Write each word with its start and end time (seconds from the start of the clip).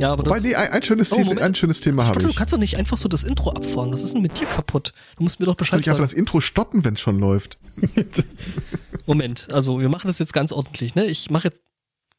Ja, 0.00 0.12
aber 0.12 0.24
Wobei, 0.26 0.36
das, 0.36 0.44
nee, 0.44 0.54
ein, 0.54 0.70
ein, 0.70 0.82
schönes, 0.82 1.12
Oh, 1.12 1.16
Thema- 1.16 1.26
Moment. 1.28 1.42
ein 1.46 1.54
schönes 1.54 1.80
Thema 1.80 2.02
habe 2.04 2.14
Spotto, 2.14 2.26
du 2.26 2.30
ich. 2.30 2.36
kannst 2.36 2.52
doch 2.52 2.58
nicht 2.58 2.76
einfach 2.76 2.96
so 2.96 3.08
das 3.08 3.24
Intro 3.24 3.50
abfahren. 3.50 3.92
Was 3.92 4.02
ist 4.02 4.14
denn 4.14 4.22
mit 4.22 4.38
dir 4.40 4.46
kaputt? 4.46 4.92
Du 5.16 5.22
musst 5.22 5.40
mir 5.40 5.46
doch 5.46 5.52
Soll 5.52 5.56
Bescheid 5.58 5.80
ich 5.80 5.86
einfach 5.88 5.98
sagen. 5.98 6.10
das 6.10 6.12
Intro 6.12 6.40
stoppen, 6.40 6.84
wenn 6.84 6.94
es 6.94 7.00
schon 7.00 7.18
läuft? 7.18 7.58
Moment, 9.06 9.48
also 9.52 9.80
wir 9.80 9.88
machen 9.88 10.06
das 10.08 10.18
jetzt 10.18 10.32
ganz 10.32 10.52
ordentlich, 10.52 10.94
ne? 10.94 11.04
Ich 11.06 11.30
mache 11.30 11.48
jetzt, 11.48 11.62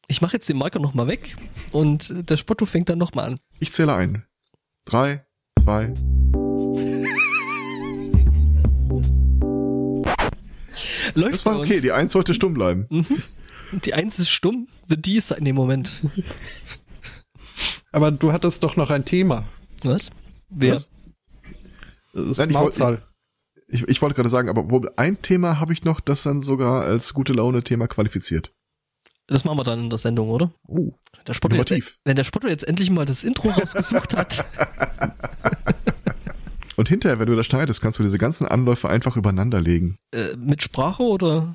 ich 0.08 0.20
mache 0.22 0.34
jetzt 0.34 0.48
den 0.48 0.56
Marker 0.56 0.78
nochmal 0.78 1.06
weg 1.06 1.36
und 1.72 2.30
der 2.30 2.36
Spotto 2.36 2.66
fängt 2.66 2.88
dann 2.88 2.98
nochmal 2.98 3.26
an. 3.26 3.40
Ich 3.58 3.72
zähle 3.72 3.94
ein. 3.94 4.24
Drei, 4.84 5.24
zwei. 5.60 5.92
Läuft 11.14 11.34
Das 11.34 11.46
war 11.46 11.58
okay, 11.60 11.80
die 11.80 11.92
Eins 11.92 12.12
sollte 12.12 12.34
stumm 12.34 12.54
bleiben. 12.54 12.86
Die 13.84 13.94
Eins 13.94 14.18
ist 14.18 14.28
stumm, 14.30 14.68
the 14.88 14.96
D 15.00 15.12
ist 15.12 15.30
in 15.32 15.44
dem 15.44 15.56
Moment. 15.56 15.90
Aber 17.96 18.10
du 18.10 18.30
hattest 18.32 18.62
doch 18.62 18.76
noch 18.76 18.90
ein 18.90 19.04
Thema. 19.06 19.44
Was? 19.82 20.10
Wer? 20.50 20.74
Was? 20.74 20.90
Das 22.12 22.36
Nein, 22.38 22.50
ich 22.50 22.56
wollte- 22.56 22.78
Mautzahl. 22.78 23.02
Ich, 23.68 23.82
ich 23.88 24.02
wollte 24.02 24.14
gerade 24.14 24.28
sagen, 24.28 24.48
aber 24.50 24.70
wohl 24.70 24.90
ein 24.96 25.22
Thema 25.22 25.58
habe 25.58 25.72
ich 25.72 25.82
noch, 25.84 26.00
das 26.00 26.22
dann 26.22 26.40
sogar 26.40 26.82
als 26.84 27.14
gute 27.14 27.32
Laune-Thema 27.32 27.88
qualifiziert. 27.88 28.52
Das 29.28 29.44
machen 29.44 29.58
wir 29.58 29.64
dann 29.64 29.84
in 29.84 29.90
der 29.90 29.98
Sendung, 29.98 30.28
oder? 30.28 30.52
Oh, 30.68 30.92
Der 31.26 31.32
Spotto 31.32 31.56
jetzt, 31.56 31.72
wenn 32.04 32.14
der 32.16 32.22
Spotto 32.24 32.46
jetzt 32.48 32.68
endlich 32.68 32.90
mal 32.90 33.06
das 33.06 33.24
Intro 33.24 33.48
rausgesucht 33.48 34.14
hat. 34.14 34.44
Und 36.76 36.88
hinterher, 36.90 37.18
wenn 37.18 37.26
du 37.26 37.34
das 37.34 37.46
schneidest, 37.46 37.80
kannst 37.80 37.98
du 37.98 38.02
diese 38.02 38.18
ganzen 38.18 38.46
Anläufe 38.46 38.90
einfach 38.90 39.16
übereinander 39.16 39.62
legen. 39.62 39.96
Äh, 40.12 40.36
mit 40.36 40.62
Sprache 40.62 41.02
oder 41.02 41.50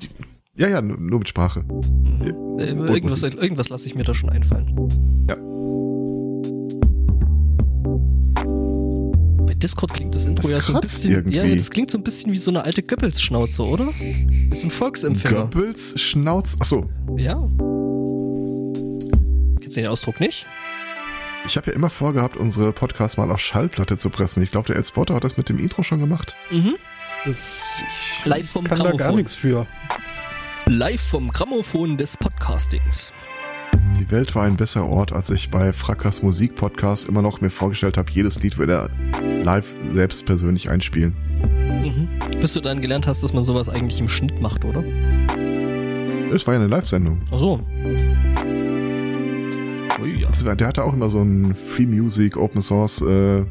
Ja, 0.54 0.66
ja, 0.68 0.82
nur, 0.82 0.98
nur 0.98 1.20
mit 1.20 1.28
Sprache. 1.28 1.64
äh, 2.20 2.30
irgendwas, 2.66 3.22
irgendwas 3.22 3.68
lasse 3.68 3.86
ich 3.86 3.94
mir 3.94 4.02
da 4.04 4.14
schon 4.14 4.30
einfallen. 4.30 5.26
Ja. 5.30 5.36
Discord 9.62 9.94
klingt 9.94 10.14
das 10.14 10.24
Intro 10.26 10.42
Das 10.42 10.50
ja 10.50 10.60
so 10.60 10.74
ein 10.74 10.80
bisschen. 10.80 11.10
irgendwie. 11.12 11.36
Ja, 11.36 11.46
das 11.54 11.70
klingt 11.70 11.90
so 11.90 11.98
ein 11.98 12.02
bisschen 12.04 12.32
wie 12.32 12.38
so 12.38 12.50
eine 12.50 12.64
alte 12.64 12.82
Goebbels-Schnauze, 12.82 13.62
oder? 13.64 13.86
Wie 13.98 14.54
so 14.56 14.66
ein 14.66 14.70
Volksempfänger. 14.70 15.42
Goebbels 15.42 16.00
Schnauz. 16.00 16.56
Achso, 16.60 16.88
Ja. 17.16 17.34
Kennst 19.60 19.76
du 19.76 19.80
den 19.80 19.86
Ausdruck 19.88 20.20
nicht? 20.20 20.46
ich 21.46 21.56
habe 21.56 21.70
ja 21.70 21.76
immer 21.76 21.90
vorgehabt, 21.90 22.36
unsere 22.36 22.72
Podcasts 22.72 23.16
mal 23.16 23.30
auf 23.30 23.40
Schallplatte 23.40 23.96
zu 23.98 24.10
pressen. 24.10 24.42
Ich 24.44 24.50
glaube, 24.52 24.66
der 24.68 24.76
El 24.76 24.84
Spotter 24.84 25.14
hat 25.14 25.24
das 25.24 25.36
mit 25.36 25.48
dem 25.48 25.58
Intro 25.58 25.82
schon 25.82 25.98
gemacht. 25.98 26.36
Mhm. 26.50 26.74
Das, 27.24 27.62
ich 28.20 28.24
Live 28.26 28.48
vom 28.50 28.64
kann 28.66 28.78
da 28.78 28.84
gar 28.84 28.92
Grammophon. 28.96 29.16
nichts 29.16 29.34
für. 29.34 29.66
Live 30.66 31.00
vom 31.02 31.28
Grammophon 31.30 31.96
des 31.96 32.16
Podcastings. 32.16 33.12
Die 34.02 34.10
Welt 34.10 34.34
war 34.34 34.42
ein 34.42 34.56
besserer 34.56 34.88
Ort, 34.88 35.12
als 35.12 35.30
ich 35.30 35.48
bei 35.48 35.72
Frackers 35.72 36.24
Musikpodcast 36.24 37.08
immer 37.08 37.22
noch 37.22 37.40
mir 37.40 37.50
vorgestellt 37.50 37.96
habe, 37.96 38.10
jedes 38.10 38.42
Lied 38.42 38.58
würde 38.58 38.72
er 38.72 38.90
live 39.44 39.76
selbst 39.84 40.26
persönlich 40.26 40.68
einspielen. 40.68 41.14
Mhm. 41.84 42.08
Bis 42.40 42.52
du 42.52 42.60
dann 42.60 42.80
gelernt 42.80 43.06
hast, 43.06 43.22
dass 43.22 43.32
man 43.32 43.44
sowas 43.44 43.68
eigentlich 43.68 44.00
im 44.00 44.08
Schnitt 44.08 44.40
macht, 44.40 44.64
oder? 44.64 44.82
Das 46.32 46.44
war 46.48 46.54
ja 46.54 46.58
eine 46.58 46.66
Live-Sendung. 46.68 47.20
Ach 47.30 47.38
so. 47.38 47.60
Ui, 50.02 50.20
ja. 50.20 50.26
Das 50.26 50.42
Der 50.42 50.66
hatte 50.66 50.82
auch 50.82 50.94
immer 50.94 51.08
so 51.08 51.20
einen 51.20 51.54
Free 51.54 51.86
Music, 51.86 52.36
Open 52.36 52.60
Source 52.60 53.02
äh, 53.02 53.44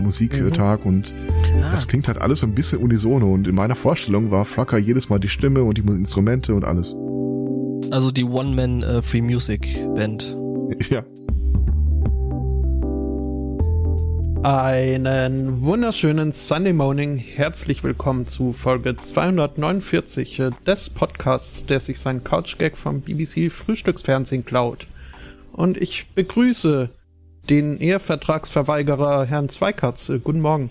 Musiktag 0.00 0.84
und 0.84 1.14
Ah, 1.62 1.70
das 1.70 1.86
klingt 1.86 2.08
halt 2.08 2.20
alles 2.20 2.40
so 2.40 2.48
ein 2.48 2.56
bisschen 2.56 2.80
unisono. 2.80 3.32
Und 3.32 3.46
in 3.46 3.54
meiner 3.54 3.76
Vorstellung 3.76 4.32
war 4.32 4.46
Fracker 4.46 4.78
jedes 4.78 5.10
Mal 5.10 5.20
die 5.20 5.28
Stimme 5.28 5.62
und 5.62 5.78
die 5.78 5.82
Instrumente 5.82 6.56
und 6.56 6.64
alles. 6.64 6.92
Also 7.92 8.10
die 8.10 8.24
One-Man 8.24 8.82
äh, 8.82 9.02
Free 9.02 9.20
Music 9.20 9.86
Band. 9.94 10.36
Ja. 10.88 11.04
Einen 14.42 15.60
wunderschönen 15.62 16.32
Sunday 16.32 16.72
Morning. 16.72 17.18
Herzlich 17.18 17.84
willkommen 17.84 18.26
zu 18.26 18.54
Folge 18.54 18.96
249 18.96 20.40
äh, 20.40 20.50
des 20.66 20.88
Podcasts, 20.88 21.66
der 21.66 21.78
sich 21.78 22.00
seinen 22.00 22.24
Couch-Gag 22.24 22.76
vom 22.76 23.02
BBC 23.02 23.52
Frühstücksfernsehen 23.52 24.44
klaut. 24.44 24.88
Und 25.52 25.76
ich 25.76 26.08
begrüße 26.14 26.88
den 27.50 27.78
Ehevertragsverweigerer 27.78 29.26
Herrn 29.26 29.50
Zweikatz. 29.50 30.08
Äh, 30.08 30.18
Guten 30.18 30.40
Morgen. 30.40 30.70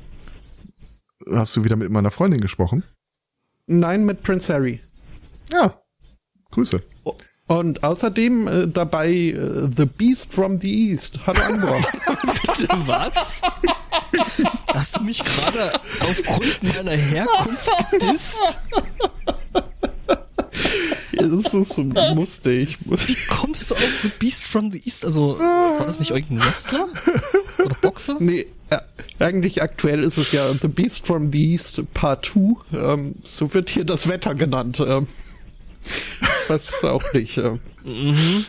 Hast 1.31 1.56
du 1.56 1.63
wieder 1.63 1.75
mit 1.75 1.91
meiner 1.91 2.09
Freundin 2.09 2.41
gesprochen? 2.41 2.84
Nein, 3.68 4.06
mit 4.06 4.24
Prince 4.24 4.51
Harry. 4.51 4.81
Ja. 5.53 5.81
Grüße. 6.51 6.81
Und 7.47 7.84
außerdem 7.84 8.47
äh, 8.47 8.67
dabei 8.67 9.09
äh, 9.12 9.67
The 9.75 9.85
Beast 9.85 10.34
from 10.34 10.62
the 10.62 10.91
East. 10.91 11.19
Hallo 11.25 11.41
Ambra. 11.41 11.75
Bitte 12.57 12.67
was? 12.85 13.41
Hast 14.67 14.97
du 14.97 15.03
mich 15.03 15.22
gerade 15.22 15.73
aufgrund 16.00 16.63
meiner 16.63 16.91
Herkunft 16.91 17.69
gedisst? 17.91 18.41
das 21.12 21.53
ist, 21.53 21.78
musste 22.16 22.51
ich. 22.51 22.78
Wie 22.85 23.18
kommst 23.28 23.72
du 23.72 23.75
auf 23.75 23.89
The 24.01 24.12
Beast 24.18 24.45
from 24.45 24.72
the 24.72 24.81
East? 24.85 25.03
Also, 25.03 25.38
war 25.38 25.85
das 25.85 26.00
nicht 26.00 26.12
irgendein 26.12 26.47
Wrestler? 26.47 26.88
Oder 27.66 27.75
Boxer? 27.81 28.16
Nee, 28.19 28.45
äh, 28.69 28.79
eigentlich 29.19 29.62
aktuell 29.62 30.03
ist 30.03 30.18
es 30.18 30.31
ja 30.31 30.53
The 30.53 30.69
Beast 30.69 31.06
from 31.06 31.31
the 31.33 31.51
East 31.51 31.81
Part 31.94 32.25
2. 32.25 32.56
Ähm, 32.73 33.16
so 33.23 33.53
wird 33.53 33.69
hier 33.69 33.83
das 33.83 34.07
Wetter 34.07 34.35
genannt. 34.35 34.81
Ähm, 34.85 35.07
weiß 36.47 36.84
auch 36.84 37.14
nicht. 37.14 37.38
Mhm. 37.84 38.46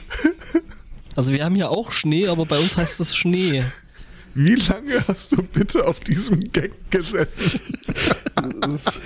Also 1.14 1.32
wir 1.32 1.44
haben 1.44 1.54
hier 1.54 1.70
auch 1.70 1.92
Schnee, 1.92 2.28
aber 2.28 2.46
bei 2.46 2.58
uns 2.58 2.76
heißt 2.76 3.00
es 3.00 3.14
Schnee. 3.14 3.64
Wie 4.34 4.54
lange 4.54 5.06
hast 5.08 5.32
du 5.32 5.42
bitte 5.42 5.86
auf 5.86 6.00
diesem 6.00 6.40
Gag 6.52 6.72
gesessen? 6.90 7.60
Es, 8.62 9.00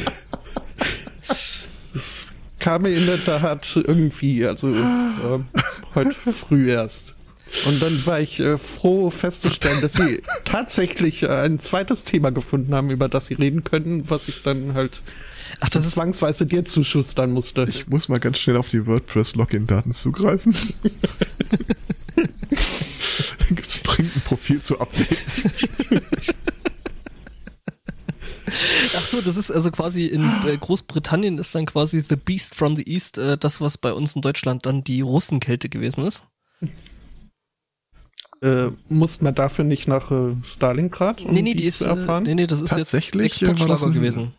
es 1.93 2.33
kam 2.61 2.83
mir 2.83 2.91
in 2.91 3.07
der 3.07 3.25
Tat 3.25 3.69
irgendwie, 3.75 4.47
also 4.47 4.69
ähm, 4.69 5.47
heute 5.95 6.33
früh 6.33 6.71
erst. 6.71 7.15
Und 7.65 7.81
dann 7.83 8.07
war 8.07 8.21
ich 8.21 8.41
äh, 8.41 8.59
froh 8.59 9.11
festzustellen, 9.11 9.81
dass 9.81 9.95
sie 9.95 10.23
tatsächlich 10.45 11.23
äh, 11.23 11.29
ein 11.29 11.59
zweites 11.59 12.05
Thema 12.05 12.31
gefunden 12.31 12.75
haben, 12.75 12.91
über 12.91 13.09
das 13.09 13.27
sie 13.27 13.35
reden 13.35 13.65
können, 13.65 14.09
was 14.11 14.29
ich 14.29 14.43
dann 14.43 14.75
halt 14.75 15.03
Ach, 15.61 15.69
das 15.71 15.87
ist 15.87 15.95
zwangsweise 15.95 16.45
dir 16.47 16.65
zuschustern 16.65 17.31
musste. 17.33 17.67
Ich 17.69 17.87
muss 17.89 18.09
mal 18.09 18.21
ganz 18.21 18.39
schnell 18.39 18.57
auf 18.57 18.69
die 18.69 18.87
WordPress-Login-Daten 18.87 19.93
zugreifen. 19.93 20.55
Gibt's 23.49 23.83
dringend 23.83 24.17
ein 24.17 24.21
Profil 24.23 24.61
zu 24.61 24.79
updaten. 24.81 25.17
Ach 28.97 29.07
so, 29.07 29.21
das 29.21 29.37
ist 29.37 29.51
also 29.51 29.71
quasi 29.71 30.07
in 30.07 30.23
äh, 30.47 30.57
Großbritannien 30.57 31.39
ist 31.39 31.55
dann 31.55 31.67
quasi 31.67 32.01
The 32.01 32.17
Beast 32.17 32.55
from 32.55 32.77
the 32.77 32.83
East 32.87 33.19
äh, 33.19 33.37
das, 33.37 33.61
was 33.61 33.77
bei 33.79 33.93
uns 33.93 34.15
in 34.15 34.23
Deutschland 34.23 34.67
dann 34.67 34.85
die 34.85 35.01
Russenkälte 35.01 35.69
gewesen 35.69 36.05
ist. 36.07 36.23
Äh, 38.43 38.69
muss 38.89 39.21
man 39.23 39.35
dafür 39.35 39.65
nicht 39.65 39.89
nach 39.89 40.11
äh, 40.11 40.35
Stalingrad? 40.45 41.23
um 41.23 41.33
Nee, 41.33 41.43
nee, 41.43 41.55
die 41.55 41.65
ist, 41.65 41.79
zu 41.79 41.87
äh, 41.87 41.89
erfahren? 41.89 42.25
nee, 42.25 42.35
nee, 42.35 42.47
das 42.47 42.61
ist 42.61 42.71
Tatsächlich, 42.71 43.33
jetzt 43.33 43.43
äh, 43.43 43.47
Exportschlager 43.47 43.87
ein- 43.87 43.95
gewesen. 43.95 44.33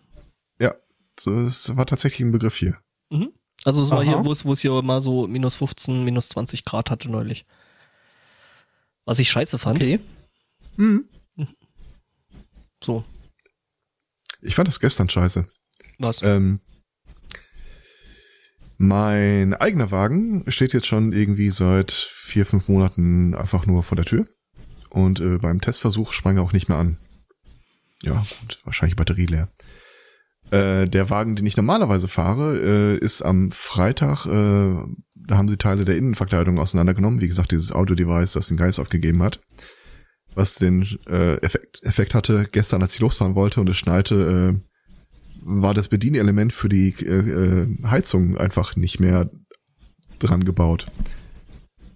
So, 1.19 1.41
es 1.41 1.75
war 1.75 1.85
tatsächlich 1.85 2.22
ein 2.22 2.31
Begriff 2.31 2.55
hier. 2.55 2.78
Mhm. 3.09 3.31
Also 3.66 3.83
es 3.83 3.89
war 3.89 4.01
Aha. 4.01 4.05
hier, 4.05 4.25
wo 4.25 4.31
es, 4.31 4.45
wo 4.45 4.53
es 4.53 4.59
hier 4.61 4.81
mal 4.81 5.01
so 5.01 5.28
minus 5.28 5.55
15, 5.55 6.03
minus 6.03 6.29
20 6.29 6.63
Grad 6.63 6.89
hatte 6.89 7.09
neulich. 7.09 7.45
Was 9.05 9.19
ich 9.19 9.29
scheiße 9.29 9.57
fand. 9.57 9.83
Okay. 9.83 10.00
So, 12.83 13.03
Ich 14.44 14.53
fand 14.53 14.67
das 14.67 14.79
gestern 14.79 15.09
scheiße. 15.09 15.47
was? 15.97 16.22
Ähm, 16.22 16.59
mein 18.77 19.56
eigener 19.56 19.89
Wagen 19.89 20.44
steht 20.51 20.73
jetzt 20.73 20.85
schon 20.85 21.11
irgendwie 21.11 21.50
seit 21.50 21.91
vier, 21.91 22.45
fünf 22.45 22.67
Monaten 22.67 23.33
einfach 23.33 23.66
nur 23.66 23.81
vor 23.81 23.95
der 23.95 24.06
Tür. 24.06 24.27
Und 24.91 25.19
äh, 25.21 25.39
beim 25.39 25.59
Testversuch 25.59 26.13
sprang 26.13 26.38
er 26.38 26.44
auch 26.44 26.53
nicht 26.53 26.69
mehr 26.69 26.77
an. 26.77 27.00
Ja, 28.03 28.24
gut, 28.42 28.59
wahrscheinlich 28.63 28.95
Batterie 28.95 29.25
leer. 29.25 29.50
Äh, 30.51 30.88
der 30.88 31.09
Wagen, 31.09 31.35
den 31.35 31.45
ich 31.45 31.57
normalerweise 31.57 32.07
fahre, 32.07 32.57
äh, 32.57 32.97
ist 32.97 33.21
am 33.21 33.51
Freitag, 33.51 34.25
äh, 34.25 34.75
da 35.15 35.38
haben 35.38 35.49
sie 35.49 35.57
Teile 35.57 35.83
der 35.83 35.97
Innenverkleidung 35.97 36.57
auseinandergenommen. 36.57 37.19
Wie 37.19 37.27
gesagt, 37.27 37.51
dieses 37.51 37.73
Audio-Device, 37.73 38.31
das 38.33 38.47
den 38.47 38.57
Geist 38.57 38.79
aufgegeben 38.79 39.21
hat. 39.23 39.41
Was 40.35 40.55
den 40.55 40.88
äh, 41.09 41.35
Effekt, 41.38 41.83
Effekt 41.83 42.13
hatte, 42.13 42.47
gestern, 42.51 42.81
als 42.81 42.94
ich 42.94 43.01
losfahren 43.01 43.35
wollte 43.35 43.59
und 43.59 43.67
es 43.69 43.77
schneite, 43.77 44.55
äh, 44.55 44.67
war 45.44 45.73
das 45.73 45.88
Bedienelement 45.88 46.51
für 46.51 46.67
die 46.67 46.94
Heizung 47.85 48.38
einfach 48.38 48.75
nicht 48.75 48.99
mehr 48.99 49.29
dran 50.19 50.44
gebaut. 50.44 50.88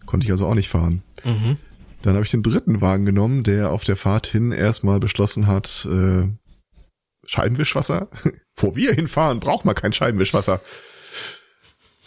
Konnte 0.06 0.26
ich 0.26 0.32
also 0.32 0.46
auch 0.46 0.56
nicht 0.56 0.70
fahren. 0.70 1.02
Mhm. 1.26 1.58
Dann 2.02 2.16
habe 2.16 2.26
ich 2.26 2.32
den 2.32 2.44
dritten 2.44 2.82
Wagen 2.82 3.06
genommen, 3.06 3.44
der 3.44 3.72
auf 3.72 3.84
der 3.84 3.96
Fahrt 3.96 4.28
hin 4.28 4.52
erstmal 4.52 5.00
beschlossen 5.00 5.48
hat, 5.48 5.88
äh, 5.92 6.30
Scheibenwischwasser. 7.26 8.10
Wo 8.56 8.76
wir 8.76 8.94
hinfahren, 8.94 9.40
braucht 9.40 9.66
man 9.66 9.76
kein 9.76 9.94
Scheibenwischwasser. 9.94 10.62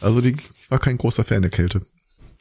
Also 0.00 0.20
die, 0.20 0.36
ich 0.36 0.70
war 0.70 0.78
kein 0.78 0.98
großer 0.98 1.24
Fan 1.24 1.42
der 1.42 1.50
Kälte. 1.50 1.82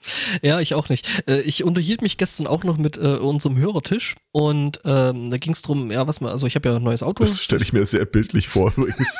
Ja, 0.42 0.60
ich 0.60 0.74
auch 0.74 0.90
nicht. 0.90 1.08
Äh, 1.28 1.42
ich 1.42 1.64
unterhielt 1.64 2.02
mich 2.02 2.18
gestern 2.18 2.48
auch 2.48 2.64
noch 2.64 2.78
mit 2.78 2.98
äh, 2.98 3.16
unserem 3.16 3.58
Hörertisch 3.58 4.16
und 4.32 4.80
ähm, 4.84 5.30
da 5.30 5.38
ging 5.38 5.54
es 5.54 5.62
drum, 5.62 5.92
ja, 5.92 6.08
was 6.08 6.22
man, 6.22 6.32
also 6.32 6.48
ich 6.48 6.56
habe 6.56 6.70
ja 6.70 6.76
ein 6.76 6.84
neues 6.84 7.04
Auto. 7.04 7.24
Das 7.24 7.40
stelle 7.42 7.62
ich 7.62 7.72
mir 7.72 7.86
sehr 7.86 8.06
bildlich 8.06 8.48
vor 8.48 8.74
übrigens. 8.78 9.20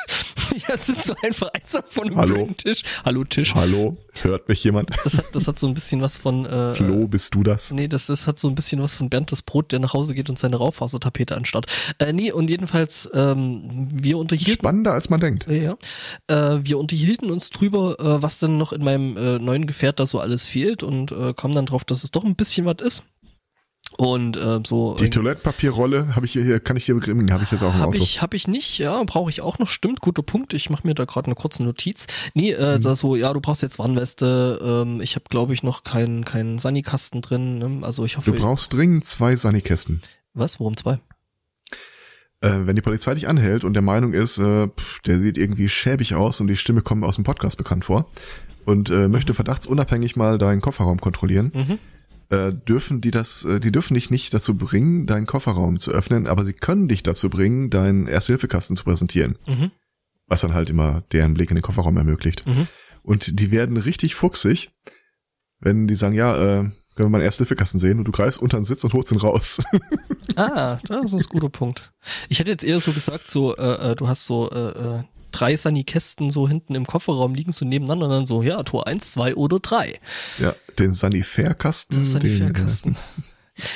ja, 0.68 0.76
sitzt 0.76 1.06
so 1.06 1.14
einfach 1.22 1.48
einsam 1.52 1.82
von 1.86 2.08
einem 2.08 2.16
Hallo. 2.16 2.48
Tisch. 2.56 2.82
Hallo 3.04 3.24
Tisch. 3.24 3.54
Hallo, 3.54 3.96
hört 4.22 4.48
mich 4.48 4.62
jemand? 4.64 4.90
Das 5.04 5.18
hat, 5.18 5.26
das 5.32 5.46
hat 5.46 5.58
so 5.58 5.66
ein 5.66 5.74
bisschen 5.74 6.02
was 6.02 6.16
von 6.16 6.46
äh, 6.46 6.74
Flo, 6.74 7.06
bist 7.06 7.34
du 7.34 7.42
das? 7.42 7.70
Nee, 7.70 7.88
das, 7.88 8.06
das 8.06 8.26
hat 8.26 8.38
so 8.38 8.48
ein 8.48 8.54
bisschen 8.54 8.82
was 8.82 8.94
von 8.94 9.08
Bernd 9.08 9.32
das 9.32 9.42
Brot, 9.42 9.72
der 9.72 9.78
nach 9.78 9.94
Hause 9.94 10.14
geht 10.14 10.28
und 10.28 10.38
seine 10.38 10.56
Raufasertapete 10.56 11.36
anstarrt. 11.36 11.66
Äh, 11.98 12.12
nee, 12.12 12.32
und 12.32 12.50
jedenfalls, 12.50 13.08
ähm, 13.14 13.88
wir 13.92 14.18
unterhielten. 14.18 14.54
Spannender 14.54 14.92
als 14.92 15.10
man 15.10 15.20
denkt. 15.20 15.46
Ja, 15.46 15.76
äh, 16.26 16.60
wir 16.62 16.78
unterhielten 16.78 17.30
uns 17.30 17.50
drüber, 17.50 17.96
äh, 17.98 18.22
was 18.22 18.38
denn 18.38 18.58
noch 18.58 18.72
in 18.72 18.82
meinem 18.82 19.14
neuen 19.14 19.66
Gefährt 19.66 20.00
da 20.00 20.06
so 20.06 20.18
alles 20.18 20.46
fehlt 20.46 20.73
und 20.82 21.12
äh, 21.12 21.32
kamen 21.34 21.54
dann 21.54 21.66
drauf, 21.66 21.84
dass 21.84 22.04
es 22.04 22.10
doch 22.10 22.24
ein 22.24 22.36
bisschen 22.36 22.66
was 22.66 22.76
ist. 22.82 23.04
Und 23.96 24.36
äh, 24.36 24.58
so. 24.66 24.94
Die 24.96 25.08
Toilettenpapierrolle 25.10 26.16
habe 26.16 26.26
ich 26.26 26.32
hier, 26.32 26.58
kann 26.58 26.76
ich 26.76 26.84
hier 26.86 26.96
begrimmen, 26.96 27.30
habe 27.32 27.44
ich 27.44 27.52
jetzt 27.52 27.62
auch 27.62 27.72
im 27.74 27.80
Hab 27.80 27.88
Auto. 27.90 27.98
ich, 27.98 28.20
hab 28.22 28.34
ich 28.34 28.48
nicht, 28.48 28.78
ja, 28.78 29.00
brauche 29.04 29.30
ich 29.30 29.40
auch 29.40 29.58
noch, 29.60 29.68
stimmt, 29.68 30.00
guter 30.00 30.22
Punkt. 30.22 30.52
Ich 30.52 30.68
mache 30.68 30.84
mir 30.86 30.94
da 30.94 31.04
gerade 31.04 31.26
eine 31.26 31.36
kurze 31.36 31.62
Notiz. 31.62 32.06
Nee, 32.34 32.52
äh, 32.52 32.78
Mhm. 32.78 32.80
da 32.80 32.96
so, 32.96 33.14
ja, 33.14 33.32
du 33.32 33.40
brauchst 33.40 33.62
jetzt 33.62 33.78
Warnweste, 33.78 34.58
ähm, 34.84 35.00
ich 35.00 35.14
habe, 35.14 35.26
glaube 35.28 35.54
ich, 35.54 35.62
noch 35.62 35.84
keinen 35.84 36.24
keinen 36.24 36.58
Sanikasten 36.58 37.22
drin. 37.22 37.58
Ne? 37.58 37.86
Also 37.86 38.04
ich 38.04 38.16
hoffe. 38.16 38.32
Du 38.32 38.36
brauchst 38.40 38.72
dringend 38.72 39.04
zwei 39.04 39.36
Sanikästen. 39.36 40.00
was? 40.32 40.58
Worum 40.58 40.76
zwei? 40.76 40.98
Äh, 42.40 42.66
wenn 42.66 42.74
die 42.76 42.82
Polizei 42.82 43.14
dich 43.14 43.28
anhält 43.28 43.62
und 43.64 43.74
der 43.74 43.82
Meinung 43.82 44.12
ist, 44.12 44.38
äh, 44.38 44.66
pff, 44.68 45.00
der 45.02 45.18
sieht 45.18 45.38
irgendwie 45.38 45.68
schäbig 45.68 46.14
aus 46.14 46.40
und 46.40 46.48
die 46.48 46.56
Stimme 46.56 46.82
kommt 46.82 47.04
aus 47.04 47.14
dem 47.14 47.24
Podcast 47.24 47.56
bekannt 47.58 47.84
vor 47.84 48.10
und 48.64 48.90
äh, 48.90 49.08
möchte 49.08 49.34
verdachtsunabhängig 49.34 50.16
mal 50.16 50.38
deinen 50.38 50.60
Kofferraum 50.60 50.98
kontrollieren, 51.00 51.52
Mhm. 51.54 51.78
äh, 52.36 52.52
dürfen 52.52 53.00
die 53.00 53.10
das, 53.10 53.44
äh, 53.44 53.60
die 53.60 53.72
dürfen 53.72 53.94
dich 53.94 54.10
nicht 54.10 54.32
dazu 54.34 54.56
bringen, 54.56 55.06
deinen 55.06 55.26
Kofferraum 55.26 55.78
zu 55.78 55.90
öffnen, 55.92 56.26
aber 56.26 56.44
sie 56.44 56.52
können 56.54 56.88
dich 56.88 57.02
dazu 57.02 57.28
bringen, 57.30 57.70
deinen 57.70 58.06
Erste-Hilfe-Kasten 58.06 58.76
zu 58.76 58.84
präsentieren. 58.84 59.38
Mhm. 59.48 59.70
Was 60.26 60.40
dann 60.40 60.54
halt 60.54 60.70
immer 60.70 61.02
deren 61.12 61.34
Blick 61.34 61.50
in 61.50 61.56
den 61.56 61.62
Kofferraum 61.62 61.96
ermöglicht. 61.96 62.46
Mhm. 62.46 62.66
Und 63.02 63.38
die 63.40 63.50
werden 63.50 63.76
richtig 63.76 64.14
fuchsig, 64.14 64.70
wenn 65.60 65.86
die 65.86 65.94
sagen, 65.94 66.14
ja, 66.14 66.34
äh, 66.36 66.56
können 66.62 66.72
wir 66.96 67.08
mal 67.10 67.18
einen 67.18 67.26
Erste-Hilfe-Kasten 67.26 67.78
sehen 67.78 67.98
und 67.98 68.04
du 68.06 68.12
greifst 68.12 68.40
unter 68.40 68.56
den 68.58 68.64
Sitz 68.64 68.84
und 68.84 68.92
holst 68.94 69.12
ihn 69.12 69.18
raus. 69.18 69.62
Ah, 70.36 70.80
das 70.88 71.12
ist 71.12 71.26
ein 71.26 71.28
guter 71.28 71.48
Punkt. 71.50 71.92
Ich 72.28 72.40
hätte 72.40 72.50
jetzt 72.50 72.64
eher 72.64 72.80
so 72.80 72.90
gesagt, 72.92 73.28
so, 73.28 73.54
äh, 73.56 73.92
äh, 73.92 73.94
du 73.94 74.08
hast 74.08 74.24
so 74.24 74.50
äh, 74.50 74.70
äh, 74.98 75.02
drei 75.34 75.56
Sani-Kästen 75.56 76.30
so 76.30 76.48
hinten 76.48 76.74
im 76.74 76.86
Kofferraum 76.86 77.34
liegen 77.34 77.52
so 77.52 77.64
nebeneinander 77.64 78.06
und 78.06 78.12
dann 78.12 78.26
so, 78.26 78.42
ja, 78.42 78.62
Tor 78.62 78.86
eins, 78.86 79.12
zwei 79.12 79.34
oder 79.34 79.58
drei. 79.58 79.98
ja, 80.38 80.54
den 80.78 80.92
den, 81.96 82.04
Sanifair-Kasten. 82.04 82.96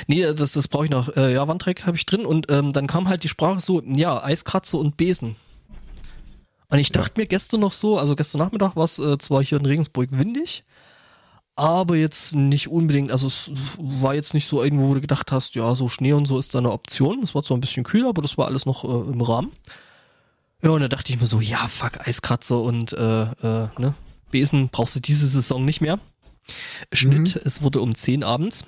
Nee, 0.08 0.22
das, 0.34 0.50
das 0.50 0.66
brauche 0.66 0.86
ich 0.86 0.90
noch. 0.90 1.16
Äh, 1.16 1.34
ja, 1.34 1.46
Wandtreck 1.46 1.86
habe 1.86 1.96
ich 1.96 2.04
drin 2.04 2.26
und 2.26 2.50
ähm, 2.50 2.72
dann 2.72 2.88
kam 2.88 3.08
halt 3.08 3.22
die 3.22 3.28
Sprache 3.28 3.60
so, 3.60 3.80
ja, 3.84 4.20
Eiskratzer 4.24 4.76
und 4.76 4.96
Besen. 4.96 5.36
Und 6.68 6.78
ich 6.78 6.90
dachte 6.92 7.20
mir 7.20 7.26
gestern 7.26 7.60
noch 7.60 7.72
so, 7.72 7.96
also 7.96 8.16
gestern 8.16 8.40
Nachmittag 8.40 8.76
war 8.76 8.84
es 8.84 8.98
äh, 8.98 9.18
zwar 9.18 9.42
hier 9.42 9.58
in 9.58 9.66
Regensburg 9.66 10.10
windig, 10.10 10.64
aber 11.54 11.96
jetzt 11.96 12.34
nicht 12.34 12.68
unbedingt, 12.68 13.10
also 13.10 13.26
es 13.26 13.50
war 13.78 14.14
jetzt 14.14 14.34
nicht 14.34 14.46
so 14.46 14.62
irgendwo, 14.62 14.88
wo 14.88 14.94
du 14.94 15.00
gedacht 15.00 15.32
hast, 15.32 15.54
ja, 15.54 15.74
so 15.74 15.88
Schnee 15.88 16.12
und 16.12 16.26
so 16.26 16.38
ist 16.38 16.54
da 16.54 16.58
eine 16.58 16.72
Option. 16.72 17.22
Es 17.22 17.34
war 17.34 17.42
zwar 17.42 17.56
ein 17.56 17.60
bisschen 17.60 17.84
kühler, 17.84 18.08
aber 18.08 18.22
das 18.22 18.36
war 18.36 18.46
alles 18.46 18.66
noch 18.66 18.84
äh, 18.84 19.10
im 19.10 19.20
Rahmen. 19.20 19.52
Ja, 20.62 20.70
und 20.70 20.80
da 20.80 20.88
dachte 20.88 21.12
ich 21.12 21.20
mir 21.20 21.26
so, 21.26 21.40
ja, 21.40 21.68
fuck, 21.68 22.06
Eiskratzer 22.06 22.60
und 22.60 22.92
äh, 22.92 23.22
äh, 23.22 23.68
ne, 23.78 23.94
Besen 24.30 24.68
brauchst 24.70 24.96
du 24.96 25.00
diese 25.00 25.26
Saison 25.28 25.64
nicht 25.64 25.80
mehr. 25.80 25.98
Schnitt, 26.92 27.36
es 27.44 27.62
wurde 27.62 27.80
um 27.80 27.94
10 27.94 28.24
abends. 28.24 28.64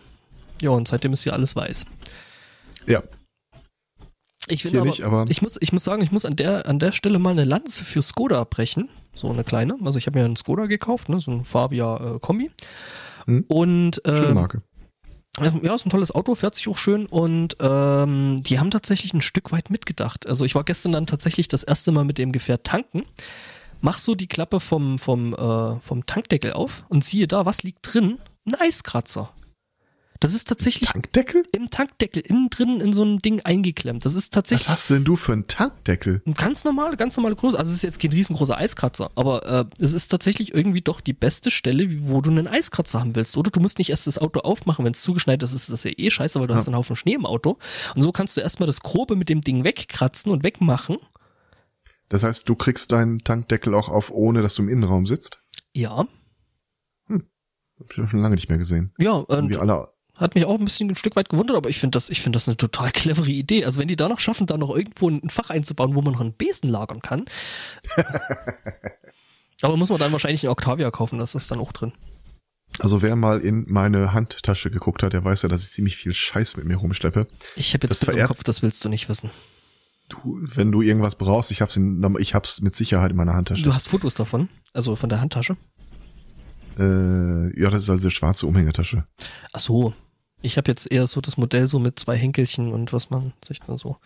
Ja, 0.62 0.70
und 0.70 0.86
seitdem 0.86 1.12
ist 1.12 1.22
hier 1.22 1.32
alles 1.32 1.56
weiß. 1.56 1.86
Ja, 2.86 3.02
Ich 4.48 4.62
finde 4.62 4.80
aber, 4.80 4.88
nicht, 4.90 5.02
aber- 5.04 5.24
ich 5.28 5.42
muss, 5.42 5.56
ich 5.60 5.72
muss 5.72 5.84
sagen, 5.84 6.02
ich 6.02 6.12
muss 6.12 6.24
an 6.24 6.36
der, 6.36 6.68
an 6.68 6.78
der 6.78 6.92
Stelle 6.92 7.18
mal 7.18 7.30
eine 7.30 7.44
Lanze 7.44 7.84
für 7.84 8.02
Skoda 8.02 8.44
brechen. 8.44 8.88
So 9.14 9.30
eine 9.30 9.42
kleine. 9.44 9.76
Also 9.84 9.98
ich 9.98 10.06
habe 10.06 10.18
mir 10.18 10.24
einen 10.24 10.36
Skoda 10.36 10.66
gekauft, 10.66 11.08
ne, 11.08 11.18
so 11.18 11.30
ein 11.32 11.44
Fabia 11.44 12.16
äh, 12.16 12.18
Kombi. 12.20 12.50
Hm. 13.26 13.44
Und 13.48 14.00
schöne 14.06 14.28
ähm, 14.28 14.34
Marke. 14.34 14.62
Ja, 15.38 15.74
ist 15.74 15.86
ein 15.86 15.90
tolles 15.90 16.14
Auto, 16.14 16.34
fährt 16.34 16.54
sich 16.54 16.68
auch 16.68 16.78
schön 16.78 17.06
und 17.06 17.56
ähm, 17.60 18.42
die 18.42 18.58
haben 18.58 18.70
tatsächlich 18.70 19.14
ein 19.14 19.20
Stück 19.20 19.52
weit 19.52 19.70
mitgedacht. 19.70 20.26
Also 20.26 20.44
ich 20.44 20.54
war 20.54 20.64
gestern 20.64 20.92
dann 20.92 21.06
tatsächlich 21.06 21.48
das 21.48 21.62
erste 21.62 21.92
Mal 21.92 22.04
mit 22.04 22.18
dem 22.18 22.32
Gefährt 22.32 22.64
tanken. 22.64 23.04
Mach 23.80 23.98
so 23.98 24.14
die 24.14 24.26
Klappe 24.26 24.60
vom, 24.60 24.98
vom, 24.98 25.32
äh, 25.34 25.80
vom 25.80 26.04
Tankdeckel 26.04 26.52
auf 26.52 26.84
und 26.88 27.04
siehe 27.04 27.26
da, 27.26 27.46
was 27.46 27.62
liegt 27.62 27.78
drin? 27.82 28.18
Ein 28.44 28.56
Eiskratzer. 28.56 29.30
Das 30.20 30.34
ist 30.34 30.46
tatsächlich 30.48 30.90
Tankdeckel? 30.90 31.44
im 31.52 31.70
Tankdeckel 31.70 32.22
innen 32.22 32.50
drin 32.50 32.80
in 32.82 32.92
so 32.92 33.02
ein 33.02 33.20
Ding 33.20 33.40
eingeklemmt. 33.40 34.04
Das 34.04 34.12
ist 34.14 34.26
Was 34.26 34.30
tatsächlich 34.30 34.68
hast 34.68 34.90
denn 34.90 35.02
du 35.02 35.16
für 35.16 35.32
einen 35.32 35.46
Tankdeckel? 35.46 36.22
ganz 36.36 36.62
normal, 36.64 36.96
ganz 36.98 37.16
normale 37.16 37.36
Größe. 37.36 37.58
Also 37.58 37.70
es 37.70 37.76
ist 37.76 37.82
jetzt 37.82 38.00
kein 38.00 38.12
riesengroßer 38.12 38.56
Eiskratzer, 38.58 39.10
aber 39.14 39.46
äh, 39.46 39.64
es 39.82 39.94
ist 39.94 40.08
tatsächlich 40.08 40.54
irgendwie 40.54 40.82
doch 40.82 41.00
die 41.00 41.14
beste 41.14 41.50
Stelle, 41.50 41.88
wo 42.08 42.20
du 42.20 42.30
einen 42.30 42.46
Eiskratzer 42.46 43.00
haben 43.00 43.16
willst, 43.16 43.34
oder? 43.38 43.50
Du 43.50 43.60
musst 43.60 43.78
nicht 43.78 43.88
erst 43.88 44.06
das 44.06 44.18
Auto 44.18 44.40
aufmachen, 44.40 44.84
wenn 44.84 44.92
es 44.92 45.00
zugeschneit 45.00 45.42
ist, 45.42 45.54
ist 45.54 45.70
das 45.72 45.84
ja 45.84 45.92
eh 45.96 46.10
scheiße, 46.10 46.38
weil 46.38 46.46
du 46.48 46.52
Ja. 46.52 46.58
hast 46.58 46.68
einen 46.68 46.76
Haufen 46.76 46.96
Schnee 46.96 47.14
im 47.14 47.24
Auto. 47.24 47.56
Und 47.94 48.02
so 48.02 48.12
kannst 48.12 48.36
du 48.36 48.42
erstmal 48.42 48.66
das 48.66 48.80
Grobe 48.80 49.16
mit 49.16 49.30
dem 49.30 49.40
Ding 49.40 49.64
wegkratzen 49.64 50.30
und 50.30 50.44
wegmachen. 50.44 50.98
Das 52.10 52.24
heißt, 52.24 52.46
du 52.46 52.56
kriegst 52.56 52.92
deinen 52.92 53.20
Tankdeckel 53.20 53.74
auch 53.74 53.88
auf, 53.88 54.10
ohne 54.10 54.42
dass 54.42 54.54
du 54.54 54.62
im 54.62 54.68
Innenraum 54.68 55.06
sitzt? 55.06 55.40
Ja, 55.72 56.06
Hab 57.08 57.90
ich 57.90 57.96
ja 57.96 58.06
schon 58.06 58.20
lange 58.20 58.34
nicht 58.34 58.50
mehr 58.50 58.58
gesehen. 58.58 58.92
ja, 58.98 59.12
und 59.12 59.30
Irgendwie 59.34 59.56
alle, 59.56 59.88
hat 60.20 60.34
mich 60.34 60.44
auch 60.44 60.58
ein 60.58 60.64
bisschen 60.64 60.90
ein 60.90 60.96
Stück 60.96 61.16
weit 61.16 61.28
gewundert, 61.30 61.56
aber 61.56 61.68
ich 61.70 61.78
finde 61.80 61.96
das, 61.96 62.10
ich 62.10 62.20
finde 62.20 62.36
das 62.36 62.46
eine 62.46 62.56
total 62.56 62.90
clevere 62.90 63.30
Idee. 63.30 63.64
Also 63.64 63.80
wenn 63.80 63.88
die 63.88 63.96
da 63.96 64.08
noch 64.08 64.20
schaffen, 64.20 64.46
da 64.46 64.56
noch 64.56 64.74
irgendwo 64.74 65.08
ein 65.08 65.30
Fach 65.30 65.50
einzubauen, 65.50 65.94
wo 65.94 66.02
man 66.02 66.12
noch 66.12 66.20
einen 66.20 66.34
Besen 66.34 66.68
lagern 66.68 67.00
kann. 67.00 67.24
aber 69.62 69.76
muss 69.76 69.88
man 69.88 69.98
dann 69.98 70.12
wahrscheinlich 70.12 70.44
einen 70.44 70.52
Octavia 70.52 70.90
kaufen, 70.90 71.18
das 71.18 71.34
ist 71.34 71.50
dann 71.50 71.60
auch 71.60 71.72
drin. 71.72 71.92
also 72.78 73.02
wer 73.02 73.16
mal 73.16 73.40
in 73.40 73.64
meine 73.68 74.12
Handtasche 74.12 74.70
geguckt 74.70 75.02
hat, 75.02 75.12
der 75.12 75.24
weiß 75.24 75.42
ja, 75.42 75.48
dass 75.48 75.62
ich 75.62 75.70
ziemlich 75.72 75.96
viel 75.96 76.14
Scheiß 76.14 76.56
mit 76.56 76.66
mir 76.66 76.76
rumschleppe. 76.76 77.26
Ich 77.56 77.72
habe 77.74 77.86
jetzt 77.86 78.06
Das 78.06 78.14
im 78.14 78.26
Kopf, 78.26 78.44
das 78.44 78.62
willst 78.62 78.84
du 78.84 78.88
nicht 78.88 79.08
wissen. 79.08 79.30
Du, 80.08 80.40
wenn 80.42 80.72
du 80.72 80.82
irgendwas 80.82 81.14
brauchst, 81.14 81.52
ich 81.52 81.62
hab's, 81.62 81.76
in, 81.76 82.04
ich 82.18 82.34
hab's 82.34 82.60
mit 82.60 82.74
Sicherheit 82.74 83.12
in 83.12 83.16
meiner 83.16 83.34
Handtasche. 83.34 83.62
Du 83.62 83.72
hast 83.72 83.88
Fotos 83.88 84.14
davon, 84.16 84.48
also 84.74 84.96
von 84.96 85.08
der 85.08 85.20
Handtasche. 85.20 85.56
Äh, 86.78 87.60
ja, 87.60 87.70
das 87.70 87.84
ist 87.84 87.90
also 87.90 88.04
eine 88.04 88.10
schwarze 88.10 88.46
Umhängetasche. 88.46 89.04
Ach 89.52 89.60
so. 89.60 89.94
Ich 90.42 90.56
habe 90.56 90.70
jetzt 90.70 90.90
eher 90.90 91.06
so 91.06 91.20
das 91.20 91.36
Modell 91.36 91.66
so 91.66 91.78
mit 91.78 91.98
zwei 91.98 92.16
Henkelchen 92.16 92.72
und 92.72 92.92
was 92.92 93.10
man 93.10 93.32
sich 93.44 93.60
dann 93.60 93.76
so. 93.78 93.96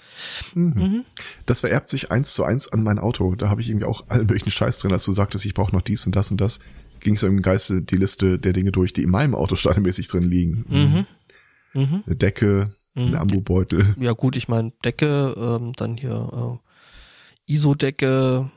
Mhm. 0.54 0.72
Mhm. 0.74 1.04
Das 1.46 1.60
vererbt 1.60 1.88
sich 1.88 2.10
eins 2.10 2.34
zu 2.34 2.44
eins 2.44 2.68
an 2.68 2.82
mein 2.82 2.98
Auto. 2.98 3.34
Da 3.36 3.48
habe 3.48 3.60
ich 3.60 3.68
irgendwie 3.68 3.86
auch 3.86 4.08
allen 4.08 4.26
möglichen 4.26 4.50
Scheiß 4.50 4.78
drin. 4.78 4.92
Als 4.92 5.04
du 5.04 5.12
sagtest, 5.12 5.44
ich 5.44 5.54
brauche 5.54 5.74
noch 5.74 5.82
dies 5.82 6.06
und 6.06 6.16
das 6.16 6.30
und 6.30 6.40
das, 6.40 6.60
ging 7.00 7.16
so 7.16 7.26
im 7.26 7.42
Geiste 7.42 7.82
die 7.82 7.96
Liste 7.96 8.38
der 8.38 8.52
Dinge 8.52 8.72
durch, 8.72 8.92
die 8.92 9.02
in 9.02 9.10
meinem 9.10 9.34
Auto 9.34 9.54
standardmäßig 9.56 10.08
drin 10.08 10.24
liegen. 10.24 10.64
Mhm. 10.68 11.06
Mhm. 11.80 12.02
Eine 12.06 12.16
Decke, 12.16 12.74
ein 12.96 13.08
Mhm. 13.10 13.14
Ambubeutel. 13.16 13.94
Ja 13.98 14.12
gut, 14.12 14.36
ich 14.36 14.48
meine 14.48 14.72
Decke, 14.84 15.34
ähm, 15.36 15.72
dann 15.74 15.96
hier 15.96 16.60
äh, 17.48 17.52
ISO-Decke, 17.52 18.50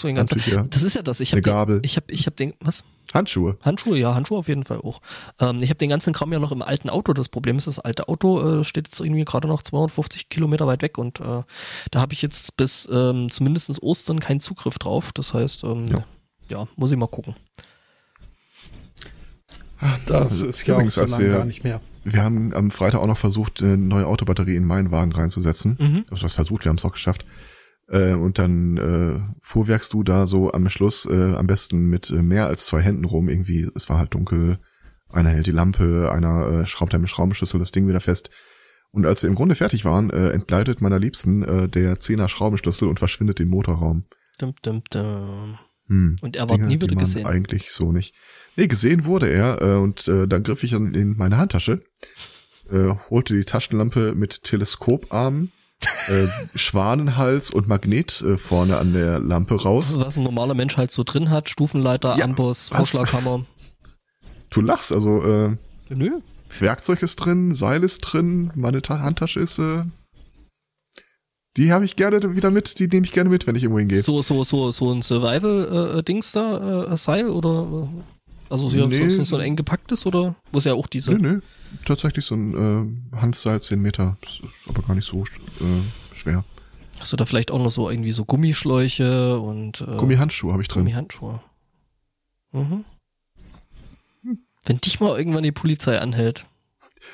so 0.00 0.08
den 0.08 0.16
ganzen. 0.16 0.36
Handtücher, 0.36 0.66
Das 0.70 0.82
ist 0.82 0.94
ja 0.94 1.02
das. 1.02 1.20
Ich 1.20 1.32
habe 1.32 1.42
Gabel, 1.42 1.80
ich 1.82 1.96
habe 1.96 2.12
ich 2.12 2.26
habe 2.26 2.36
den 2.36 2.54
was 2.60 2.84
Handschuhe. 3.14 3.56
Handschuhe, 3.62 3.98
ja 3.98 4.14
Handschuhe 4.14 4.38
auf 4.38 4.48
jeden 4.48 4.64
Fall 4.64 4.78
auch. 4.78 5.00
Ähm, 5.40 5.58
ich 5.62 5.70
habe 5.70 5.78
den 5.78 5.90
ganzen 5.90 6.12
Kram 6.12 6.32
ja 6.32 6.38
noch 6.38 6.52
im 6.52 6.62
alten 6.62 6.90
Auto. 6.90 7.12
Das 7.12 7.28
Problem 7.28 7.56
ist, 7.56 7.66
das 7.66 7.78
alte 7.78 8.08
Auto 8.08 8.60
äh, 8.60 8.64
steht 8.64 8.88
jetzt 8.88 9.00
irgendwie 9.00 9.24
gerade 9.24 9.46
noch 9.48 9.62
250 9.62 10.28
Kilometer 10.28 10.66
weit 10.66 10.82
weg 10.82 10.98
und 10.98 11.20
äh, 11.20 11.42
da 11.90 12.00
habe 12.00 12.12
ich 12.14 12.22
jetzt 12.22 12.56
bis 12.56 12.88
ähm, 12.92 13.30
zumindest 13.30 13.82
Ostern 13.82 14.20
keinen 14.20 14.40
Zugriff 14.40 14.78
drauf. 14.78 15.12
Das 15.12 15.34
heißt, 15.34 15.64
ähm, 15.64 15.86
ja. 15.88 16.04
Ja. 16.48 16.68
muss 16.76 16.90
ich 16.92 16.98
mal 16.98 17.06
gucken. 17.08 17.34
Das 20.06 20.40
ist 20.40 20.66
ja 20.66 20.74
Übrigens, 20.74 20.98
auch 20.98 21.06
so 21.06 21.12
lange 21.16 21.26
wir- 21.26 21.32
gar 21.38 21.44
nicht 21.44 21.64
mehr. 21.64 21.80
Wir 22.04 22.22
haben 22.22 22.54
am 22.54 22.70
Freitag 22.70 23.00
auch 23.00 23.06
noch 23.08 23.18
versucht, 23.18 23.60
eine 23.60 23.76
neue 23.76 24.06
Autobatterie 24.06 24.54
in 24.54 24.64
meinen 24.64 24.92
Wagen 24.92 25.10
reinzusetzen. 25.12 25.76
Mhm. 25.80 26.04
Also 26.08 26.22
das 26.22 26.34
versucht, 26.36 26.64
wir 26.64 26.70
haben 26.70 26.76
es 26.76 26.84
auch 26.84 26.92
geschafft. 26.92 27.24
Äh, 27.88 28.14
und 28.14 28.38
dann 28.38 28.76
äh, 28.76 29.20
fuhrwerkst 29.40 29.92
du 29.92 30.02
da 30.02 30.26
so 30.26 30.52
am 30.52 30.68
Schluss 30.68 31.06
äh, 31.06 31.34
am 31.34 31.46
besten 31.46 31.86
mit 31.86 32.10
äh, 32.10 32.22
mehr 32.22 32.46
als 32.46 32.66
zwei 32.66 32.80
Händen 32.80 33.04
rum. 33.04 33.28
Irgendwie, 33.28 33.68
es 33.74 33.88
war 33.88 33.98
halt 33.98 34.14
dunkel. 34.14 34.58
Einer 35.08 35.30
hält 35.30 35.46
die 35.46 35.52
Lampe, 35.52 36.10
einer 36.12 36.48
äh, 36.48 36.66
schraubt 36.66 36.92
mit 36.92 37.08
Schraubenschlüssel 37.08 37.60
das 37.60 37.72
Ding 37.72 37.86
wieder 37.88 38.00
fest. 38.00 38.30
Und 38.90 39.06
als 39.06 39.22
wir 39.22 39.28
im 39.28 39.36
Grunde 39.36 39.54
fertig 39.54 39.84
waren, 39.84 40.10
äh, 40.10 40.30
entgleitet 40.30 40.80
meiner 40.80 40.98
Liebsten 40.98 41.42
äh, 41.42 41.68
der 41.68 41.98
Zehner 41.98 42.28
Schraubenschlüssel 42.28 42.88
und 42.88 42.98
verschwindet 42.98 43.38
im 43.40 43.48
Motorraum. 43.48 44.04
Dum, 44.38 44.54
dum, 44.62 44.82
dum. 44.90 45.58
Hm. 45.88 46.16
Und 46.20 46.36
er 46.36 46.46
Dinge, 46.46 46.66
nie 46.66 46.80
wieder 46.80 46.96
gesehen. 46.96 47.26
Eigentlich 47.26 47.70
so 47.70 47.92
nicht. 47.92 48.14
Nee, 48.56 48.66
gesehen 48.66 49.04
wurde 49.04 49.28
er 49.28 49.62
äh, 49.62 49.76
und 49.76 50.08
äh, 50.08 50.26
dann 50.26 50.42
griff 50.42 50.64
ich 50.64 50.72
in, 50.72 50.94
in 50.94 51.16
meine 51.16 51.36
Handtasche, 51.36 51.80
äh, 52.70 52.94
holte 53.10 53.34
die 53.34 53.44
Taschenlampe 53.44 54.14
mit 54.14 54.42
Teleskoparm, 54.42 55.50
äh, 56.08 56.26
Schwanenhals 56.54 57.50
und 57.50 57.68
Magnet 57.68 58.22
äh, 58.22 58.36
vorne 58.38 58.78
an 58.78 58.92
der 58.92 59.18
Lampe 59.18 59.60
raus. 59.62 59.94
Was 59.98 60.16
ein 60.16 60.24
normaler 60.24 60.54
Mensch 60.54 60.76
halt 60.76 60.90
so 60.90 61.02
drin 61.04 61.30
hat, 61.30 61.48
Stufenleiter, 61.48 62.16
Ja, 62.16 62.24
Amboss? 62.24 62.68
Vorschlaghammer. 62.70 63.44
Du 64.50 64.60
lachst, 64.60 64.92
also 64.92 65.22
äh, 65.22 65.56
Nö. 65.88 66.20
Werkzeug 66.58 67.02
ist 67.02 67.16
drin, 67.16 67.54
Seil 67.54 67.82
ist 67.82 67.98
drin, 68.00 68.50
meine 68.54 68.80
Ta 68.80 69.00
Handtasche 69.00 69.40
ist, 69.40 69.58
äh, 69.58 69.82
die 71.56 71.72
habe 71.72 71.84
ich 71.84 71.96
gerne 71.96 72.36
wieder 72.36 72.50
mit, 72.50 72.78
die 72.78 72.86
nehme 72.86 73.06
ich 73.06 73.12
gerne 73.12 73.30
mit, 73.30 73.46
wenn 73.46 73.56
ich 73.56 73.62
irgendwo 73.62 73.78
hingehe. 73.78 74.02
So, 74.02 74.20
so, 74.22 74.44
so, 74.44 74.70
so 74.70 74.92
ein 74.92 75.02
Survival-Dings 75.02 76.32
da, 76.32 76.92
äh, 76.92 76.96
Seil 76.96 77.28
oder 77.28 77.66
äh, 77.88 78.02
also 78.48 78.70
hier 78.70 78.86
Nee. 78.86 79.08
so, 79.08 79.24
so 79.24 79.36
ein 79.36 79.42
eng 79.42 79.56
gepacktes 79.56 80.06
oder 80.06 80.36
wo 80.52 80.58
es 80.58 80.64
ja 80.64 80.74
auch 80.74 80.86
diese. 80.86 81.12
Nö, 81.12 81.18
nö, 81.18 81.40
tatsächlich 81.84 82.24
so 82.24 82.34
ein 82.36 83.02
äh, 83.12 83.16
Handseil 83.16 83.60
10 83.60 83.80
Meter, 83.80 84.16
ist 84.22 84.40
aber 84.76 84.86
gar 84.86 84.94
nicht 84.94 85.06
so 85.08 85.24
äh, 85.24 86.14
schwer. 86.14 86.44
Hast 86.98 87.12
du 87.12 87.16
da 87.16 87.24
vielleicht 87.26 87.50
auch 87.50 87.58
noch 87.62 87.70
so 87.70 87.90
irgendwie 87.90 88.12
so 88.12 88.24
Gummischläuche 88.24 89.38
und 89.38 89.80
äh, 89.82 89.96
Gummihandschuhe 89.96 90.52
habe 90.52 90.62
ich 90.62 90.68
drin. 90.68 90.82
Gummihandschuhe? 90.82 91.40
Mhm. 92.52 92.84
Wenn 94.64 94.78
dich 94.80 94.98
mal 95.00 95.16
irgendwann 95.16 95.44
die 95.44 95.52
Polizei 95.52 95.98
anhält. 96.00 96.46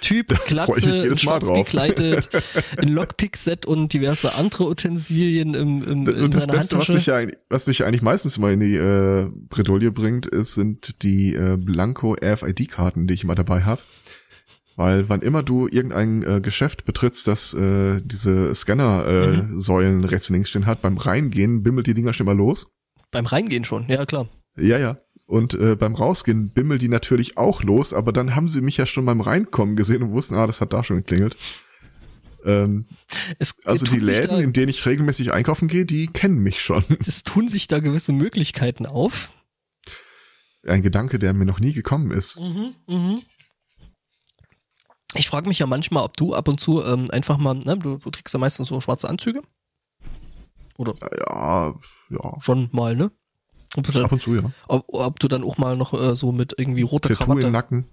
Typ, 0.00 0.28
Glatze, 0.46 1.06
in 1.06 1.16
schwarz 1.18 1.48
drauf. 1.48 1.58
gekleidet, 1.66 2.30
ein 2.78 2.88
Lockpick-Set 2.88 3.66
und 3.66 3.92
diverse 3.92 4.34
andere 4.36 4.64
Utensilien 4.68 5.52
im, 5.52 5.82
im, 5.82 6.08
in 6.08 6.22
Und 6.24 6.34
das 6.34 6.46
Beste, 6.46 6.78
was 6.78 6.88
mich, 6.88 7.04
ja, 7.06 7.16
eigentlich- 7.16 7.38
was 7.50 7.66
mich 7.66 7.80
ja 7.80 7.86
eigentlich 7.86 8.00
meistens 8.00 8.38
immer 8.38 8.50
in 8.50 8.60
die 8.60 8.74
äh, 8.76 9.28
Bredouille 9.50 9.92
bringt, 9.92 10.24
ist, 10.26 10.54
sind 10.54 11.02
die 11.02 11.34
äh, 11.34 11.58
Blanco 11.58 12.14
RFID-Karten, 12.14 13.06
die 13.06 13.12
ich 13.12 13.24
immer 13.24 13.34
dabei 13.34 13.64
habe. 13.64 13.82
Weil 14.76 15.08
wann 15.08 15.20
immer 15.20 15.42
du 15.42 15.68
irgendein 15.68 16.22
äh, 16.22 16.40
Geschäft 16.40 16.84
betrittst, 16.84 17.26
das 17.26 17.52
äh, 17.54 18.00
diese 18.02 18.54
Scanner-Säulen 18.54 19.58
äh, 19.58 19.60
Säulen 19.60 20.04
rechts 20.04 20.30
und 20.30 20.34
links 20.34 20.50
stehen 20.50 20.66
hat, 20.66 20.80
beim 20.80 20.96
Reingehen 20.96 21.62
bimmelt 21.62 21.86
die 21.86 21.94
Dinger 21.94 22.12
schon 22.12 22.26
mal 22.26 22.36
los. 22.36 22.68
Beim 23.10 23.26
Reingehen 23.26 23.64
schon, 23.64 23.86
ja 23.88 24.06
klar. 24.06 24.28
Ja, 24.56 24.78
ja. 24.78 24.96
Und 25.26 25.54
äh, 25.54 25.76
beim 25.76 25.94
Rausgehen 25.94 26.50
bimmel 26.50 26.78
die 26.78 26.88
natürlich 26.88 27.36
auch 27.36 27.62
los, 27.62 27.94
aber 27.94 28.12
dann 28.12 28.34
haben 28.34 28.48
sie 28.48 28.60
mich 28.60 28.76
ja 28.76 28.86
schon 28.86 29.04
beim 29.04 29.20
Reinkommen 29.20 29.76
gesehen 29.76 30.02
und 30.02 30.12
wussten, 30.12 30.34
ah, 30.34 30.46
das 30.46 30.60
hat 30.60 30.72
da 30.72 30.84
schon 30.84 30.98
geklingelt. 30.98 31.36
Ähm, 32.44 32.86
Es 33.38 33.54
also 33.64 33.86
die 33.86 34.00
Läden, 34.00 34.28
da, 34.28 34.40
in 34.40 34.52
denen 34.52 34.68
ich 34.68 34.84
regelmäßig 34.84 35.32
einkaufen 35.32 35.68
gehe, 35.68 35.86
die 35.86 36.08
kennen 36.08 36.42
mich 36.42 36.60
schon. 36.60 36.84
es 37.06 37.22
tun 37.24 37.48
sich 37.48 37.68
da 37.68 37.78
gewisse 37.78 38.12
Möglichkeiten 38.12 38.86
auf. 38.86 39.32
Ein 40.66 40.82
Gedanke, 40.82 41.18
der 41.18 41.34
mir 41.34 41.44
noch 41.44 41.60
nie 41.60 41.72
gekommen 41.72 42.10
ist. 42.12 42.38
Mhm, 42.38 42.74
mhm. 42.86 43.22
Ich 45.14 45.28
frage 45.28 45.48
mich 45.48 45.58
ja 45.58 45.66
manchmal, 45.66 46.04
ob 46.04 46.16
du 46.16 46.34
ab 46.34 46.48
und 46.48 46.58
zu 46.60 46.82
ähm, 46.84 47.10
einfach 47.10 47.36
mal, 47.38 47.54
ne, 47.54 47.76
du, 47.76 47.98
du 47.98 48.10
trägst 48.10 48.32
ja 48.34 48.40
meistens 48.40 48.68
so 48.68 48.80
schwarze 48.80 49.08
Anzüge. 49.08 49.42
Oder 50.78 50.94
Ja, 51.28 51.74
ja. 52.10 52.40
schon 52.40 52.68
mal, 52.72 52.96
ne? 52.96 53.10
Dann, 53.74 54.04
Ab 54.04 54.12
und 54.12 54.20
zu, 54.20 54.34
ja. 54.34 54.42
ob, 54.68 54.84
ob 54.88 55.18
du 55.18 55.28
dann 55.28 55.44
auch 55.44 55.56
mal 55.56 55.76
noch 55.78 55.94
äh, 55.94 56.14
so 56.14 56.30
mit 56.30 56.54
irgendwie 56.58 56.82
roter 56.82 57.08
Tattoo 57.08 57.24
Krawatte. 57.24 57.46
im 57.46 57.52
Nacken. 57.52 57.86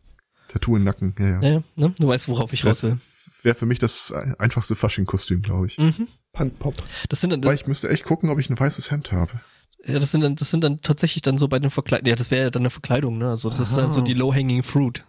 Tattoo 0.50 0.76
im 0.76 0.84
Nacken, 0.84 1.16
ja, 1.18 1.26
ja. 1.28 1.42
Ja, 1.42 1.50
ja, 1.52 1.64
ne? 1.76 1.94
Du 1.98 2.08
weißt, 2.08 2.28
worauf 2.28 2.52
ich 2.52 2.66
raus 2.66 2.84
will. 2.84 2.98
Wäre 3.44 3.56
für 3.56 3.66
mich 3.66 3.80
das 3.80 4.12
einfachste 4.40 4.76
Fasching-Kostüm, 4.76 5.42
glaube 5.42 5.68
ich. 5.68 5.78
Mhm. 5.78 6.08
Punkpop. 6.34 6.76
Das 7.08 7.22
sind 7.22 7.30
dann, 7.30 7.42
Weil 7.46 7.52
das, 7.54 7.62
ich 7.62 7.68
müsste 7.68 7.88
echt 7.90 8.04
gucken, 8.04 8.30
ob 8.30 8.40
ich 8.40 8.50
ein 8.50 8.60
weißes 8.60 8.92
Hemd 8.92 9.14
habe. 9.14 9.40
ja, 9.86 10.00
das 10.00 10.12
sind 10.12 10.20
dann, 10.22 10.36
das 10.36 10.50
sind 10.52 10.66
dann 10.66 10.82
tatsächlich 10.82 11.22
dann 11.22 11.38
so 11.38 11.48
bei 11.48 11.60
den 11.60 11.70
Verkleidungen. 11.70 12.10
Ja, 12.10 12.16
das 12.18 12.30
wäre 12.30 12.44
ja 12.44 12.50
dann 12.50 12.64
eine 12.64 12.70
Verkleidung, 12.72 13.18
ne? 13.18 13.30
Also 13.30 13.50
das 13.50 13.60
ist 13.62 13.78
dann 13.78 13.90
so 13.92 14.02
die 14.02 14.14
low-hanging 14.14 14.64
fruit. 14.64 15.06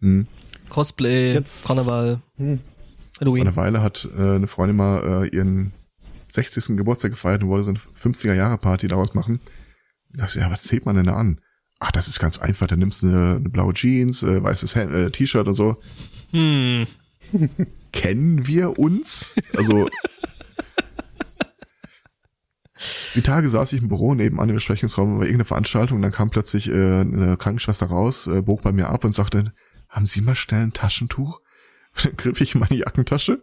Hm. 0.00 0.26
Cosplay, 0.68 1.34
Jetzt- 1.34 1.66
Karneval, 1.66 2.20
Hm. 2.36 2.58
Vor 2.58 3.20
Halloween. 3.26 3.42
einer 3.48 3.56
Weile 3.56 3.82
hat 3.82 4.08
äh, 4.16 4.36
eine 4.36 4.46
Freundin 4.46 4.76
mal 4.76 5.24
äh, 5.24 5.36
ihren 5.36 5.72
60. 6.30 6.76
Geburtstag 6.76 7.10
gefeiert 7.10 7.42
und 7.42 7.48
wollte 7.48 7.64
so 7.64 7.70
eine 7.70 7.78
50er-Jahre-Party 8.14 8.86
daraus 8.86 9.14
machen. 9.14 9.40
Ich 10.12 10.20
dachte, 10.20 10.38
ja, 10.38 10.50
was 10.50 10.62
zählt 10.62 10.86
man 10.86 10.94
denn 10.96 11.06
da 11.06 11.14
an? 11.14 11.40
Ach, 11.80 11.90
das 11.90 12.06
ist 12.08 12.20
ganz 12.20 12.38
einfach. 12.38 12.66
Da 12.68 12.76
nimmst 12.76 13.02
du 13.02 13.08
eine, 13.08 13.36
eine 13.36 13.48
blaue 13.48 13.72
Jeans, 13.74 14.22
äh, 14.22 14.42
weißes 14.42 14.76
äh, 14.76 15.10
T-Shirt 15.10 15.40
oder 15.42 15.54
so. 15.54 15.76
Hm. 16.30 16.86
Kennen 17.92 18.46
wir 18.46 18.78
uns? 18.78 19.34
Also 19.56 19.88
die 23.16 23.22
Tage 23.22 23.48
saß 23.48 23.72
ich 23.72 23.82
im 23.82 23.88
Büro 23.88 24.14
nebenan 24.14 24.48
im 24.50 24.54
Besprechungsraum 24.54 25.14
bei 25.18 25.24
irgendeiner 25.24 25.46
Veranstaltung 25.46 25.96
und 25.96 26.02
dann 26.02 26.12
kam 26.12 26.30
plötzlich 26.30 26.68
äh, 26.68 27.00
eine 27.00 27.36
Krankenschwester 27.36 27.86
raus, 27.86 28.28
äh, 28.28 28.42
bog 28.42 28.62
bei 28.62 28.70
mir 28.70 28.88
ab 28.88 29.04
und 29.04 29.12
sagte, 29.12 29.52
haben 29.88 30.06
Sie 30.06 30.20
mal 30.20 30.34
schnell 30.34 30.62
ein 30.62 30.72
Taschentuch? 30.72 31.40
Und 31.96 32.04
dann 32.04 32.16
griff 32.16 32.40
ich 32.40 32.54
in 32.54 32.60
meine 32.60 32.76
Jackentasche 32.76 33.40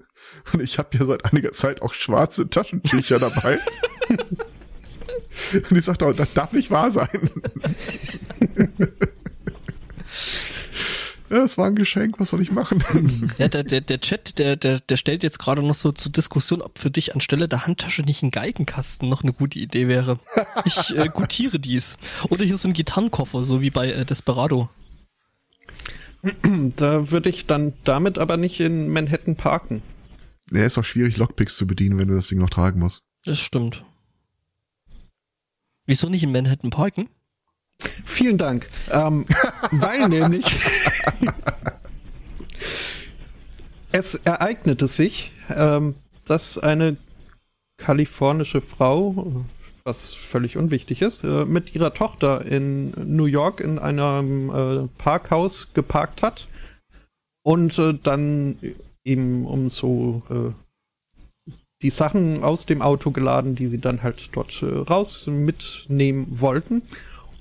und 0.53 0.61
ich 0.61 0.77
habe 0.77 0.97
ja 0.97 1.05
seit 1.05 1.25
einiger 1.25 1.51
Zeit 1.51 1.81
auch 1.81 1.93
schwarze 1.93 2.49
Taschentücher 2.49 3.19
dabei. 3.19 3.59
und 5.69 5.77
ich 5.77 5.85
sagte, 5.85 6.05
oh, 6.05 6.13
das 6.13 6.33
darf 6.33 6.53
nicht 6.53 6.71
wahr 6.71 6.89
sein. 6.91 7.09
ja, 11.29 11.43
es 11.43 11.57
war 11.57 11.67
ein 11.67 11.75
Geschenk, 11.75 12.19
was 12.19 12.29
soll 12.29 12.41
ich 12.41 12.51
machen? 12.51 13.31
Ja, 13.37 13.47
der, 13.49 13.63
der, 13.63 13.81
der 13.81 13.99
Chat, 13.99 14.39
der, 14.39 14.55
der, 14.55 14.79
der 14.79 14.97
stellt 14.97 15.23
jetzt 15.23 15.39
gerade 15.39 15.61
noch 15.61 15.75
so 15.75 15.91
zur 15.91 16.11
Diskussion, 16.11 16.61
ob 16.61 16.79
für 16.79 16.89
dich 16.89 17.13
anstelle 17.13 17.47
der 17.47 17.67
Handtasche 17.67 18.01
nicht 18.03 18.23
ein 18.23 18.31
Geigenkasten 18.31 19.09
noch 19.09 19.23
eine 19.23 19.33
gute 19.33 19.59
Idee 19.59 19.87
wäre. 19.87 20.19
Ich 20.63 20.97
äh, 20.97 21.09
gutiere 21.09 21.59
dies. 21.59 21.97
Oder 22.29 22.45
hier 22.45 22.57
so 22.57 22.67
ein 22.67 22.73
Gitarrenkoffer, 22.73 23.43
so 23.43 23.61
wie 23.61 23.69
bei 23.69 23.91
äh, 23.91 24.05
Desperado. 24.05 24.69
Da 26.75 27.11
würde 27.11 27.29
ich 27.29 27.45
dann 27.45 27.73
damit 27.83 28.17
aber 28.17 28.37
nicht 28.37 28.59
in 28.59 28.89
Manhattan 28.89 29.35
parken. 29.35 29.81
Ja, 30.51 30.65
ist 30.65 30.77
auch 30.77 30.85
schwierig, 30.85 31.17
Lockpicks 31.17 31.57
zu 31.57 31.67
bedienen, 31.67 31.97
wenn 31.99 32.07
du 32.07 32.15
das 32.15 32.27
Ding 32.27 32.39
noch 32.39 32.49
tragen 32.49 32.79
musst. 32.79 33.03
Das 33.23 33.39
stimmt. 33.39 33.83
Wieso 35.85 36.09
nicht 36.09 36.23
in 36.23 36.31
Manhattan 36.31 36.69
parken? 36.69 37.09
Vielen 38.05 38.37
Dank. 38.37 38.67
Ähm, 38.91 39.25
weil 39.71 40.07
nämlich 40.09 40.45
es 43.91 44.15
ereignete 44.15 44.87
sich, 44.87 45.31
ähm, 45.49 45.95
dass 46.25 46.57
eine 46.57 46.97
kalifornische 47.77 48.61
Frau, 48.61 49.45
was 49.85 50.15
völlig 50.15 50.57
unwichtig 50.57 51.01
ist, 51.03 51.23
äh, 51.23 51.45
mit 51.45 51.75
ihrer 51.75 51.93
Tochter 51.93 52.43
in 52.43 52.89
New 53.05 53.25
York 53.25 53.59
in 53.59 53.77
einem 53.77 54.49
äh, 54.49 54.87
Parkhaus 54.97 55.73
geparkt 55.73 56.23
hat 56.23 56.47
und 57.43 57.77
äh, 57.77 57.93
dann 57.93 58.57
eben 59.05 59.45
um 59.45 59.69
so 59.69 60.23
äh, 60.31 61.51
die 61.83 61.91
Sachen 61.91 62.43
aus 62.43 62.65
dem 62.65 62.81
Auto 62.81 63.11
geladen, 63.11 63.53
die 63.53 63.67
sie 63.67 63.79
dann 63.79 64.01
halt 64.01 64.29
dort 64.31 64.59
äh, 64.63 64.65
raus 64.65 65.27
mitnehmen 65.27 66.25
wollten. 66.31 66.81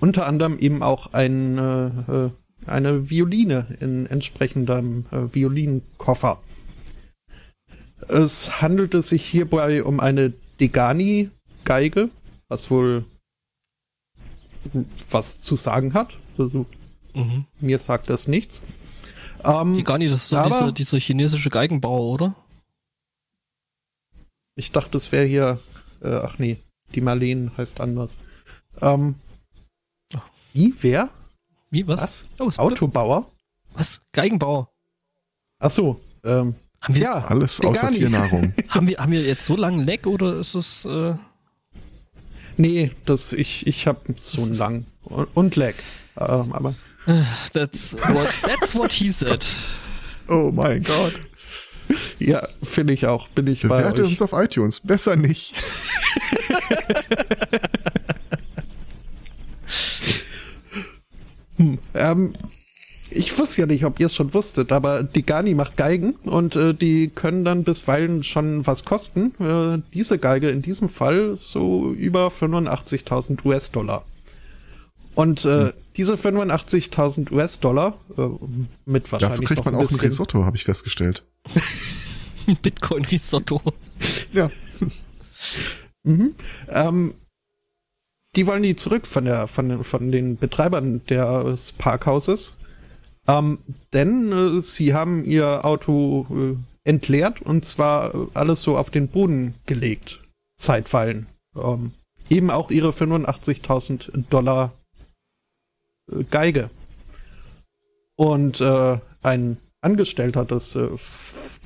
Unter 0.00 0.26
anderem 0.26 0.58
eben 0.58 0.82
auch 0.82 1.14
ein, 1.14 1.56
äh, 1.56 2.28
eine 2.66 3.08
Violine 3.08 3.74
in 3.80 4.04
entsprechendem 4.04 5.06
Violinkoffer. 5.32 6.42
Es 8.08 8.60
handelte 8.60 9.00
sich 9.00 9.24
hierbei 9.24 9.82
um 9.82 9.98
eine 10.00 10.34
Degani-Geige, 10.60 12.10
was 12.48 12.70
wohl 12.70 13.04
was 15.10 15.40
zu 15.40 15.56
sagen 15.56 15.94
hat. 15.94 16.16
Also, 16.38 16.66
Mhm. 17.14 17.44
mir 17.60 17.78
sagt 17.78 18.08
das 18.10 18.26
nichts. 18.28 18.62
Ähm, 19.44 19.74
Die 19.76 19.84
gar 19.84 19.98
nicht, 19.98 20.12
das 20.12 20.22
ist 20.22 20.28
so 20.30 20.36
aber- 20.38 20.72
diese, 20.72 20.96
chinesische 20.98 21.50
Geigenbauer, 21.50 22.00
oder? 22.12 22.34
Ich 24.56 24.72
dachte, 24.72 24.96
es 24.96 25.12
wäre 25.12 25.24
hier. 25.26 25.60
Äh, 26.00 26.14
ach 26.16 26.38
nee, 26.38 26.58
die 26.94 27.00
Marleen 27.00 27.50
heißt 27.56 27.80
anders. 27.80 28.18
Ähm, 28.80 29.16
wie? 30.52 30.74
Wer? 30.80 31.10
Wie, 31.70 31.86
was? 31.86 32.00
Was? 32.00 32.28
Oh, 32.38 32.50
Autobauer? 32.62 33.30
Was? 33.74 34.00
Geigenbauer. 34.12 34.70
Ach 35.58 35.70
so. 35.70 36.00
Ähm, 36.24 36.54
Haben 36.80 36.94
wir, 36.94 37.02
ja. 37.02 37.24
Alles 37.24 37.60
außer. 37.60 37.90
Tiernahrung. 37.90 38.54
haben 38.68 38.86
wir, 38.88 38.98
haben 38.98 39.12
wir 39.12 39.22
jetzt 39.22 39.44
so 39.46 39.56
lange 39.56 39.82
Leck 39.84 40.06
oder 40.06 40.34
ist 40.38 40.54
es, 40.54 40.84
äh, 40.84 41.14
Nee, 42.56 42.92
das, 43.04 43.32
ich, 43.32 43.66
ich 43.66 43.87
habe 43.87 44.00
so 44.16 44.42
einen 44.42 44.54
lang 44.54 44.84
und, 45.04 45.28
und 45.34 45.56
Lag. 45.56 45.75
Ähm, 46.18 46.52
aber 46.52 46.75
that's 47.52 47.94
what, 47.94 48.28
that's 48.42 48.75
what 48.75 48.92
he 48.92 49.11
said. 49.12 49.44
Oh 50.28 50.50
mein 50.52 50.82
Gott. 50.82 51.14
ja, 52.18 52.46
finde 52.62 52.92
ich 52.94 53.06
auch. 53.06 53.28
Bin 53.28 53.46
ich 53.46 53.62
bei 53.62 53.78
Bewerte 53.78 54.02
euch. 54.02 54.11
uns 54.11 54.23
auf 54.23 54.32
iTunes. 54.32 54.80
Besser 54.80 55.16
nicht. 55.16 55.54
Ähm, 61.94 62.34
ich 63.14 63.38
wusste 63.38 63.62
ja 63.62 63.66
nicht, 63.66 63.85
ob 63.85 64.00
ihr 64.00 64.06
es 64.06 64.14
schon 64.14 64.35
wusstet, 64.35 64.73
aber 64.73 65.02
die 65.02 65.25
Gani 65.25 65.54
macht 65.54 65.76
Geigen 65.76 66.14
und 66.25 66.56
äh, 66.56 66.75
die 66.75 67.09
können 67.09 67.44
dann 67.44 67.64
bisweilen 67.64 68.23
schon 68.23 68.66
was 68.66 68.85
kosten. 68.85 69.35
Äh, 69.40 69.83
diese 69.94 70.18
Geige 70.18 70.50
in 70.50 70.62
diesem 70.62 70.88
Fall 70.88 71.37
so 71.37 71.92
über 71.92 72.28
85.000 72.28 73.44
US-Dollar. 73.44 74.04
Und 75.14 75.44
äh, 75.44 75.73
diese 75.97 76.14
85.000 76.14 77.30
US-Dollar 77.30 77.99
äh, 78.18 78.23
mit 78.85 79.11
wahrscheinlich 79.12 79.40
Dafür 79.40 79.47
kriegt 79.47 79.59
noch 79.59 79.64
man 79.66 79.75
ein 79.76 79.87
auch 79.87 79.90
ein 79.90 80.00
Risotto, 80.00 80.44
habe 80.44 80.56
ich 80.56 80.64
festgestellt. 80.64 81.25
Bitcoin-Risotto. 82.62 83.62
Ja. 84.33 84.50
Mhm. 86.06 86.35
Ähm, 86.68 87.14
die 88.37 88.47
wollen 88.47 88.62
die 88.62 88.76
zurück 88.76 89.06
von 89.06 89.25
der 89.25 89.49
von 89.49 89.71
den 89.71 89.85
von 89.85 90.12
den 90.12 90.37
Betreibern 90.37 91.02
des 91.06 91.73
Parkhauses. 91.73 92.54
Ähm, 93.26 93.58
denn 93.92 94.32
äh, 94.32 94.60
sie 94.60 94.94
haben 94.94 95.24
ihr 95.24 95.64
Auto 95.64 96.26
äh, 96.30 96.88
entleert 96.88 97.40
und 97.40 97.64
zwar 97.64 98.14
äh, 98.14 98.26
alles 98.34 98.62
so 98.62 98.76
auf 98.76 98.90
den 98.90 99.08
Boden 99.08 99.54
gelegt. 99.66 100.22
Zeitweilen. 100.58 101.26
Ähm, 101.56 101.92
eben 102.28 102.50
auch 102.50 102.70
ihre 102.70 102.90
85.000 102.90 104.24
Dollar 104.28 104.72
äh, 106.12 106.24
Geige. 106.24 106.70
Und 108.16 108.60
äh, 108.60 108.98
ein 109.22 109.56
Angestellter 109.80 110.44
des, 110.44 110.76
äh, 110.76 110.88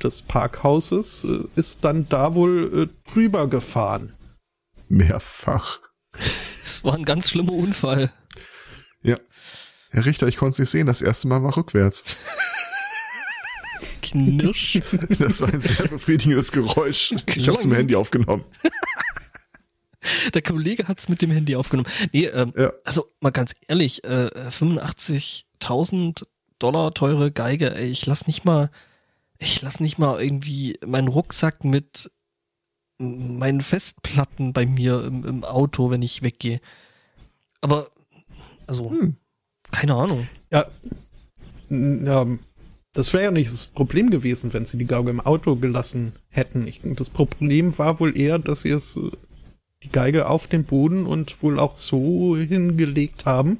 des 0.01 0.21
Parkhauses 0.21 1.23
äh, 1.23 1.43
ist 1.55 1.83
dann 1.83 2.07
da 2.09 2.35
wohl 2.35 2.89
äh, 2.89 3.11
drüber 3.11 3.47
gefahren. 3.47 4.13
Mehrfach. 4.87 5.79
Es 6.69 6.83
war 6.83 6.93
ein 6.93 7.03
ganz 7.03 7.31
schlimmer 7.31 7.53
Unfall. 7.53 8.13
Ja. 9.01 9.17
Herr 9.89 10.05
Richter, 10.05 10.27
ich 10.27 10.37
konnte 10.37 10.53
es 10.53 10.59
nicht 10.59 10.69
sehen. 10.69 10.87
Das 10.87 11.01
erste 11.01 11.27
Mal 11.27 11.41
war 11.43 11.55
rückwärts. 11.57 12.17
Knirsch. 14.01 14.79
Das 15.19 15.41
war 15.41 15.49
ein 15.53 15.61
sehr 15.61 15.87
befriedigendes 15.87 16.51
Geräusch. 16.51 17.11
Ich 17.35 17.47
habe 17.47 17.57
es 17.57 17.65
im 17.65 17.73
Handy 17.73 17.95
aufgenommen. 17.95 18.43
Der 20.33 20.41
Kollege 20.41 20.87
hat 20.87 20.99
es 20.99 21.09
mit 21.09 21.21
dem 21.21 21.31
Handy 21.31 21.55
aufgenommen. 21.55 21.89
Nee, 22.13 22.25
ähm, 22.25 22.53
Ja. 22.57 22.71
also 22.85 23.07
mal 23.19 23.31
ganz 23.31 23.53
ehrlich, 23.67 24.03
äh, 24.05 24.29
85.000 24.49 26.25
Dollar 26.57 26.93
teure 26.93 27.31
Geige, 27.31 27.75
ey, 27.75 27.87
ich 27.89 28.05
lass 28.05 28.25
nicht 28.27 28.45
mal, 28.45 28.69
ich 29.37 29.61
lass 29.61 29.79
nicht 29.79 29.97
mal 29.97 30.21
irgendwie 30.21 30.77
meinen 30.85 31.07
Rucksack 31.09 31.63
mit 31.63 32.09
meinen 32.97 33.61
Festplatten 33.61 34.51
bei 34.53 34.65
mir 34.65 35.03
im, 35.05 35.25
im 35.25 35.43
Auto, 35.43 35.89
wenn 35.91 36.01
ich 36.01 36.21
weggehe. 36.21 36.59
Aber, 37.61 37.89
also, 38.67 38.89
Hm. 38.91 39.15
Keine 39.71 39.95
Ahnung. 39.95 40.27
Ja, 40.51 40.65
ja 41.69 42.25
das 42.93 43.13
wäre 43.13 43.25
ja 43.25 43.31
nicht 43.31 43.51
das 43.51 43.67
Problem 43.67 44.09
gewesen, 44.09 44.53
wenn 44.53 44.65
sie 44.65 44.77
die 44.77 44.85
Geige 44.85 45.09
im 45.09 45.21
Auto 45.21 45.55
gelassen 45.55 46.13
hätten. 46.29 46.67
Ich, 46.67 46.81
das 46.83 47.09
Problem 47.09 47.77
war 47.77 47.99
wohl 47.99 48.17
eher, 48.17 48.39
dass 48.39 48.61
sie 48.61 48.71
es 48.71 48.97
äh, 48.97 49.11
die 49.83 49.89
Geige 49.89 50.27
auf 50.27 50.47
den 50.47 50.65
Boden 50.65 51.05
und 51.05 51.41
wohl 51.41 51.59
auch 51.59 51.75
so 51.75 52.35
hingelegt 52.35 53.25
haben, 53.25 53.59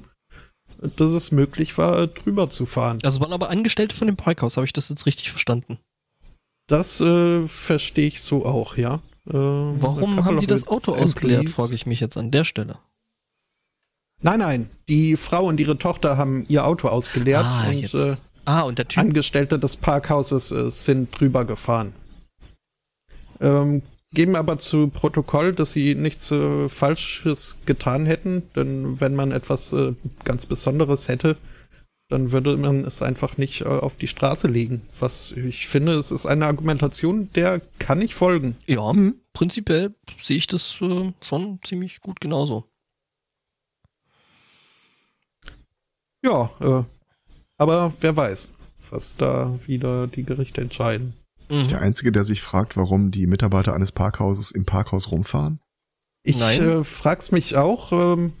dass 0.96 1.12
es 1.12 1.32
möglich 1.32 1.78
war, 1.78 2.06
drüber 2.06 2.50
zu 2.50 2.66
fahren. 2.66 2.98
Also 3.02 3.20
waren 3.20 3.32
aber 3.32 3.50
Angestellte 3.50 3.94
von 3.94 4.06
dem 4.06 4.16
Parkhaus, 4.16 4.56
habe 4.56 4.66
ich 4.66 4.72
das 4.72 4.88
jetzt 4.88 5.06
richtig 5.06 5.30
verstanden? 5.30 5.78
Das 6.66 7.00
äh, 7.00 7.46
verstehe 7.48 8.08
ich 8.08 8.22
so 8.22 8.44
auch, 8.44 8.76
ja. 8.76 8.96
Äh, 9.28 9.32
Warum 9.32 10.24
haben 10.24 10.38
sie 10.38 10.46
das 10.46 10.68
Auto 10.68 10.94
ausgeleert, 10.94 11.50
frage 11.50 11.74
ich 11.74 11.86
mich 11.86 12.00
jetzt 12.00 12.16
an 12.16 12.30
der 12.30 12.44
Stelle. 12.44 12.78
Nein, 14.22 14.40
nein, 14.40 14.70
die 14.88 15.16
Frau 15.16 15.46
und 15.46 15.60
ihre 15.60 15.78
Tochter 15.78 16.16
haben 16.16 16.44
ihr 16.48 16.66
Auto 16.66 16.88
ausgeleert 16.88 17.44
ah, 17.44 17.68
und 17.68 17.78
jetzt. 17.78 17.94
Äh, 17.94 18.16
ah, 18.44 18.62
und 18.62 18.78
der 18.78 18.86
Typ. 18.86 19.02
Angestellte 19.02 19.58
des 19.58 19.76
Parkhauses 19.76 20.50
äh, 20.50 20.70
sind 20.70 21.18
drüber 21.18 21.44
gefahren. 21.46 21.94
Ähm, 23.40 23.82
geben 24.12 24.36
aber 24.36 24.58
zu 24.58 24.88
Protokoll, 24.88 25.54
dass 25.54 25.72
sie 25.72 25.94
nichts 25.94 26.30
äh, 26.30 26.68
Falsches 26.68 27.56
getan 27.64 28.04
hätten, 28.04 28.42
denn 28.54 29.00
wenn 29.00 29.14
man 29.14 29.32
etwas 29.32 29.72
äh, 29.72 29.94
ganz 30.24 30.44
Besonderes 30.44 31.08
hätte, 31.08 31.36
dann 32.10 32.32
würde 32.32 32.56
man 32.56 32.84
es 32.84 33.02
einfach 33.02 33.38
nicht 33.38 33.62
äh, 33.62 33.66
auf 33.66 33.96
die 33.96 34.08
Straße 34.08 34.48
legen. 34.48 34.82
Was 34.98 35.32
ich 35.32 35.68
finde, 35.68 35.94
es 35.94 36.10
ist 36.10 36.26
eine 36.26 36.46
Argumentation, 36.46 37.30
der 37.34 37.60
kann 37.78 38.02
ich 38.02 38.14
folgen. 38.14 38.56
Ja, 38.66 38.92
prinzipiell 39.32 39.94
sehe 40.18 40.36
ich 40.36 40.48
das 40.48 40.78
äh, 40.82 41.12
schon 41.22 41.60
ziemlich 41.62 42.00
gut 42.00 42.20
genauso. 42.20 42.69
Ja, 46.22 46.50
äh, 46.60 46.84
aber 47.56 47.92
wer 48.00 48.16
weiß, 48.16 48.48
was 48.90 49.16
da 49.16 49.58
wieder 49.66 50.06
die 50.06 50.24
Gerichte 50.24 50.60
entscheiden. 50.60 51.14
Mhm. 51.48 51.68
Der 51.68 51.80
Einzige, 51.80 52.12
der 52.12 52.24
sich 52.24 52.42
fragt, 52.42 52.76
warum 52.76 53.10
die 53.10 53.26
Mitarbeiter 53.26 53.74
eines 53.74 53.92
Parkhauses 53.92 54.50
im 54.50 54.64
Parkhaus 54.64 55.10
rumfahren? 55.10 55.60
Ich 56.22 56.38
Nein. 56.38 56.60
äh, 56.60 56.84
frag's 56.84 57.32
mich 57.32 57.56
auch. 57.56 57.92
Ähm, 57.92 58.32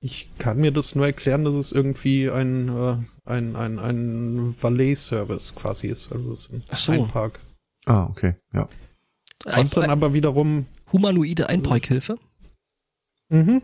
ich 0.00 0.30
kann 0.38 0.58
mir 0.58 0.72
das 0.72 0.94
nur 0.94 1.06
erklären, 1.06 1.44
dass 1.44 1.54
es 1.54 1.72
irgendwie 1.72 2.30
ein, 2.30 2.68
äh, 2.68 2.96
ein, 3.24 3.56
ein, 3.56 3.78
ein 3.78 4.54
Valet-Service 4.60 5.54
quasi 5.54 5.88
ist. 5.88 6.12
Also 6.12 6.32
es 6.32 6.40
ist 6.40 6.52
ein 6.52 6.64
Ach 6.68 6.76
so. 6.76 6.92
Einpark. 6.92 7.40
Ah, 7.84 8.04
okay, 8.06 8.34
ja. 8.52 8.68
Ein, 9.44 9.64
Was 9.64 9.70
dann 9.70 9.90
aber 9.90 10.12
wiederum. 10.14 10.66
humanoide 10.92 11.48
Einparkhilfe. 11.48 12.18
Mhm. 13.28 13.62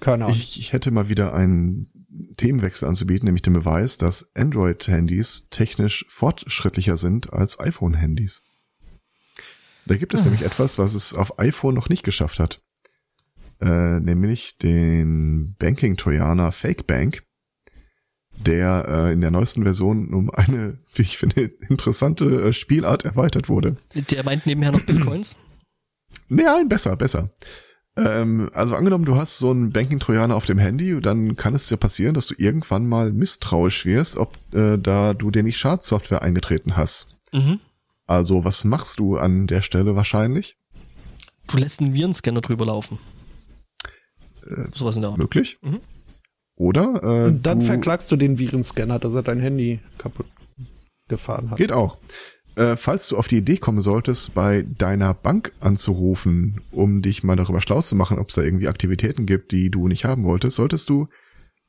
Keine 0.00 0.24
Ahnung. 0.26 0.36
Ich, 0.36 0.58
ich 0.58 0.72
hätte 0.72 0.90
mal 0.90 1.08
wieder 1.08 1.34
einen 1.34 1.90
Themenwechsel 2.36 2.88
anzubieten, 2.88 3.26
nämlich 3.26 3.42
den 3.42 3.52
Beweis, 3.52 3.98
dass 3.98 4.34
Android-Handys 4.34 5.48
technisch 5.50 6.04
fortschrittlicher 6.08 6.96
sind 6.96 7.32
als 7.32 7.60
iPhone-Handys. 7.60 8.42
Da 9.86 9.96
gibt 9.96 10.14
es 10.14 10.22
Ah. 10.22 10.24
nämlich 10.24 10.42
etwas, 10.42 10.78
was 10.78 10.94
es 10.94 11.14
auf 11.14 11.38
iPhone 11.38 11.74
noch 11.74 11.88
nicht 11.88 12.02
geschafft 12.02 12.40
hat. 12.40 12.60
Äh, 13.60 14.00
nämlich 14.00 14.56
den 14.58 15.54
Banking-Trojaner 15.58 16.50
Fake 16.52 16.86
Bank, 16.86 17.22
der 18.38 18.86
äh, 18.88 19.12
in 19.12 19.20
der 19.20 19.30
neuesten 19.30 19.64
Version 19.64 20.14
um 20.14 20.30
eine, 20.30 20.78
wie 20.94 21.02
ich 21.02 21.18
finde, 21.18 21.42
interessante 21.68 22.48
äh, 22.48 22.52
Spielart 22.52 23.04
erweitert 23.04 23.48
wurde. 23.48 23.76
Der 23.94 24.24
meint 24.24 24.46
nebenher 24.46 24.72
noch 24.72 24.84
Bitcoins. 24.84 25.36
Nein, 26.28 26.68
besser, 26.68 26.96
besser. 26.96 27.30
Ähm, 27.96 28.50
also 28.54 28.76
angenommen, 28.76 29.04
du 29.04 29.16
hast 29.16 29.38
so 29.38 29.50
einen 29.50 29.72
Banking-Trojaner 29.72 30.36
auf 30.36 30.46
dem 30.46 30.58
Handy, 30.58 31.00
dann 31.00 31.36
kann 31.36 31.54
es 31.54 31.66
dir 31.66 31.76
passieren, 31.76 32.14
dass 32.14 32.26
du 32.26 32.34
irgendwann 32.38 32.86
mal 32.86 33.12
misstrauisch 33.12 33.84
wirst, 33.84 34.16
ob 34.16 34.36
äh, 34.54 34.78
da 34.78 35.14
du 35.14 35.30
dir 35.30 35.42
nicht 35.42 35.58
Schadsoftware 35.58 36.22
eingetreten 36.22 36.76
hast. 36.76 37.16
Mhm. 37.32 37.60
Also 38.06 38.44
was 38.44 38.64
machst 38.64 38.98
du 38.98 39.16
an 39.16 39.46
der 39.46 39.60
Stelle 39.60 39.96
wahrscheinlich? 39.96 40.56
Du 41.48 41.58
lässt 41.58 41.80
einen 41.80 41.94
Virenscanner 41.94 42.40
drüber 42.40 42.66
laufen. 42.66 42.98
Sowas 44.74 44.96
in 44.96 45.02
der 45.02 45.10
Art. 45.10 45.18
Möglich? 45.18 45.58
Mhm. 45.62 45.80
Oder? 46.56 47.00
Äh, 47.02 47.28
Und 47.28 47.42
dann 47.46 47.60
du, 47.60 47.66
verklagst 47.66 48.10
du 48.12 48.16
den 48.16 48.38
Virenscanner, 48.38 48.98
dass 48.98 49.14
er 49.14 49.22
dein 49.22 49.40
Handy 49.40 49.80
kaputt 49.98 50.26
gefahren 51.08 51.50
hat. 51.50 51.58
Geht 51.58 51.72
auch. 51.72 51.96
Äh, 52.60 52.76
falls 52.76 53.08
du 53.08 53.16
auf 53.16 53.26
die 53.26 53.38
Idee 53.38 53.56
kommen 53.56 53.80
solltest, 53.80 54.34
bei 54.34 54.66
deiner 54.76 55.14
Bank 55.14 55.52
anzurufen, 55.60 56.60
um 56.70 57.00
dich 57.00 57.22
mal 57.24 57.36
darüber 57.36 57.60
schlau 57.60 57.80
zu 57.80 57.96
machen, 57.96 58.18
ob 58.18 58.28
es 58.28 58.34
da 58.34 58.42
irgendwie 58.42 58.68
Aktivitäten 58.68 59.24
gibt, 59.24 59.52
die 59.52 59.70
du 59.70 59.88
nicht 59.88 60.04
haben 60.04 60.24
wolltest, 60.24 60.56
solltest 60.56 60.88
du 60.90 61.08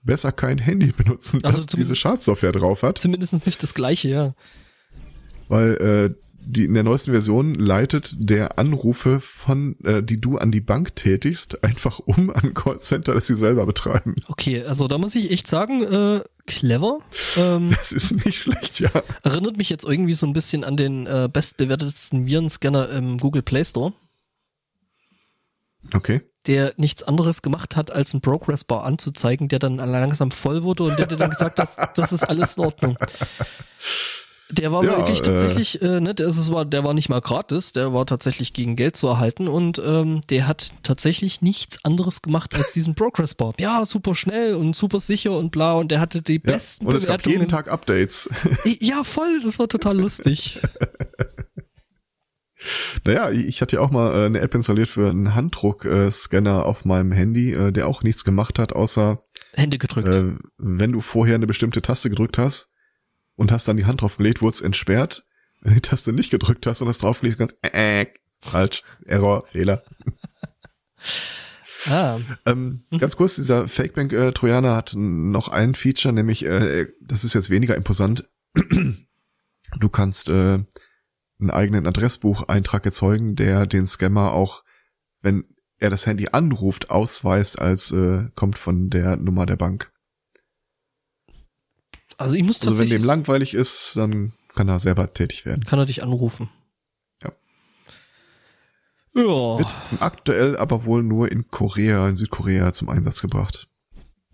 besser 0.04 0.32
kein 0.32 0.58
Handy 0.58 0.91
benutzen, 0.97 1.39
das 1.41 1.56
Also 1.56 1.65
zum- 1.67 1.80
diese 1.80 1.95
Schadsoftware 1.95 2.51
drauf 2.51 2.84
hat. 2.84 2.97
Zumindest 2.97 3.45
nicht 3.45 3.62
das 3.63 3.73
gleiche, 3.73 4.10
ja. 4.10 4.36
weil 5.47 5.73
äh, 5.75 6.13
die 6.43 6.65
in 6.65 6.73
der 6.73 6.84
neuesten 6.84 7.12
Version 7.12 7.56
leitet 7.56 8.15
der 8.17 8.58
Anrufe 8.60 9.19
von, 9.19 9.77
äh, 9.84 10.01
die 10.04 10.19
du 10.19 10.38
an 10.38 10.51
die 10.51 10.62
Bank 10.62 10.95
tätigst, 10.95 11.63
einfach 11.63 11.99
um 11.99 12.30
an 12.30 12.54
Callcenter, 12.54 13.13
das 13.13 13.27
sie 13.27 13.36
selber 13.36 13.65
betreiben. 13.65 14.15
Okay, 14.27 14.63
also 14.63 14.88
da 14.88 14.97
muss 14.97 15.15
ich 15.15 15.32
echt 15.32 15.47
sagen, 15.47 15.84
äh, 15.84 16.21
clever. 16.47 16.99
Ähm, 17.38 17.71
Das 17.71 17.91
ist 17.91 18.25
nicht 18.25 18.39
schlecht, 18.39 18.80
ja. 18.80 18.89
erinnert 19.23 19.58
mich 19.58 19.69
jetzt 19.69 19.86
irgendwie 19.86 20.13
so 20.13 20.25
ein 20.25 20.34
bisschen 20.34 20.63
an 20.63 20.77
den 20.77 21.08
äh, 21.08 21.30
bestbewertetsten 21.32 22.25
Virenscanner 22.25 22.89
im 22.89 23.17
Google 23.17 23.41
Play 23.43 23.63
Store, 23.63 23.93
Okay. 25.93 26.21
der 26.47 26.73
nichts 26.77 27.04
anderes 27.04 27.41
gemacht 27.41 27.75
hat, 27.75 27.91
als 27.91 28.13
einen 28.13 28.21
Progress 28.21 28.63
Bar 28.63 28.84
anzuzeigen, 28.86 29.47
der 29.47 29.60
dann 29.60 29.77
langsam 29.77 30.32
voll 30.32 30.63
wurde 30.63 30.84
und 30.84 30.97
der 30.99 31.08
dir 31.08 31.17
dann 31.17 31.30
gesagt 31.30 31.60
hat, 31.60 31.97
das 31.97 32.12
ist 32.12 32.23
alles 32.23 32.58
in 32.58 32.63
Ordnung. 32.65 32.97
Der 34.51 34.71
war 34.71 34.83
Ja, 34.83 34.97
wirklich 34.97 35.19
äh, 35.19 35.23
tatsächlich, 35.23 35.81
äh, 35.81 35.99
ne, 36.01 36.13
der, 36.13 36.27
ist, 36.27 36.37
es 36.37 36.51
war, 36.51 36.65
der 36.65 36.83
war 36.83 36.93
nicht 36.93 37.09
mal 37.09 37.21
gratis, 37.21 37.73
der 37.73 37.93
war 37.93 38.05
tatsächlich 38.05 38.53
gegen 38.53 38.75
Geld 38.75 38.95
zu 38.97 39.07
erhalten 39.07 39.47
und 39.47 39.81
ähm, 39.85 40.21
der 40.29 40.47
hat 40.47 40.73
tatsächlich 40.83 41.41
nichts 41.41 41.83
anderes 41.85 42.21
gemacht 42.21 42.53
als 42.55 42.71
diesen 42.71 42.95
Progress 42.95 43.35
Bar. 43.35 43.53
Ja, 43.59 43.85
super 43.85 44.15
schnell 44.15 44.55
und 44.55 44.75
super 44.75 44.99
sicher 44.99 45.37
und 45.37 45.51
bla 45.51 45.73
und 45.73 45.89
der 45.91 45.99
hatte 45.99 46.21
die 46.21 46.35
Ja. 46.35 46.53
besten 46.53 46.85
Und 46.85 46.95
es 46.95 47.05
gab 47.07 47.25
jeden 47.25 47.47
Tag 47.47 47.69
Updates. 47.69 48.29
Ja, 48.79 49.03
voll, 49.03 49.41
das 49.43 49.59
war 49.59 49.67
total 49.67 49.97
lustig. 49.99 50.59
Naja, 53.05 53.31
ich 53.31 53.61
hatte 53.61 53.77
ja 53.77 53.81
auch 53.81 53.89
mal 53.89 54.13
äh, 54.13 54.25
eine 54.27 54.39
App 54.39 54.53
installiert 54.53 54.87
für 54.87 55.09
einen 55.09 55.33
Handdruckscanner 55.33 56.63
auf 56.65 56.85
meinem 56.85 57.11
Handy, 57.11 57.53
äh, 57.53 57.71
der 57.71 57.87
auch 57.87 58.03
nichts 58.03 58.23
gemacht 58.23 58.59
hat, 58.59 58.73
außer 58.73 59.19
Hände 59.53 59.79
gedrückt. 59.79 60.37
wenn 60.57 60.91
du 60.91 61.01
vorher 61.01 61.35
eine 61.35 61.47
bestimmte 61.47 61.81
Taste 61.81 62.09
gedrückt 62.11 62.37
hast 62.37 62.70
und 63.41 63.51
hast 63.51 63.67
dann 63.67 63.75
die 63.75 63.86
Hand 63.86 64.01
draufgelegt, 64.01 64.43
wurde 64.43 64.54
es 64.54 64.62
entsperrt. 64.62 65.25
Wenn 65.62 65.71
du 65.73 65.82
die 65.82 65.82
Taste 65.82 66.13
nicht 66.13 66.30
gedrückt 66.30 66.67
hast 66.67 66.82
und 66.82 66.88
hast 66.88 67.01
draufgelegt, 67.01 67.39
ganz, 67.39 67.56
äh, 67.63 68.01
äh, 68.01 68.08
falsch, 68.39 68.84
Error, 69.06 69.47
Fehler. 69.47 69.84
ah, 71.89 72.19
Ähm, 72.45 72.84
Ganz 72.99 73.17
kurz, 73.17 73.36
dieser 73.36 73.67
Fakebank-Trojaner 73.67 74.75
hat 74.75 74.93
noch 74.95 75.47
ein 75.47 75.73
Feature, 75.73 76.13
nämlich, 76.13 76.45
äh, 76.45 76.88
das 77.01 77.23
ist 77.23 77.34
jetzt 77.34 77.49
weniger 77.49 77.75
imposant. 77.75 78.30
Du 79.80 79.88
kannst 79.88 80.27
äh, 80.27 80.60
einen 81.39 81.49
eigenen 81.49 81.88
Adressbucheintrag 81.88 82.86
erzeugen, 82.86 83.38
der 83.38 83.65
den 83.65 83.86
Scammer 83.88 84.34
auch 84.34 84.63
wenn 85.21 85.45
er 85.77 85.89
das 85.89 86.06
Handy 86.06 86.27
anruft, 86.30 86.89
ausweist, 86.89 87.60
als 87.60 87.91
äh, 87.91 88.25
kommt 88.36 88.58
von 88.58 88.89
der 88.89 89.15
Nummer 89.15 89.45
der 89.45 89.56
Bank. 89.56 89.90
Also 92.21 92.36
ich 92.36 92.43
muss 92.43 92.57
Also 92.62 92.67
wenn 92.71 92.77
tatsächlich, 92.77 93.01
dem 93.01 93.07
langweilig 93.07 93.53
ist, 93.53 93.97
dann 93.97 94.34
kann 94.55 94.67
er 94.69 94.79
selber 94.79 95.13
tätig 95.13 95.45
werden. 95.45 95.63
kann 95.65 95.79
er 95.79 95.86
dich 95.86 96.03
anrufen. 96.03 96.49
Ja. 97.23 97.31
Ja. 99.15 99.57
Wird 99.60 99.75
aktuell 99.99 100.57
aber 100.57 100.86
wohl 100.86 101.03
nur 101.03 101.31
in 101.31 101.49
Korea, 101.49 102.07
in 102.07 102.15
Südkorea 102.15 102.71
zum 102.73 102.89
Einsatz 102.89 103.21
gebracht. 103.21 103.67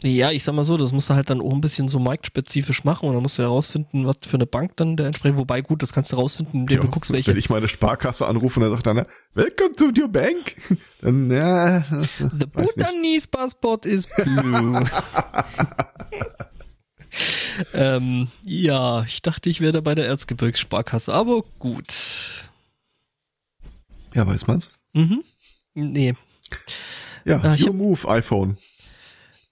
Ja, 0.04 0.30
ich 0.30 0.44
sag 0.44 0.54
mal 0.54 0.64
so, 0.64 0.78
das 0.78 0.92
musst 0.92 1.10
du 1.10 1.16
halt 1.16 1.32
dann 1.32 1.42
auch 1.42 1.52
ein 1.52 1.60
bisschen 1.62 1.88
so 1.88 1.98
marktspezifisch 1.98 2.84
machen 2.84 3.08
und 3.10 3.16
dann 3.16 3.24
musst 3.24 3.40
du 3.40 3.44
herausfinden, 3.44 4.06
was 4.06 4.18
für 4.28 4.38
eine 4.38 4.46
Bank 4.46 4.78
dann 4.78 4.96
der 4.96 5.08
entsprechend, 5.08 5.40
wobei 5.40 5.62
gut, 5.62 5.82
das 5.82 5.92
kannst 5.92 6.12
du 6.12 6.18
herausfinden, 6.18 6.60
indem 6.60 6.78
Ja, 6.78 6.84
du 6.84 6.90
guckst, 6.90 7.12
welche. 7.12 7.32
Wenn 7.32 7.38
ich 7.40 7.50
meine 7.50 7.68
Sparkasse 7.68 8.28
anrufe 8.28 8.60
und 8.60 8.66
dann 8.68 8.74
sagt 8.74 8.88
einer, 8.88 9.02
Welcome 9.34 9.72
to 9.76 9.86
your 10.00 10.08
bank, 10.08 10.56
dann 11.02 11.32
ja, 11.32 11.84
The. 12.20 12.46
Bhutanese 12.46 13.28
passport 13.28 13.88
is 13.88 14.08
blue. 14.16 14.86
ähm, 17.74 18.28
ja, 18.46 19.04
ich 19.04 19.22
dachte, 19.22 19.50
ich 19.50 19.62
wäre 19.62 19.82
bei 19.82 19.96
der 19.96 20.06
Erzgebirgssparkasse, 20.08 21.14
aber 21.14 21.42
gut. 21.60 22.48
Ja, 24.14 24.26
weiß 24.28 24.48
man's? 24.48 24.72
Mhm. 24.94 25.24
Nee. 25.74 26.16
Ja, 27.26 27.40
Ah, 27.42 27.54
ich 27.56 27.62
your 27.64 27.70
hab- 27.70 27.76
move, 27.76 28.08
iPhone. 28.10 28.58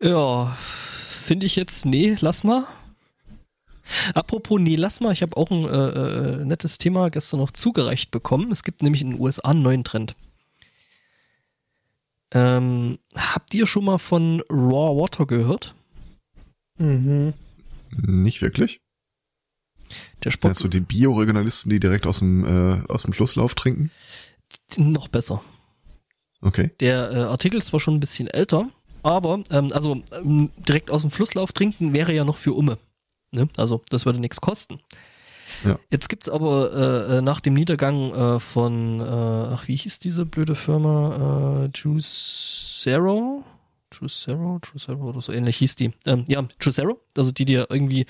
Ja, 0.01 0.55
finde 1.09 1.45
ich 1.45 1.55
jetzt, 1.55 1.85
nee, 1.85 2.15
lass 2.19 2.43
mal. 2.43 2.65
Apropos, 4.15 4.59
nee, 4.59 4.75
lass 4.75 4.99
mal, 4.99 5.11
ich 5.13 5.21
habe 5.21 5.37
auch 5.37 5.51
ein 5.51 5.65
äh, 5.65 6.39
äh, 6.41 6.45
nettes 6.45 6.77
Thema 6.79 7.09
gestern 7.09 7.39
noch 7.39 7.51
zugereicht 7.51 8.09
bekommen. 8.11 8.51
Es 8.51 8.63
gibt 8.63 8.81
nämlich 8.81 9.01
in 9.01 9.11
den 9.11 9.19
USA 9.19 9.51
einen 9.51 9.61
neuen 9.61 9.83
Trend. 9.83 10.15
Ähm, 12.31 12.97
habt 13.15 13.53
ihr 13.53 13.67
schon 13.67 13.85
mal 13.85 13.99
von 13.99 14.41
Raw 14.49 14.99
Water 14.99 15.25
gehört? 15.25 15.75
Mhm. 16.77 17.33
Nicht 17.97 18.41
wirklich. 18.41 18.81
Der 20.23 20.31
Sport 20.31 20.51
Meinst 20.51 20.63
du 20.63 20.67
die 20.67 20.79
Bioregionalisten, 20.79 21.69
die 21.69 21.79
direkt 21.79 22.07
aus 22.07 22.19
dem, 22.19 22.45
äh, 22.45 22.83
aus 22.87 23.03
dem 23.03 23.13
Flusslauf 23.13 23.55
trinken? 23.55 23.91
noch 24.77 25.07
besser. 25.07 25.41
Okay. 26.41 26.71
Der 26.79 27.11
äh, 27.11 27.15
Artikel 27.23 27.57
ist 27.57 27.67
zwar 27.67 27.79
schon 27.79 27.95
ein 27.95 27.99
bisschen 27.99 28.27
älter, 28.27 28.69
aber 29.03 29.43
ähm, 29.49 29.71
also 29.73 30.01
ähm, 30.11 30.49
direkt 30.57 30.91
aus 30.91 31.01
dem 31.01 31.11
Flusslauf 31.11 31.51
trinken 31.51 31.93
wäre 31.93 32.13
ja 32.13 32.23
noch 32.23 32.37
für 32.37 32.53
Umme. 32.53 32.77
Ne? 33.31 33.47
Also 33.57 33.81
das 33.89 34.05
würde 34.05 34.19
nichts 34.19 34.41
kosten. 34.41 34.79
Ja. 35.63 35.79
Jetzt 35.89 36.09
gibt's 36.09 36.29
aber 36.29 36.73
äh, 36.73 37.17
äh, 37.17 37.21
nach 37.21 37.39
dem 37.39 37.53
Niedergang 37.53 38.11
äh, 38.13 38.39
von, 38.39 38.99
äh, 38.99 39.03
ach 39.03 39.67
wie 39.67 39.75
hieß 39.75 39.99
diese 39.99 40.25
blöde 40.25 40.55
Firma, 40.55 41.65
äh, 41.65 41.69
Juicero? 41.73 43.43
Juicero? 43.99 44.59
Juicero 44.63 45.09
oder 45.09 45.21
so 45.21 45.31
ähnlich 45.31 45.57
hieß 45.57 45.75
die. 45.75 45.91
Ähm, 46.05 46.25
ja, 46.27 46.43
Juicero, 46.61 46.99
also 47.15 47.31
die 47.31 47.45
dir 47.45 47.67
irgendwie 47.69 48.05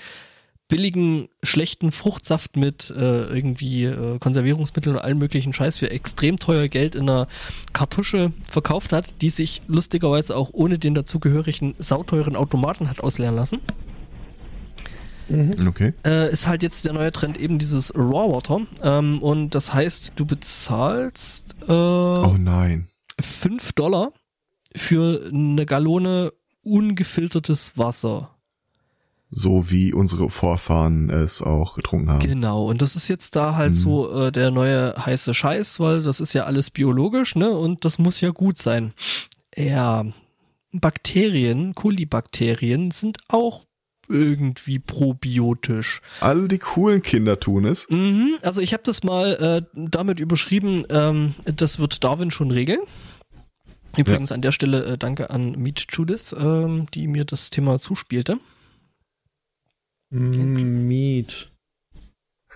billigen, 0.68 1.28
schlechten 1.42 1.92
Fruchtsaft 1.92 2.56
mit 2.56 2.90
äh, 2.90 3.24
irgendwie 3.26 3.84
äh, 3.84 4.18
Konservierungsmitteln 4.18 4.96
und 4.96 5.02
allen 5.02 5.18
möglichen 5.18 5.52
Scheiß 5.52 5.76
für 5.76 5.90
extrem 5.90 6.38
teuer 6.38 6.68
Geld 6.68 6.96
in 6.96 7.02
einer 7.02 7.28
Kartusche 7.72 8.32
verkauft 8.50 8.92
hat, 8.92 9.22
die 9.22 9.30
sich 9.30 9.62
lustigerweise 9.68 10.36
auch 10.36 10.50
ohne 10.52 10.78
den 10.78 10.94
dazugehörigen 10.94 11.74
sauteuren 11.78 12.34
Automaten 12.34 12.90
hat 12.90 13.00
ausleeren 13.00 13.36
lassen. 13.36 13.60
Okay. 15.28 15.92
Äh, 16.04 16.30
ist 16.32 16.46
halt 16.46 16.62
jetzt 16.62 16.84
der 16.84 16.92
neue 16.92 17.10
Trend 17.10 17.38
eben 17.38 17.58
dieses 17.58 17.94
Raw 17.94 18.32
Water. 18.32 18.60
Ähm, 18.82 19.20
und 19.20 19.54
das 19.54 19.74
heißt, 19.74 20.12
du 20.16 20.24
bezahlst 20.24 21.56
äh, 21.68 21.72
Oh 21.72 22.36
nein. 22.38 22.86
5 23.20 23.72
Dollar 23.72 24.12
für 24.76 25.28
eine 25.32 25.66
Gallone 25.66 26.32
ungefiltertes 26.62 27.72
Wasser. 27.76 28.30
So 29.30 29.70
wie 29.70 29.92
unsere 29.92 30.30
Vorfahren 30.30 31.10
es 31.10 31.42
auch 31.42 31.74
getrunken 31.74 32.10
haben. 32.10 32.20
Genau, 32.20 32.64
und 32.66 32.80
das 32.80 32.94
ist 32.94 33.08
jetzt 33.08 33.34
da 33.34 33.56
halt 33.56 33.70
Mhm. 33.70 33.74
so 33.74 34.26
äh, 34.26 34.32
der 34.32 34.50
neue 34.52 34.94
heiße 35.04 35.34
Scheiß, 35.34 35.80
weil 35.80 36.02
das 36.02 36.20
ist 36.20 36.32
ja 36.32 36.44
alles 36.44 36.70
biologisch, 36.70 37.34
ne? 37.34 37.50
Und 37.50 37.84
das 37.84 37.98
muss 37.98 38.20
ja 38.20 38.30
gut 38.30 38.56
sein. 38.56 38.92
Ja, 39.56 40.04
Bakterien, 40.72 41.74
Kolibakterien 41.74 42.90
sind 42.92 43.18
auch 43.28 43.64
irgendwie 44.08 44.78
probiotisch. 44.78 46.00
Alle 46.20 46.46
die 46.46 46.58
coolen 46.58 47.02
Kinder 47.02 47.40
tun 47.40 47.64
es. 47.64 47.90
Mhm, 47.90 48.38
also 48.42 48.60
ich 48.60 48.72
habe 48.72 48.84
das 48.84 49.02
mal 49.02 49.32
äh, 49.74 49.78
damit 49.90 50.20
überschrieben, 50.20 50.84
ähm, 50.90 51.34
das 51.44 51.80
wird 51.80 52.04
Darwin 52.04 52.30
schon 52.30 52.52
regeln. 52.52 52.78
Übrigens 53.96 54.32
an 54.32 54.42
der 54.42 54.52
Stelle 54.52 54.84
äh, 54.84 54.98
danke 54.98 55.30
an 55.30 55.52
Meet 55.52 55.86
Judith, 55.90 56.34
ähm, 56.38 56.86
die 56.92 57.06
mir 57.06 57.24
das 57.24 57.50
Thema 57.50 57.78
zuspielte. 57.78 58.38
Mm, 60.10 60.86
Meat. 60.86 61.52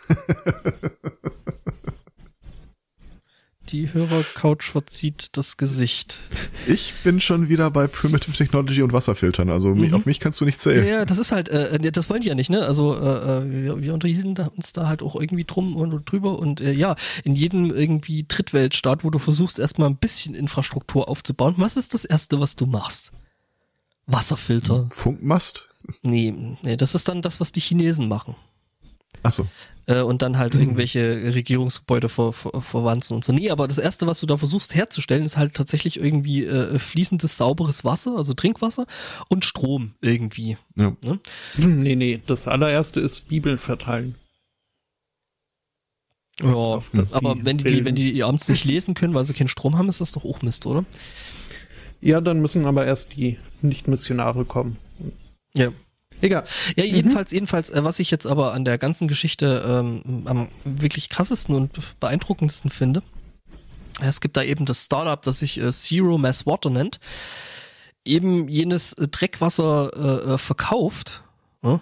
Die 3.72 3.92
Hörercouch 3.92 4.62
verzieht 4.62 5.36
das 5.36 5.56
Gesicht. 5.56 6.18
Ich 6.66 6.92
bin 7.04 7.20
schon 7.20 7.48
wieder 7.48 7.70
bei 7.70 7.86
Primitive 7.86 8.36
Technology 8.36 8.82
und 8.82 8.92
Wasserfiltern. 8.92 9.48
Also 9.48 9.74
Mhm. 9.74 9.94
auf 9.94 10.06
mich 10.06 10.18
kannst 10.18 10.40
du 10.40 10.44
nicht 10.44 10.60
zählen. 10.60 10.84
ja, 10.86 11.04
das 11.04 11.18
ist 11.18 11.30
halt, 11.30 11.48
äh, 11.48 11.76
äh, 11.76 11.92
das 11.92 12.10
wollen 12.10 12.20
die 12.22 12.28
ja 12.28 12.34
nicht, 12.34 12.50
ne? 12.50 12.66
Also 12.66 12.96
äh, 12.96 12.98
äh, 12.98 13.50
wir, 13.64 13.80
wir 13.82 13.94
unterhielten 13.94 14.36
uns 14.56 14.72
da 14.72 14.88
halt 14.88 15.02
auch 15.02 15.14
irgendwie 15.14 15.44
drum 15.44 15.76
und 15.76 16.10
drüber 16.10 16.38
und 16.38 16.60
äh, 16.60 16.72
ja, 16.72 16.96
in 17.22 17.34
jedem 17.36 17.70
irgendwie 17.70 18.24
Drittweltstaat, 18.26 19.04
wo 19.04 19.10
du 19.10 19.20
versuchst 19.20 19.60
erstmal 19.60 19.88
ein 19.88 19.96
bisschen 19.96 20.34
Infrastruktur 20.34 21.08
aufzubauen, 21.08 21.54
was 21.56 21.76
ist 21.76 21.94
das 21.94 22.04
Erste, 22.04 22.40
was 22.40 22.56
du 22.56 22.66
machst? 22.66 23.12
Wasserfilter. 24.06 24.88
Funkmast? 24.90 25.68
Nee, 26.02 26.34
nee, 26.62 26.76
das 26.76 26.94
ist 26.96 27.08
dann 27.08 27.22
das, 27.22 27.38
was 27.40 27.52
die 27.52 27.60
Chinesen 27.60 28.08
machen. 28.08 28.34
Achso. 29.22 29.46
Äh, 29.86 30.00
und 30.02 30.22
dann 30.22 30.38
halt 30.38 30.54
irgendwelche 30.54 31.34
Regierungsgebäude 31.34 32.08
ver, 32.08 32.32
ver, 32.32 32.60
verwanzen 32.60 33.14
und 33.16 33.24
so. 33.24 33.32
Nee, 33.32 33.50
aber 33.50 33.66
das 33.66 33.78
Erste, 33.78 34.06
was 34.06 34.20
du 34.20 34.26
da 34.26 34.36
versuchst 34.36 34.74
herzustellen, 34.74 35.24
ist 35.24 35.36
halt 35.36 35.54
tatsächlich 35.54 35.98
irgendwie 35.98 36.44
äh, 36.44 36.78
fließendes, 36.78 37.36
sauberes 37.36 37.84
Wasser, 37.84 38.16
also 38.16 38.34
Trinkwasser 38.34 38.86
und 39.28 39.44
Strom 39.44 39.94
irgendwie. 40.00 40.56
Ja. 40.76 40.96
Hm, 41.54 41.82
Nee, 41.82 41.96
nee, 41.96 42.22
das 42.26 42.46
allererste 42.46 43.00
ist 43.00 43.28
Bibeln 43.28 43.58
verteilen. 43.58 44.14
Ja, 46.42 46.80
aber 47.12 47.36
wenn 47.44 47.58
die, 47.58 47.84
wenn 47.84 47.94
die 47.94 48.22
abends 48.22 48.48
nicht 48.48 48.64
lesen 48.64 48.94
können, 48.94 49.12
weil 49.12 49.24
sie 49.24 49.34
keinen 49.34 49.48
Strom 49.48 49.76
haben, 49.76 49.90
ist 49.90 50.00
das 50.00 50.12
doch 50.12 50.24
auch 50.24 50.40
Mist, 50.40 50.64
oder? 50.64 50.84
Ja, 52.00 52.22
dann 52.22 52.40
müssen 52.40 52.64
aber 52.64 52.86
erst 52.86 53.14
die 53.14 53.38
Nicht-Missionare 53.60 54.46
kommen. 54.46 54.78
Ja. 55.54 55.68
Egal. 56.20 56.44
Ja, 56.76 56.84
jedenfalls, 56.84 57.32
jedenfalls, 57.32 57.70
äh, 57.70 57.84
was 57.84 57.98
ich 57.98 58.10
jetzt 58.10 58.26
aber 58.26 58.52
an 58.52 58.64
der 58.64 58.78
ganzen 58.78 59.08
Geschichte 59.08 59.64
ähm, 59.66 60.22
am 60.26 60.48
wirklich 60.64 61.08
krassesten 61.08 61.54
und 61.54 61.98
beeindruckendsten 62.00 62.70
finde, 62.70 63.02
es 64.00 64.20
gibt 64.20 64.36
da 64.36 64.42
eben 64.42 64.64
das 64.64 64.84
Startup, 64.84 65.20
das 65.20 65.40
sich 65.40 65.60
äh, 65.60 65.72
Zero 65.72 66.18
Mass 66.18 66.46
Water 66.46 66.70
nennt, 66.70 67.00
eben 68.04 68.48
jenes 68.48 68.92
äh, 68.94 69.08
Dreckwasser 69.08 69.90
äh, 69.94 70.34
äh, 70.34 70.38
verkauft. 70.38 71.22
Ne? 71.62 71.80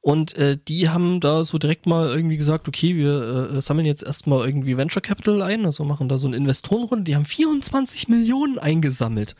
Und 0.00 0.36
äh, 0.36 0.58
die 0.58 0.88
haben 0.88 1.20
da 1.20 1.44
so 1.44 1.58
direkt 1.58 1.86
mal 1.86 2.08
irgendwie 2.08 2.36
gesagt, 2.36 2.66
okay, 2.66 2.96
wir 2.96 3.52
äh, 3.54 3.60
sammeln 3.60 3.86
jetzt 3.86 4.02
erstmal 4.02 4.44
irgendwie 4.44 4.76
Venture 4.76 5.02
Capital 5.02 5.42
ein, 5.42 5.64
also 5.64 5.84
machen 5.84 6.08
da 6.08 6.18
so 6.18 6.26
eine 6.26 6.36
Investorenrunde. 6.36 7.04
Die 7.04 7.14
haben 7.14 7.24
24 7.24 8.08
Millionen 8.08 8.58
eingesammelt. 8.58 9.36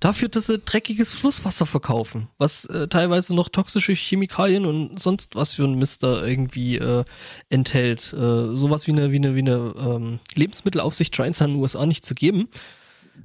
Dafür, 0.00 0.28
dass 0.28 0.46
sie 0.46 0.58
dreckiges 0.60 1.12
Flusswasser 1.12 1.66
verkaufen, 1.66 2.28
was 2.38 2.64
äh, 2.66 2.86
teilweise 2.86 3.34
noch 3.34 3.48
toxische 3.48 3.94
Chemikalien 3.94 4.64
und 4.64 5.00
sonst 5.00 5.34
was 5.34 5.54
für 5.54 5.64
ein 5.64 5.74
Mist 5.74 6.04
da 6.04 6.24
irgendwie 6.24 6.76
äh, 6.78 7.04
enthält. 7.48 8.12
Äh, 8.12 8.16
sowas 8.54 8.86
wie 8.86 8.92
eine, 8.92 9.10
wie 9.10 9.16
eine, 9.16 9.34
wie 9.34 9.40
eine 9.40 9.74
ähm, 9.76 10.18
Lebensmittelaufsicht 10.36 11.16
scheint 11.16 11.34
es 11.34 11.40
in 11.40 11.48
den 11.48 11.56
USA 11.56 11.84
nicht 11.84 12.06
zu 12.06 12.14
geben. 12.14 12.48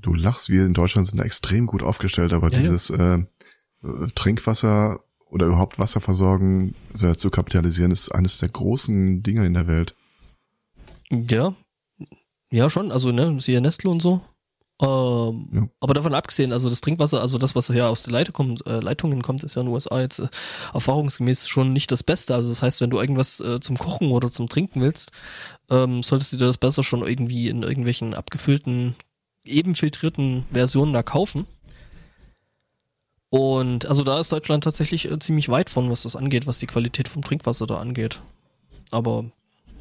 Du 0.02 0.16
lachst, 0.16 0.50
wir 0.50 0.66
in 0.66 0.74
Deutschland 0.74 1.08
sind 1.08 1.20
da 1.20 1.24
extrem 1.24 1.68
gut 1.68 1.84
aufgestellt, 1.84 2.34
aber 2.34 2.50
Ja, 2.50 2.58
ja. 2.58 2.62
dieses 2.62 2.90
Äh, 2.90 3.20
äh, 3.84 4.08
Trinkwasser 4.16 5.02
oder 5.30 5.48
überhaupt 5.48 5.80
Wasserversorgung 5.80 6.74
äh, 7.02 7.16
zu 7.16 7.30
kapitalisieren, 7.30 7.92
ist 7.92 8.10
eines 8.10 8.38
der 8.38 8.50
großen 8.50 9.22
Dinge 9.24 9.46
in 9.46 9.54
der 9.54 9.68
Welt. 9.68 9.96
Ja. 11.12 11.56
Ja, 12.52 12.70
schon. 12.70 12.92
Also, 12.92 13.12
ne, 13.12 13.40
siehe 13.40 13.62
Nestle 13.62 13.90
und 13.90 14.02
so. 14.02 14.22
Ähm, 14.82 15.48
Ja. 15.52 15.68
Aber 15.80 15.94
davon 15.94 16.14
abgesehen, 16.14 16.52
also 16.52 16.70
das 16.70 16.82
Trinkwasser, 16.82 17.22
also 17.22 17.38
das, 17.38 17.56
was 17.56 17.68
ja 17.68 17.88
aus 17.88 18.04
der 18.04 18.14
Leitung 18.14 18.34
kommt, 18.34 18.66
äh, 18.66 18.80
Leitungen 18.80 19.22
kommt, 19.22 19.44
ist 19.44 19.56
ja 19.56 19.62
in 19.62 19.68
den 19.68 19.74
USA 19.74 20.02
jetzt 20.02 20.20
äh, 20.20 20.28
erfahrungsgemäß 20.74 21.48
schon 21.48 21.74
nicht 21.74 21.92
das 21.92 22.04
Beste. 22.04 22.34
Also 22.34 22.50
das 22.50 22.62
heißt, 22.64 22.82
wenn 22.82 22.90
du 22.90 23.00
irgendwas 23.00 23.40
äh, 23.40 23.60
zum 23.60 23.78
Kochen 23.78 24.12
oder 24.12 24.32
zum 24.32 24.50
Trinken 24.50 24.82
willst, 24.82 25.12
ähm, 25.70 26.04
solltest 26.04 26.34
du 26.34 26.38
dir 26.38 26.48
das 26.48 26.58
besser 26.58 26.84
schon 26.84 27.06
irgendwie 27.06 27.50
in 27.50 27.64
irgendwelchen 27.64 28.14
abgefüllten, 28.14 28.96
eben 29.46 29.76
filtrierten 29.76 30.46
Versionen 30.52 30.94
da 30.94 31.04
kaufen. 31.04 31.46
Und 33.30 33.88
also 33.88 34.04
da 34.04 34.20
ist 34.20 34.32
Deutschland 34.32 34.64
tatsächlich 34.64 35.10
äh, 35.10 35.18
ziemlich 35.20 35.50
weit 35.50 35.70
von, 35.70 35.90
was 35.90 36.04
das 36.04 36.16
angeht, 36.16 36.46
was 36.46 36.60
die 36.60 36.68
Qualität 36.68 37.08
vom 37.08 37.24
Trinkwasser 37.24 37.66
da 37.66 37.78
angeht. 37.78 38.22
Aber 38.92 39.26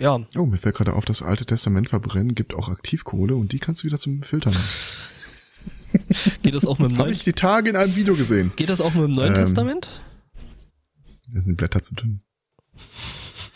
ja, 0.03 0.19
Oh, 0.37 0.47
mir 0.47 0.59
fällt 0.59 0.75
gerade 0.75 0.95
auf, 0.95 1.05
das 1.05 1.23
Alte 1.23 1.47
Testament 1.47 1.89
verbrennen 1.89 2.35
gibt 2.35 2.55
auch 2.55 2.69
Aktivkohle 2.69 3.37
und 3.37 3.53
die 3.53 3.59
kannst 3.59 3.83
du 3.83 3.87
wieder 3.87 3.97
zum 3.99 4.23
Filtern. 4.23 4.55
geht 6.43 6.55
das 6.55 6.67
auch 6.67 6.79
mit 6.79 6.91
dem 6.91 6.99
Habe 6.99 7.09
Neuen, 7.09 7.17
ich 7.17 7.25
die 7.25 7.33
Tage 7.33 7.71
in 7.71 7.77
einem 7.77 7.95
Video 7.95 8.15
gesehen. 8.17 8.53
geht 8.57 8.69
das 8.69 8.81
auch 8.81 8.95
mit 8.95 9.05
dem 9.05 9.13
Neuen 9.13 9.35
Ähm, 9.35 9.41
Testament? 9.41 9.89
Da 11.33 11.41
sind 11.41 11.53
die 11.53 11.57
Blätter 11.57 11.83
zu 11.83 11.95
dünn. 11.95 12.23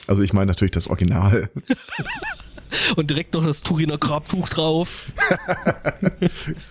Also 0.07 0.23
ich 0.23 0.33
meine 0.33 0.47
natürlich 0.47 0.71
das 0.73 0.87
Original. 0.89 1.51
Und 2.97 3.11
direkt 3.11 3.35
noch 3.35 3.45
das 3.45 3.63
Turiner 3.63 3.99
Grabtuch 3.99 4.49
drauf. 4.49 5.11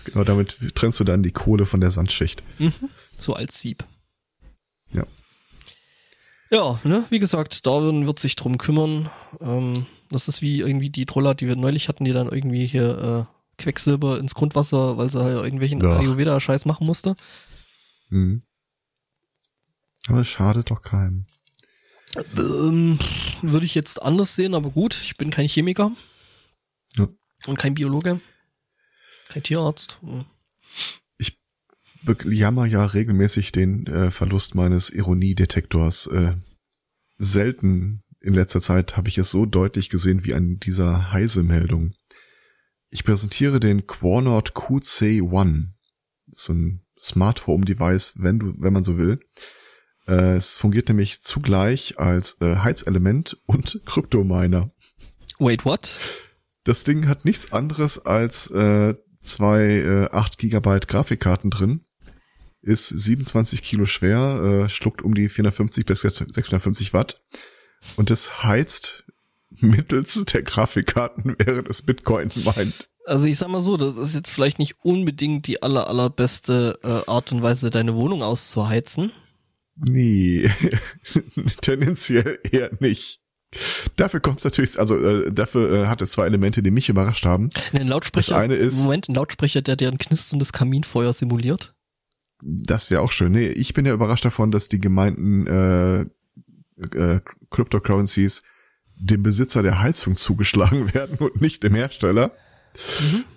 Genau, 0.04 0.24
damit 0.24 0.56
trennst 0.74 0.98
du 1.00 1.04
dann 1.04 1.22
die 1.22 1.30
Kohle 1.32 1.66
von 1.66 1.80
der 1.80 1.90
Sandschicht. 1.90 2.42
So 3.18 3.34
als 3.34 3.60
Sieb. 3.60 3.84
Ja. 4.92 5.06
Ja, 6.50 6.78
ne, 6.84 7.04
wie 7.10 7.18
gesagt, 7.18 7.66
Darwin 7.66 8.06
wird 8.06 8.18
sich 8.18 8.36
drum 8.36 8.58
kümmern. 8.58 9.10
Ähm, 9.40 9.86
das 10.10 10.28
ist 10.28 10.42
wie 10.42 10.60
irgendwie 10.60 10.90
die 10.90 11.06
Troller, 11.06 11.34
die 11.34 11.48
wir 11.48 11.56
neulich 11.56 11.88
hatten, 11.88 12.04
die 12.04 12.12
dann 12.12 12.28
irgendwie 12.30 12.66
hier 12.66 13.26
äh, 13.28 13.62
Quecksilber 13.62 14.18
ins 14.18 14.34
Grundwasser, 14.34 14.96
weil 14.96 15.10
sie 15.10 15.22
halt 15.22 15.36
irgendwelchen. 15.36 15.84
Ayurveda-Scheiß 15.84 16.66
machen 16.66 16.86
musste. 16.86 17.16
Mhm. 18.10 18.42
Aber 20.08 20.20
es 20.20 20.28
schadet 20.28 20.70
doch 20.70 20.82
keinem. 20.82 21.26
Ähm, 22.36 22.98
würde 23.42 23.66
ich 23.66 23.74
jetzt 23.74 24.00
anders 24.00 24.36
sehen, 24.36 24.54
aber 24.54 24.70
gut, 24.70 24.98
ich 25.02 25.16
bin 25.16 25.30
kein 25.30 25.48
Chemiker. 25.48 25.90
Ja. 26.96 27.08
Und 27.46 27.58
kein 27.58 27.74
Biologe. 27.74 28.20
Kein 29.28 29.42
Tierarzt. 29.42 29.98
Hm. 30.02 30.24
Jammer 32.24 32.66
ja 32.66 32.84
regelmäßig 32.84 33.52
den 33.52 33.86
äh, 33.86 34.10
Verlust 34.10 34.54
meines 34.54 34.90
Ironiedetektors. 34.90 36.06
Äh, 36.08 36.36
selten 37.18 38.02
in 38.20 38.34
letzter 38.34 38.60
Zeit 38.60 38.96
habe 38.96 39.08
ich 39.08 39.18
es 39.18 39.30
so 39.30 39.46
deutlich 39.46 39.88
gesehen 39.88 40.24
wie 40.24 40.34
an 40.34 40.58
dieser 40.58 41.12
Heise-Meldung. 41.12 41.94
Ich 42.90 43.04
präsentiere 43.04 43.60
den 43.60 43.86
Quornord 43.86 44.52
QC1. 44.52 45.66
So 46.28 46.52
ein 46.52 46.82
Smart 46.98 47.46
Home 47.46 47.64
Device, 47.64 48.14
wenn 48.16 48.38
du, 48.38 48.54
wenn 48.58 48.72
man 48.72 48.82
so 48.82 48.98
will. 48.98 49.20
Äh, 50.06 50.36
es 50.36 50.54
fungiert 50.54 50.88
nämlich 50.88 51.20
zugleich 51.20 51.98
als 51.98 52.40
äh, 52.40 52.56
Heizelement 52.56 53.38
und 53.46 53.80
Kryptominer. 53.86 54.70
Wait, 55.38 55.64
what? 55.64 55.98
Das 56.64 56.84
Ding 56.84 57.06
hat 57.06 57.24
nichts 57.24 57.52
anderes 57.52 58.06
als 58.06 58.50
äh, 58.50 58.94
zwei 59.26 59.62
äh, 59.62 60.10
8 60.10 60.38
Gigabyte 60.38 60.88
Grafikkarten 60.88 61.50
drin, 61.50 61.82
ist 62.62 62.88
27 62.88 63.62
Kilo 63.62 63.86
schwer, 63.86 64.64
äh, 64.64 64.68
schluckt 64.68 65.02
um 65.02 65.14
die 65.14 65.28
450 65.28 65.86
bis 65.86 66.00
650 66.00 66.92
Watt 66.92 67.22
und 67.96 68.10
es 68.10 68.42
heizt 68.42 69.04
mittels 69.60 70.24
der 70.24 70.42
Grafikkarten, 70.42 71.36
während 71.38 71.68
es 71.68 71.82
Bitcoin 71.82 72.30
meint. 72.44 72.88
Also 73.06 73.26
ich 73.26 73.38
sag 73.38 73.48
mal 73.48 73.60
so, 73.60 73.76
das 73.76 73.96
ist 73.96 74.14
jetzt 74.14 74.32
vielleicht 74.32 74.58
nicht 74.58 74.76
unbedingt 74.82 75.46
die 75.46 75.62
aller, 75.62 75.86
allerbeste 75.86 76.78
äh, 76.82 77.08
Art 77.08 77.30
und 77.30 77.42
Weise, 77.42 77.70
deine 77.70 77.94
Wohnung 77.94 78.22
auszuheizen. 78.22 79.12
Nee, 79.76 80.50
tendenziell 81.60 82.40
eher 82.50 82.70
nicht. 82.80 83.20
Dafür 83.96 84.20
kommt 84.20 84.38
es 84.40 84.44
natürlich, 84.44 84.78
also 84.78 84.98
äh, 84.98 85.32
dafür 85.32 85.84
äh, 85.84 85.86
hat 85.86 86.02
es 86.02 86.10
zwei 86.12 86.26
Elemente, 86.26 86.62
die 86.62 86.70
mich 86.70 86.88
überrascht 86.88 87.24
haben. 87.24 87.50
Ein 87.72 87.86
Lautsprecher, 87.88 88.32
Das 88.34 88.38
eine 88.42 88.54
ist- 88.54 88.82
Moment, 88.82 89.08
ein 89.08 89.14
Lautsprecher, 89.14 89.62
der 89.62 89.76
deren 89.76 89.98
knisterndes 89.98 90.52
Kaminfeuer 90.52 91.12
simuliert. 91.12 91.74
Das 92.42 92.90
wäre 92.90 93.00
auch 93.00 93.12
schön. 93.12 93.32
Nee, 93.32 93.46
ich 93.48 93.72
bin 93.72 93.86
ja 93.86 93.94
überrascht 93.94 94.24
davon, 94.26 94.50
dass 94.50 94.68
die 94.68 94.80
gemeinten 94.80 95.46
äh, 95.46 96.00
äh, 96.82 97.20
Cryptocurrencies 97.50 98.42
dem 98.98 99.22
Besitzer 99.22 99.62
der 99.62 99.80
Heizung 99.80 100.16
zugeschlagen 100.16 100.92
werden 100.94 101.16
und 101.18 101.40
nicht 101.40 101.62
dem 101.62 101.74
Hersteller. 101.74 102.32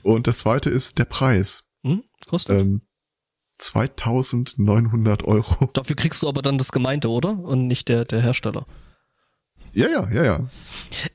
Und 0.03 0.27
das 0.27 0.39
zweite 0.39 0.69
ist 0.69 0.99
der 0.99 1.05
Preis. 1.05 1.63
Hm? 1.83 2.03
Kostet. 2.27 2.59
Ähm, 2.61 2.81
2900 3.59 5.23
Euro. 5.23 5.69
Dafür 5.73 5.95
kriegst 5.95 6.21
du 6.23 6.27
aber 6.27 6.41
dann 6.41 6.57
das 6.57 6.71
Gemeinte, 6.71 7.09
oder? 7.09 7.37
Und 7.39 7.67
nicht 7.67 7.87
der, 7.87 8.05
der 8.05 8.21
Hersteller. 8.21 8.65
Ja, 9.73 9.87
ja, 9.87 10.09
ja, 10.11 10.23
ja. 10.23 10.39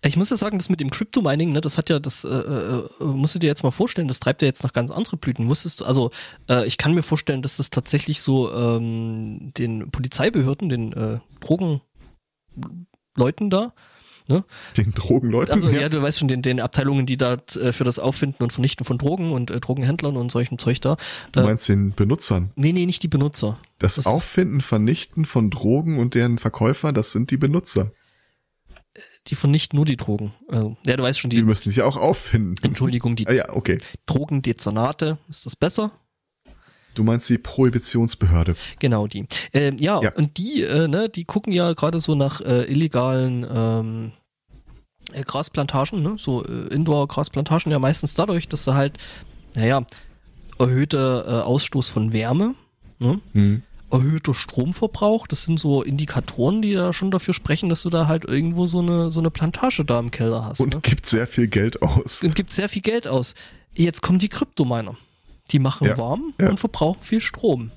Ich 0.02 0.16
muss 0.16 0.30
ja 0.30 0.36
sagen, 0.36 0.58
das 0.58 0.68
mit 0.68 0.80
dem 0.80 0.90
Crypto-Mining, 0.90 1.52
ne, 1.52 1.60
das 1.60 1.76
hat 1.78 1.90
ja, 1.90 1.98
das 1.98 2.24
äh, 2.24 2.28
äh, 2.28 2.82
musst 3.00 3.34
du 3.34 3.38
dir 3.38 3.48
jetzt 3.48 3.62
mal 3.64 3.70
vorstellen, 3.72 4.08
das 4.08 4.20
treibt 4.20 4.42
ja 4.42 4.46
jetzt 4.46 4.62
noch 4.62 4.72
ganz 4.72 4.90
andere 4.90 5.16
Blüten. 5.16 5.48
Wusstest 5.48 5.80
du, 5.80 5.84
also 5.84 6.10
äh, 6.48 6.66
ich 6.66 6.78
kann 6.78 6.94
mir 6.94 7.02
vorstellen, 7.02 7.42
dass 7.42 7.56
das 7.56 7.70
tatsächlich 7.70 8.20
so 8.20 8.52
ähm, 8.52 9.52
den 9.56 9.90
Polizeibehörden, 9.90 10.68
den 10.68 10.92
äh, 10.92 11.18
Drogenleuten 11.40 11.80
da, 13.50 13.72
ne? 14.28 14.44
Den 14.76 14.92
Drogenleuten. 14.92 15.52
Also 15.52 15.68
ja, 15.68 15.88
du 15.88 16.00
weißt 16.00 16.20
schon, 16.20 16.28
den, 16.28 16.42
den 16.42 16.60
Abteilungen, 16.60 17.06
die 17.06 17.16
da 17.16 17.34
äh, 17.60 17.72
für 17.72 17.84
das 17.84 17.98
Auffinden 17.98 18.42
und 18.42 18.52
Vernichten 18.52 18.84
von 18.84 18.98
Drogen 18.98 19.32
und 19.32 19.50
äh, 19.50 19.60
Drogenhändlern 19.60 20.16
und 20.16 20.30
solchen 20.30 20.58
Zeug 20.58 20.80
da. 20.80 20.96
du 21.32 21.40
Äh, 21.40 21.44
meinst 21.44 21.68
den 21.68 21.92
Benutzern. 21.94 22.50
nee, 22.56 22.72
nee, 22.72 22.86
nicht 22.86 23.02
die 23.02 23.08
Benutzer. 23.08 23.58
Das, 23.78 23.96
das 23.96 24.06
Auffinden, 24.06 24.60
Vernichten 24.60 25.24
von 25.24 25.50
Drogen 25.50 25.98
und 25.98 26.14
deren 26.14 26.38
Verkäufer, 26.38 26.92
das 26.92 27.12
sind 27.12 27.30
die 27.30 27.36
Benutzer. 27.36 27.90
Die 29.28 29.34
vernichten 29.34 29.76
nur 29.76 29.87
die 29.87 29.96
Drogen. 29.96 30.34
Also, 30.48 30.76
ja, 30.87 30.96
du 30.96 31.02
weißt 31.02 31.18
schon, 31.18 31.30
Die 31.30 31.37
die, 31.38 31.42
müssen 31.44 31.70
sich 31.70 31.80
auch 31.82 31.96
auffinden. 31.96 32.56
Entschuldigung, 32.62 33.16
die 33.16 33.26
Ah, 33.26 33.32
ja, 33.32 33.48
okay. 33.54 33.78
Drogendezernate, 34.06 35.18
ist 35.28 35.46
das 35.46 35.56
besser? 35.56 35.92
Du 36.94 37.02
meinst 37.02 37.28
die 37.30 37.38
Prohibitionsbehörde. 37.38 38.54
Genau 38.78 39.06
die. 39.06 39.26
Ähm, 39.52 39.78
ja, 39.78 40.00
Ja. 40.02 40.12
und 40.14 40.37
die, 40.37 40.62
äh, 40.62 40.87
ne, 40.88 41.08
die 41.08 41.24
gucken 41.24 41.52
ja 41.52 41.72
gerade 41.72 41.98
so 42.00 42.14
nach 42.14 42.40
äh, 42.42 42.70
illegalen 42.70 43.44
ähm, 43.52 44.12
äh, 45.12 45.22
Grasplantagen, 45.22 46.02
ne? 46.02 46.14
so 46.18 46.44
äh, 46.44 46.68
Indoor-Grasplantagen 46.74 47.72
ja 47.72 47.78
meistens 47.78 48.14
dadurch, 48.14 48.48
dass 48.48 48.64
sie 48.64 48.74
halt, 48.74 48.98
naja, 49.56 49.84
erhöhter 50.58 51.26
äh, 51.26 51.42
Ausstoß 51.42 51.90
von 51.90 52.12
Wärme, 52.12 52.54
ne? 53.00 53.20
Hm. 53.34 53.62
Erhöhter 53.94 54.35
Stromverbrauch, 54.35 55.26
das 55.26 55.44
sind 55.44 55.59
so 55.59 55.83
Indikatoren, 55.83 56.62
die 56.62 56.74
da 56.74 56.92
schon 56.92 57.11
dafür 57.11 57.35
sprechen, 57.35 57.68
dass 57.68 57.83
du 57.83 57.90
da 57.90 58.07
halt 58.07 58.24
irgendwo 58.24 58.66
so 58.66 58.80
eine, 58.80 59.11
so 59.11 59.20
eine 59.20 59.30
Plantage 59.30 59.85
da 59.85 59.98
im 59.98 60.11
Keller 60.11 60.44
hast. 60.44 60.61
Und 60.61 60.74
ne? 60.74 60.80
gibt 60.80 61.07
sehr 61.07 61.26
viel 61.26 61.46
Geld 61.46 61.80
aus. 61.83 62.22
und 62.22 62.35
gibt 62.35 62.52
sehr 62.52 62.68
viel 62.68 62.83
Geld 62.83 63.07
aus. 63.09 63.35
Jetzt 63.72 64.02
kommen 64.02 64.18
die 64.18 64.28
Kryptominer. 64.28 64.96
Die 65.50 65.59
machen 65.59 65.87
Ja, 65.87 65.98
warm 65.98 66.35
ja. 66.40 66.48
und 66.48 66.59
verbrauchen 66.59 67.02
viel 67.02 67.20
Strom. 67.20 67.70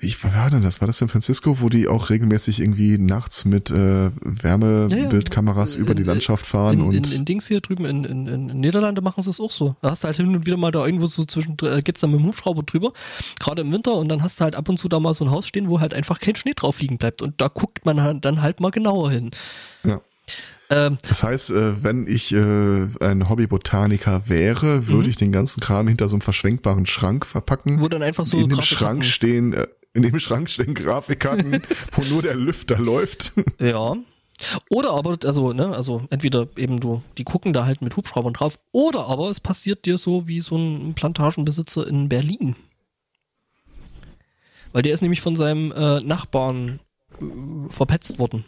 Ich, 0.00 0.24
wo 0.24 0.32
war 0.34 0.50
denn 0.50 0.62
das? 0.62 0.80
War 0.80 0.86
das 0.88 0.98
San 0.98 1.08
Francisco, 1.08 1.60
wo 1.60 1.68
die 1.68 1.86
auch 1.86 2.10
regelmäßig 2.10 2.58
irgendwie 2.60 2.98
nachts 2.98 3.44
mit 3.44 3.70
äh, 3.70 4.10
Wärmebildkameras 4.22 5.74
Ja, 5.74 5.78
ja. 5.78 5.84
über 5.84 5.94
die 5.94 6.02
In- 6.02 6.08
Landschaft 6.08 6.46
fahren 6.46 6.74
In, 6.80 6.82
und 6.84 6.94
in, 6.94 7.12
in 7.12 7.24
Dings 7.24 7.46
hier 7.46 7.60
drüben 7.60 7.84
in, 7.84 8.04
in, 8.04 8.26
in 8.26 8.46
Niederlande 8.60 9.00
machen 9.02 9.22
sie 9.22 9.30
es 9.30 9.40
auch 9.40 9.52
so. 9.52 9.76
Da 9.80 9.90
hast 9.90 10.02
du 10.04 10.06
halt 10.08 10.16
hin 10.16 10.34
und 10.34 10.46
wieder 10.46 10.56
mal 10.56 10.72
da 10.72 10.84
irgendwo 10.84 11.06
so 11.06 11.24
zwischen, 11.24 11.56
äh, 11.62 11.82
geht's 11.82 12.00
dann 12.00 12.10
mit 12.10 12.20
dem 12.20 12.26
Hubschrauber 12.26 12.62
drüber, 12.64 12.92
gerade 13.38 13.62
im 13.62 13.72
Winter 13.72 13.94
und 13.94 14.08
dann 14.08 14.22
hast 14.22 14.40
du 14.40 14.44
halt 14.44 14.56
ab 14.56 14.68
und 14.68 14.78
zu 14.78 14.88
da 14.88 14.98
mal 15.00 15.14
so 15.14 15.24
ein 15.24 15.30
Haus 15.30 15.46
stehen, 15.46 15.68
wo 15.68 15.80
halt 15.80 15.94
einfach 15.94 16.18
kein 16.18 16.34
Schnee 16.34 16.54
drauf 16.56 16.80
liegen 16.80 16.98
bleibt 16.98 17.22
und 17.22 17.40
da 17.40 17.48
guckt 17.48 17.84
man 17.86 18.00
halt 18.02 18.24
dann 18.24 18.42
halt 18.42 18.60
mal 18.60 18.70
genauer 18.70 19.10
hin. 19.10 19.30
Ja. 19.84 20.00
Ähm, 20.70 20.98
das 21.08 21.22
heißt, 21.22 21.50
äh, 21.50 21.82
wenn 21.82 22.06
ich 22.06 22.32
äh, 22.32 22.86
ein 23.00 23.28
Hobbybotaniker 23.28 24.28
wäre, 24.28 24.86
würde 24.86 25.04
Mhm. 25.04 25.10
ich 25.10 25.16
den 25.16 25.32
ganzen 25.32 25.60
Kram 25.60 25.88
hinter 25.88 26.08
so 26.08 26.16
einem 26.16 26.20
verschwenkbaren 26.20 26.84
Schrank 26.86 27.24
verpacken. 27.24 27.80
wo 27.80 27.88
dann 27.88 28.02
einfach 28.02 28.24
so 28.26 28.36
in 28.38 28.48
dem 28.50 28.58
Grafikkarten- 28.58 28.64
Schrank 28.78 29.04
stehen, 29.04 29.52
äh, 29.54 29.66
in 29.94 30.02
dem 30.02 30.20
Schrank 30.20 30.50
stehen 30.50 30.74
Grafikkarten, 30.74 31.62
wo 31.92 32.02
nur 32.02 32.20
der 32.22 32.34
Lüfter 32.34 32.78
läuft. 32.78 33.32
Ja. 33.58 33.96
Oder 34.70 34.90
aber, 34.92 35.18
also, 35.24 35.52
ne, 35.52 35.74
also 35.74 36.06
entweder 36.10 36.46
eben 36.56 36.78
du, 36.78 37.02
die 37.16 37.24
gucken 37.24 37.52
da 37.52 37.64
halt 37.64 37.82
mit 37.82 37.96
Hubschraubern 37.96 38.34
drauf, 38.34 38.58
oder 38.70 39.06
aber 39.08 39.30
es 39.30 39.40
passiert 39.40 39.84
dir 39.84 39.98
so 39.98 40.28
wie 40.28 40.40
so 40.40 40.56
ein 40.56 40.94
Plantagenbesitzer 40.94 41.88
in 41.88 42.08
Berlin. 42.08 42.54
Weil 44.72 44.82
der 44.82 44.92
ist 44.92 45.00
nämlich 45.00 45.22
von 45.22 45.34
seinem 45.34 45.72
äh, 45.72 46.00
Nachbarn 46.00 46.78
äh, 47.20 47.24
verpetzt 47.72 48.18
worden. 48.18 48.44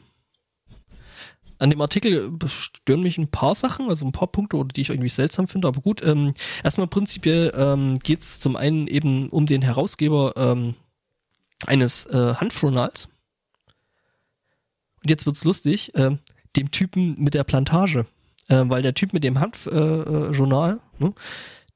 An 1.61 1.71
dem 1.71 1.81
Artikel 1.81 2.33
stören 2.49 3.03
mich 3.03 3.19
ein 3.19 3.31
paar 3.31 3.55
Sachen, 3.55 3.89
also 3.89 4.07
ein 4.07 4.13
paar 4.13 4.29
Punkte, 4.29 4.57
oder 4.57 4.69
die 4.69 4.81
ich 4.81 4.89
irgendwie 4.89 5.11
seltsam 5.11 5.47
finde, 5.47 5.69
aber 5.69 5.81
gut. 5.81 6.05
Ähm, 6.05 6.33
erstmal 6.65 6.87
prinzipiell 6.87 7.53
ähm, 7.55 7.99
geht 7.99 8.23
es 8.23 8.41
zum 8.41 8.57
einen 8.57 8.87
eben 8.87 9.29
um 9.29 9.47
den 9.47 9.63
Herausgeber 9.63 10.33
ähm, 10.37 10.75
eines 11.67 12.07
äh, 12.07 12.35
Hanfjournals. 12.35 13.09
Und 15.03 15.11
jetzt 15.11 15.27
wird's 15.27 15.45
lustig, 15.45 15.95
äh, 15.95 16.17
dem 16.57 16.71
Typen 16.71 17.17
mit 17.19 17.35
der 17.35 17.45
Plantage. 17.45 18.07
Äh, 18.49 18.65
weil 18.67 18.83
der 18.83 18.95
Typ 18.95 19.13
mit 19.13 19.23
dem 19.23 19.39
Hanfjournal, 19.39 20.31
äh, 20.31 20.37
Journal, 20.37 20.81
ne, 20.99 21.15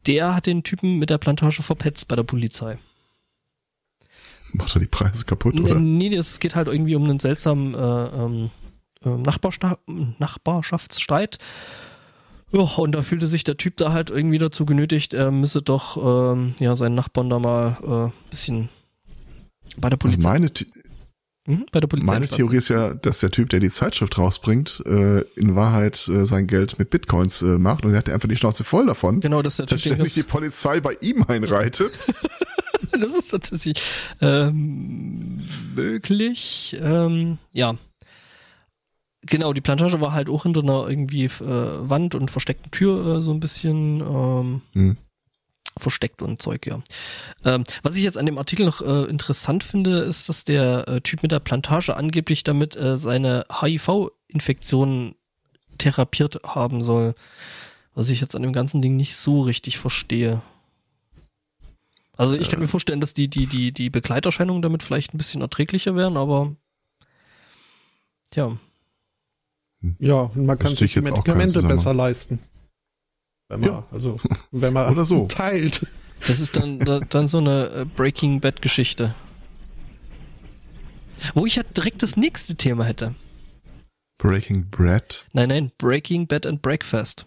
der 0.07 0.35
hat 0.35 0.47
den 0.47 0.65
Typen 0.65 0.99
mit 0.99 1.09
der 1.09 1.19
Plantage 1.19 1.63
verpetzt 1.63 2.09
bei 2.09 2.17
der 2.17 2.25
Polizei. 2.25 2.79
Macht 4.53 4.75
er 4.75 4.81
die 4.81 4.87
Preise 4.87 5.25
kaputt, 5.25 5.59
oder? 5.59 5.75
Nee, 5.75 6.09
nee, 6.09 6.17
es 6.17 6.41
geht 6.41 6.55
halt 6.55 6.69
irgendwie 6.69 6.97
um 6.97 7.05
einen 7.05 7.19
seltsamen 7.19 7.75
äh, 7.75 7.79
ähm, 7.79 8.45
äh, 8.47 8.49
Nachbarsta 9.11 9.79
Nachbarschaftsstreit. 10.19 11.39
Ja, 12.53 12.61
und 12.61 12.93
da 12.93 13.03
fühlte 13.03 13.27
sich 13.27 13.43
der 13.45 13.57
Typ 13.57 13.77
da 13.79 13.93
halt 13.93 14.11
irgendwie 14.11 14.39
dazu 14.39 14.65
genötigt, 14.65 15.13
er 15.15 15.31
müsse 15.33 15.61
doch 15.63 16.33
ähm, 16.35 16.55
ja 16.61 16.77
seinen 16.77 16.95
Nachbarn 16.95 17.29
da 17.31 17.39
mal 17.39 18.13
äh, 18.13 18.31
bisschen 18.31 18.69
bei 19.77 19.89
der 19.91 19.99
Also 20.03 20.09
Polizei. 20.17 20.29
meine, 20.29 20.49
The- 20.57 20.67
Mhm, 21.47 21.67
bei 21.73 21.79
der 21.81 21.89
Polizei. 21.89 22.11
Meine 22.11 22.27
Theorie 22.27 22.57
ist 22.57 22.71
ja, 22.71 22.95
dass 22.95 23.21
der 23.21 23.31
Typ, 23.31 23.51
der 23.51 23.61
die 23.61 23.69
Zeitschrift 23.69 24.17
rausbringt, 24.17 24.83
äh, 24.87 25.21
in 25.37 25.55
Wahrheit 25.55 26.09
äh, 26.09 26.25
sein 26.25 26.47
Geld 26.47 26.79
mit 26.79 26.89
Bitcoins 26.89 27.43
äh, 27.43 27.59
macht 27.59 27.85
und 27.85 27.91
er 27.93 27.99
hat 27.99 28.09
einfach 28.09 28.31
die 28.31 28.37
Schnauze 28.37 28.65
voll 28.65 28.87
davon. 28.87 29.21
Genau, 29.21 29.43
dass 29.43 29.57
der 29.57 29.67
dass 29.67 29.83
Typ 29.83 29.93
ständig 29.93 30.15
die 30.15 30.23
Polizei 30.23 30.81
bei 30.81 30.97
ihm 31.03 31.23
einreitet. 31.29 32.07
das 32.99 33.15
ist 33.15 33.29
tatsächlich 33.29 33.75
ähm, 34.23 35.43
möglich. 35.75 36.77
Ähm, 36.81 37.37
ja. 37.53 37.75
Genau, 39.27 39.53
die 39.53 39.61
Plantage 39.61 40.01
war 40.01 40.13
halt 40.13 40.29
auch 40.29 40.43
hinter 40.43 40.63
einer 40.63 40.89
irgendwie 40.89 41.25
äh, 41.25 41.31
Wand 41.41 42.15
und 42.15 42.31
versteckten 42.31 42.71
Tür 42.71 43.19
äh, 43.19 43.23
so 43.23 43.33
ein 43.33 43.41
bisschen 43.41 44.01
ähm, 44.01 44.63
hm. 44.73 44.97
versteckt 45.79 46.21
und 46.21 46.43
Zeug, 46.43 46.67
ja. 46.67 46.81
Ähm, 47.45 47.65
was 47.83 47.97
ich 47.97 48.03
jetzt 48.03 48.19
an 48.19 48.27
dem 48.27 48.39
Artikel 48.39 48.67
noch 48.67 48.83
äh, 48.83 49.05
interessant 49.09 49.65
finde, 49.65 50.01
ist, 50.01 50.29
dass 50.29 50.45
der 50.45 50.89
äh, 50.89 51.01
Typ 51.01 51.23
mit 51.23 51.33
der 51.33 51.41
Plantage 51.41 51.97
angeblich 51.97 52.45
damit 52.45 52.77
äh, 52.77 52.97
seine 52.97 53.47
HIV-Infektion 53.61 55.15
therapiert 55.79 56.41
haben 56.45 56.83
soll. 56.83 57.15
Was 57.95 58.09
ich 58.09 58.21
jetzt 58.21 58.35
an 58.35 58.43
dem 58.43 58.53
ganzen 58.53 58.83
Ding 58.83 58.97
nicht 58.97 59.17
so 59.17 59.43
richtig 59.43 59.79
verstehe. 59.79 60.43
Also 62.17 62.35
ich 62.35 62.49
kann 62.49 62.61
mir 62.61 62.69
vorstellen, 62.69 63.01
dass 63.01 63.15
die, 63.15 63.29
die, 63.29 63.47
die, 63.47 63.73
die 63.73 63.91
Begleiterscheinungen 63.91 64.63
damit 64.63 64.83
vielleicht 64.83 65.15
ein 65.15 65.19
bisschen 65.19 65.41
erträglicher 65.41 65.97
wären, 65.97 66.17
aber 66.17 66.55
ja. 68.35 68.57
Ja, 69.99 70.23
und 70.35 70.47
man 70.47 70.59
kann 70.59 70.75
sich 70.75 70.93
die 70.93 70.99
jetzt 71.01 71.11
auch 71.13 71.25
keinen 71.25 71.39
Medikamente 71.39 71.63
besser 71.69 71.95
leisten. 71.95 72.39
Wenn 73.49 73.61
man, 73.61 73.69
Ja. 73.71 73.87
also, 73.91 74.19
wenn 74.51 74.73
man 74.73 74.91
Oder 74.93 75.05
so. 75.05 75.27
teilt. 75.27 75.87
Das 76.27 76.41
ist 76.41 76.57
dann, 76.57 76.79
da- 76.79 77.01
dann 77.01 77.27
so 77.27 77.39
eine 77.39 77.67
äh, 77.71 77.85
Breaking 77.85 78.41
Bad 78.41 78.63
Geschichte. 78.63 79.15
Wo 81.35 81.47
ich 81.47 81.57
ja 81.57 81.63
direkt 81.63 82.03
das 82.03 82.17
nächste 82.17 82.55
Thema 82.57 82.85
hätte. 82.85 83.15
Breaking 84.19 84.69
Bread. 84.71 85.27
Nein, 85.33 85.49
nein, 85.49 85.73
Breaking 85.79 86.27
Bed 86.27 86.47
and 86.47 86.63
Breakfast. 86.63 87.27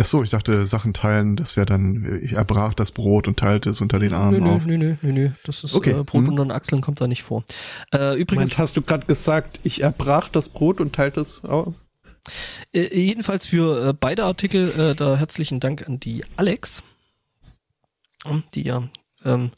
Ach 0.00 0.04
so, 0.04 0.22
ich 0.22 0.30
dachte, 0.30 0.64
Sachen 0.66 0.94
teilen, 0.94 1.34
das 1.36 1.56
wäre 1.56 1.66
dann, 1.66 2.20
ich 2.22 2.32
erbrach 2.34 2.74
das 2.74 2.92
Brot 2.92 3.26
und 3.26 3.38
teilte 3.38 3.70
es 3.70 3.80
unter 3.80 3.98
den 3.98 4.14
Armen 4.14 4.44
nö, 4.44 4.50
auf. 4.50 4.64
nö, 4.66 4.78
nö, 4.78 4.96
nö, 5.02 5.12
nö. 5.12 5.30
Das 5.44 5.64
ist 5.64 5.74
Okay. 5.74 5.90
äh, 5.90 6.04
Brot 6.04 6.22
Hm. 6.22 6.28
unter 6.28 6.44
den 6.44 6.52
Achseln 6.52 6.80
kommt 6.82 7.00
da 7.00 7.08
nicht 7.08 7.22
vor. 7.24 7.44
Äh, 7.92 8.14
übrigens, 8.18 8.50
Meint, 8.52 8.58
hast 8.58 8.76
du 8.76 8.82
gerade 8.82 9.06
gesagt, 9.06 9.60
ich 9.64 9.82
erbrach 9.82 10.28
das 10.28 10.48
Brot 10.48 10.80
und 10.80 10.94
teilte 10.94 11.20
es 11.20 11.44
auf? 11.44 11.74
Äh, 12.72 12.96
jedenfalls 12.96 13.46
für 13.46 13.88
äh, 13.88 13.92
beide 13.92 14.24
Artikel 14.24 14.68
äh, 14.78 14.94
da 14.94 15.16
herzlichen 15.16 15.60
Dank 15.60 15.86
an 15.88 15.98
die 15.98 16.24
Alex, 16.36 16.82
die 18.54 18.62
ja 18.62 18.88
ähm, 19.24 19.50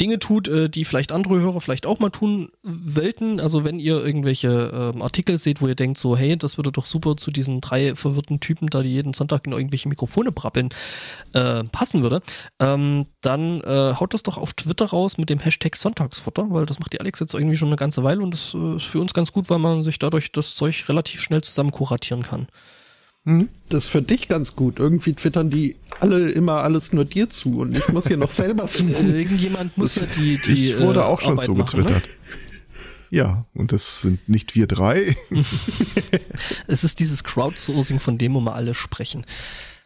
Dinge 0.00 0.18
tut, 0.18 0.48
äh, 0.48 0.68
die 0.68 0.84
vielleicht 0.84 1.12
andere 1.12 1.40
Hörer 1.40 1.60
vielleicht 1.60 1.86
auch 1.86 1.98
mal 1.98 2.10
tun 2.10 2.50
wollten. 2.62 3.40
Also 3.40 3.64
wenn 3.64 3.78
ihr 3.78 4.04
irgendwelche 4.04 4.92
ähm, 4.94 5.02
Artikel 5.02 5.38
seht, 5.38 5.60
wo 5.60 5.68
ihr 5.68 5.74
denkt 5.74 5.98
so, 5.98 6.16
hey, 6.16 6.36
das 6.36 6.56
würde 6.56 6.72
doch 6.72 6.86
super 6.86 7.16
zu 7.16 7.30
diesen 7.30 7.60
drei 7.60 7.94
verwirrten 7.94 8.40
Typen, 8.40 8.68
da 8.68 8.82
die 8.82 8.90
jeden 8.92 9.14
Sonntag 9.14 9.46
in 9.46 9.52
irgendwelche 9.52 9.88
Mikrofone 9.88 10.32
brabbeln, 10.32 10.70
äh, 11.32 11.64
passen 11.64 12.02
würde, 12.02 12.22
ähm, 12.58 13.06
dann 13.20 13.60
äh, 13.60 13.94
haut 13.98 14.14
das 14.14 14.22
doch 14.22 14.38
auf 14.38 14.54
Twitter 14.54 14.86
raus 14.86 15.18
mit 15.18 15.30
dem 15.30 15.38
Hashtag 15.38 15.76
Sonntagsfutter, 15.76 16.46
weil 16.50 16.66
das 16.66 16.78
macht 16.80 16.92
die 16.92 17.00
Alex 17.00 17.20
jetzt 17.20 17.34
irgendwie 17.34 17.56
schon 17.56 17.68
eine 17.68 17.76
ganze 17.76 18.02
Weile 18.04 18.22
und 18.22 18.32
das 18.32 18.54
äh, 18.54 18.76
ist 18.76 18.86
für 18.86 19.00
uns 19.00 19.14
ganz 19.14 19.32
gut, 19.32 19.50
weil 19.50 19.58
man 19.58 19.82
sich 19.82 19.98
dadurch 19.98 20.32
das 20.32 20.54
Zeug 20.54 20.88
relativ 20.88 21.20
schnell 21.20 21.42
zusammen 21.42 21.70
kuratieren 21.70 22.22
kann. 22.22 22.48
Hm? 23.24 23.48
Das 23.68 23.84
ist 23.84 23.90
für 23.90 24.02
dich 24.02 24.28
ganz 24.28 24.56
gut. 24.56 24.78
Irgendwie 24.78 25.14
twittern 25.14 25.50
die 25.50 25.76
alle 26.00 26.30
immer 26.30 26.62
alles 26.62 26.92
nur 26.92 27.04
dir 27.04 27.30
zu 27.30 27.60
und 27.60 27.76
ich 27.76 27.88
muss 27.88 28.08
hier 28.08 28.16
noch 28.16 28.30
selber 28.42 28.66
suchen. 28.66 29.14
Irgendjemand 29.14 29.76
muss 29.78 29.94
ja 29.94 30.06
die, 30.06 30.40
die 30.44 30.70
ich 30.70 30.78
wurde 30.78 31.00
äh, 31.00 31.04
auch 31.04 31.20
schon 31.20 31.32
Arbeit 31.32 31.46
so 31.46 31.54
machen, 31.54 31.80
ne? 31.80 31.86
getwittert. 31.86 32.08
Ja, 33.10 33.44
und 33.52 33.72
das 33.72 34.00
sind 34.00 34.28
nicht 34.28 34.54
wir 34.54 34.66
drei. 34.66 35.16
Es 36.66 36.82
ist 36.82 36.98
dieses 36.98 37.22
Crowdsourcing, 37.24 38.00
von 38.00 38.16
dem 38.16 38.32
wir 38.32 38.40
mal 38.40 38.54
alle 38.54 38.74
sprechen. 38.74 39.26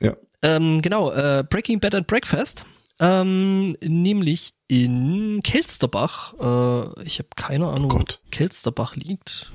ja. 0.01 0.17
Ähm, 0.43 0.81
genau, 0.81 1.11
äh, 1.13 1.45
Breaking 1.49 1.81
Bad 1.81 1.95
and 1.95 2.07
Breakfast. 2.07 2.67
Ähm, 3.01 3.77
nämlich 3.83 4.55
in 4.69 5.41
Kelsterbach. 5.43 6.35
Äh, 6.35 7.03
ich 7.05 7.19
habe 7.19 7.29
keine 7.35 7.67
Ahnung, 7.69 7.91
wo 7.91 7.97
Gott. 7.97 8.21
Kelsterbach 8.31 8.97
liegt. 8.97 9.53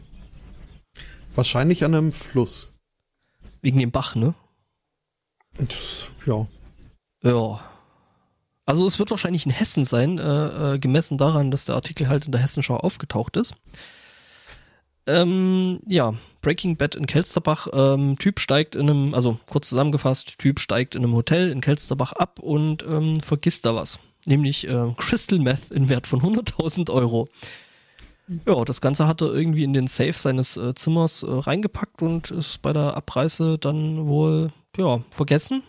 Wahrscheinlich 1.35 1.83
an 1.85 1.95
einem 1.95 2.11
Fluss. 2.11 2.70
Wegen 3.61 3.79
dem 3.79 3.91
Bach, 3.91 4.15
ne? 4.15 4.33
Ja. 6.25 6.47
Ja. 7.23 7.59
Also 8.65 8.87
es 8.87 8.99
wird 8.99 9.11
wahrscheinlich 9.11 9.45
in 9.45 9.51
Hessen 9.51 9.85
sein, 9.85 10.17
äh, 10.17 10.75
äh, 10.75 10.79
gemessen 10.79 11.17
daran, 11.17 11.51
dass 11.51 11.65
der 11.65 11.75
Artikel 11.75 12.07
halt 12.07 12.25
in 12.25 12.31
der 12.31 12.41
Hessenschau 12.41 12.77
aufgetaucht 12.77 13.35
ist. 13.35 13.55
Ähm, 15.07 15.79
ja, 15.87 16.13
Breaking 16.41 16.77
Bad 16.77 16.95
in 16.95 17.07
Kelsterbach. 17.07 17.67
Ähm, 17.73 18.17
typ 18.17 18.39
steigt 18.39 18.75
in 18.75 18.89
einem, 18.89 19.13
also 19.13 19.39
kurz 19.49 19.69
zusammengefasst, 19.69 20.37
Typ 20.37 20.59
steigt 20.59 20.95
in 20.95 21.03
einem 21.03 21.15
Hotel 21.15 21.49
in 21.49 21.61
Kelsterbach 21.61 22.13
ab 22.13 22.39
und 22.39 22.83
ähm, 22.83 23.19
vergisst 23.19 23.65
da 23.65 23.75
was. 23.75 23.99
Nämlich 24.25 24.67
äh, 24.67 24.93
Crystal 24.97 25.39
Meth 25.39 25.71
in 25.71 25.89
Wert 25.89 26.05
von 26.05 26.21
100.000 26.21 26.91
Euro. 26.91 27.27
Ja, 28.45 28.63
das 28.63 28.81
Ganze 28.81 29.07
hat 29.07 29.21
er 29.21 29.33
irgendwie 29.33 29.63
in 29.63 29.73
den 29.73 29.87
Safe 29.87 30.13
seines 30.13 30.57
äh, 30.57 30.73
Zimmers 30.73 31.23
äh, 31.23 31.29
reingepackt 31.29 32.01
und 32.01 32.31
ist 32.31 32.61
bei 32.61 32.73
der 32.73 32.95
Abreise 32.95 33.57
dann 33.57 34.07
wohl, 34.07 34.51
ja, 34.77 35.01
vergessen. 35.09 35.63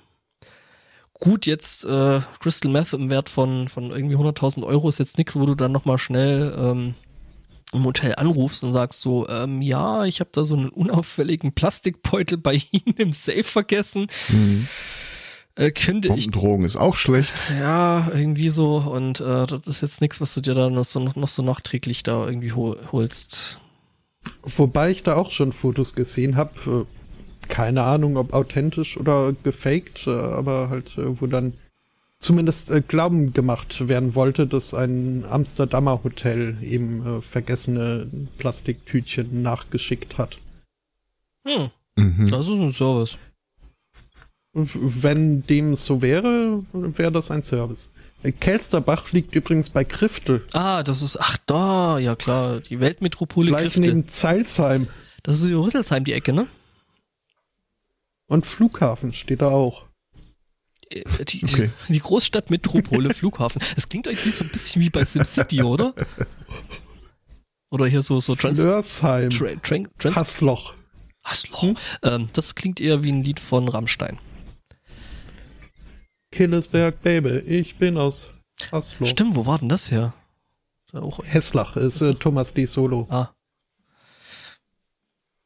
Gut, 1.15 1.47
jetzt 1.47 1.85
äh, 1.85 2.21
Crystal 2.41 2.71
Meth 2.71 2.93
im 2.93 3.11
Wert 3.11 3.29
von, 3.29 3.69
von 3.69 3.91
irgendwie 3.91 4.17
100.000 4.17 4.65
Euro 4.65 4.89
ist 4.89 4.99
jetzt 4.99 5.19
nichts, 5.19 5.37
wo 5.37 5.47
du 5.47 5.55
dann 5.55 5.73
nochmal 5.73 5.99
schnell 5.99 6.55
ähm, 6.59 6.95
im 7.73 7.85
Hotel 7.85 8.15
anrufst 8.17 8.65
und 8.65 8.73
sagst 8.73 9.01
so, 9.01 9.29
ähm, 9.29 9.63
ja, 9.63 10.05
ich 10.05 10.21
habe 10.21 10.31
da 10.33 10.45
so 10.45 10.57
einen 10.57 10.69
unauffälligen 10.69 11.53
Plastikbeutel 11.53 12.39
bei 12.39 12.55
Ihnen 12.71 12.97
im 12.97 13.13
Safe 13.13 13.45
vergessen. 13.45 14.09
Mhm. 14.29 14.69
Äh, 15.55 15.71
könnte 15.71 16.09
ich 16.09 16.15
Bombendrohung 16.15 16.65
ist 16.65 16.77
auch 16.77 16.97
schlecht. 16.97 17.51
ja, 17.59 18.11
irgendwie 18.15 18.49
so. 18.49 18.77
Und 18.79 19.21
äh, 19.21 19.47
das 19.47 19.67
ist 19.67 19.83
jetzt 19.83 20.01
nichts, 20.01 20.21
was 20.21 20.35
du 20.35 20.41
dir 20.41 20.55
da 20.55 20.71
noch 20.71 20.85
so, 20.85 21.01
noch 21.01 21.29
so 21.29 21.43
nachträglich 21.43 22.03
da 22.03 22.27
irgendwie 22.27 22.53
hol, 22.53 22.79
holst. 22.91 23.61
Wobei 24.43 24.91
ich 24.91 25.03
da 25.03 25.17
auch 25.17 25.31
schon 25.31 25.53
Fotos 25.53 25.95
gesehen 25.95 26.37
habe. 26.37 26.87
Keine 27.49 27.83
Ahnung, 27.83 28.17
ob 28.17 28.33
authentisch 28.35 28.97
oder 28.97 29.35
gefaked, 29.43 30.07
äh, 30.07 30.11
aber 30.11 30.71
halt, 30.71 30.97
äh, 30.97 31.21
wo 31.21 31.27
dann 31.27 31.55
zumindest 32.19 32.71
äh, 32.71 32.81
Glauben 32.81 33.33
gemacht 33.35 33.89
werden 33.89 34.15
wollte, 34.15 34.47
dass 34.47 34.73
ein 34.75 35.25
Amsterdamer 35.25 36.03
Hotel 36.05 36.57
eben 36.63 37.05
äh, 37.19 37.21
vergessene 37.21 38.09
Plastiktütchen 38.39 39.43
nachgeschickt 39.43 40.19
hat. 40.19 40.39
Hm, 41.47 41.71
Mhm. 41.97 42.27
das 42.31 42.47
ist 42.47 42.53
ein 42.59 42.73
Service. 42.73 43.19
Wenn 44.55 45.47
dem 45.47 45.75
so 45.75 46.03
wäre, 46.03 46.63
wäre 46.73 47.11
das 47.13 47.31
ein 47.31 47.43
Service. 47.43 47.91
Kelsterbach 48.41 49.11
liegt 49.13 49.35
übrigens 49.35 49.71
bei 49.71 49.83
Kriftel, 49.83 50.47
Ah, 50.53 50.83
das 50.85 51.03
ist, 51.03 51.17
ach 51.19 51.39
da, 51.47 51.99
ja 51.99 52.15
klar, 52.15 52.61
die 52.61 52.79
Weltmetropole 52.79 53.49
gleich 53.49 53.63
Krifte. 53.65 53.81
neben 53.81 54.07
Zeilsheim. 54.07 54.87
Das 55.25 55.37
ist 55.37 55.43
so 55.43 55.63
Rüsselsheim, 55.63 56.05
die 56.05 56.13
Ecke, 56.13 56.33
ne? 56.33 56.47
Und 58.29 58.47
Flughafen 58.47 59.13
steht 59.13 59.43
da 59.43 59.49
auch. 59.49 59.87
Äh, 60.91 61.03
Die, 61.25 61.43
Okay. 61.45 61.71
die 61.89 61.99
Großstadtmetropole 61.99 63.13
Flughafen. 63.15 63.61
Es 63.77 63.89
klingt 63.89 64.07
irgendwie 64.07 64.31
so 64.31 64.45
ein 64.45 64.51
bisschen 64.53 64.83
wie 64.83 64.91
bei 64.91 65.05
SimCity, 65.05 65.63
oder? 65.63 65.95
Oder 67.71 67.87
hier 67.87 68.03
so, 68.03 68.21
so 68.21 68.37
Trans... 68.37 68.61
Flörsheim, 68.61 69.31
Tra 69.31 69.47
Tran 69.63 69.89
Trans 69.99 70.17
Hassloch. 70.17 70.75
Hasloch. 71.25 71.75
Ähm, 72.03 72.29
das 72.35 72.55
klingt 72.55 72.81
eher 72.81 73.03
wie 73.03 73.11
ein 73.11 73.25
Lied 73.25 73.41
von 73.41 73.67
Rammstein. 73.69 74.19
Killesberg, 76.33 77.01
Baby, 77.03 77.39
ich 77.39 77.79
bin 77.79 77.97
aus 77.97 78.31
Hassloch. 78.73 79.07
Stimmt, 79.07 79.37
wo 79.37 79.47
war 79.47 79.59
denn 79.59 79.69
das 79.69 79.91
her? 79.91 80.15
Ist 80.85 80.95
ja 80.95 81.01
auch, 81.01 81.21
Hesslach 81.25 81.77
ist 81.77 82.01
äh, 82.01 82.15
Thomas 82.15 82.53
D. 82.55 82.67
Solo. 82.67 83.07
ah, 83.11 83.31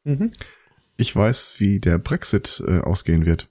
Mhm. 0.07 0.31
Ich 0.97 1.15
weiß, 1.15 1.57
wie 1.59 1.81
der 1.81 1.99
Brexit 1.99 2.63
äh, 2.67 2.79
ausgehen 2.79 3.27
wird. 3.27 3.49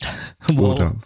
wow. 0.48 0.74
Oder 0.74 0.96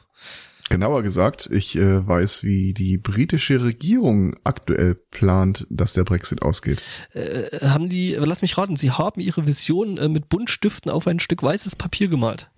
genauer 0.68 1.02
gesagt, 1.02 1.48
ich 1.52 1.76
äh, 1.76 2.06
weiß, 2.06 2.42
wie 2.42 2.72
die 2.74 2.96
britische 2.96 3.62
Regierung 3.62 4.34
aktuell 4.42 4.94
plant, 4.94 5.66
dass 5.70 5.92
der 5.92 6.04
Brexit 6.04 6.42
ausgeht. 6.42 6.82
Äh, 7.12 7.68
haben 7.68 7.88
die, 7.88 8.14
lass 8.18 8.42
mich 8.42 8.56
raten, 8.58 8.76
sie 8.76 8.90
haben 8.90 9.20
ihre 9.20 9.46
Vision 9.46 9.98
äh, 9.98 10.08
mit 10.08 10.28
Buntstiften 10.28 10.90
auf 10.90 11.06
ein 11.06 11.20
Stück 11.20 11.42
weißes 11.42 11.76
Papier 11.76 12.08
gemalt. 12.08 12.50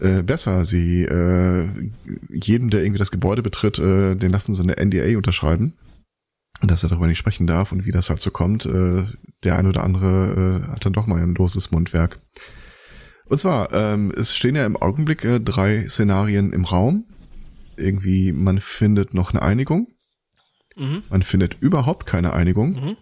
Äh, 0.00 0.22
besser, 0.22 0.64
sie 0.64 1.02
äh, 1.04 1.68
jedem, 2.30 2.70
der 2.70 2.82
irgendwie 2.82 2.98
das 2.98 3.10
Gebäude 3.10 3.42
betritt, 3.42 3.78
äh, 3.78 4.16
den 4.16 4.30
lassen 4.30 4.54
sie 4.54 4.62
eine 4.62 4.84
NDA 4.84 5.16
unterschreiben, 5.16 5.74
dass 6.62 6.82
er 6.82 6.88
darüber 6.88 7.06
nicht 7.06 7.18
sprechen 7.18 7.46
darf 7.46 7.70
und 7.72 7.84
wie 7.84 7.92
das 7.92 8.10
halt 8.10 8.20
so 8.20 8.30
kommt. 8.30 8.66
Äh, 8.66 9.04
der 9.44 9.58
ein 9.58 9.66
oder 9.66 9.84
andere 9.84 10.62
äh, 10.64 10.72
hat 10.72 10.84
dann 10.84 10.92
doch 10.92 11.06
mal 11.06 11.22
ein 11.22 11.34
loses 11.34 11.70
Mundwerk. 11.70 12.18
Und 13.26 13.38
zwar, 13.38 13.72
ähm, 13.72 14.12
es 14.16 14.36
stehen 14.36 14.56
ja 14.56 14.66
im 14.66 14.76
Augenblick 14.76 15.24
äh, 15.24 15.40
drei 15.40 15.86
Szenarien 15.88 16.52
im 16.52 16.64
Raum. 16.64 17.06
Irgendwie, 17.76 18.32
man 18.32 18.60
findet 18.60 19.14
noch 19.14 19.30
eine 19.30 19.42
Einigung. 19.42 19.88
Mhm. 20.76 21.02
Man 21.08 21.22
findet 21.22 21.56
überhaupt 21.60 22.06
keine 22.06 22.32
Einigung. 22.32 22.72
Mhm. 22.72 22.96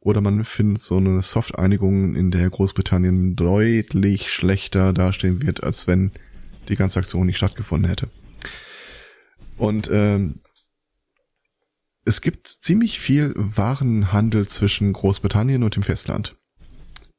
Oder 0.00 0.20
man 0.20 0.44
findet 0.44 0.82
so 0.82 0.98
eine 0.98 1.20
Soft-Einigung, 1.20 2.14
in 2.14 2.30
der 2.30 2.48
Großbritannien 2.48 3.34
deutlich 3.34 4.30
schlechter 4.30 4.92
dastehen 4.92 5.42
wird, 5.42 5.64
als 5.64 5.86
wenn 5.86 6.12
die 6.68 6.76
ganze 6.76 7.00
Aktion 7.00 7.26
nicht 7.26 7.38
stattgefunden 7.38 7.88
hätte. 7.88 8.08
Und 9.56 9.88
ähm, 9.92 10.40
es 12.04 12.20
gibt 12.20 12.46
ziemlich 12.46 13.00
viel 13.00 13.32
Warenhandel 13.36 14.46
zwischen 14.46 14.92
Großbritannien 14.92 15.62
und 15.62 15.74
dem 15.74 15.82
Festland. 15.82 16.36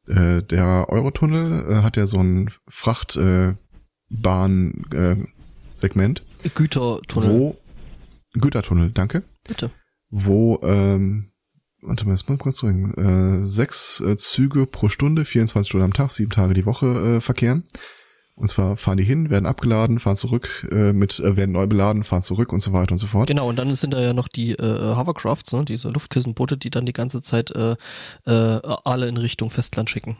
Äh, 0.07 0.43
der 0.43 0.85
Eurotunnel 0.89 1.69
äh, 1.69 1.81
hat 1.83 1.97
ja 1.97 2.05
so 2.05 2.19
ein 2.19 2.49
Frachtbahn 2.69 3.57
äh, 4.93 5.17
Segment, 5.75 6.23
Gütertunnel. 6.55 7.29
wo 7.29 7.57
Gütertunnel, 8.33 8.91
danke, 8.91 9.23
Bitte. 9.43 9.71
wo 10.09 10.59
ähm, 10.63 11.31
warte 11.81 12.05
mal, 12.05 12.11
jetzt 12.11 12.29
mal 12.29 12.37
kurz 12.37 12.57
drin, 12.57 12.93
äh, 12.95 13.45
sechs 13.45 13.99
äh, 14.01 14.17
Züge 14.17 14.65
pro 14.65 14.89
Stunde, 14.89 15.25
24 15.25 15.69
Stunden 15.69 15.85
am 15.85 15.93
Tag, 15.93 16.11
sieben 16.11 16.31
Tage 16.31 16.53
die 16.53 16.65
Woche 16.65 17.17
äh, 17.17 17.21
verkehren. 17.21 17.63
Und 18.35 18.49
zwar 18.49 18.77
fahren 18.77 18.97
die 18.97 19.03
hin, 19.03 19.31
werden 19.31 19.47
abgeladen, 19.47 19.97
fahren 19.97 20.15
zurück, 20.15 20.67
äh, 20.71 20.93
mit 20.93 21.19
äh, 21.19 21.35
werden 21.35 21.53
neu 21.53 21.65
beladen, 21.65 22.03
fahren 22.03 22.21
zurück 22.21 22.53
und 22.53 22.59
so 22.59 22.71
weiter 22.71 22.91
und 22.91 22.99
so 22.99 23.07
fort. 23.07 23.27
Genau, 23.27 23.49
und 23.49 23.57
dann 23.57 23.73
sind 23.73 23.95
da 23.95 24.01
ja 24.01 24.13
noch 24.13 24.27
die 24.27 24.51
äh, 24.51 24.95
Hovercrafts, 24.95 25.53
ne, 25.53 25.65
diese 25.65 25.89
Luftkissenboote, 25.89 26.55
die 26.55 26.69
dann 26.69 26.85
die 26.85 26.93
ganze 26.93 27.21
Zeit 27.21 27.49
äh, 27.51 27.75
äh, 28.25 28.59
alle 28.83 29.07
in 29.07 29.17
Richtung 29.17 29.49
Festland 29.49 29.89
schicken. 29.89 30.17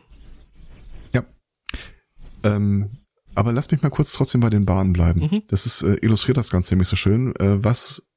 Ähm, 2.42 2.90
aber 3.34 3.52
lass 3.52 3.70
mich 3.70 3.82
mal 3.82 3.90
kurz 3.90 4.12
trotzdem 4.12 4.40
bei 4.40 4.50
den 4.50 4.64
Bahnen 4.64 4.92
bleiben. 4.92 5.28
Mhm. 5.30 5.42
Das 5.48 5.66
ist 5.66 5.82
äh, 5.82 5.96
illustriert 6.02 6.36
das 6.36 6.50
Ganze 6.50 6.74
nämlich 6.74 6.88
so 6.88 6.96
schön. 6.96 7.34
Äh, 7.36 7.62
was 7.62 8.07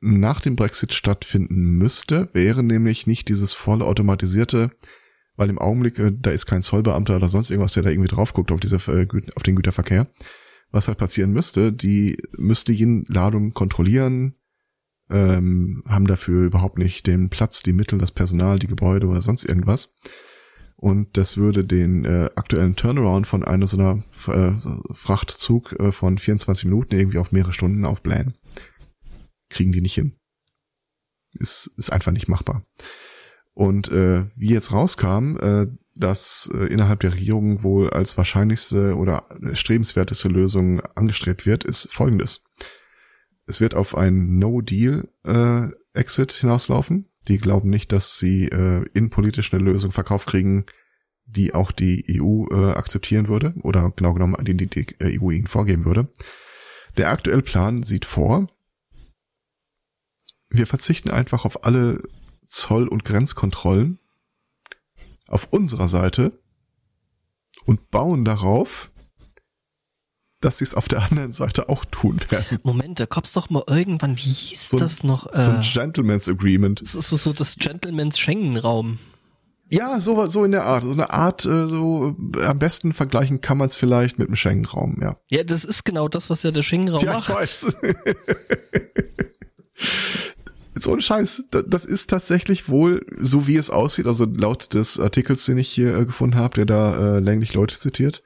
nach 0.00 0.40
dem 0.40 0.56
Brexit 0.56 0.92
stattfinden 0.92 1.78
müsste, 1.78 2.28
wäre 2.32 2.62
nämlich 2.62 3.06
nicht 3.06 3.28
dieses 3.28 3.54
voll 3.54 3.82
automatisierte, 3.82 4.70
weil 5.36 5.50
im 5.50 5.58
Augenblick 5.58 5.98
äh, 5.98 6.12
da 6.12 6.30
ist 6.30 6.46
kein 6.46 6.62
Zollbeamter 6.62 7.16
oder 7.16 7.28
sonst 7.28 7.50
irgendwas, 7.50 7.72
der 7.72 7.82
da 7.82 7.90
irgendwie 7.90 8.08
drauf 8.08 8.32
guckt 8.32 8.52
auf 8.52 8.60
diese 8.60 8.76
äh, 8.76 9.06
auf 9.34 9.42
den 9.42 9.56
Güterverkehr. 9.56 10.08
Was 10.70 10.88
halt 10.88 10.98
passieren 10.98 11.32
müsste, 11.32 11.72
die 11.72 12.18
müsste 12.36 12.72
jeden 12.72 13.04
Ladung 13.06 13.54
kontrollieren, 13.54 14.34
ähm, 15.10 15.82
haben 15.86 16.06
dafür 16.06 16.44
überhaupt 16.44 16.78
nicht 16.78 17.06
den 17.06 17.30
Platz, 17.30 17.62
die 17.62 17.72
Mittel, 17.72 17.98
das 17.98 18.12
Personal, 18.12 18.58
die 18.58 18.66
Gebäude 18.66 19.06
oder 19.06 19.22
sonst 19.22 19.44
irgendwas. 19.44 19.94
Und 20.76 21.16
das 21.16 21.36
würde 21.36 21.64
den 21.64 22.04
äh, 22.04 22.30
aktuellen 22.36 22.76
Turnaround 22.76 23.26
von 23.26 23.44
einer 23.44 23.66
so 23.66 23.78
einer 23.78 24.04
äh, 24.28 24.52
Frachtzug 24.92 25.72
äh, 25.80 25.90
von 25.90 26.18
24 26.18 26.66
Minuten 26.66 26.94
irgendwie 26.94 27.18
auf 27.18 27.32
mehrere 27.32 27.52
Stunden 27.52 27.84
aufblähen. 27.84 28.34
Kriegen 29.48 29.72
die 29.72 29.80
nicht 29.80 29.94
hin. 29.94 30.18
Ist, 31.38 31.70
ist 31.76 31.90
einfach 31.90 32.12
nicht 32.12 32.28
machbar. 32.28 32.64
Und 33.54 33.88
äh, 33.88 34.24
wie 34.36 34.50
jetzt 34.50 34.72
rauskam, 34.72 35.36
äh, 35.36 35.66
dass 35.96 36.48
äh, 36.54 36.66
innerhalb 36.66 37.00
der 37.00 37.12
Regierung 37.12 37.64
wohl 37.64 37.90
als 37.90 38.16
wahrscheinlichste 38.16 38.96
oder 38.96 39.26
strebenswerteste 39.52 40.28
Lösung 40.28 40.80
angestrebt 40.94 41.44
wird, 41.44 41.64
ist 41.64 41.92
folgendes. 41.92 42.44
Es 43.46 43.60
wird 43.60 43.74
auf 43.74 43.96
ein 43.96 44.38
No-Deal-Exit 44.38 46.32
hinauslaufen. 46.32 47.08
Die 47.26 47.38
glauben 47.38 47.68
nicht, 47.70 47.92
dass 47.92 48.18
sie 48.18 48.44
äh, 48.48 48.84
innenpolitisch 48.94 49.52
eine 49.52 49.64
Lösung 49.64 49.90
verkauft 49.90 50.28
kriegen, 50.28 50.66
die 51.24 51.54
auch 51.54 51.72
die 51.72 52.20
EU 52.20 52.46
äh, 52.50 52.72
akzeptieren 52.72 53.28
würde 53.28 53.54
oder 53.62 53.92
genau 53.96 54.14
genommen, 54.14 54.36
die 54.44 54.56
die, 54.56 54.66
die 54.66 55.20
EU 55.20 55.30
ihnen 55.30 55.46
vorgeben 55.46 55.84
würde. 55.84 56.08
Der 56.96 57.10
aktuelle 57.10 57.42
Plan 57.42 57.82
sieht 57.82 58.04
vor, 58.04 58.48
wir 60.50 60.66
verzichten 60.66 61.10
einfach 61.10 61.44
auf 61.44 61.64
alle 61.64 62.00
Zoll- 62.46 62.88
und 62.88 63.04
Grenzkontrollen 63.04 63.98
auf 65.28 65.48
unserer 65.52 65.88
Seite 65.88 66.32
und 67.66 67.90
bauen 67.90 68.24
darauf, 68.24 68.90
dass 70.40 70.58
sie 70.58 70.64
es 70.64 70.74
auf 70.74 70.88
der 70.88 71.02
anderen 71.02 71.32
Seite 71.32 71.68
auch 71.68 71.84
tun 71.84 72.20
werden. 72.30 72.58
Moment, 72.62 73.00
da 73.00 73.06
gab's 73.06 73.32
doch 73.32 73.50
mal 73.50 73.64
irgendwann, 73.66 74.16
wie 74.16 74.20
hieß 74.22 74.68
So 74.70 74.76
ein- 74.76 74.80
das 74.80 75.02
noch? 75.02 75.24
So 75.34 75.50
ein 75.50 75.60
Äh, 75.60 75.64
Gentleman's 75.64 76.28
Agreement. 76.28 76.80
das 76.80 76.94
ist 76.94 77.08
so, 77.08 77.16
so 77.16 77.32
das 77.32 77.56
Gentleman's 77.56 78.18
Schengen-Raum. 78.18 78.98
Ja, 79.70 80.00
so, 80.00 80.24
so 80.28 80.44
in 80.44 80.52
der 80.52 80.64
Art. 80.64 80.82
So 80.84 80.92
eine 80.92 81.10
Art, 81.10 81.44
äh, 81.44 81.66
so 81.66 82.16
äh, 82.36 82.44
am 82.44 82.58
besten 82.58 82.94
vergleichen 82.94 83.42
kann 83.42 83.58
man 83.58 83.66
es 83.66 83.76
vielleicht 83.76 84.18
mit 84.18 84.28
dem 84.28 84.36
Schengen-Raum, 84.36 84.96
ja. 85.02 85.16
Ja, 85.28 85.44
das 85.44 85.64
ist 85.66 85.84
genau 85.84 86.08
das, 86.08 86.30
was 86.30 86.42
ja 86.42 86.52
der 86.52 86.62
Schengen-Raum 86.62 87.04
Ja, 87.04 87.12
macht. 87.14 87.28
ich 87.28 87.34
weiß. 87.36 87.76
Jetzt 90.78 90.86
ohne 90.86 91.02
Scheiß, 91.02 91.46
da- 91.50 91.62
das 91.62 91.84
ist 91.84 92.08
tatsächlich 92.08 92.68
wohl, 92.68 93.04
so 93.18 93.48
wie 93.48 93.56
es 93.56 93.68
aussieht, 93.68 94.06
also 94.06 94.24
laut 94.26 94.74
des 94.74 95.00
Artikels, 95.00 95.44
den 95.44 95.58
ich 95.58 95.68
hier 95.68 95.96
äh, 95.96 96.04
gefunden 96.04 96.36
habe, 96.36 96.54
der 96.54 96.66
da 96.66 97.16
äh, 97.16 97.18
länglich 97.18 97.52
Leute 97.52 97.76
zitiert, 97.76 98.22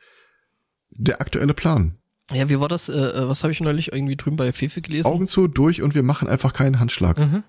der 0.90 1.22
aktuelle 1.22 1.54
Plan. 1.54 1.96
Ja, 2.30 2.50
wie 2.50 2.60
war 2.60 2.68
das? 2.68 2.90
Äh, 2.90 2.98
äh, 2.98 3.26
was 3.28 3.42
habe 3.42 3.52
ich 3.52 3.60
neulich 3.60 3.92
irgendwie 3.92 4.16
drüben 4.16 4.36
bei 4.36 4.52
Fefe 4.52 4.82
gelesen? 4.82 5.06
Augen 5.08 5.26
zu, 5.26 5.48
durch 5.48 5.80
und 5.80 5.94
wir 5.94 6.02
machen 6.02 6.28
einfach 6.28 6.52
keinen 6.52 6.78
Handschlag. 6.78 7.18
Mhm. 7.18 7.42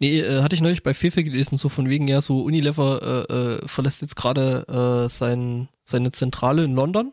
Nee, 0.00 0.20
äh, 0.20 0.42
hatte 0.42 0.56
ich 0.56 0.62
neulich 0.62 0.82
bei 0.82 0.92
Fefe 0.94 1.22
gelesen, 1.22 1.56
so 1.58 1.68
von 1.68 1.88
wegen, 1.88 2.08
ja, 2.08 2.20
so 2.20 2.42
Unilever 2.42 3.26
äh, 3.30 3.32
äh, 3.34 3.58
verlässt 3.68 4.02
jetzt 4.02 4.16
gerade 4.16 4.66
äh, 5.06 5.08
sein, 5.08 5.68
seine 5.84 6.10
Zentrale 6.10 6.64
in 6.64 6.74
London 6.74 7.12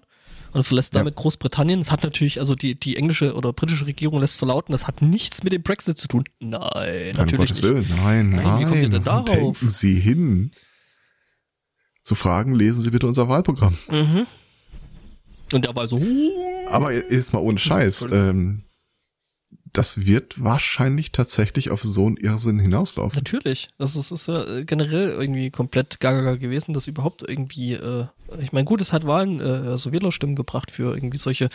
und 0.53 0.63
verlässt 0.63 0.93
Ja. 0.93 0.99
damit 0.99 1.15
Großbritannien. 1.15 1.79
Das 1.79 1.91
hat 1.91 2.03
natürlich, 2.03 2.39
also 2.39 2.55
die, 2.55 2.75
die 2.75 2.95
englische 2.97 3.33
oder 3.35 3.53
britische 3.53 3.85
Regierung 3.87 4.19
lässt 4.19 4.37
verlauten, 4.37 4.71
das 4.71 4.87
hat 4.87 5.01
nichts 5.01 5.43
mit 5.43 5.51
dem 5.53 5.61
Brexit 5.63 5.97
zu 5.97 6.07
tun. 6.07 6.23
Nein, 6.39 6.59
um 7.11 7.17
natürlich 7.17 7.37
Gottes 7.49 7.61
nicht. 7.61 7.63
Willen. 7.63 7.85
Nein, 7.89 8.29
Nein, 8.31 8.43
nein. 8.45 8.59
wie 8.59 8.63
kommt 8.65 8.81
ihr 8.83 8.89
denn 8.89 9.03
darauf? 9.03 9.25
Denken 9.25 9.69
Sie 9.69 9.95
hin. 9.99 10.51
Zu 12.03 12.15
fragen, 12.15 12.53
lesen 12.53 12.81
Sie 12.81 12.91
bitte 12.91 13.07
unser 13.07 13.29
Wahlprogramm. 13.29 13.77
Mhm. 13.89 14.27
Und 15.53 15.65
der 15.65 15.75
war 15.75 15.87
so, 15.87 16.01
Aber 16.69 16.91
jetzt 16.93 17.31
mal 17.33 17.39
ohne 17.39 17.57
Scheiß. 17.59 18.07
Ähm, 18.11 18.63
das 19.73 20.05
wird 20.05 20.41
wahrscheinlich 20.43 21.11
tatsächlich 21.11 21.71
auf 21.71 21.81
so 21.81 22.05
einen 22.05 22.17
Irrsinn 22.17 22.59
hinauslaufen. 22.59 23.17
Natürlich. 23.17 23.69
Das 23.79 23.95
ist, 23.95 24.11
ist 24.11 24.27
ja 24.27 24.45
äh, 24.45 24.65
generell 24.65 25.09
irgendwie 25.09 25.49
komplett 25.49 25.99
gaga 25.99 26.35
gewesen, 26.35 26.73
dass 26.73 26.87
überhaupt 26.87 27.27
irgendwie, 27.27 27.73
äh, 27.73 28.05
ich 28.39 28.53
meine, 28.53 28.65
gut, 28.65 28.81
es 28.81 28.93
hat 28.93 29.07
Wahlen, 29.07 29.41
äh, 29.41 29.75
so 29.75 29.91
Wählerstimmen 29.91 30.35
gebracht 30.35 30.69
für 30.69 30.93
irgendwie 30.93 31.17
solche 31.17 31.49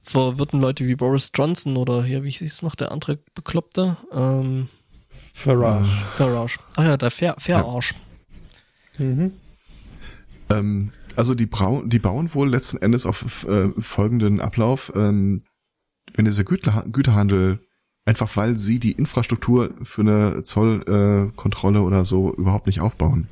verwirrten 0.00 0.60
Leute 0.60 0.86
wie 0.86 0.94
Boris 0.94 1.32
Johnson 1.34 1.76
oder 1.76 2.04
hier, 2.04 2.22
wie 2.22 2.30
hieß 2.30 2.62
noch 2.62 2.76
der 2.76 2.92
andere 2.92 3.18
Bekloppte? 3.34 3.96
Ähm, 4.12 4.68
Farage. 5.34 5.88
Farage. 6.16 6.58
Ach 6.76 6.84
ja, 6.84 6.96
der 6.96 7.10
Fair, 7.10 7.34
Fairarsch. 7.38 7.94
Mhm. 8.96 9.32
Ähm, 10.50 10.92
also 11.16 11.34
die, 11.34 11.46
Brau 11.46 11.82
die 11.84 11.98
bauen 11.98 12.32
wohl 12.32 12.48
letzten 12.48 12.78
Endes 12.78 13.06
auf 13.06 13.44
äh, 13.48 13.70
folgenden 13.78 14.40
Ablauf. 14.40 14.92
Ähm, 14.94 15.42
wenn 16.16 16.24
dieser 16.24 16.44
Güter 16.44 16.84
Güterhandel, 16.90 17.60
einfach 18.04 18.36
weil 18.36 18.58
sie 18.58 18.78
die 18.78 18.92
Infrastruktur 18.92 19.74
für 19.82 20.02
eine 20.02 20.42
Zollkontrolle 20.42 21.78
äh, 21.78 21.82
oder 21.82 22.04
so 22.04 22.34
überhaupt 22.34 22.66
nicht 22.66 22.80
aufbauen, 22.80 23.28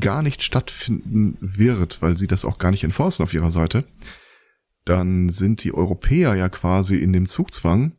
gar 0.00 0.22
nicht 0.22 0.42
stattfinden 0.42 1.36
wird, 1.40 2.02
weil 2.02 2.18
sie 2.18 2.26
das 2.26 2.44
auch 2.44 2.58
gar 2.58 2.70
nicht 2.70 2.84
enforcen 2.84 3.22
auf 3.22 3.34
ihrer 3.34 3.50
Seite, 3.50 3.84
dann 4.84 5.28
sind 5.28 5.64
die 5.64 5.74
Europäer 5.74 6.34
ja 6.34 6.48
quasi 6.48 6.96
in 6.96 7.12
dem 7.12 7.26
Zugzwang, 7.26 7.92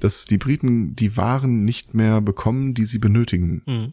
dass 0.00 0.26
die 0.26 0.38
Briten 0.38 0.94
die 0.94 1.16
Waren 1.16 1.64
nicht 1.64 1.94
mehr 1.94 2.20
bekommen, 2.20 2.74
die 2.74 2.84
sie 2.84 2.98
benötigen. 2.98 3.62
Mhm. 3.66 3.92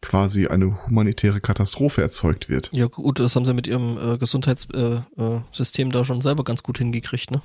Quasi 0.00 0.48
eine 0.48 0.86
humanitäre 0.86 1.40
Katastrophe 1.40 2.02
erzeugt 2.02 2.50
wird. 2.50 2.70
Ja 2.72 2.86
gut, 2.86 3.20
das 3.20 3.34
haben 3.34 3.46
sie 3.46 3.54
mit 3.54 3.66
ihrem 3.66 3.96
äh, 3.96 4.18
Gesundheitssystem 4.18 5.04
äh, 5.16 5.40
System 5.50 5.90
da 5.90 6.04
schon 6.04 6.20
selber 6.20 6.44
ganz 6.44 6.62
gut 6.62 6.78
hingekriegt, 6.78 7.30
ne? 7.30 7.40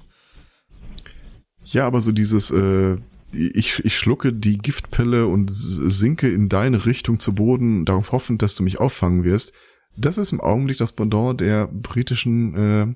Ja, 1.63 1.85
aber 1.85 2.01
so 2.01 2.11
dieses, 2.11 2.51
äh, 2.51 2.97
ich, 3.31 3.83
ich 3.85 3.97
schlucke 3.97 4.33
die 4.33 4.57
Giftpille 4.57 5.27
und 5.27 5.49
sinke 5.51 6.29
in 6.29 6.49
deine 6.49 6.85
Richtung 6.85 7.19
zu 7.19 7.35
Boden, 7.35 7.85
darauf 7.85 8.11
hoffend, 8.11 8.41
dass 8.41 8.55
du 8.55 8.63
mich 8.63 8.79
auffangen 8.79 9.23
wirst, 9.23 9.53
das 9.95 10.17
ist 10.17 10.31
im 10.31 10.41
Augenblick 10.41 10.77
das 10.77 10.93
Pendant 10.93 11.41
der 11.41 11.67
britischen 11.67 12.55
äh, 12.55 12.95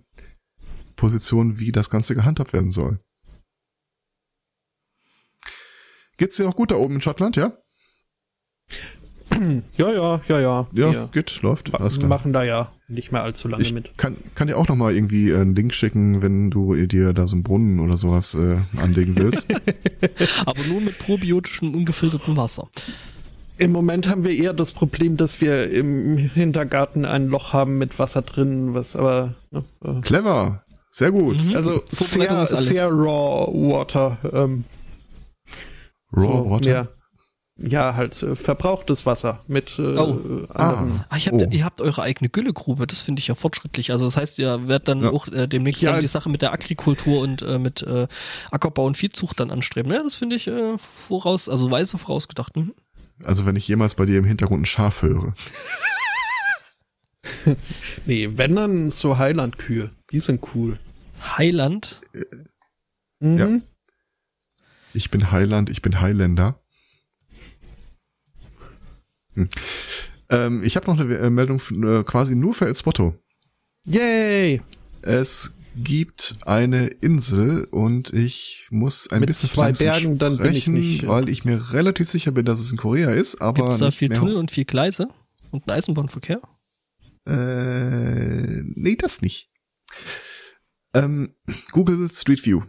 Position, 0.95 1.59
wie 1.59 1.72
das 1.72 1.89
Ganze 1.89 2.16
gehandhabt 2.16 2.53
werden 2.53 2.72
soll. 2.72 2.99
Geht's 6.18 6.38
dir 6.38 6.45
noch 6.45 6.55
gut 6.55 6.72
da 6.72 6.76
oben 6.76 6.95
in 6.95 7.01
Schottland, 7.01 7.36
ja? 7.36 7.57
Ja, 9.77 9.91
ja, 9.91 10.21
ja, 10.27 10.39
ja. 10.39 10.67
Ja, 10.73 10.91
Wir 10.93 11.09
geht, 11.11 11.41
läuft. 11.41 11.73
Alles 11.73 11.95
ma- 11.95 11.99
klar. 11.99 12.09
machen 12.09 12.33
da 12.33 12.43
ja 12.43 12.71
nicht 12.87 13.11
mehr 13.11 13.23
allzu 13.23 13.47
lange 13.47 13.63
Ich 13.63 13.73
mit. 13.73 13.97
kann, 13.97 14.15
kann 14.35 14.47
dir 14.47 14.57
auch 14.57 14.67
noch 14.67 14.75
mal 14.75 14.93
irgendwie 14.93 15.29
äh, 15.31 15.39
einen 15.41 15.55
Link 15.55 15.73
schicken, 15.73 16.21
wenn 16.21 16.51
du 16.51 16.75
dir 16.85 17.13
da 17.13 17.27
so 17.27 17.35
einen 17.35 17.43
Brunnen 17.43 17.79
oder 17.79 17.97
sowas 17.97 18.33
äh, 18.35 18.57
anlegen 18.81 19.17
willst. 19.17 19.47
Aber 20.45 20.63
nur 20.67 20.81
mit 20.81 20.97
probiotischem, 20.99 21.73
ungefiltertem 21.73 22.37
Wasser. 22.37 22.67
Im 23.57 23.71
Moment 23.71 24.09
haben 24.09 24.23
wir 24.23 24.31
eher 24.31 24.53
das 24.53 24.71
Problem, 24.71 25.15
dass 25.17 25.39
wir 25.39 25.69
im 25.71 26.17
Hintergarten 26.17 27.05
ein 27.05 27.27
Loch 27.27 27.53
haben 27.53 27.77
mit 27.77 27.99
Wasser 27.99 28.23
drin, 28.23 28.73
was 28.73 28.95
aber 28.95 29.35
ne, 29.51 29.63
äh, 29.85 30.01
Clever, 30.01 30.63
sehr 30.89 31.11
gut. 31.11 31.43
Mhm. 31.43 31.55
also 31.55 31.83
sehr, 31.89 32.45
sehr 32.47 32.87
raw 32.87 33.47
water. 33.53 34.17
Ähm, 34.33 34.63
Raw 36.15 36.21
So, 36.43 36.49
Water? 36.49 36.69
Ja, 36.69 36.87
ja, 37.56 37.93
halt 37.95 38.22
äh, 38.24 38.36
verbrauchtes 38.36 39.06
Wasser 39.06 39.43
mit 39.47 39.78
äh, 39.78 39.82
Oh. 39.97 40.45
anderen. 40.54 41.06
Ah, 41.10 41.18
ich 41.18 41.28
habt, 41.28 41.39
Oh. 41.41 41.47
ihr 41.51 41.64
habt 41.66 41.82
eure 41.82 42.01
eigene 42.01 42.30
Güllegrube, 42.30 42.88
das 42.88 43.01
finde 43.01 43.20
ich 43.20 43.28
ja 43.28 43.36
fortschrittlich. 43.36 43.91
Also 43.91 44.06
das 44.06 44.18
heißt, 44.18 44.39
ihr 44.39 44.68
werdet 44.68 44.88
dann 44.88 45.04
Ja. 45.04 45.10
auch 45.12 45.28
äh, 45.28 45.47
demnächst 45.47 45.84
Ja. 45.84 45.91
dann 45.91 46.01
die 46.01 46.08
Sache 46.08 46.30
mit 46.30 46.41
der 46.41 46.51
Agrikultur 46.51 47.22
und 47.22 47.41
äh, 47.43 47.60
mit 47.60 47.84
äh, 47.84 48.08
Ackerbau 48.49 48.86
und 48.86 48.97
Viehzucht 48.97 49.39
dann 49.39 49.51
anstreben. 49.51 49.91
Ja, 49.91 50.01
das 50.01 50.16
finde 50.16 50.36
ich 50.36 50.47
äh, 50.47 50.78
voraus, 50.80 51.47
also 51.47 51.70
weise 51.70 51.97
vorausgedacht. 51.99 52.56
Mhm. 52.58 52.74
Also 53.24 53.45
wenn 53.45 53.56
ich 53.56 53.68
jemals 53.68 53.93
bei 53.93 54.06
dir 54.06 54.18
im 54.18 54.26
Hintergrund 54.26 54.64
ein 54.64 54.66
Schaf 54.66 55.01
höre. 55.04 55.34
Nee, 58.06 58.30
wenn 58.36 58.56
dann 58.56 58.89
so 58.91 59.18
Heilandkühe. 59.18 59.91
Die 60.12 60.20
sind 60.20 60.41
cool. 60.54 60.80
Heiland. 61.38 62.01
Mhm. 63.20 63.38
Ja. 63.38 63.49
Ich 64.93 65.10
bin 65.12 65.32
Heiland, 65.32 65.70
ich 65.70 65.82
bin 65.82 66.01
Highlander. 66.01 66.60
Hm. 69.36 69.49
Ähm, 70.29 70.63
ich 70.63 70.75
habe 70.75 70.88
noch 70.88 70.99
eine 70.99 71.15
äh, 71.15 71.29
Meldung 71.29 71.61
äh, 71.84 72.03
quasi 72.03 72.36
nur 72.36 72.53
für 72.53 72.65
El 72.65 72.75
Spotto. 72.75 73.15
Yay! 73.86 74.61
Es 75.01 75.53
gibt 75.75 76.38
eine 76.45 76.88
Insel 76.88 77.65
und 77.71 78.13
ich 78.13 78.67
muss 78.69 79.09
ein 79.11 79.19
Mit 79.19 79.27
bisschen 79.27 79.49
zwei 79.49 79.71
Bergen, 79.71 80.17
dann 80.17 80.38
bin 80.38 80.53
ich 80.53 80.63
sprechen, 80.63 80.73
nicht, 80.73 81.03
äh, 81.03 81.07
weil 81.07 81.29
ich 81.29 81.45
mir 81.45 81.73
relativ 81.73 82.09
sicher 82.09 82.31
bin, 82.31 82.45
dass 82.45 82.59
es 82.59 82.71
in 82.71 82.77
Korea 82.77 83.11
ist, 83.11 83.41
aber 83.41 83.63
Gibt 83.63 83.71
es 83.71 83.77
da 83.79 83.88
nicht 83.88 83.97
viel 83.97 84.09
mehr. 84.09 84.19
Tunnel 84.19 84.38
und 84.38 84.51
viel 84.51 84.65
Gleise 84.65 85.09
und 85.51 85.67
einen 85.67 85.77
Eisenbahnverkehr? 85.77 86.41
Äh, 87.25 88.61
nee, 88.75 88.95
das 88.95 89.21
nicht. 89.21 89.49
Ähm, 90.93 91.34
Google 91.71 92.07
Street 92.09 92.45
View 92.45 92.61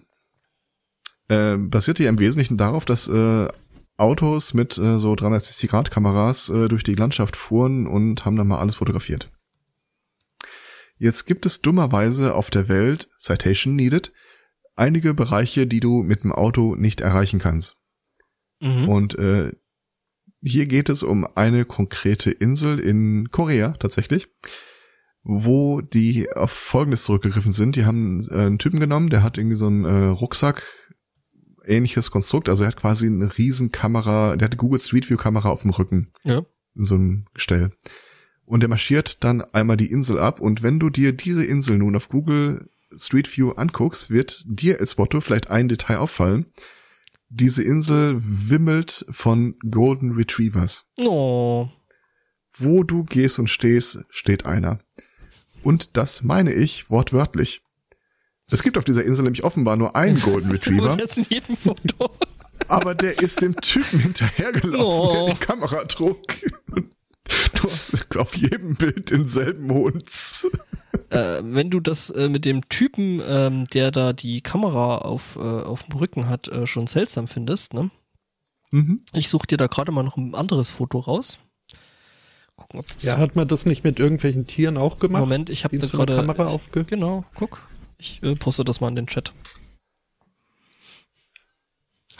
äh, 1.29 1.57
basierte 1.57 2.05
ja 2.05 2.09
im 2.09 2.19
Wesentlichen 2.19 2.57
darauf, 2.57 2.85
dass 2.85 3.09
äh, 3.09 3.49
Autos 3.97 4.55
mit 4.55 4.77
äh, 4.79 4.99
so 4.99 5.13
360-Grad-Kameras 5.13 6.51
äh, 6.51 6.69
durch 6.69 6.83
die 6.83 6.95
Landschaft 6.95 7.37
fuhren 7.37 7.87
und 7.87 8.25
haben 8.25 8.37
dann 8.37 8.49
mal 8.49 8.59
alles 8.59 8.77
fotografiert. 8.77 9.31
Jetzt 10.97 11.27
gibt 11.27 11.47
es 11.47 11.61
dummerweise 11.61 12.35
auf 12.35 12.51
der 12.51 12.69
Welt, 12.69 13.09
Citation 13.19 13.77
needed, 13.77 14.13
einige 14.77 15.15
Bereiche, 15.15 15.67
die 15.67 15.81
du 15.81 16.03
mit 16.03 16.25
dem 16.25 16.33
Auto 16.33 16.75
nicht 16.75 17.01
erreichen 17.01 17.39
kannst. 17.39 17.79
Mhm. 18.61 18.89
Und 18.89 19.19
äh, 19.19 19.53
hier 20.41 20.67
geht 20.67 20.89
es 20.89 21.03
um 21.03 21.27
eine 21.37 21.65
konkrete 21.65 22.31
Insel 22.31 22.79
in 22.79 23.31
Korea 23.31 23.71
tatsächlich, 23.79 24.29
wo 25.23 25.81
die 25.81 26.31
auf 26.33 26.51
Folgendes 26.51 27.05
zurückgegriffen 27.05 27.53
sind. 27.53 27.77
Die 27.77 27.87
haben 27.87 28.21
äh, 28.31 28.35
einen 28.35 28.59
Typen 28.59 28.79
genommen, 28.79 29.11
der 29.11 29.23
hat 29.23 29.39
irgendwie 29.39 29.57
so 29.57 29.67
einen 29.67 29.85
äh, 29.85 30.07
Rucksack 30.09 30.63
ähnliches 31.67 32.11
Konstrukt, 32.11 32.49
also 32.49 32.65
er 32.65 32.69
hat 32.69 32.77
quasi 32.77 33.07
eine 33.07 33.37
riesen 33.37 33.73
Kamera, 33.73 34.37
der 34.37 34.47
hat 34.47 34.53
eine 34.53 34.59
Google 34.59 34.81
Street 34.81 35.09
View 35.09 35.17
Kamera 35.17 35.49
auf 35.51 35.63
dem 35.63 35.71
Rücken 35.71 36.13
Ja. 36.25 36.43
in 36.75 36.85
so 36.85 36.95
einem 36.97 37.25
Gestell. 37.35 37.73
Und 38.45 38.61
der 38.61 38.69
marschiert 38.69 39.25
dann 39.25 39.41
einmal 39.41 39.77
die 39.77 39.91
Insel 39.91 40.19
ab 40.19 40.41
und 40.41 40.63
wenn 40.63 40.79
du 40.79 40.91
dir 40.91 41.13
diese 41.13 41.45
Insel 41.45 41.79
nun 41.79 41.97
auf 41.97 42.09
Google 42.09 42.69
Street 42.97 43.35
View 43.37 43.51
anguckst, 43.53 44.11
wird 44.11 44.45
dir 44.47 44.79
als 44.81 44.99
Motto 44.99 45.21
vielleicht 45.21 45.51
ein 45.51 45.69
Detail 45.69 45.99
auffallen. 45.99 46.47
Diese 47.29 47.63
Insel 47.65 48.21
wimmelt 48.23 49.07
von 49.11 49.57
Golden 49.71 50.13
Retrievers. 50.13 50.87
Oh. 50.99 51.69
Wo 52.57 52.85
du 52.85 53.03
gehst 53.05 53.39
und 53.41 53.51
stehst, 53.51 54.05
steht 54.11 54.47
einer. 54.47 54.79
Und 55.65 55.97
das 55.97 56.23
meine 56.23 56.53
ich 56.53 56.91
wortwörtlich. 56.91 57.63
Es 58.51 58.63
gibt 58.63 58.77
auf 58.79 58.85
dieser 58.85 59.05
Insel 59.05 59.23
nämlich 59.25 59.43
offenbar 59.45 59.77
nur 59.77 59.97
einen 59.97 60.21
Golden 60.21 60.51
Retriever, 60.51 60.97
jetzt 60.99 61.19
in 61.19 61.25
jedem 61.29 61.57
Foto. 61.57 62.11
aber 62.69 62.95
der 62.95 63.19
ist 63.21 63.41
dem 63.41 63.57
Typen 63.61 64.01
hinterhergelaufen, 64.01 64.81
Oh. 64.87 65.27
der 65.27 65.35
die 65.35 65.41
Kamera 65.41 65.85
trug. 65.85 66.19
Du 67.55 67.71
hast 67.71 68.17
auf 68.17 68.37
jedem 68.37 68.77
Bild 68.77 69.11
denselben 69.11 69.71
Hund. 69.73 70.05
äh, 71.09 71.41
wenn 71.43 71.71
du 71.71 71.81
das 71.81 72.11
äh, 72.11 72.29
mit 72.29 72.45
dem 72.45 72.69
Typen, 72.69 73.23
ähm, 73.27 73.65
der 73.73 73.91
da 73.91 74.13
die 74.13 74.43
Kamera 74.43 74.99
auf, 74.99 75.37
äh, 75.37 75.41
auf 75.41 75.85
dem 75.85 75.97
Rücken 75.99 76.29
hat, 76.29 76.49
äh, 76.49 76.67
schon 76.67 76.87
seltsam 76.87 77.27
findest, 77.27 77.73
ne? 77.73 77.91
Mhm. 78.71 79.05
Ich 79.15 79.31
suche 79.31 79.47
dir 79.47 79.57
da 79.57 79.69
gerade 79.69 79.91
mal 79.91 80.03
noch 80.03 80.19
ein 80.19 80.35
anderes 80.35 80.71
Foto 80.71 80.99
raus. 80.99 81.39
Gucken, 82.57 82.81
ob 82.81 82.87
das 82.89 83.03
Ja, 83.03 83.17
hat 83.17 83.37
man 83.37 83.49
das 83.49 83.65
nicht 83.65 83.85
mit 83.85 83.99
irgendwelchen 83.99 84.47
Tieren 84.47 84.77
auch 84.77 84.99
gemacht? 84.99 85.21
Moment, 85.21 85.49
ich 85.49 85.65
habe 85.65 85.77
Die 85.77 85.81
da 85.81 85.87
gerade 85.91 86.17
Kamera 86.17 86.47
aufge... 86.49 86.85
Genau, 86.85 87.25
guck. 87.35 87.63
Ich 87.99 88.23
äh, 88.23 88.35
poste 88.35 88.65
das 88.65 88.81
mal 88.81 88.89
in 88.89 88.97
den 88.97 89.07
Chat. 89.07 89.33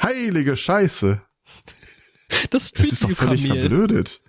Heilige 0.01 0.57
Scheiße. 0.57 1.21
Das 2.51 2.73
Das 2.73 2.87
ist 2.87 3.05
doch 3.05 3.11
Street 3.11 3.17
völlig 3.29 3.47
Kamel. 3.49 3.61
verblödet. 3.69 4.21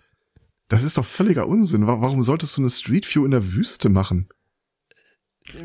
Das 0.68 0.84
ist 0.84 0.98
doch 0.98 1.06
völliger 1.06 1.48
Unsinn. 1.48 1.88
Wa- 1.88 2.02
Warum 2.02 2.22
solltest 2.24 2.56
du 2.56 2.62
eine 2.62 2.70
Street 2.70 3.06
View 3.14 3.26
in 3.26 3.32
der 3.32 3.54
Wüste 3.54 3.90
machen? 3.90 4.28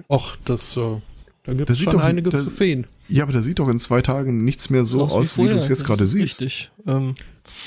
Och, 0.08 0.36
das, 0.44 0.76
äh, 0.76 1.00
da 1.42 1.52
gibt 1.52 1.68
es 1.68 1.78
schon 1.80 1.92
doch- 1.92 2.00
einiges 2.00 2.32
das- 2.32 2.44
zu 2.44 2.50
sehen. 2.50 2.86
Ja, 3.08 3.24
aber 3.24 3.32
da 3.32 3.42
sieht 3.42 3.58
doch 3.58 3.68
in 3.68 3.78
zwei 3.78 4.00
Tagen 4.00 4.44
nichts 4.44 4.70
mehr 4.70 4.84
so 4.84 5.02
aus, 5.02 5.36
wie, 5.36 5.48
du 5.48 5.56
es 5.56 5.68
jetzt 5.68 5.80
das 5.82 5.86
gerade 5.86 6.04
ist 6.04 6.12
siehst. 6.12 6.40
Richtig. 6.40 6.70
Ähm, 6.86 7.14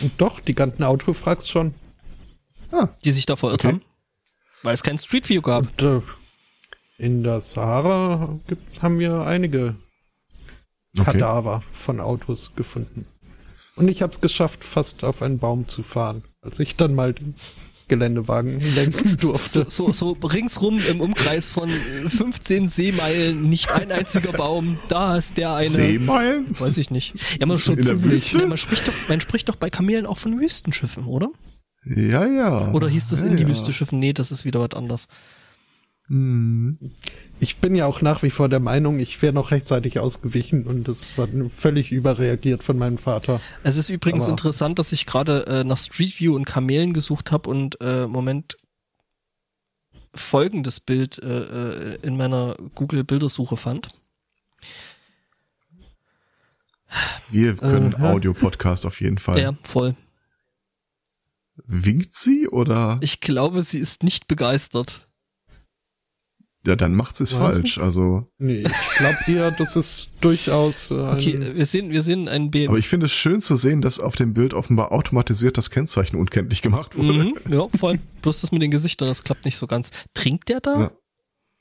Und 0.02 0.12
doch, 0.20 0.40
die 0.40 0.56
ganzen 0.56 0.84
Autofrags 0.84 1.50
schon. 1.50 1.74
Ah, 2.72 2.88
die 3.04 3.12
sich 3.12 3.26
da 3.28 3.36
verirrt 3.36 3.60
Okay. 3.66 3.74
haben. 3.74 3.82
Weil 4.64 4.74
es 4.74 4.82
kein 4.82 4.98
Street 4.98 5.28
View 5.30 5.42
gab. 5.42 5.68
Und, 5.68 5.82
äh, 5.84 6.02
in 6.98 7.24
der 7.24 7.42
Sahara 7.42 8.40
gibt, 8.48 8.82
haben 8.82 9.00
wir 9.00 9.22
einige 9.26 9.76
okay. 10.98 11.12
Kadaver 11.12 11.64
von 11.72 12.00
Autos 12.00 12.54
gefunden. 12.56 13.06
Und 13.76 13.88
ich 13.88 14.02
habe 14.02 14.14
es 14.14 14.22
geschafft, 14.22 14.64
fast 14.64 15.04
auf 15.04 15.22
einen 15.22 15.40
Baum 15.40 15.68
zu 15.68 15.82
fahren, 15.82 16.24
als 16.42 16.60
ich 16.60 16.76
dann 16.76 16.94
mal 16.94 17.14
den 17.14 17.34
Geländewagen 17.88 18.60
lenken 18.76 19.18
So, 19.20 19.32
durfte. 19.32 19.66
so, 19.68 19.92
so 19.92 20.12
ringsrum 20.12 20.80
im 20.90 21.02
Umkreis 21.02 21.52
von 21.52 21.70
äh, 21.70 22.10
15 22.10 22.68
Seemeilen 22.68 23.50
nicht 23.50 23.72
ein 23.72 23.92
einziger 23.92 24.32
Baum. 24.32 24.78
Da 24.90 25.18
ist 25.18 25.38
der 25.38 25.56
eine. 25.56 25.70
Seemeilen? 25.70 26.48
Weiß 26.60 26.78
ich 26.78 26.92
nicht. 26.92 27.16
Ja, 27.40 27.46
man, 27.46 27.58
Wüste? 27.58 28.40
Ja, 28.40 28.46
man, 28.46 28.58
spricht 28.58 28.88
doch, 28.88 28.94
man 29.10 29.22
spricht 29.22 29.50
doch 29.50 29.56
bei 29.56 29.70
Kamelen 29.70 30.06
auch 30.06 30.18
von 30.18 30.40
Wüstenschiffen, 30.40 31.06
oder? 31.06 31.30
Ja, 31.86 32.26
ja. 32.26 32.72
Oder 32.72 32.88
hieß 32.88 33.10
das 33.10 33.22
ja, 33.22 33.28
in 33.28 33.36
die 33.36 33.44
ja. 33.44 33.50
Wüste 33.50 33.74
schiffen? 33.74 34.00
Nee, 34.00 34.14
das 34.14 34.32
ist 34.32 34.46
wieder 34.46 34.60
was 34.60 34.74
anderes. 34.78 35.08
Hm. 36.08 36.78
Ich 37.40 37.58
bin 37.58 37.76
ja 37.76 37.86
auch 37.86 38.02
nach 38.02 38.24
wie 38.24 38.30
vor 38.30 38.50
der 38.50 38.60
Meinung, 38.60 39.00
ich 39.00 39.22
wäre 39.22 39.34
noch 39.34 39.52
rechtzeitig 39.52 40.00
ausgewichen 40.00 40.66
und 40.68 40.88
das 40.88 41.18
war 41.18 41.28
völlig 41.50 41.92
überreagiert 41.92 42.64
von 42.64 42.78
meinem 42.78 42.98
Vater. 42.98 43.40
Es 43.64 43.78
ist 43.78 43.90
übrigens 43.90 44.24
Aber- 44.26 44.32
interessant, 44.32 44.80
dass 44.80 44.92
ich 44.92 45.06
gerade 45.06 45.46
äh, 45.48 45.64
nach 45.64 45.78
Street 45.78 46.20
View 46.20 46.36
und 46.36 46.46
Kamelen 46.46 46.94
gesucht 46.94 47.32
habe 47.32 47.50
und 47.50 47.80
äh, 47.82 48.04
im 48.04 48.12
Moment 48.12 48.58
folgendes 50.14 50.80
Bild 50.80 51.20
äh, 51.24 51.94
äh, 51.94 51.96
in 52.02 52.18
meiner 52.18 52.56
Google 52.76 53.04
Bildersuche 53.04 53.58
fand. 53.58 53.90
Wir 57.32 57.56
können 57.56 57.96
Aha. 57.96 58.12
Audio-Podcast 58.12 58.86
auf 58.86 59.02
jeden 59.02 59.18
Fall. 59.18 59.40
Ja, 59.40 59.54
voll. 59.64 59.96
Winkt 61.66 62.14
sie 62.14 62.48
oder? 62.48 63.00
Ich 63.02 63.20
glaube, 63.22 63.64
sie 63.64 63.80
ist 63.80 64.04
nicht 64.04 64.28
begeistert. 64.28 65.08
Ja, 66.66 66.78
dann 66.78 66.96
macht 66.96 67.18
sie 67.18 67.24
es 67.24 67.34
falsch. 67.34 67.78
Also, 67.78 68.26
Nee, 68.38 68.64
ich 68.66 68.98
glaube 68.98 69.18
eher, 69.28 69.52
das 69.58 69.76
ist 69.76 70.12
durchaus 70.22 70.92
äh, 70.92 70.94
ein, 70.96 71.14
Okay, 71.18 71.56
wir 71.56 71.66
sehen, 71.66 71.90
wir 71.92 72.02
sehen 72.02 72.30
einen 72.30 72.52
BMW. 72.52 72.70
aber 72.70 72.78
ich 72.78 72.88
finde 72.88 73.08
es 73.08 73.12
schön 73.14 73.42
zu 73.42 73.56
sehen, 73.56 73.82
dass 73.82 74.00
auf 74.00 74.16
dem 74.16 74.34
Bild 74.34 74.54
offenbar 74.54 74.92
automatisiert 74.94 75.58
das 75.58 75.72
Kennzeichen 75.72 76.16
unkenntlich 76.16 76.62
gemacht 76.62 76.98
wurde. 76.98 77.14
Mhm, 77.26 77.34
ja, 77.50 77.68
voll. 77.78 78.00
Bloß 78.22 78.42
das 78.42 78.52
mit 78.54 78.62
den 78.62 78.72
Gesichtern, 78.72 79.10
das 79.10 79.24
klappt 79.24 79.44
nicht 79.44 79.58
so 79.58 79.68
ganz. 79.68 79.92
Trinkt 80.14 80.48
der 80.48 80.62
da? 80.62 80.80
Ja. 80.80 80.92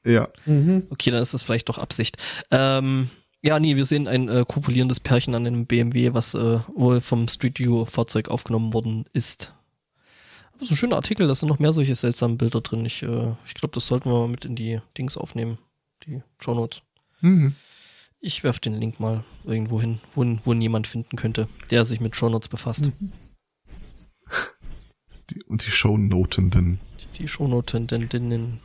Ja. 0.04 0.28
Mhm. 0.46 0.84
Okay, 0.90 1.10
dann 1.10 1.22
ist 1.22 1.34
das 1.34 1.42
vielleicht 1.42 1.68
doch 1.68 1.78
Absicht. 1.78 2.16
Ähm, 2.50 3.10
ja, 3.44 3.58
nee, 3.58 3.74
wir 3.74 3.84
sehen 3.84 4.06
ein 4.06 4.28
äh, 4.28 4.44
kopulierendes 4.46 5.00
Pärchen 5.00 5.34
an 5.34 5.46
einem 5.46 5.66
BMW, 5.66 6.12
was 6.12 6.34
äh, 6.34 6.60
wohl 6.74 7.00
vom 7.00 7.26
Street 7.26 7.58
View 7.58 7.84
Fahrzeug 7.86 8.28
aufgenommen 8.28 8.72
worden 8.72 9.04
ist. 9.12 9.52
Das 10.62 10.68
ist 10.68 10.74
ein 10.74 10.76
schöner 10.76 10.94
Artikel, 10.94 11.26
da 11.26 11.34
sind 11.34 11.48
noch 11.48 11.58
mehr 11.58 11.72
solche 11.72 11.96
seltsamen 11.96 12.38
Bilder 12.38 12.60
drin. 12.60 12.86
Ich, 12.86 13.02
äh, 13.02 13.32
ich 13.44 13.54
glaube, 13.54 13.74
das 13.74 13.88
sollten 13.88 14.08
wir 14.08 14.16
mal 14.16 14.28
mit 14.28 14.44
in 14.44 14.54
die 14.54 14.80
Dings 14.96 15.16
aufnehmen, 15.16 15.58
die 16.06 16.22
Show 16.38 16.54
Notes. 16.54 16.82
Mhm. 17.20 17.56
Ich 18.20 18.44
werf 18.44 18.60
den 18.60 18.74
Link 18.74 19.00
mal 19.00 19.24
irgendwo 19.42 19.80
hin, 19.80 19.98
wo, 20.14 20.24
wo 20.44 20.52
jemand 20.52 20.86
finden 20.86 21.16
könnte, 21.16 21.48
der 21.72 21.84
sich 21.84 21.98
mit 21.98 22.14
Show 22.14 22.28
Notes 22.28 22.48
befasst. 22.48 22.92
Die, 25.30 25.42
und 25.42 25.66
die 25.66 25.70
Shownotenden. 25.72 26.78
Die 27.18 27.26
Show 27.26 27.48
Notentinnen. 27.48 28.60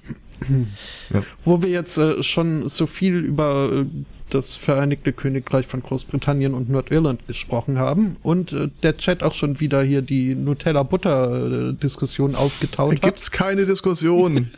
Wo 1.45 1.63
wir 1.63 1.69
jetzt 1.69 1.97
äh, 1.97 2.21
schon 2.21 2.69
so 2.69 2.85
viel 2.85 3.15
über 3.15 3.71
äh, 3.71 3.85
das 4.29 4.55
Vereinigte 4.55 5.13
Königreich 5.13 5.67
von 5.67 5.81
Großbritannien 5.81 6.53
und 6.53 6.69
Nordirland 6.69 7.25
gesprochen 7.27 7.77
haben 7.79 8.17
und 8.23 8.51
äh, 8.53 8.69
der 8.83 8.97
Chat 8.97 9.23
auch 9.23 9.33
schon 9.33 9.59
wieder 9.59 9.81
hier 9.83 10.01
die 10.01 10.35
Nutella-Butter-Diskussion 10.35 12.33
Da 12.33 12.37
aufgetaut 12.39 12.95
hat. 12.95 13.01
gibt's 13.01 13.31
keine 13.31 13.65
Diskussion. 13.65 14.51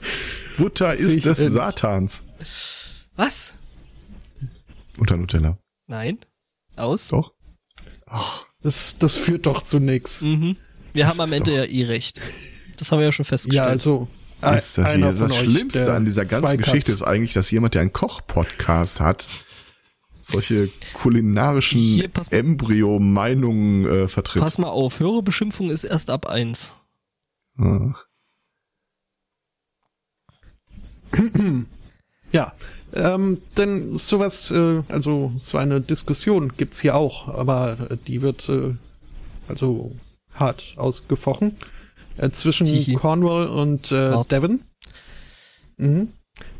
Butter 0.58 0.92
ist 0.94 1.16
ich 1.16 1.22
des 1.22 1.38
ähnlich. 1.38 1.54
Satans. 1.54 2.24
Was? 3.16 3.54
Unter 4.98 5.16
Nutella. 5.16 5.58
Nein? 5.86 6.18
Aus? 6.76 7.08
Doch. 7.08 7.32
Das, 8.62 8.96
das 8.98 9.16
führt 9.16 9.46
doch 9.46 9.62
zu 9.62 9.78
nichts. 9.78 10.20
Mhm. 10.20 10.56
Wir 10.92 11.04
Das 11.06 11.18
haben 11.18 11.28
am 11.28 11.32
Ende 11.32 11.50
doch- 11.50 11.56
ja 11.58 11.64
eh 11.64 11.84
recht. 11.84 12.20
Das 12.76 12.90
haben 12.92 12.98
wir 12.98 13.06
ja 13.06 13.12
schon 13.12 13.24
Ja, 13.24 13.28
festgestellt. 13.28 13.68
also 13.68 14.08
ein- 14.10 14.21
Ist 14.42 14.76
das, 14.76 14.94
hier, 14.94 15.12
das 15.12 15.36
Schlimmste 15.36 15.92
an 15.92 16.04
dieser 16.04 16.24
ganzen 16.24 16.58
Geschichte 16.58 16.90
ist 16.90 17.02
eigentlich, 17.02 17.32
dass 17.32 17.50
jemand, 17.52 17.74
der 17.74 17.82
einen 17.82 17.92
Koch-Podcast 17.92 19.00
hat, 19.00 19.28
solche 20.18 20.68
kulinarischen 20.94 21.78
Hier, 21.78 22.10
Embryo-Meinungen 22.30 23.86
äh, 23.86 24.08
vertritt. 24.08 24.42
Pass 24.42 24.58
mal 24.58 24.68
auf, 24.68 24.98
Hörerbeschimpfung 24.98 25.70
ist 25.70 25.84
erst 25.84 26.10
ab 26.10 26.26
eins. 26.26 26.74
Ach. 27.58 28.04
Ja, 32.34 32.54
ähm, 32.94 33.42
denn 33.58 33.98
sowas, 33.98 34.50
äh, 34.50 34.82
also 34.88 35.34
so 35.36 35.58
eine 35.58 35.82
Diskussion 35.82 36.54
gibt's 36.56 36.80
hier 36.80 36.94
auch, 36.94 37.28
aber 37.28 37.90
äh, 37.90 37.98
die 38.06 38.22
wird 38.22 38.48
äh, 38.48 38.74
also 39.48 39.94
hart 40.32 40.72
ausgefochten 40.78 41.58
äh, 42.16 42.30
zwischen 42.30 42.66
Tichi. 42.66 42.94
Cornwall 42.94 43.48
und 43.48 43.92
äh, 43.92 44.12
Hart. 44.12 44.32
Devon. 44.32 44.60
Mhm. 45.76 46.08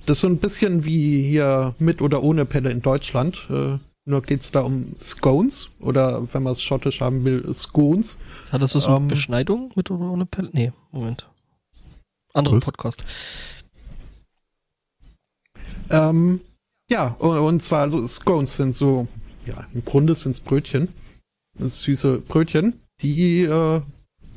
Das 0.07 0.19
ist 0.19 0.23
so 0.23 0.27
ein 0.29 0.39
bisschen 0.39 0.85
wie 0.85 1.23
hier 1.23 1.75
mit 1.79 2.03
oder 2.03 2.23
ohne 2.23 2.45
Pelle 2.45 2.71
in 2.71 2.83
Deutschland. 2.83 3.47
Äh, 3.51 3.79
nur 4.05 4.23
geht's 4.23 4.51
da 4.51 4.63
um 4.63 4.95
Scones 4.99 5.71
oder 5.79 6.27
wenn 6.35 6.43
man 6.43 6.53
es 6.55 6.63
schottisch 6.63 7.01
haben 7.01 7.25
will, 7.25 7.55
Scones. 7.55 8.19
Hat 8.51 8.63
das 8.63 8.75
was 8.75 8.89
mit 8.89 8.97
Ähm, 8.97 9.09
Beschneidung 9.09 9.71
mit 9.77 9.91
oder 9.91 10.11
ohne 10.11 10.27
Pelle? 10.27 10.51
Nee, 10.53 10.73
Moment. 10.91 11.29
Anderer 12.35 12.57
Was? 12.57 12.65
Podcast. 12.65 13.05
Ähm, 15.91 16.41
ja, 16.91 17.09
und, 17.19 17.39
und 17.39 17.63
zwar, 17.63 17.83
also 17.83 18.05
Scones 18.07 18.57
sind 18.57 18.75
so, 18.75 19.07
ja, 19.47 19.67
im 19.73 19.85
Grunde 19.85 20.15
sind's 20.15 20.41
Brötchen. 20.41 20.89
Süße 21.59 22.19
Brötchen, 22.19 22.81
die 23.03 23.43
äh, 23.43 23.83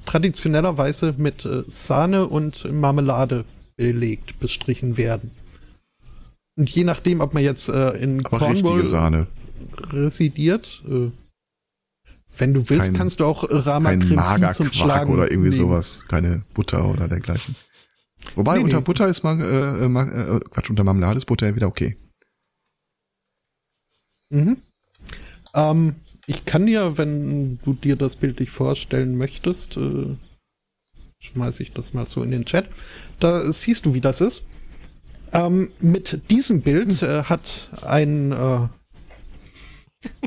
traditionellerweise 0.05 1.13
mit 1.17 1.45
äh, 1.45 1.63
Sahne 1.67 2.27
und 2.27 2.71
Marmelade 2.71 3.45
belegt, 3.77 4.39
bestrichen 4.39 4.97
werden. 4.97 5.31
Und 6.57 6.69
je 6.69 6.83
nachdem, 6.85 7.19
ob 7.21 7.33
man 7.33 7.43
jetzt 7.43 7.67
äh, 7.67 7.91
in 7.97 8.25
Aber 8.25 8.39
Cornwall 8.39 9.27
residiert, 9.91 10.83
äh, 10.87 11.11
wenn 12.37 12.53
du 12.53 12.69
willst, 12.69 12.85
Kein- 12.87 12.93
kannst 12.95 13.19
du 13.19 13.25
auch 13.25 13.45
Rama 13.49 13.89
Kein 13.89 13.99
Creme 14.01 14.53
zum 14.53 14.71
Schlagen 14.71 15.13
oder 15.13 15.29
irgendwie 15.31 15.49
nehmen. 15.49 15.61
sowas. 15.61 16.03
Keine 16.07 16.43
Butter 16.53 16.89
oder 16.89 17.07
dergleichen. 17.07 17.55
Wobei 18.35 18.57
Nee, 18.57 18.63
unter 18.63 18.77
nee. 18.77 18.83
Butter 18.83 19.07
ist 19.07 19.23
man, 19.23 19.39
äh, 19.41 19.45
äh, 19.85 20.37
äh, 20.37 20.39
Quatsch, 20.49 20.69
unter 20.69 20.83
Marmelade 20.83 21.17
ist 21.17 21.25
Butter 21.25 21.47
ja 21.47 21.55
wieder 21.55 21.67
okay. 21.67 21.95
Mhm. 24.29 24.57
Ähm, 25.53 25.95
ich 26.27 26.45
kann 26.45 26.65
dir, 26.65 26.97
wenn 26.97 27.59
du 27.63 27.73
dir 27.73 27.95
das 27.95 28.15
bildlich 28.15 28.49
vorstellen 28.49 29.17
möchtest, 29.17 29.77
äh, 29.77 30.15
schmeiße 31.19 31.63
ich 31.63 31.73
das 31.73 31.93
mal 31.93 32.05
so 32.05 32.23
in 32.23 32.31
den 32.31 32.45
Chat, 32.45 32.67
da 33.19 33.51
siehst 33.51 33.85
du, 33.85 33.93
wie 33.93 34.01
das 34.01 34.21
ist. 34.21 34.43
Ähm, 35.33 35.71
mit 35.79 36.29
diesem 36.29 36.61
Bild 36.61 37.01
äh, 37.01 37.23
hat 37.23 37.69
ein, 37.81 38.31
äh, 38.31 38.67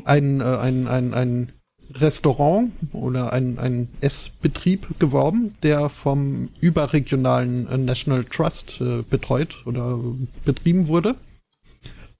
ein, 0.03 0.41
äh, 0.41 0.43
ein, 0.43 0.87
ein, 0.87 1.13
ein 1.13 1.51
Restaurant 1.95 2.71
oder 2.93 3.33
ein, 3.33 3.57
ein 3.57 3.89
Essbetrieb 4.01 4.99
geworben, 4.99 5.55
der 5.63 5.89
vom 5.89 6.49
überregionalen 6.61 7.67
äh, 7.67 7.77
National 7.77 8.25
Trust 8.25 8.79
äh, 8.81 9.01
betreut 9.01 9.65
oder 9.65 9.99
betrieben 10.45 10.87
wurde. 10.87 11.15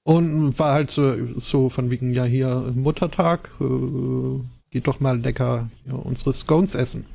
Und 0.10 0.57
war 0.57 0.74
halt 0.74 0.89
so, 0.89 1.16
so 1.39 1.70
von 1.70 1.91
wegen, 1.91 2.14
ja, 2.14 2.24
hier 2.24 2.74
Muttertag, 2.74 3.51
äh, 3.62 4.39
geht 4.72 4.88
doch 4.88 4.99
mal 4.99 5.20
lecker 5.20 5.70
ja, 5.86 5.93
unsere 5.93 6.34
Scones 6.34 6.74
essen. 6.74 7.05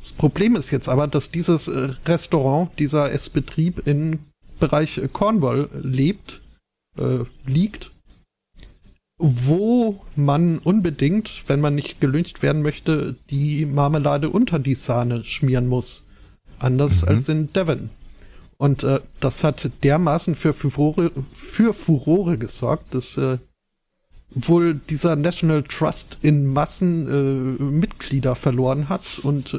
Das 0.00 0.12
Problem 0.12 0.54
ist 0.54 0.70
jetzt 0.70 0.86
aber, 0.90 1.08
dass 1.08 1.30
dieses 1.30 1.66
äh, 1.66 1.94
Restaurant, 2.04 2.70
dieser 2.78 3.10
Essbetrieb 3.10 3.86
im 3.86 4.18
Bereich 4.60 5.00
Cornwall 5.14 5.70
lebt, 5.82 6.42
äh, 6.98 7.24
liegt, 7.46 7.90
wo 9.18 10.02
man 10.14 10.58
unbedingt, 10.58 11.44
wenn 11.46 11.62
man 11.62 11.74
nicht 11.74 12.02
gelyncht 12.02 12.42
werden 12.42 12.60
möchte, 12.60 13.16
die 13.30 13.64
Marmelade 13.64 14.28
unter 14.28 14.58
die 14.58 14.74
Sahne 14.74 15.24
schmieren 15.24 15.68
muss. 15.68 16.04
Anders 16.58 17.00
Mhm. 17.00 17.08
als 17.08 17.28
in 17.30 17.52
Devon. 17.54 17.88
Und 18.58 18.84
äh, 18.84 19.00
das 19.20 19.44
hat 19.44 19.70
dermaßen 19.82 20.34
für 20.34 20.52
Furore, 20.52 21.10
für 21.32 21.74
Furore 21.74 22.38
gesorgt, 22.38 22.94
dass 22.94 23.16
äh, 23.16 23.38
wohl 24.30 24.74
dieser 24.74 25.16
National 25.16 25.62
Trust 25.62 26.18
in 26.22 26.46
Massen 26.46 27.58
äh, 27.58 27.62
Mitglieder 27.62 28.34
verloren 28.34 28.88
hat 28.88 29.18
und 29.22 29.54
äh, 29.54 29.58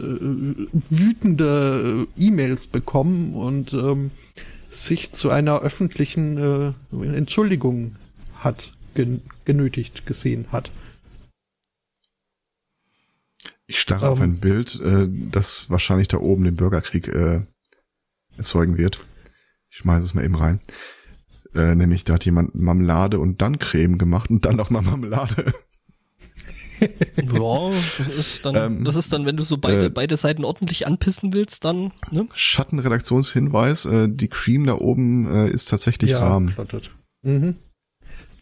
wütende 0.90 2.08
äh, 2.18 2.26
E-Mails 2.26 2.68
bekommen 2.68 3.34
und 3.34 3.74
ähm, 3.74 4.12
sich 4.70 5.12
zu 5.14 5.30
einer 5.30 5.62
öffentlichen 5.62 6.38
äh, 6.38 7.06
Entschuldigung 7.06 7.96
hat 8.36 8.74
gen 8.94 9.22
genötigt 9.46 10.06
gesehen 10.06 10.46
hat. 10.52 10.72
Ich 13.68 13.80
starre 13.80 14.10
auf 14.10 14.20
Ähm. 14.20 14.32
ein 14.32 14.40
Bild, 14.40 14.80
äh, 14.82 15.08
das 15.32 15.70
wahrscheinlich 15.70 16.08
da 16.08 16.18
oben 16.18 16.44
den 16.44 16.56
Bürgerkrieg 16.56 17.08
äh, 17.08 17.42
erzeugen 18.38 18.78
wird. 18.78 19.00
Ich 19.70 19.78
schmeiße 19.78 20.06
es 20.06 20.14
mal 20.14 20.24
eben 20.26 20.36
rein. 20.36 20.60
Äh, 21.54 21.76
nämlich, 21.76 22.04
da 22.04 22.14
hat 22.16 22.26
jemand 22.26 22.56
Marmelade 22.56 23.20
und 23.20 23.42
dann 23.42 23.60
Creme 23.60 23.98
gemacht 23.98 24.30
und 24.30 24.46
dann 24.46 24.56
nochmal 24.56 24.82
Marmelade. 24.84 25.52
Ja, 26.80 27.72
das 27.98 28.08
ist 28.08 28.46
dann, 28.46 28.56
Ähm, 28.56 28.84
das 28.84 28.96
ist 28.96 29.12
dann, 29.12 29.26
wenn 29.26 29.36
du 29.36 29.44
so 29.44 29.58
beide, 29.58 29.88
äh, 29.88 29.90
beide 29.90 30.16
Seiten 30.16 30.46
ordentlich 30.46 30.86
anpissen 30.86 31.34
willst, 31.34 31.66
dann, 31.66 31.92
ne? 32.12 32.28
Schattenredaktionshinweis, 32.36 33.86
äh, 33.86 34.08
die 34.08 34.28
Cream 34.28 34.68
da 34.68 34.76
oben 34.76 35.26
äh, 35.28 35.50
ist 35.50 35.70
tatsächlich 35.70 36.14
Rahmen. 36.14 36.50
plottet. 36.54 36.92
Mhm. 37.24 37.56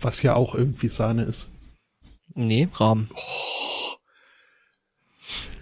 Was 0.02 0.22
ja 0.22 0.36
auch 0.36 0.54
irgendwie 0.54 0.90
Sahne 0.90 1.24
ist. 1.24 1.48
Nee, 2.34 2.68
Rahmen. 2.74 3.10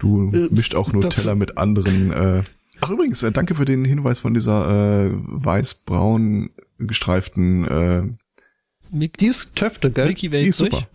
Du 0.00 0.32
Äh, 0.32 0.48
mischt 0.50 0.74
auch 0.74 0.86
das- 0.90 0.94
Nutella 1.04 1.36
mit 1.36 1.56
anderen. 1.56 2.10
Ach 2.80 2.90
übrigens, 2.90 3.22
äh, 3.22 3.32
danke 3.32 3.54
für 3.54 3.64
den 3.64 3.84
Hinweis 3.84 4.20
von 4.20 4.34
dieser 4.34 5.06
äh, 5.06 5.10
weiß-braun 5.12 6.50
gestreiften. 6.78 7.64
Äh, 7.66 8.10
Die 8.90 9.26
ist 9.26 9.54
Töfte, 9.56 9.90
gell? 9.90 10.06
Milky 10.06 10.28
die 10.28 10.32
Way 10.32 10.46
ist 10.46 10.56
Zeug? 10.58 10.72
super. 10.72 10.88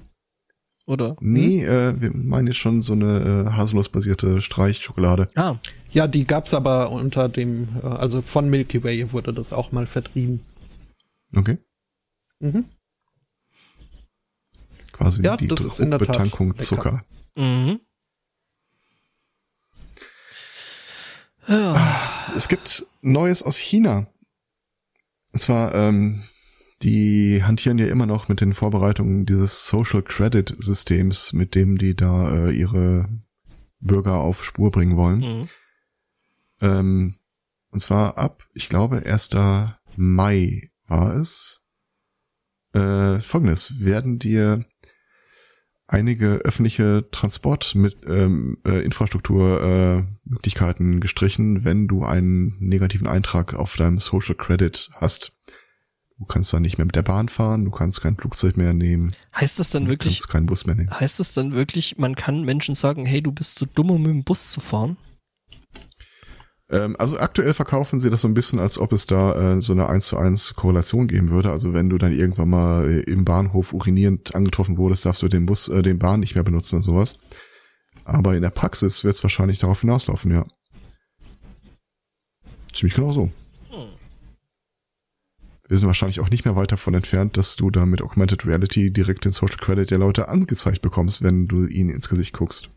Oder? 0.85 1.15
Nee, 1.19 1.63
äh, 1.63 1.99
wir 2.01 2.11
meinen 2.15 2.47
jetzt 2.47 2.57
schon 2.57 2.81
so 2.81 2.93
eine 2.93 3.45
äh, 3.47 3.51
haselnussbasierte 3.51 4.41
Streichschokolade. 4.41 5.27
Ah, 5.35 5.57
Ja, 5.91 6.07
die 6.07 6.25
gab's 6.25 6.53
aber 6.53 6.91
unter 6.91 7.29
dem, 7.29 7.67
äh, 7.83 7.85
also 7.85 8.21
von 8.23 8.49
Milky 8.49 8.83
Way 8.83 9.11
wurde 9.11 9.31
das 9.33 9.53
auch 9.53 9.71
mal 9.71 9.85
vertrieben. 9.85 10.39
Okay. 11.35 11.57
Mhm. 12.39 12.65
Quasi 14.91 15.21
Ja, 15.23 15.37
die 15.37 15.47
das 15.47 15.61
ist 15.63 15.79
in 15.79 15.91
der 15.91 15.99
Tat 15.99 16.07
Druckbetankung 16.09 16.47
lecker. 16.49 16.63
Zucker. 16.63 17.05
mhm. 17.37 17.79
Es 22.35 22.47
gibt 22.47 22.85
Neues 23.01 23.43
aus 23.43 23.57
China. 23.57 24.07
Und 25.31 25.39
zwar, 25.39 25.73
ähm, 25.73 26.23
die 26.81 27.43
hantieren 27.43 27.77
ja 27.77 27.87
immer 27.87 28.05
noch 28.05 28.29
mit 28.29 28.41
den 28.41 28.53
Vorbereitungen 28.53 29.25
dieses 29.25 29.67
Social 29.67 30.01
Credit 30.01 30.55
Systems, 30.59 31.33
mit 31.33 31.55
dem 31.55 31.77
die 31.77 31.95
da 31.95 32.47
äh, 32.47 32.51
ihre 32.51 33.09
Bürger 33.79 34.15
auf 34.15 34.43
Spur 34.43 34.71
bringen 34.71 34.95
wollen. 34.95 35.19
mhm. 35.19 35.49
Ähm, 36.61 37.15
und 37.71 37.79
zwar 37.79 38.17
ab, 38.17 38.43
ich 38.53 38.67
glaube, 38.69 39.05
1. 39.05 39.29
Mai 39.95 40.69
war 40.87 41.15
es. 41.15 41.65
Äh, 42.73 43.19
Folgendes, 43.19 43.79
werden 43.79 44.19
dir 44.19 44.65
einige 45.89 46.35
öffentliche 46.45 47.07
Transport 47.11 47.75
mit 47.75 47.97
ähm, 48.07 48.57
äh, 48.65 48.83
Infrastruktur 48.83 49.61
äh, 49.61 50.03
Möglichkeiten 50.23 50.99
gestrichen, 50.99 51.65
wenn 51.65 51.87
du 51.87 52.05
einen 52.05 52.55
negativen 52.59 53.07
Eintrag 53.07 53.55
auf 53.55 53.75
deinem 53.75 53.99
Social 53.99 54.35
Credit 54.35 54.89
hast. 54.93 55.33
Du 56.19 56.25
kannst 56.25 56.53
dann 56.53 56.61
nicht 56.61 56.77
mehr 56.77 56.85
mit 56.85 56.95
der 56.95 57.01
Bahn 57.01 57.29
fahren, 57.29 57.65
du 57.65 57.71
kannst 57.71 58.01
kein 58.01 58.17
Flugzeug 58.17 58.57
mehr 58.57 58.73
nehmen, 58.73 59.15
heißt 59.35 59.57
das 59.57 59.69
dann 59.71 59.85
du 59.85 59.91
wirklich, 59.91 60.15
kannst 60.15 60.29
keinen 60.29 60.45
Bus 60.47 60.65
mehr 60.65 60.75
nehmen. 60.75 60.91
heißt 60.91 61.19
das 61.19 61.33
dann 61.33 61.53
wirklich, 61.53 61.97
man 61.97 62.15
kann 62.15 62.43
Menschen 62.43 62.75
sagen, 62.75 63.05
hey, 63.05 63.21
du 63.21 63.31
bist 63.31 63.55
zu 63.55 63.65
dumm, 63.65 63.89
um 63.89 64.01
mit 64.01 64.11
dem 64.11 64.23
Bus 64.23 64.51
zu 64.51 64.59
fahren? 64.59 64.97
Ähm, 66.71 66.95
also 66.99 67.17
aktuell 67.17 67.53
verkaufen 67.53 67.99
sie 67.99 68.09
das 68.09 68.21
so 68.21 68.27
ein 68.27 68.33
bisschen, 68.33 68.59
als 68.59 68.77
ob 68.77 68.93
es 68.93 69.07
da 69.07 69.55
äh, 69.55 69.61
so 69.61 69.73
eine 69.73 69.87
1 69.89 70.05
zu 70.05 70.17
1 70.17 70.55
Korrelation 70.55 71.07
geben 71.07 71.29
würde. 71.29 71.51
Also 71.51 71.73
wenn 71.73 71.89
du 71.89 71.97
dann 71.97 72.13
irgendwann 72.13 72.49
mal 72.49 72.89
äh, 72.89 72.99
im 73.01 73.25
Bahnhof 73.25 73.73
urinierend 73.73 74.35
angetroffen 74.35 74.77
wurdest, 74.77 75.05
darfst 75.05 75.21
du 75.23 75.27
den 75.27 75.45
Bus, 75.45 75.67
äh, 75.67 75.81
den 75.81 75.99
Bahn 75.99 76.19
nicht 76.19 76.35
mehr 76.35 76.43
benutzen 76.43 76.77
und 76.77 76.83
sowas. 76.83 77.15
Aber 78.03 78.35
in 78.35 78.41
der 78.41 78.49
Praxis 78.49 79.03
wird 79.03 79.15
es 79.15 79.23
wahrscheinlich 79.23 79.59
darauf 79.59 79.81
hinauslaufen, 79.81 80.31
ja. 80.31 80.45
Ziemlich 82.73 82.95
genau 82.95 83.11
so. 83.11 83.31
Wir 85.67 85.77
sind 85.77 85.85
wahrscheinlich 85.85 86.19
auch 86.19 86.31
nicht 86.31 86.45
mehr 86.45 86.55
weit 86.55 86.71
davon 86.71 86.95
entfernt, 86.95 87.37
dass 87.37 87.55
du 87.55 87.69
da 87.69 87.85
mit 87.85 88.01
Augmented 88.01 88.47
Reality 88.47 88.91
direkt 88.91 89.25
den 89.25 89.31
Social 89.31 89.57
Credit 89.57 89.91
der 89.91 89.99
Leute 89.99 90.27
angezeigt 90.27 90.81
bekommst, 90.81 91.21
wenn 91.21 91.47
du 91.47 91.67
ihnen 91.67 91.91
ins 91.91 92.09
Gesicht 92.09 92.33
guckst. 92.33 92.71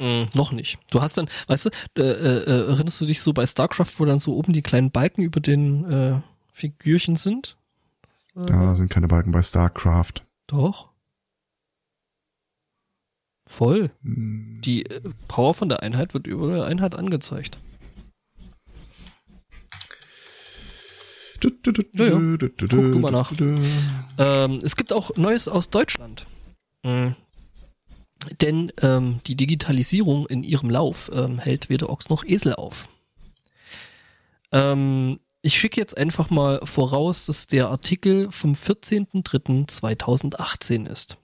Mm, 0.00 0.24
noch 0.34 0.52
nicht. 0.52 0.78
Du 0.90 1.00
hast 1.00 1.16
dann, 1.16 1.28
weißt 1.46 1.70
du, 1.94 2.02
äh, 2.02 2.02
äh, 2.02 2.68
erinnerst 2.68 3.00
du 3.00 3.06
dich 3.06 3.22
so 3.22 3.32
bei 3.32 3.46
StarCraft, 3.46 3.98
wo 3.98 4.04
dann 4.04 4.18
so 4.18 4.34
oben 4.34 4.52
die 4.52 4.62
kleinen 4.62 4.90
Balken 4.90 5.22
über 5.22 5.40
den 5.40 5.84
äh, 5.84 6.20
Figürchen 6.52 7.16
sind? 7.16 7.56
Da 8.34 8.74
sind 8.74 8.90
keine 8.90 9.06
Balken 9.06 9.30
bei 9.30 9.42
StarCraft. 9.42 10.24
Doch. 10.48 10.88
Voll. 13.46 13.92
Hm. 14.02 14.60
Die 14.64 14.86
äh, 14.86 15.00
Power 15.28 15.54
von 15.54 15.68
der 15.68 15.82
Einheit 15.82 16.14
wird 16.14 16.26
über 16.26 16.52
der 16.52 16.64
Einheit 16.64 16.94
angezeigt. 16.94 17.58
Ja, 21.94 22.04
ja. 22.06 22.18
Guck 22.38 22.68
du 22.68 22.98
mal 22.98 23.10
nach. 23.12 23.32
Ähm, 24.18 24.58
es 24.62 24.76
gibt 24.76 24.92
auch 24.92 25.14
Neues 25.16 25.46
aus 25.46 25.68
Deutschland. 25.68 26.26
Mhm. 26.82 27.16
Denn 28.40 28.72
ähm, 28.82 29.20
die 29.26 29.36
Digitalisierung 29.36 30.26
in 30.26 30.42
ihrem 30.42 30.70
Lauf 30.70 31.10
ähm, 31.14 31.38
hält 31.38 31.68
weder 31.68 31.90
Ochs 31.90 32.08
noch 32.08 32.24
Esel 32.24 32.54
auf. 32.54 32.88
Ähm, 34.52 35.20
ich 35.42 35.58
schicke 35.58 35.78
jetzt 35.80 35.98
einfach 35.98 36.30
mal 36.30 36.60
voraus, 36.64 37.26
dass 37.26 37.46
der 37.46 37.68
Artikel 37.68 38.30
vom 38.30 38.54
14.03.2018 38.54 40.88
ist. 40.88 41.18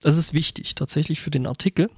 Das 0.00 0.16
ist 0.16 0.32
wichtig, 0.32 0.74
tatsächlich 0.74 1.20
für 1.20 1.30
den 1.30 1.46
Artikel, 1.46 1.90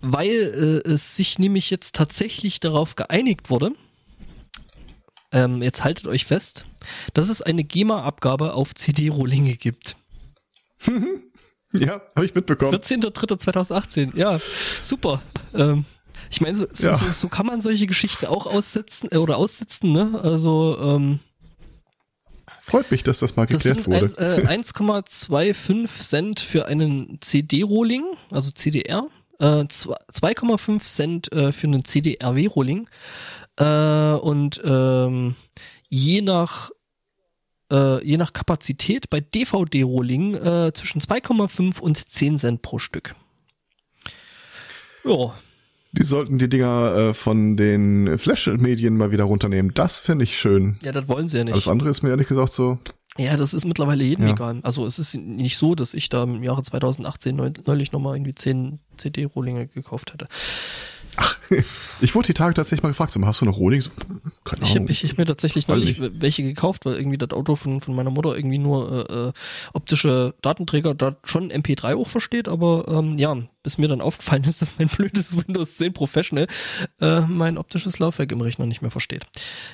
weil 0.00 0.82
äh, 0.86 0.88
es 0.88 1.16
sich 1.16 1.38
nämlich 1.38 1.70
jetzt 1.70 1.94
tatsächlich 1.94 2.60
darauf 2.60 2.96
geeinigt 2.96 3.50
wurde, 3.50 3.72
ähm, 5.32 5.62
jetzt 5.62 5.84
haltet 5.84 6.06
euch 6.06 6.24
fest, 6.24 6.66
dass 7.14 7.28
es 7.28 7.40
eine 7.40 7.64
GEMA-Abgabe 7.64 8.54
auf 8.54 8.74
CD-Rohlinge 8.74 9.56
gibt. 9.56 9.96
Ja, 11.72 12.00
habe 12.16 12.26
ich 12.26 12.34
mitbekommen. 12.34 12.74
14.03.2018, 12.74 14.16
ja, 14.16 14.38
super. 14.82 15.22
Ähm, 15.54 15.84
ich 16.30 16.40
meine, 16.40 16.56
so, 16.56 16.66
Ja. 16.78 16.94
so, 16.94 17.10
so 17.12 17.28
kann 17.28 17.46
man 17.46 17.60
solche 17.60 17.86
Geschichten 17.86 18.26
auch 18.26 18.46
aussetzen 18.46 19.08
äh, 19.12 19.16
oder 19.16 19.36
aussitzen, 19.36 19.92
ne? 19.92 20.18
Also 20.22 20.76
ähm, 20.80 21.18
Freut 22.66 22.90
mich, 22.90 23.02
dass 23.02 23.18
das 23.20 23.34
mal 23.36 23.46
das 23.46 23.62
geklärt 23.64 23.84
sind 23.84 24.18
wurde. 24.18 24.36
ein, 24.46 24.46
äh, 24.46 24.62
1,25 24.62 25.88
Cent 26.00 26.40
für 26.40 26.66
einen 26.66 27.18
CD-Rohling, 27.20 28.04
also 28.30 28.50
CDR, 28.52 29.06
äh, 29.40 29.64
zwei- 29.68 29.96
2,5 30.12 30.82
Cent 30.84 31.32
äh, 31.32 31.50
für 31.52 31.66
einen 31.66 31.84
CDRW-Rohling 31.84 32.88
äh, 33.56 34.12
und 34.12 34.60
ähm, 34.64 35.34
je 35.88 36.22
nach 36.22 36.70
äh, 37.70 38.04
je 38.04 38.16
nach 38.16 38.32
Kapazität 38.32 39.10
bei 39.10 39.20
DVD-Rohling 39.20 40.34
äh, 40.34 40.72
zwischen 40.72 41.00
2,5 41.00 41.80
und 41.80 41.96
10 42.10 42.38
Cent 42.38 42.62
pro 42.62 42.78
Stück. 42.78 43.14
Ja, 45.04 45.34
Die 45.92 46.04
sollten 46.04 46.38
die 46.38 46.48
Dinger 46.48 46.94
äh, 47.10 47.14
von 47.14 47.56
den 47.56 48.18
Flash-Medien 48.18 48.96
mal 48.96 49.10
wieder 49.12 49.24
runternehmen. 49.24 49.72
Das 49.74 49.98
finde 50.00 50.24
ich 50.24 50.38
schön. 50.38 50.78
ja, 50.82 50.92
das 50.92 51.08
wollen 51.08 51.28
sie 51.28 51.38
ja 51.38 51.44
nicht. 51.44 51.54
Alles 51.54 51.68
andere 51.68 51.88
ist 51.90 52.02
mir 52.02 52.10
ehrlich 52.10 52.28
gesagt 52.28 52.52
so. 52.52 52.78
Ja, 53.18 53.36
das 53.36 53.54
ist 53.54 53.64
mittlerweile 53.64 54.04
jedem 54.04 54.26
Ja. 54.26 54.32
egal. 54.32 54.60
Also 54.62 54.86
es 54.86 54.98
ist 54.98 55.16
nicht 55.16 55.56
so, 55.56 55.74
dass 55.74 55.94
ich 55.94 56.08
da 56.10 56.22
im 56.22 56.42
Jahre 56.44 56.62
2018 56.62 57.34
neu, 57.34 57.50
neulich 57.66 57.90
nochmal 57.92 58.14
irgendwie 58.16 58.34
10 58.34 58.78
CD-Rohlinge 58.98 59.66
gekauft 59.66 60.12
hätte. 60.12 60.28
Ich 62.00 62.14
wurde 62.14 62.26
die 62.28 62.34
Tage 62.34 62.54
tatsächlich 62.54 62.82
mal 62.82 62.90
gefragt, 62.90 63.14
hast 63.14 63.40
du 63.40 63.44
noch? 63.44 63.56
So, 63.56 63.90
keine 64.44 64.62
Ich 64.62 64.70
Ahnung. 64.70 64.84
habe 64.84 64.92
ich, 64.92 65.04
ich 65.04 65.10
hab 65.10 65.18
mir 65.18 65.26
tatsächlich 65.26 65.68
Weiß 65.68 65.76
neulich 65.76 66.00
welche 66.20 66.42
gekauft, 66.42 66.84
weil 66.86 66.94
irgendwie 66.96 67.18
das 67.18 67.30
Auto 67.30 67.56
von, 67.56 67.80
von 67.80 67.94
meiner 67.94 68.10
Mutter 68.10 68.34
irgendwie 68.36 68.58
nur 68.58 69.10
äh, 69.10 69.28
äh, 69.28 69.32
optische 69.72 70.34
Datenträger 70.42 70.94
da 70.94 71.16
schon 71.24 71.50
MP3 71.52 71.96
auch 71.96 72.08
versteht, 72.08 72.48
aber 72.48 72.86
ähm, 72.88 73.12
ja, 73.18 73.36
bis 73.62 73.78
mir 73.78 73.88
dann 73.88 74.00
aufgefallen 74.00 74.44
ist, 74.48 74.62
dass 74.62 74.78
mein 74.78 74.88
blödes 74.88 75.36
Windows 75.46 75.76
10 75.76 75.92
Professional 75.92 76.46
äh, 77.00 77.20
mein 77.22 77.58
optisches 77.58 77.98
Laufwerk 77.98 78.32
im 78.32 78.40
Rechner 78.40 78.66
nicht 78.66 78.82
mehr 78.82 78.90
versteht. 78.90 79.26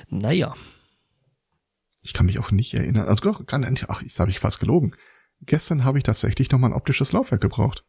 Naja, 0.09 0.55
Ich 2.03 2.13
kann 2.13 2.25
mich 2.25 2.39
auch 2.39 2.51
nicht 2.51 2.73
erinnern. 2.73 3.07
Also 3.07 3.21
doch, 3.21 3.45
kann 3.45 3.61
nicht. 3.61 3.89
Ach, 3.89 4.01
das 4.03 4.19
habe 4.19 4.31
ich 4.31 4.39
fast 4.39 4.59
gelogen. 4.59 4.95
Gestern 5.41 5.83
habe 5.83 5.97
ich 5.99 6.03
tatsächlich 6.03 6.49
noch 6.51 6.59
mal 6.59 6.67
ein 6.67 6.73
optisches 6.73 7.11
Laufwerk 7.11 7.41
gebraucht. 7.41 7.83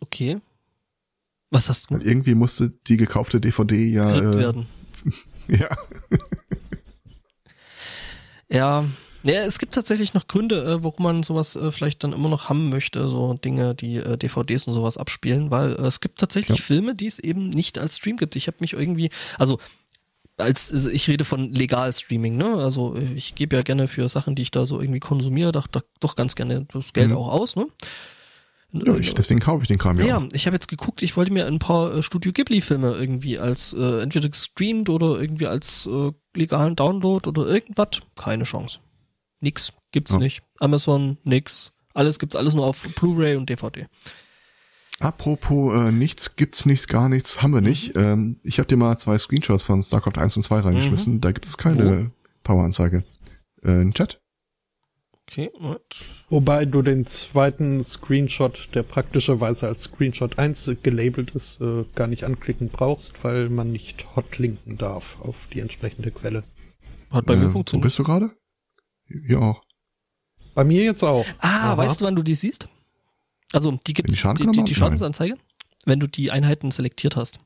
okay. 0.00 0.40
Was 1.50 1.68
hast 1.68 1.90
du? 1.90 1.96
Irgendwie 1.96 2.34
musste 2.34 2.70
die 2.86 2.96
gekaufte 2.96 3.40
DVD 3.40 3.84
ja. 3.86 4.16
Äh, 4.16 4.34
werden. 4.34 4.66
ja. 5.48 5.68
Ja, 8.52 8.84
ja, 9.22 9.42
es 9.42 9.58
gibt 9.58 9.74
tatsächlich 9.74 10.14
noch 10.14 10.26
Gründe, 10.26 10.62
äh, 10.64 10.82
warum 10.82 11.04
man 11.04 11.22
sowas 11.22 11.54
äh, 11.54 11.70
vielleicht 11.70 12.02
dann 12.02 12.12
immer 12.12 12.28
noch 12.28 12.48
haben 12.48 12.68
möchte, 12.70 13.06
so 13.08 13.34
Dinge, 13.34 13.74
die 13.74 13.96
äh, 13.96 14.16
DVDs 14.16 14.66
und 14.66 14.72
sowas 14.72 14.96
abspielen, 14.96 15.50
weil 15.50 15.72
äh, 15.74 15.82
es 15.82 16.00
gibt 16.00 16.18
tatsächlich 16.18 16.58
Ja. 16.58 16.64
Filme, 16.64 16.94
die 16.94 17.06
es 17.06 17.18
eben 17.18 17.48
nicht 17.50 17.78
als 17.78 17.98
Stream 17.98 18.16
gibt. 18.16 18.34
Ich 18.34 18.46
habe 18.46 18.56
mich 18.60 18.72
irgendwie, 18.72 19.10
also 19.38 19.58
als 20.38 20.72
also 20.72 20.90
ich 20.90 21.06
rede 21.06 21.24
von 21.24 21.52
legal 21.52 21.92
Streaming, 21.92 22.38
ne? 22.38 22.56
Also 22.56 22.96
ich 23.14 23.34
gebe 23.34 23.54
ja 23.56 23.62
gerne 23.62 23.88
für 23.88 24.08
Sachen, 24.08 24.34
die 24.34 24.42
ich 24.42 24.50
da 24.50 24.64
so 24.64 24.80
irgendwie 24.80 25.00
konsumiere, 25.00 25.52
doch, 25.52 25.66
doch, 25.66 25.82
doch 26.00 26.16
ganz 26.16 26.34
gerne 26.34 26.66
das 26.72 26.92
Geld 26.94 27.10
Mhm. 27.10 27.16
auch 27.18 27.28
aus, 27.28 27.56
ne? 27.56 27.66
Ja 28.72 28.96
ich, 28.96 29.14
deswegen 29.14 29.40
kaufe 29.40 29.62
ich 29.62 29.68
den 29.68 29.78
Kram 29.78 29.98
ja. 29.98 30.04
Ja, 30.06 30.28
ich 30.32 30.46
habe 30.46 30.54
jetzt 30.54 30.68
geguckt, 30.68 31.02
ich 31.02 31.16
wollte 31.16 31.32
mir 31.32 31.46
ein 31.46 31.58
paar 31.58 31.94
äh, 31.94 32.02
Studio 32.02 32.32
Ghibli-Filme 32.32 32.92
irgendwie 32.92 33.38
als 33.38 33.72
äh, 33.72 34.00
entweder 34.02 34.28
gestreamt 34.28 34.88
oder 34.88 35.20
irgendwie 35.20 35.46
als 35.46 35.86
äh, 35.86 36.12
legalen 36.34 36.76
Download 36.76 37.28
oder 37.28 37.46
irgendwas. 37.46 38.00
Keine 38.16 38.44
Chance. 38.44 38.78
Nix. 39.40 39.72
Gibt's 39.92 40.12
Ja. 40.12 40.18
nicht. 40.18 40.42
Amazon, 40.58 41.18
nix. 41.24 41.72
Alles 41.94 42.18
gibt's 42.18 42.36
alles 42.36 42.54
nur 42.54 42.66
auf 42.66 42.82
Blu-ray 42.94 43.36
und 43.36 43.50
DVD. 43.50 43.86
Apropos 45.00 45.74
äh, 45.74 45.92
nichts, 45.92 46.36
gibt's 46.36 46.66
nichts, 46.66 46.86
gar 46.86 47.08
nichts, 47.08 47.42
haben 47.42 47.54
wir 47.54 47.62
nicht. 47.62 47.96
Mhm. 47.96 48.02
Ähm, 48.02 48.40
ich 48.42 48.58
habe 48.58 48.68
dir 48.68 48.76
mal 48.76 48.96
zwei 48.98 49.16
Screenshots 49.16 49.62
von 49.62 49.82
StarCraft 49.82 50.18
1 50.20 50.36
und 50.36 50.42
2 50.42 50.60
reingeschmissen. 50.60 51.20
Da 51.20 51.32
gibt 51.32 51.46
es 51.46 51.56
keine 51.56 52.10
Power-Anzeige. 52.44 53.04
Äh, 53.62 53.70
ein 53.80 53.94
Chat? 53.94 54.19
Okay, 55.30 55.48
what? 55.60 55.80
Wobei 56.28 56.64
du 56.64 56.82
den 56.82 57.04
zweiten 57.04 57.84
Screenshot, 57.84 58.68
der 58.74 58.82
praktischerweise 58.82 59.68
als 59.68 59.82
Screenshot 59.82 60.40
1 60.40 60.72
gelabelt 60.82 61.30
ist, 61.36 61.60
äh, 61.60 61.84
gar 61.94 62.08
nicht 62.08 62.24
anklicken 62.24 62.68
brauchst, 62.68 63.22
weil 63.22 63.48
man 63.48 63.70
nicht 63.70 64.16
hotlinken 64.16 64.76
darf 64.76 65.20
auf 65.20 65.46
die 65.52 65.60
entsprechende 65.60 66.10
Quelle. 66.10 66.42
Hat 67.10 67.26
bei 67.26 67.34
äh, 67.34 67.36
mir 67.36 67.46
Wo 67.46 67.50
funktioniert. 67.52 67.84
bist 67.84 67.98
du 68.00 68.02
gerade? 68.02 68.30
Hier 69.06 69.40
auch. 69.40 69.62
Bei 70.54 70.64
mir 70.64 70.82
jetzt 70.82 71.04
auch. 71.04 71.24
Ah, 71.38 71.72
Aha. 71.72 71.76
weißt 71.76 72.00
du, 72.00 72.06
wann 72.06 72.16
du 72.16 72.24
die 72.24 72.34
siehst? 72.34 72.68
Also, 73.52 73.78
die 73.86 73.92
gibt's, 73.92 74.14
die 74.14 74.16
die, 74.16 74.22
die, 74.22 74.26
haben? 74.26 74.50
Nein. 74.50 74.66
Schadensanzeige, 74.66 75.36
wenn 75.84 76.00
du 76.00 76.08
die 76.08 76.32
Einheiten 76.32 76.72
selektiert 76.72 77.14
hast. 77.14 77.38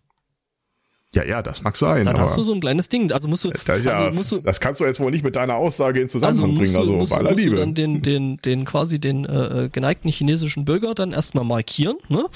Ja, 1.14 1.24
ja, 1.24 1.42
das 1.42 1.62
mag 1.62 1.76
sein. 1.76 2.04
Dann 2.04 2.18
hast 2.18 2.36
du 2.36 2.42
so 2.42 2.52
ein 2.52 2.60
kleines 2.60 2.88
Ding. 2.88 3.10
Also 3.12 3.28
musst 3.28 3.44
du, 3.44 3.50
das, 3.64 3.84
ja, 3.84 3.92
also 3.92 4.14
musst 4.16 4.32
du, 4.32 4.40
das 4.40 4.60
kannst 4.60 4.80
du 4.80 4.84
jetzt 4.84 4.98
wohl 5.00 5.10
nicht 5.10 5.22
mit 5.24 5.36
deiner 5.36 5.54
Aussage 5.54 6.00
in 6.00 6.06
Also 6.06 6.18
Zusammenhang 6.18 6.50
musst 6.58 6.72
bringen, 6.72 6.72
du, 6.74 6.78
also 6.80 6.92
musst, 6.92 7.12
bei 7.12 7.18
du- 7.18 7.20
aller 7.20 7.30
musst 7.32 7.44
du 7.44 7.48
Liebe. 7.50 7.60
dann 7.60 7.74
den, 7.74 8.02
den, 8.02 8.36
den 8.38 8.64
quasi 8.64 8.98
den 8.98 9.24
äh, 9.24 9.64
äh, 9.64 9.68
geneigten 9.68 10.10
chinesischen 10.10 10.64
Bürger 10.64 10.94
dann 10.94 11.12
erstmal 11.12 11.44
markieren, 11.44 11.96
ne? 12.08 12.26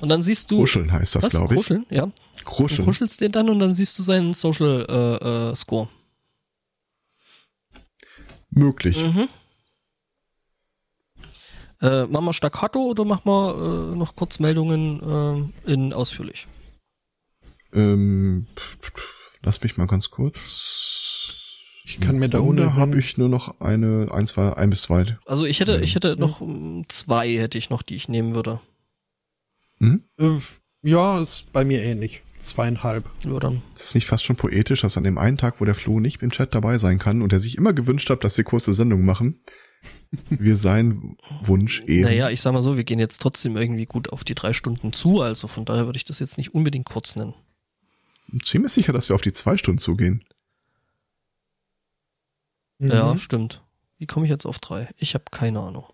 Und 0.00 0.08
dann 0.08 0.22
siehst 0.22 0.50
du. 0.50 0.58
Kruscheln 0.58 0.92
heißt 0.92 1.14
das, 1.16 1.28
glaube 1.30 1.54
ich. 1.54 1.58
Kruscheln, 1.60 1.86
ja. 1.90 2.06
Du 2.06 2.44
Kruscheln. 2.44 2.84
kruschelst 2.84 3.20
den 3.20 3.32
dann 3.32 3.48
und 3.48 3.58
dann 3.58 3.74
siehst 3.74 3.98
du 3.98 4.02
seinen 4.02 4.34
Social 4.34 4.84
äh, 4.88 5.50
äh, 5.50 5.54
Score. 5.56 5.88
Möglich. 8.50 9.02
Mhm. 9.04 9.28
Äh, 11.80 12.06
machen 12.06 12.24
wir 12.26 12.32
Staccato 12.32 12.80
oder 12.80 13.04
machen 13.04 13.22
wir 13.24 13.92
äh, 13.92 13.96
noch 13.96 14.14
Kurzmeldungen 14.14 15.50
äh, 15.66 15.72
in 15.72 15.92
ausführlich? 15.92 16.46
Ähm, 17.74 18.46
lass 19.42 19.62
mich 19.62 19.76
mal 19.76 19.86
ganz 19.86 20.10
kurz. 20.10 21.40
Ich 21.86 22.00
kann 22.00 22.18
mir 22.18 22.28
da 22.28 22.38
ohnehin- 22.40 22.74
habe 22.76 22.98
ich 22.98 23.18
nur 23.18 23.28
noch 23.28 23.60
eine, 23.60 24.08
ein, 24.10 24.26
zwei, 24.26 24.52
ein 24.54 24.70
bis 24.70 24.82
zwei. 24.82 25.18
Also 25.26 25.44
ich 25.44 25.60
hätte, 25.60 25.80
ich 25.82 25.94
hätte 25.94 26.16
noch 26.16 26.40
ähm, 26.40 26.84
zwei 26.88 27.28
hätte 27.36 27.58
ich 27.58 27.68
noch, 27.70 27.82
die 27.82 27.94
ich 27.94 28.08
nehmen 28.08 28.34
würde. 28.34 28.60
Mhm. 29.78 30.04
Äh, 30.18 30.38
ja, 30.82 31.20
ist 31.20 31.52
bei 31.52 31.64
mir 31.64 31.82
ähnlich. 31.82 32.22
Zweieinhalb. 32.38 33.04
Ja, 33.24 33.38
dann. 33.38 33.62
Ist 33.74 33.84
das 33.84 33.94
nicht 33.94 34.06
fast 34.06 34.24
schon 34.24 34.36
poetisch, 34.36 34.82
dass 34.82 34.96
an 34.98 35.04
dem 35.04 35.16
einen 35.18 35.38
Tag, 35.38 35.60
wo 35.60 35.64
der 35.64 35.74
Flo 35.74 35.98
nicht 35.98 36.22
im 36.22 36.30
Chat 36.30 36.54
dabei 36.54 36.76
sein 36.78 36.98
kann 36.98 37.22
und 37.22 37.32
er 37.32 37.40
sich 37.40 37.56
immer 37.56 37.72
gewünscht 37.72 38.10
hat, 38.10 38.22
dass 38.22 38.36
wir 38.36 38.44
kurze 38.44 38.74
Sendungen 38.74 39.06
machen, 39.06 39.40
wir 40.30 40.56
seinen 40.56 41.16
Wunsch 41.42 41.82
eben. 41.86 42.02
Naja, 42.02 42.28
ich 42.30 42.40
sag 42.42 42.52
mal 42.52 42.60
so, 42.62 42.76
wir 42.76 42.84
gehen 42.84 42.98
jetzt 42.98 43.18
trotzdem 43.22 43.56
irgendwie 43.56 43.86
gut 43.86 44.10
auf 44.10 44.24
die 44.24 44.34
drei 44.34 44.52
Stunden 44.52 44.92
zu, 44.92 45.22
also 45.22 45.48
von 45.48 45.64
daher 45.64 45.86
würde 45.86 45.96
ich 45.96 46.04
das 46.04 46.18
jetzt 46.18 46.36
nicht 46.36 46.54
unbedingt 46.54 46.86
kurz 46.86 47.16
nennen. 47.16 47.34
Ziemlich 48.42 48.72
sicher, 48.72 48.92
dass 48.92 49.08
wir 49.08 49.14
auf 49.14 49.20
die 49.22 49.32
zwei 49.32 49.56
Stunden 49.56 49.78
zugehen. 49.78 50.24
Ja, 52.80 53.12
Mhm. 53.12 53.18
stimmt. 53.18 53.62
Wie 53.98 54.06
komme 54.06 54.26
ich 54.26 54.30
jetzt 54.30 54.46
auf 54.46 54.58
drei? 54.58 54.90
Ich 54.96 55.14
habe 55.14 55.24
keine 55.30 55.60
Ahnung. 55.60 55.84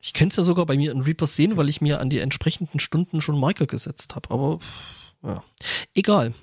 Ich 0.00 0.12
könnte 0.12 0.32
es 0.32 0.36
ja 0.36 0.42
sogar 0.42 0.66
bei 0.66 0.76
mir 0.76 0.90
in 0.92 1.00
Reaper 1.00 1.26
sehen, 1.26 1.56
weil 1.56 1.68
ich 1.68 1.80
mir 1.80 2.00
an 2.00 2.10
die 2.10 2.18
entsprechenden 2.18 2.78
Stunden 2.80 3.20
schon 3.20 3.38
Marker 3.38 3.66
gesetzt 3.66 4.14
habe, 4.16 4.30
aber 4.30 4.58
pff, 4.58 5.14
ja. 5.22 5.44
Egal. 5.94 6.34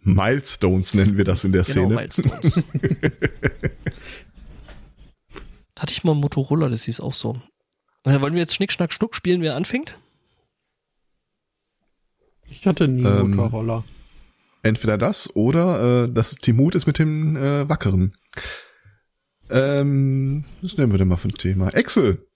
Milestones 0.00 0.94
nennen 0.94 1.16
wir 1.16 1.24
das 1.24 1.44
in 1.44 1.52
der 1.52 1.62
Genau, 1.62 1.72
Szene. 1.72 1.94
Milestones. 1.94 2.52
Da 5.74 5.82
hatte 5.82 5.92
ich 5.92 6.04
mal 6.04 6.12
einen 6.12 6.22
Motorola, 6.22 6.70
das 6.70 6.84
hieß 6.84 7.00
auch 7.00 7.12
so. 7.12 7.38
Äh, 8.04 8.18
wollen 8.22 8.32
wir 8.32 8.40
jetzt 8.40 8.54
Schnick, 8.54 8.72
Schnack, 8.72 8.94
Schnuck 8.94 9.14
spielen, 9.14 9.42
wer 9.42 9.56
anfängt? 9.56 9.98
Ich 12.48 12.66
hatte 12.66 12.88
nie 12.88 13.04
Ähm, 13.04 13.32
Motorroller. 13.36 13.84
Entweder 14.62 14.98
das 14.98 15.34
oder 15.34 16.04
äh, 16.04 16.12
dass 16.12 16.36
Timut 16.36 16.74
ist 16.74 16.86
mit 16.86 16.98
dem 16.98 17.36
äh, 17.36 17.68
Wackeren. 17.68 18.16
Ähm, 19.50 20.44
das 20.62 20.76
nehmen 20.76 20.92
wir 20.92 20.98
denn 20.98 21.08
mal 21.08 21.16
für 21.16 21.28
ein 21.28 21.34
Thema. 21.34 21.68
Excel. 21.68 22.26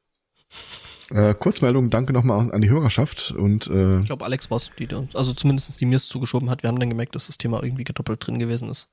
Äh, 1.10 1.34
Kurzmeldung, 1.34 1.90
danke 1.90 2.12
nochmal 2.12 2.52
an 2.52 2.60
die 2.60 2.70
Hörerschaft 2.70 3.32
und 3.32 3.66
äh, 3.66 3.98
Ich 4.00 4.06
glaube, 4.06 4.24
Alex 4.24 4.48
war's, 4.50 4.70
die 4.78 4.86
da, 4.86 5.08
also 5.14 5.32
zumindest 5.32 5.80
die 5.80 5.86
mir 5.86 5.96
es 5.96 6.06
zugeschoben 6.06 6.50
hat. 6.50 6.62
Wir 6.62 6.68
haben 6.68 6.78
dann 6.78 6.88
gemerkt, 6.90 7.16
dass 7.16 7.26
das 7.26 7.36
Thema 7.36 7.62
irgendwie 7.64 7.82
gedoppelt 7.82 8.24
drin 8.24 8.38
gewesen 8.38 8.68
ist. 8.68 8.88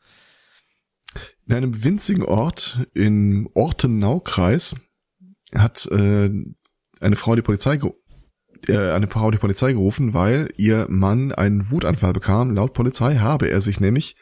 in 1.46 1.54
einem 1.54 1.84
winzigen 1.84 2.26
Ort 2.26 2.80
im 2.96 3.48
Ortenaukreis 3.54 4.76
hat 5.54 5.86
äh, 5.92 6.32
eine 7.00 7.16
Frau 7.16 7.36
die 7.36 7.44
Polizei 7.44 7.78
ge 7.78 7.92
äh, 8.68 8.92
eine 8.92 9.08
Frau 9.08 9.32
die 9.32 9.38
Polizei 9.38 9.72
gerufen, 9.74 10.14
weil 10.14 10.50
ihr 10.58 10.88
Mann 10.90 11.32
einen 11.32 11.72
Wutanfall 11.72 12.14
bekam. 12.14 12.52
Laut 12.52 12.74
Polizei 12.74 13.16
habe 13.18 13.50
er 13.50 13.62
sich 13.62 13.80
nämlich 13.80 14.16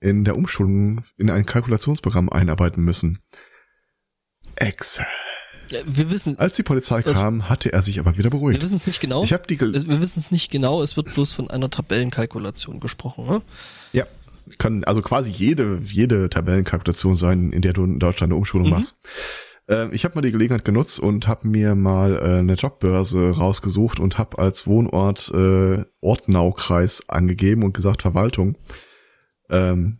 in 0.00 0.24
der 0.24 0.36
Umschulung 0.36 1.02
in 1.18 1.30
ein 1.30 1.44
Kalkulationsprogramm 1.46 2.28
einarbeiten 2.30 2.82
müssen. 2.84 3.18
Excel. 4.56 5.06
Ja, 5.70 5.78
wir 5.86 6.10
wissen, 6.10 6.38
Als 6.38 6.56
die 6.56 6.62
Polizei 6.64 7.02
Das- 7.02 7.14
kam, 7.14 7.48
hatte 7.48 7.72
er 7.72 7.82
sich 7.82 8.00
aber 8.00 8.12
wieder 8.18 8.24
wir 8.26 8.30
beruhigt. 8.30 8.60
wissen 8.62 8.74
es 8.76 8.86
nicht 8.86 9.00
genau. 9.00 9.22
Ich 9.22 9.32
habe 9.32 9.46
die 9.48 9.60
wir 9.60 10.00
wissen 10.00 10.18
es 10.18 10.30
nicht 10.32 10.50
genau, 10.50 10.82
es 10.82 10.96
wird 10.96 11.12
bloß 11.14 11.32
von 11.32 11.48
einer 11.50 11.70
Tabellenkalkulation 11.70 12.80
gesprochen. 12.80 13.26
Ne? 13.26 13.42
ja 13.92 14.06
kann 14.58 14.82
also 14.82 15.00
quasi 15.00 15.30
jede 15.30 15.80
jede 15.84 16.28
Tabellenkalkulation 16.28 17.14
sein, 17.14 17.52
in 17.52 17.62
der 17.62 17.72
du 17.72 17.84
in 17.84 18.00
Deutschland 18.00 18.32
eine 18.32 18.38
Umschulung 18.38 18.66
Mhm. 18.66 18.72
machst. 18.74 18.96
Äh, 19.70 19.94
ich 19.94 20.04
habe 20.04 20.16
mal 20.16 20.22
die 20.22 20.32
Gelegenheit 20.32 20.64
genutzt 20.64 21.00
und 21.00 21.28
habe 21.28 21.48
mir 21.48 21.74
mal 21.74 22.16
äh, 22.16 22.38
eine 22.40 22.54
Jobbörse 22.54 23.30
rausgesucht 23.30 24.00
und 24.00 24.18
habe 24.18 24.38
als 24.38 24.66
Wohnort 24.66 25.30
äh, 25.32 25.84
Ortenaukreis 26.00 27.08
angegeben 27.08 27.62
und 27.62 27.72
gesagt 27.72 28.02
Verwaltung. 28.02 28.58
Ähm, 29.48 29.98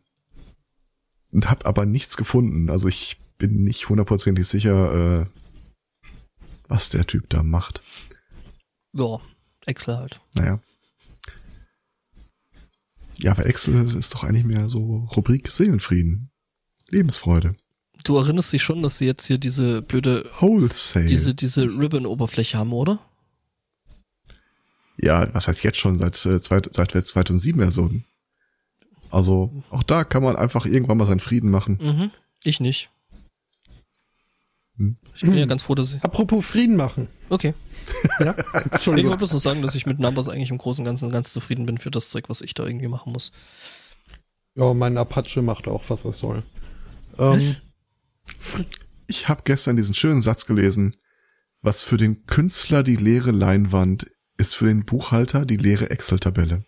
und 1.32 1.48
habe 1.48 1.64
aber 1.66 1.86
nichts 1.86 2.16
gefunden. 2.16 2.70
Also 2.70 2.88
ich 2.88 3.20
bin 3.38 3.62
nicht 3.62 3.88
hundertprozentig 3.88 4.46
sicher, 4.46 5.22
äh, 5.22 5.26
was 6.68 6.90
der 6.90 7.06
Typ 7.06 7.30
da 7.30 7.42
macht. 7.42 7.82
Ja, 8.92 9.18
Excel 9.66 9.96
halt. 9.96 10.20
Naja. 10.34 10.60
Ja, 13.18 13.32
aber 13.32 13.46
Excel 13.46 13.96
ist 13.96 14.14
doch 14.14 14.24
eigentlich 14.24 14.44
mehr 14.44 14.68
so 14.68 15.08
Rubrik 15.16 15.48
Seelenfrieden. 15.48 16.30
Lebensfreude. 16.88 17.54
Du 18.04 18.16
erinnerst 18.16 18.52
dich 18.52 18.62
schon, 18.62 18.82
dass 18.82 18.98
sie 18.98 19.06
jetzt 19.06 19.26
hier 19.26 19.38
diese 19.38 19.82
blöde, 19.82 20.28
Wholesale. 20.38 21.06
diese, 21.06 21.34
diese 21.34 21.62
Ribbon-Oberfläche 21.64 22.58
haben, 22.58 22.72
oder? 22.72 22.98
ja, 25.02 25.24
was 25.32 25.48
heißt 25.48 25.62
jetzt 25.62 25.78
schon 25.78 25.94
seit, 25.96 26.14
äh, 26.26 26.38
zwei, 26.40 26.60
seit 26.70 26.92
wir 26.92 27.02
2007 27.02 27.58
Versionen. 27.58 28.04
Also 29.10 29.50
auch 29.70 29.82
da 29.82 30.04
kann 30.04 30.22
man 30.22 30.36
einfach 30.36 30.66
irgendwann 30.66 30.98
mal 30.98 31.06
seinen 31.06 31.20
Frieden 31.20 31.50
machen. 31.50 31.78
Mhm. 31.80 32.10
Ich 32.44 32.60
nicht. 32.60 32.90
Hm. 34.76 34.98
Ich 35.14 35.22
bin 35.22 35.34
ja 35.38 35.46
ganz 35.46 35.62
froh, 35.62 35.74
dass 35.74 35.94
ich. 35.94 36.04
Apropos 36.04 36.44
Frieden 36.44 36.76
machen. 36.76 37.08
Okay. 37.30 37.54
Ja, 38.20 38.32
Ich 38.38 38.52
wollte 38.52 38.74
Entschuldigung. 38.74 39.16
bloß 39.16 39.32
noch 39.32 39.40
sagen, 39.40 39.62
dass 39.62 39.74
ich 39.74 39.86
mit 39.86 39.98
Numbers 39.98 40.28
eigentlich 40.28 40.50
im 40.50 40.58
Großen 40.58 40.82
und 40.82 40.86
Ganzen 40.86 41.10
ganz 41.10 41.32
zufrieden 41.32 41.64
bin 41.66 41.78
für 41.78 41.90
das 41.90 42.10
Zeug, 42.10 42.28
was 42.28 42.42
ich 42.42 42.52
da 42.52 42.66
irgendwie 42.66 42.88
machen 42.88 43.12
muss. 43.12 43.32
Ja, 44.54 44.74
mein 44.74 44.98
Apache 44.98 45.40
macht 45.42 45.66
auch, 45.66 45.84
was 45.88 46.04
er 46.04 46.12
soll. 46.12 46.44
Ähm, 47.18 47.36
Was? 47.36 47.62
Ich 49.06 49.28
habe 49.28 49.42
gestern 49.44 49.76
diesen 49.76 49.94
schönen 49.94 50.20
Satz 50.20 50.46
gelesen, 50.46 50.94
was 51.62 51.82
für 51.82 51.96
den 51.96 52.26
Künstler 52.26 52.82
die 52.82 52.96
leere 52.96 53.32
Leinwand 53.32 54.10
ist 54.36 54.54
für 54.56 54.66
den 54.66 54.84
Buchhalter 54.84 55.44
die 55.44 55.56
leere 55.58 55.90
Excel-Tabelle. 55.90 56.64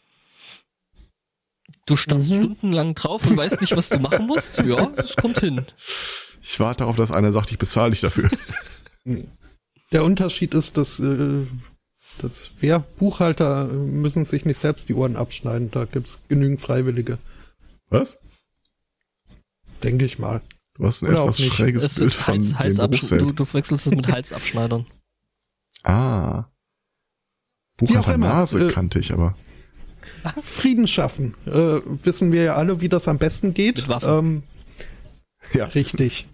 Du 1.87 1.97
starrst 1.97 2.31
Mhm. 2.31 2.43
stundenlang 2.43 2.95
drauf 2.95 3.27
und 3.27 3.37
weißt 3.37 3.61
nicht, 3.61 3.77
was 3.77 3.89
du 3.89 3.99
machen 3.99 4.27
musst? 4.27 4.59
Ja, 4.59 4.87
das 4.87 5.17
kommt 5.17 5.41
hin. 5.41 5.65
Ich 6.43 6.61
warte 6.61 6.81
darauf, 6.81 6.97
dass 6.97 7.11
einer 7.11 7.33
sagt, 7.33 7.51
ich 7.51 7.59
bezahle 7.59 7.91
dich 7.93 8.01
dafür. 8.01 8.29
Der 9.93 10.05
Unterschied 10.05 10.55
ist, 10.55 10.77
dass, 10.77 11.01
äh, 11.01 11.47
dass 12.19 12.51
wer 12.61 12.79
Buchhalter 12.81 13.69
äh, 13.71 13.75
müssen 13.75 14.25
sich 14.25 14.45
nicht 14.45 14.59
selbst 14.61 14.89
die 14.89 14.95
Ohren 14.95 15.17
abschneiden. 15.17 15.71
Da 15.71 15.85
gibt's 15.87 16.21
genügend 16.29 16.61
Freiwillige, 16.61 17.19
Was? 17.89 18.21
denke 19.83 20.05
ich 20.05 20.19
mal. 20.19 20.41
Du 20.83 20.89
hast 20.89 21.03
ein 21.05 21.11
Oder 21.11 21.23
etwas 21.23 21.41
schräges 21.41 21.85
Es 21.85 21.99
Bild 22.01 22.13
von 22.13 22.35
Hals, 22.35 22.49
dem 22.49 22.59
Halsabschn 22.59 23.19
du, 23.19 23.31
du 23.31 23.45
verwechselst 23.45 23.87
es 23.87 23.95
mit 23.95 24.09
Halsabschneidern. 24.09 24.87
Ah. 25.85 26.45
Wie 27.79 27.87
auch 27.87 28.03
Buchhalter 28.05 28.19
Nase 28.19 28.69
äh, 28.69 28.71
kannte 28.71 29.01
ich 29.01 29.13
aber. 29.13 29.37
Frieden 30.43 30.87
schaffen. 30.87 31.35
Äh, 31.45 31.81
wissen 32.05 32.31
wir 32.31 32.43
ja 32.43 32.55
alle, 32.55 32.81
wie 32.81 32.89
das 32.89 33.09
am 33.09 33.19
besten 33.19 33.53
geht. 33.53 33.79
Mit 33.79 33.89
Waffen. 33.89 34.09
Ähm, 34.09 34.43
Ja. 35.55 35.65
Richtig. 35.67 36.29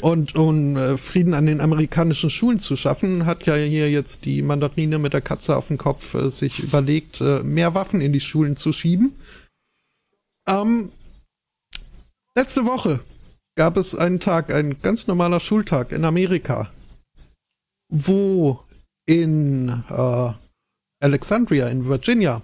Und 0.00 0.34
um 0.34 0.76
äh, 0.76 0.96
Frieden 0.96 1.34
an 1.34 1.44
den 1.44 1.60
amerikanischen 1.60 2.30
Schulen 2.30 2.58
zu 2.58 2.76
schaffen, 2.76 3.26
hat 3.26 3.46
ja 3.46 3.54
hier 3.54 3.90
jetzt 3.90 4.24
die 4.24 4.40
Mandarine 4.40 4.98
mit 4.98 5.12
der 5.12 5.20
Katze 5.20 5.56
auf 5.56 5.68
dem 5.68 5.76
Kopf 5.76 6.14
äh, 6.14 6.30
sich 6.30 6.58
überlegt, 6.60 7.20
äh, 7.20 7.42
mehr 7.42 7.74
Waffen 7.74 8.00
in 8.00 8.14
die 8.14 8.20
Schulen 8.20 8.56
zu 8.56 8.72
schieben. 8.72 9.14
Ähm, 10.48 10.90
letzte 12.34 12.64
Woche 12.64 13.00
gab 13.56 13.76
es 13.76 13.94
einen 13.94 14.20
Tag, 14.20 14.52
ein 14.52 14.80
ganz 14.82 15.06
normaler 15.06 15.40
Schultag 15.40 15.90
in 15.90 16.04
Amerika, 16.04 16.70
wo 17.88 18.60
in 19.06 19.82
äh, 19.88 20.32
Alexandria 21.00 21.68
in 21.68 21.88
Virginia 21.88 22.42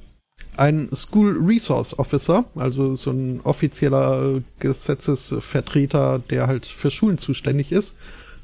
ein 0.57 0.89
School 0.95 1.37
Resource 1.39 1.99
Officer, 1.99 2.45
also 2.55 2.97
so 2.97 3.11
ein 3.11 3.41
offizieller 3.43 4.43
Gesetzesvertreter, 4.59 6.19
der 6.19 6.47
halt 6.47 6.67
für 6.67 6.91
Schulen 6.91 7.19
zuständig 7.19 7.73
ist, 7.73 7.95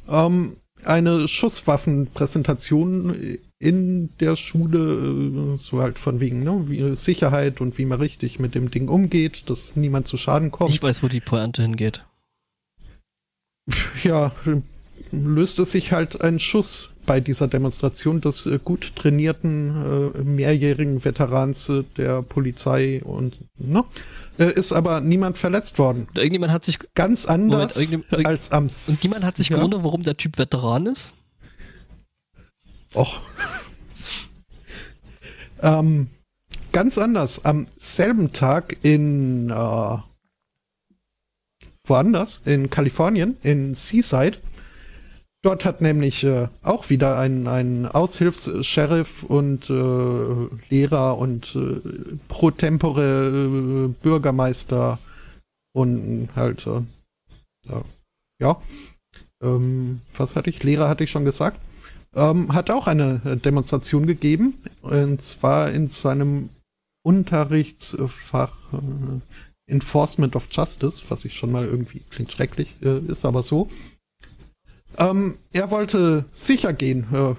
ähm, 0.08 0.56
eine 0.84 1.26
Schusswaffenpräsentation 1.26 3.38
in 3.58 4.10
der 4.20 4.36
Schule, 4.36 5.54
äh, 5.54 5.58
so 5.58 5.82
halt 5.82 5.98
von 5.98 6.20
wegen, 6.20 6.44
ne, 6.44 6.64
wie 6.68 6.96
Sicherheit 6.96 7.60
und 7.60 7.78
wie 7.78 7.84
man 7.84 8.00
richtig 8.00 8.38
mit 8.38 8.54
dem 8.54 8.70
Ding 8.70 8.88
umgeht, 8.88 9.50
dass 9.50 9.74
niemand 9.74 10.06
zu 10.06 10.16
Schaden 10.16 10.50
kommt. 10.50 10.70
Ich 10.70 10.82
weiß, 10.82 11.02
wo 11.02 11.08
die 11.08 11.20
Pointe 11.20 11.62
hingeht. 11.62 12.04
Ja, 14.02 14.32
löste 15.12 15.64
sich 15.64 15.92
halt 15.92 16.20
ein 16.20 16.38
Schuss 16.38 16.90
bei 17.06 17.20
dieser 17.20 17.48
Demonstration 17.48 18.20
des 18.20 18.44
äh, 18.46 18.58
gut 18.62 18.94
trainierten 18.96 20.12
äh, 20.14 20.22
mehrjährigen 20.22 21.02
Veterans 21.04 21.68
äh, 21.70 21.82
der 21.96 22.20
Polizei 22.22 23.02
und 23.02 23.44
ne, 23.56 23.84
äh, 24.38 24.52
ist 24.52 24.72
aber 24.72 25.00
niemand 25.00 25.38
verletzt 25.38 25.78
worden. 25.78 26.06
Und 26.08 26.18
irgendjemand 26.18 26.52
hat 26.52 26.64
sich 26.64 26.78
Ganz 26.94 27.24
anders 27.24 27.76
Moment, 27.76 27.92
irgend- 27.92 28.12
irgend- 28.12 28.26
als 28.26 28.52
am 28.52 28.68
und 28.88 29.02
niemand 29.02 29.24
hat 29.24 29.38
sich 29.38 29.48
ja. 29.48 29.56
gewundert, 29.56 29.84
warum 29.84 30.02
der 30.02 30.18
Typ 30.18 30.36
Veteran 30.38 30.84
ist. 30.86 31.14
Och. 32.94 33.20
ähm, 35.62 36.08
ganz 36.72 36.98
anders. 36.98 37.44
Am 37.44 37.66
selben 37.76 38.32
Tag 38.32 38.76
in 38.82 39.50
äh, 39.50 39.96
woanders, 41.88 42.40
in 42.44 42.70
Kalifornien, 42.70 43.36
in 43.42 43.74
Seaside. 43.74 44.38
Dort 45.42 45.64
hat 45.64 45.80
nämlich 45.80 46.24
äh, 46.24 46.48
auch 46.62 46.90
wieder 46.90 47.16
ein, 47.18 47.46
ein 47.46 47.86
Aushilfs-Sheriff 47.86 49.22
und 49.22 49.70
äh, 49.70 50.48
Lehrer 50.68 51.16
und 51.18 51.54
äh, 51.54 51.80
pro 52.28 52.50
tempore 52.50 53.28
äh, 53.28 53.88
Bürgermeister 54.02 54.98
und 55.72 56.28
halt, 56.34 56.66
äh, 56.66 56.80
ja, 57.68 57.82
ja. 58.40 58.62
Ähm, 59.40 60.00
was 60.16 60.34
hatte 60.34 60.50
ich? 60.50 60.62
Lehrer 60.64 60.88
hatte 60.88 61.04
ich 61.04 61.10
schon 61.10 61.24
gesagt 61.24 61.60
ähm, 62.14 62.52
hat 62.52 62.70
auch 62.70 62.86
eine 62.86 63.20
äh, 63.24 63.36
Demonstration 63.36 64.06
gegeben, 64.06 64.54
und 64.82 65.20
zwar 65.20 65.70
in 65.70 65.88
seinem 65.88 66.50
Unterrichtsfach 67.04 68.54
äh, 68.72 69.20
Enforcement 69.68 70.34
of 70.34 70.48
Justice, 70.50 71.02
was 71.08 71.24
ich 71.24 71.36
schon 71.36 71.52
mal 71.52 71.64
irgendwie 71.64 72.00
klingt 72.10 72.32
schrecklich, 72.32 72.74
äh, 72.82 72.98
ist 73.00 73.24
aber 73.24 73.42
so. 73.42 73.68
Ähm, 74.96 75.38
er 75.52 75.70
wollte 75.70 76.24
sicher 76.32 76.72
gehen, 76.72 77.06
äh, 77.12 77.34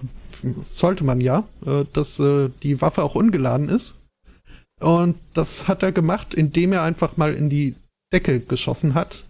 sollte 0.66 1.04
man 1.04 1.20
ja, 1.20 1.48
äh, 1.66 1.86
dass 1.92 2.20
äh, 2.20 2.50
die 2.64 2.82
Waffe 2.82 3.04
auch 3.04 3.16
ungeladen 3.16 3.68
ist. 3.70 3.96
Und 4.80 5.18
das 5.34 5.68
hat 5.68 5.84
er 5.84 5.92
gemacht, 5.92 6.34
indem 6.34 6.72
er 6.72 6.84
einfach 6.84 7.18
mal 7.18 7.34
in 7.34 7.50
die 7.50 7.76
Decke 8.14 8.40
geschossen 8.40 8.94
hat. 8.94 9.26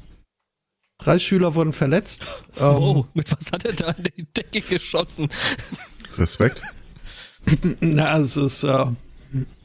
Drei 0.99 1.17
Schüler 1.17 1.55
wurden 1.55 1.73
verletzt. 1.73 2.21
Ähm, 2.57 2.75
wow, 2.75 3.07
mit 3.13 3.31
was 3.31 3.53
hat 3.53 3.63
er 3.63 3.71
da 3.71 3.91
in 3.91 4.03
die 4.17 4.25
Decke 4.25 4.59
geschossen? 4.59 5.29
Respekt. 6.17 6.61
Na, 7.79 8.19
es 8.19 8.35
ist, 8.35 8.63
äh, 8.63 8.85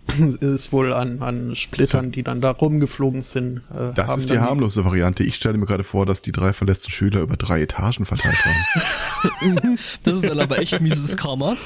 ist 0.40 0.72
wohl 0.72 0.92
an, 0.92 1.22
an 1.22 1.57
Splittern, 1.57 2.12
die 2.12 2.22
dann 2.22 2.40
da 2.40 2.50
rumgeflogen 2.50 3.22
sind. 3.22 3.59
Äh, 3.74 3.94
das 3.94 4.16
ist 4.16 4.30
die 4.30 4.38
harmlose 4.38 4.84
Variante. 4.84 5.24
Ich 5.24 5.36
stelle 5.36 5.57
mir 5.59 5.66
gerade 5.66 5.84
vor, 5.84 6.07
dass 6.07 6.22
die 6.22 6.32
drei 6.32 6.52
verletzten 6.52 6.90
Schüler 6.90 7.20
über 7.20 7.36
drei 7.36 7.62
Etagen 7.62 8.05
verteilt 8.05 8.36
waren. 8.44 9.78
das 10.02 10.14
ist 10.14 10.28
dann 10.28 10.40
aber 10.40 10.59
echt 10.59 10.80
mieses 10.80 11.16
Karma. 11.16 11.57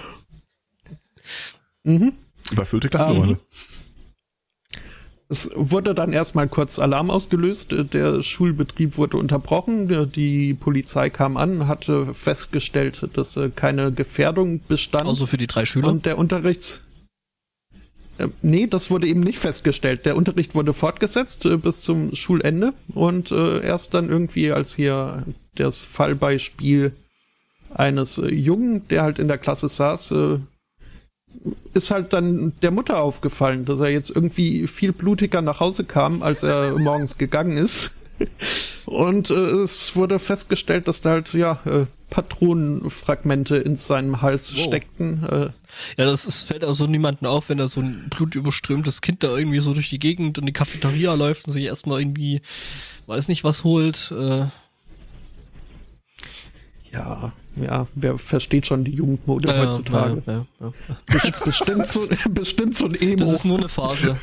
Mhm. 1.84 2.12
Überfüllte 2.50 2.88
Klassenräume. 2.88 3.32
Um, 3.32 3.38
es 5.30 5.50
wurde 5.54 5.94
dann 5.94 6.14
erstmal 6.14 6.48
kurz 6.48 6.78
Alarm 6.78 7.10
ausgelöst. 7.10 7.74
Der 7.92 8.22
Schulbetrieb 8.22 8.96
wurde 8.96 9.18
unterbrochen. 9.18 10.10
Die 10.12 10.54
Polizei 10.54 11.10
kam 11.10 11.36
an, 11.36 11.68
hatte 11.68 12.14
festgestellt, 12.14 13.06
dass 13.12 13.36
äh, 13.36 13.50
keine 13.54 13.92
Gefährdung 13.92 14.60
bestand. 14.66 15.06
Also 15.06 15.26
für 15.26 15.36
die 15.36 15.46
drei 15.46 15.66
Schüler? 15.66 15.88
Und 15.88 16.06
der 16.06 16.16
Unterrichts... 16.16 16.82
Äh, 18.18 18.28
nee, 18.42 18.66
das 18.66 18.90
wurde 18.90 19.06
eben 19.06 19.20
nicht 19.20 19.38
festgestellt. 19.38 20.04
Der 20.04 20.16
Unterricht 20.16 20.54
wurde 20.54 20.74
fortgesetzt 20.74 21.46
äh, 21.46 21.56
bis 21.56 21.82
zum 21.82 22.14
Schulende 22.14 22.74
und 22.92 23.30
äh, 23.30 23.64
erst 23.64 23.94
dann 23.94 24.08
irgendwie, 24.08 24.52
als 24.52 24.74
hier 24.74 25.24
das 25.54 25.82
Fallbeispiel 25.82 26.92
eines 27.70 28.18
äh, 28.18 28.32
Jungen, 28.34 28.86
der 28.88 29.02
halt 29.02 29.18
in 29.18 29.28
der 29.28 29.38
Klasse 29.38 29.68
saß, 29.68 30.10
äh, 30.12 30.38
ist 31.74 31.90
halt 31.90 32.12
dann 32.12 32.52
der 32.62 32.70
Mutter 32.70 33.00
aufgefallen, 33.00 33.64
dass 33.64 33.80
er 33.80 33.90
jetzt 33.90 34.10
irgendwie 34.10 34.66
viel 34.66 34.92
blutiger 34.92 35.42
nach 35.42 35.60
Hause 35.60 35.84
kam, 35.84 36.22
als 36.22 36.42
er 36.42 36.78
morgens 36.78 37.18
gegangen 37.18 37.56
ist. 37.56 37.94
Und 38.86 39.30
äh, 39.30 39.34
es 39.34 39.94
wurde 39.94 40.18
festgestellt, 40.18 40.88
dass 40.88 41.02
da 41.02 41.10
halt 41.10 41.32
ja 41.34 41.60
äh, 41.64 41.86
Patronenfragmente 42.10 43.56
in 43.56 43.76
seinem 43.76 44.22
Hals 44.22 44.56
wow. 44.56 44.64
steckten. 44.64 45.24
Äh. 45.24 45.50
Ja, 45.98 46.06
das 46.06 46.24
ist, 46.26 46.44
fällt 46.44 46.64
also 46.64 46.86
niemanden 46.86 47.26
auf, 47.26 47.48
wenn 47.48 47.58
da 47.58 47.68
so 47.68 47.80
ein 47.80 48.08
blutüberströmtes 48.08 49.02
Kind 49.02 49.22
da 49.22 49.36
irgendwie 49.36 49.58
so 49.58 49.74
durch 49.74 49.90
die 49.90 49.98
Gegend 49.98 50.38
in 50.38 50.46
die 50.46 50.52
Cafeteria 50.52 51.14
läuft 51.14 51.46
und 51.46 51.52
sich 51.52 51.64
erstmal 51.64 52.00
irgendwie, 52.00 52.40
weiß 53.06 53.28
nicht 53.28 53.44
was 53.44 53.64
holt. 53.64 54.12
Äh. 54.16 54.46
Ja, 56.92 57.32
ja, 57.56 57.86
wer 57.94 58.18
versteht 58.18 58.66
schon 58.66 58.84
die 58.84 58.92
Jugendmode 58.92 59.48
ja, 59.48 59.58
heutzutage? 59.58 60.22
Ja, 60.26 60.32
ja, 60.32 60.46
ja, 60.60 60.72
bestimmt, 61.06 61.86
so, 61.86 62.08
bestimmt 62.30 62.76
so 62.76 62.86
ein 62.86 62.94
Emo. 62.94 63.16
Das 63.16 63.32
ist 63.32 63.44
nur 63.44 63.58
eine 63.58 63.68
Phase. 63.68 64.18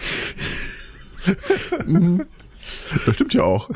das 3.05 3.15
stimmt 3.15 3.33
ja 3.35 3.43
auch. 3.43 3.69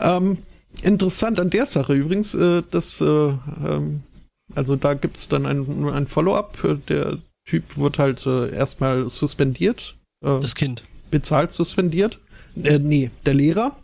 Ähm, 0.00 0.38
interessant 0.82 1.40
an 1.40 1.50
der 1.50 1.66
Sache 1.66 1.94
übrigens, 1.94 2.34
äh, 2.34 2.62
dass, 2.70 3.00
äh, 3.00 3.04
ähm, 3.04 4.02
also 4.54 4.76
da 4.76 4.94
gibt's 4.94 5.28
dann 5.28 5.46
ein, 5.46 5.88
ein 5.88 6.06
Follow-up. 6.06 6.58
Der 6.88 7.18
Typ 7.44 7.76
wird 7.76 7.98
halt 7.98 8.26
äh, 8.26 8.50
erstmal 8.50 9.08
suspendiert. 9.08 9.96
Äh, 10.22 10.40
das 10.40 10.54
Kind. 10.54 10.84
Bezahlt 11.10 11.52
suspendiert. 11.52 12.18
Äh, 12.62 12.78
nee, 12.78 13.10
der 13.24 13.34
Lehrer. 13.34 13.76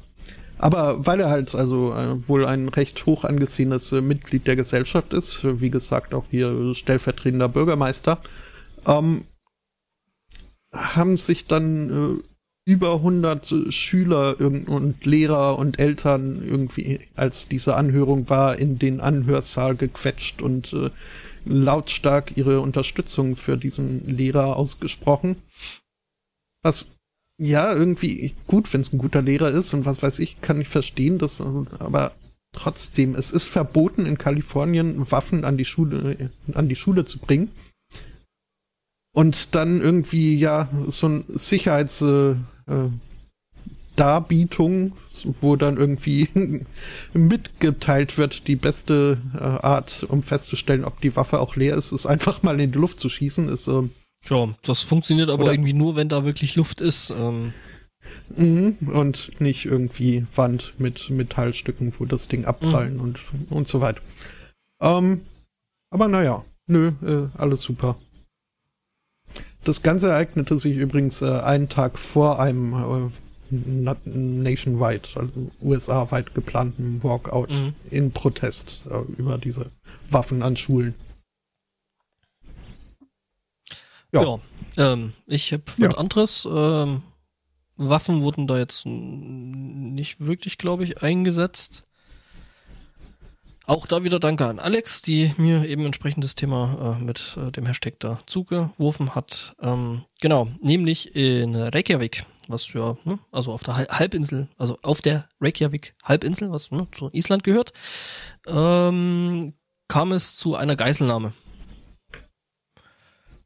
Aber 0.58 1.04
weil 1.04 1.20
er 1.20 1.28
halt 1.28 1.54
also 1.54 1.92
äh, 1.92 2.28
wohl 2.28 2.46
ein 2.46 2.68
recht 2.68 3.04
hoch 3.06 3.24
angesehenes 3.24 3.90
äh, 3.92 4.00
Mitglied 4.00 4.46
der 4.46 4.54
Gesellschaft 4.54 5.12
ist, 5.12 5.40
wie 5.42 5.70
gesagt 5.70 6.14
auch 6.14 6.24
hier 6.30 6.74
stellvertretender 6.74 7.48
Bürgermeister, 7.48 8.20
ähm, 8.86 9.24
haben 10.72 11.16
sich 11.16 11.46
dann 11.46 12.20
äh, 12.20 12.31
über 12.64 12.94
100 12.94 13.54
Schüler 13.70 14.40
und 14.40 15.04
Lehrer 15.04 15.58
und 15.58 15.78
Eltern 15.78 16.42
irgendwie, 16.44 17.00
als 17.16 17.48
diese 17.48 17.76
Anhörung 17.76 18.28
war, 18.28 18.58
in 18.58 18.78
den 18.78 19.00
Anhörsaal 19.00 19.74
gequetscht 19.74 20.42
und 20.42 20.72
äh, 20.72 20.90
lautstark 21.44 22.36
ihre 22.36 22.60
Unterstützung 22.60 23.36
für 23.36 23.56
diesen 23.56 24.06
Lehrer 24.06 24.56
ausgesprochen. 24.56 25.36
Was 26.62 26.92
ja, 27.38 27.72
irgendwie 27.72 28.34
gut, 28.46 28.72
wenn 28.72 28.82
es 28.82 28.92
ein 28.92 28.98
guter 28.98 29.22
Lehrer 29.22 29.50
ist 29.50 29.74
und 29.74 29.84
was 29.84 30.00
weiß 30.00 30.20
ich, 30.20 30.40
kann 30.40 30.60
ich 30.60 30.68
verstehen, 30.68 31.18
dass 31.18 31.40
man, 31.40 31.66
aber 31.80 32.12
trotzdem, 32.52 33.16
es 33.16 33.32
ist 33.32 33.44
verboten 33.44 34.06
in 34.06 34.18
Kalifornien 34.18 35.10
Waffen 35.10 35.44
an 35.44 35.56
die 35.56 35.64
Schule, 35.64 36.30
an 36.54 36.68
die 36.68 36.76
Schule 36.76 37.04
zu 37.04 37.18
bringen. 37.18 37.50
Und 39.14 39.54
dann 39.54 39.80
irgendwie, 39.80 40.38
ja, 40.38 40.68
so 40.86 41.08
ein 41.08 41.24
Sicherheits, 41.28 42.02
äh, 42.66 42.88
Darbietung, 43.96 44.92
wo 45.40 45.56
dann 45.56 45.76
irgendwie 45.76 46.28
mitgeteilt 47.12 48.16
wird, 48.16 48.48
die 48.48 48.56
beste 48.56 49.18
äh, 49.34 49.38
Art, 49.38 50.06
um 50.08 50.22
festzustellen, 50.22 50.84
ob 50.84 51.00
die 51.00 51.14
Waffe 51.14 51.40
auch 51.40 51.56
leer 51.56 51.76
ist, 51.76 51.92
ist 51.92 52.06
einfach 52.06 52.42
mal 52.42 52.58
in 52.60 52.72
die 52.72 52.78
Luft 52.78 53.00
zu 53.00 53.08
schießen, 53.08 53.48
ist 53.48 53.68
äh, 53.68 53.82
ja, 54.28 54.54
das 54.62 54.82
funktioniert 54.82 55.30
aber 55.30 55.44
Oder 55.44 55.52
irgendwie 55.52 55.72
nur, 55.72 55.96
wenn 55.96 56.08
da 56.08 56.24
wirklich 56.24 56.54
Luft 56.54 56.80
ist. 56.80 57.10
Ähm. 57.10 57.52
Mhm, 58.36 58.76
und 58.92 59.40
nicht 59.40 59.64
irgendwie 59.64 60.26
Wand 60.34 60.74
mit 60.78 61.10
Metallstücken, 61.10 61.92
wo 61.98 62.04
das 62.04 62.28
Ding 62.28 62.44
abprallen 62.44 62.94
mhm. 62.94 63.00
und, 63.00 63.20
und 63.50 63.68
so 63.68 63.80
weiter. 63.80 64.00
Ähm, 64.80 65.22
aber 65.90 66.08
naja, 66.08 66.44
nö, 66.66 66.92
äh, 67.02 67.38
alles 67.38 67.62
super. 67.62 67.96
Das 69.64 69.82
Ganze 69.82 70.08
ereignete 70.08 70.58
sich 70.58 70.76
übrigens 70.76 71.22
äh, 71.22 71.26
einen 71.26 71.68
Tag 71.68 71.98
vor 71.98 72.40
einem 72.40 72.74
äh, 72.74 73.10
nationwide, 74.04 75.08
also 75.14 75.30
USA-weit 75.60 76.34
geplanten 76.34 77.02
Walkout 77.02 77.50
mhm. 77.50 77.74
in 77.90 78.10
Protest 78.10 78.82
äh, 78.90 78.98
über 79.18 79.38
diese 79.38 79.70
Waffen 80.10 80.42
an 80.42 80.56
Schulen. 80.56 80.94
Ja, 84.12 84.22
ja 84.22 84.92
ähm, 84.92 85.12
ich 85.26 85.52
habe 85.52 85.64
ja. 85.76 85.88
was 85.88 85.98
anderes. 85.98 86.48
Ähm, 86.50 87.02
Waffen 87.76 88.22
wurden 88.22 88.46
da 88.46 88.58
jetzt 88.58 88.84
nicht 88.86 90.20
wirklich, 90.20 90.58
glaube 90.58 90.84
ich, 90.84 91.02
eingesetzt. 91.02 91.84
Auch 93.66 93.86
da 93.86 94.02
wieder 94.02 94.18
danke 94.18 94.46
an 94.46 94.58
Alex, 94.58 95.02
die 95.02 95.32
mir 95.36 95.64
eben 95.64 95.86
entsprechendes 95.86 96.34
Thema 96.34 96.96
äh, 96.98 97.02
mit 97.02 97.36
äh, 97.36 97.52
dem 97.52 97.66
Hashtag 97.66 98.00
da 98.00 98.18
zugeworfen 98.26 99.14
hat. 99.14 99.54
Ähm, 99.60 100.04
genau, 100.20 100.48
nämlich 100.60 101.14
in 101.14 101.54
Reykjavik, 101.54 102.26
was 102.48 102.72
ja, 102.72 102.96
ne, 103.04 103.20
also 103.30 103.52
auf 103.52 103.62
der 103.62 103.76
Halbinsel, 103.76 104.48
also 104.58 104.78
auf 104.82 105.00
der 105.00 105.28
Reykjavik 105.40 105.94
Halbinsel, 106.02 106.50
was 106.50 106.72
ne, 106.72 106.88
zu 106.90 107.10
Island 107.12 107.44
gehört, 107.44 107.72
ähm, 108.46 109.54
kam 109.86 110.10
es 110.10 110.34
zu 110.34 110.56
einer 110.56 110.74
Geiselnahme. 110.74 111.32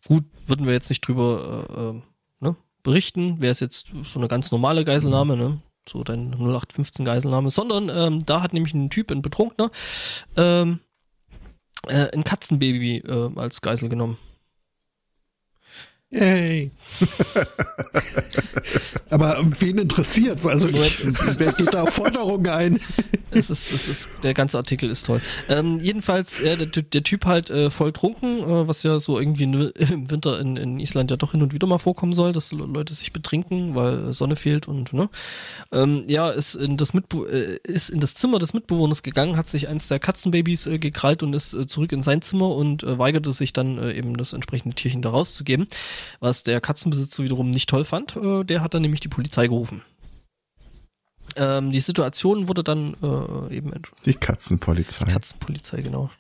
Gut, 0.07 0.25
würden 0.47 0.65
wir 0.65 0.73
jetzt 0.73 0.89
nicht 0.89 1.07
drüber 1.07 1.67
äh, 1.69 1.83
äh 1.83 2.03
ne, 2.41 2.57
berichten, 2.83 3.43
wäre 3.43 3.53
es 3.53 3.61
jetzt 3.61 3.93
so 4.05 4.19
eine 4.19 4.29
ganz 4.29 4.51
normale 4.51 4.85
Geiselnahme, 4.85 5.37
ne? 5.37 5.61
So 5.89 6.05
dein 6.05 6.33
0815 6.33 7.05
Geiselnahme, 7.05 7.51
sondern 7.51 7.89
ähm, 7.89 8.25
da 8.25 8.43
hat 8.43 8.53
nämlich 8.53 8.75
ein 8.75 8.91
Typ, 8.91 9.11
ein 9.11 9.23
Betrunkener, 9.23 9.71
ähm, 10.37 10.81
äh, 11.87 12.11
ein 12.13 12.25
Katzenbaby 12.25 12.99
äh, 12.99 13.31
als 13.37 13.61
Geisel 13.61 13.89
genommen. 13.89 14.19
Yay. 16.17 16.71
Aber 19.11 19.45
wen 19.61 19.79
interessiert's? 19.79 20.47
Also 20.47 20.69
ich, 20.69 21.05
wer 21.39 21.53
geht 21.53 21.75
da 21.75 21.83
auf 21.83 21.95
Forderungen 21.95 22.49
ein? 22.49 22.81
es 23.31 23.51
ist, 23.51 23.73
es 23.73 23.89
ist, 23.89 24.09
der 24.23 24.35
ganze 24.35 24.57
Artikel 24.57 24.91
ist 24.91 25.07
toll. 25.07 25.21
Ähm, 25.49 25.79
jedenfalls, 25.81 26.41
äh, 26.41 26.57
der, 26.57 26.83
der, 26.83 27.03
Typ 27.03 27.27
halt 27.27 27.51
äh, 27.51 27.71
voll 27.71 27.93
trunken, 27.93 28.41
äh, 28.41 28.69
was 28.69 28.83
ja 28.83 28.99
so 28.99 29.19
irgendwie 29.19 29.45
im 29.45 30.11
Winter 30.11 30.41
in, 30.41 30.57
in 30.57 30.81
Island 30.81 31.11
ja 31.11 31.17
doch 31.17 31.33
hin 31.33 31.43
und 31.43 31.53
wieder 31.53 31.67
mal 31.67 31.79
vorkommen 31.79 32.13
soll, 32.13 32.33
dass 32.33 32.53
Leute 32.53 32.95
sich 32.95 33.13
betrinken, 33.13 33.75
weil 33.75 34.13
Sonne 34.13 34.37
fehlt 34.37 34.69
und 34.69 34.93
ne. 34.93 35.09
Ähm, 35.73 36.05
ja, 36.07 36.31
ist 36.31 36.55
in 36.55 36.77
das 36.77 36.95
Mitbe 36.95 37.29
äh, 37.29 37.71
ist 37.71 37.91
in 37.91 38.01
das 38.01 38.15
Zimmer 38.15 38.39
des 38.39 38.55
Mitbewohners 38.55 39.03
gegangen, 39.03 39.37
hat 39.37 39.49
sich 39.49 39.69
eins 39.69 39.89
der 39.89 39.99
Katzenbabys 39.99 40.67
äh, 40.67 40.79
gekrallt 40.79 41.23
und 41.23 41.35
ist 41.35 41.55
äh, 41.55 41.67
zurück 41.67 41.93
in 41.93 42.03
sein 42.03 42.23
Zimmer 42.23 42.51
und 42.51 42.85
weigerte 42.87 43.33
sich 43.33 43.53
dann 43.53 43.91
eben 43.91 44.17
das 44.17 44.33
entsprechende 44.33 44.75
Tierchen 44.75 45.03
da 45.03 45.11
rauszugeben, 45.11 45.67
was 46.21 46.43
der 46.43 46.61
Katzenbesitzer 46.61 47.25
wiederum 47.25 47.51
nicht 47.51 47.69
toll 47.69 47.85
fand. 47.85 48.17
Äh, 48.17 48.45
der 48.45 48.63
hat 48.63 48.75
dann 48.75 48.83
nämlich 48.83 49.01
die 49.01 49.09
Polizei 49.09 49.47
gerufen. 49.47 49.83
Ähm, 51.37 51.73
die 51.73 51.81
Situation 51.81 52.49
wurde 52.49 52.65
dann 52.65 52.95
äh, 53.03 53.57
eben. 53.57 53.73
Die 54.05 54.15
Katzenpolizei. 54.15 55.05
Katzenpolizei, 55.07 55.83
genau. 55.83 56.11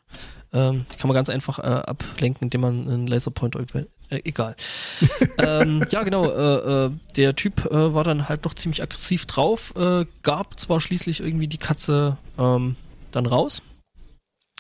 Ähm, 0.53 0.87
die 0.93 0.97
kann 0.97 1.09
man 1.09 1.14
ganz 1.14 1.28
einfach 1.28 1.59
äh, 1.59 1.62
ablenken, 1.62 2.45
indem 2.47 2.61
man 2.61 2.89
einen 2.89 3.07
Laserpointer 3.07 3.59
irgendwann. 3.59 3.87
Äh, 4.09 4.20
egal. 4.24 4.57
ähm, 5.39 5.84
ja, 5.91 6.03
genau. 6.03 6.30
Äh, 6.30 6.87
äh, 6.87 6.91
der 7.16 7.34
Typ 7.34 7.66
äh, 7.66 7.95
war 7.95 8.05
dann 8.05 8.28
halt 8.28 8.47
doch 8.47 8.55
ziemlich 8.55 8.82
aggressiv 8.82 9.26
drauf, 9.26 9.74
äh, 9.76 10.07
gab 10.22 10.59
zwar 10.61 10.80
schließlich 10.80 11.20
irgendwie 11.20 11.49
die 11.49 11.59
Katze 11.59 12.16
ähm, 12.39 12.76
dann 13.11 13.26
raus, 13.26 13.62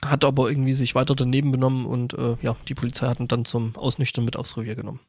hat 0.04 0.24
aber 0.24 0.48
irgendwie 0.48 0.72
sich 0.72 0.94
weiter 0.94 1.14
daneben 1.14 1.52
benommen 1.52 1.86
und 1.86 2.14
äh, 2.14 2.36
ja, 2.42 2.56
die 2.68 2.74
Polizei 2.74 3.06
hat 3.06 3.20
ihn 3.20 3.28
dann 3.28 3.44
zum 3.44 3.76
Ausnüchtern 3.76 4.24
mit 4.24 4.36
aufs 4.36 4.56
Revier 4.56 4.74
genommen. 4.74 5.00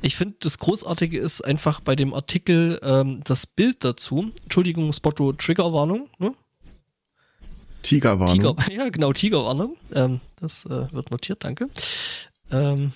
Ich 0.00 0.16
finde, 0.16 0.36
das 0.40 0.58
Großartige 0.58 1.18
ist 1.18 1.42
einfach 1.42 1.80
bei 1.80 1.96
dem 1.96 2.14
Artikel 2.14 2.80
ähm, 2.82 3.20
das 3.24 3.46
Bild 3.46 3.84
dazu. 3.84 4.32
Entschuldigung, 4.44 4.92
Spotto, 4.92 5.32
Triggerwarnung. 5.32 6.08
Ne? 6.18 6.34
Tigerwarnung. 7.82 8.56
Tiger, 8.56 8.72
ja, 8.84 8.88
genau, 8.88 9.12
Tigerwarnung. 9.12 9.76
Ähm, 9.94 10.20
das 10.40 10.64
äh, 10.66 10.92
wird 10.92 11.10
notiert, 11.10 11.44
danke. 11.44 11.68
Ähm, 12.50 12.92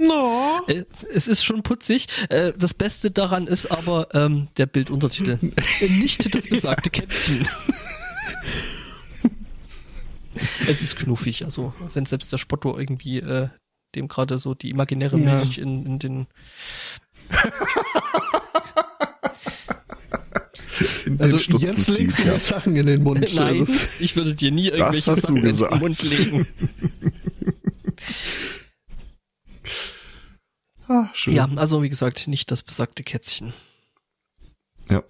No. 0.00 0.60
Äh, 0.68 0.84
Es 1.12 1.26
ist 1.26 1.44
schon 1.44 1.64
putzig. 1.64 2.06
Äh, 2.28 2.52
Das 2.56 2.72
Beste 2.72 3.10
daran 3.10 3.48
ist 3.48 3.66
aber 3.66 4.06
ähm, 4.14 4.46
der 4.56 4.66
Bilduntertitel. 4.66 5.38
Nicht 5.80 6.32
das 6.34 6.48
besagte 6.48 6.88
Kätzchen. 6.88 7.46
es 10.68 10.82
ist 10.82 10.96
knuffig, 10.96 11.44
also 11.44 11.72
wenn 11.94 12.06
selbst 12.06 12.32
der 12.32 12.38
Spotto 12.38 12.78
irgendwie 12.78 13.18
äh, 13.18 13.48
dem 13.94 14.08
gerade 14.08 14.38
so 14.38 14.54
die 14.54 14.70
imaginäre 14.70 15.18
Ja. 15.18 15.36
Milch 15.36 15.58
in, 15.58 15.84
in 15.86 15.98
den 15.98 16.26
In 21.06 21.16
den 21.18 21.22
Also 21.22 21.38
Stutzen 21.38 21.60
jetzt 21.66 21.88
legst 21.98 22.16
zieht, 22.16 22.26
du 22.26 22.30
ja. 22.32 22.38
Sachen 22.38 22.76
in 22.76 22.86
den 22.86 23.02
Mund. 23.02 23.34
Nein, 23.34 23.60
Das- 23.60 24.00
ich 24.00 24.14
würde 24.16 24.34
dir 24.34 24.50
nie 24.52 24.68
irgendwelche 24.68 25.14
Sachen 25.16 25.36
in 25.36 25.44
den 25.56 25.78
Mund 25.80 26.02
legen. 26.02 26.46
Ah, 30.90 31.10
schön. 31.12 31.34
Ja, 31.34 31.46
also 31.56 31.82
wie 31.82 31.90
gesagt, 31.90 32.28
nicht 32.28 32.50
das 32.50 32.62
besagte 32.62 33.02
Kätzchen. 33.02 33.52
Ja. 34.88 35.02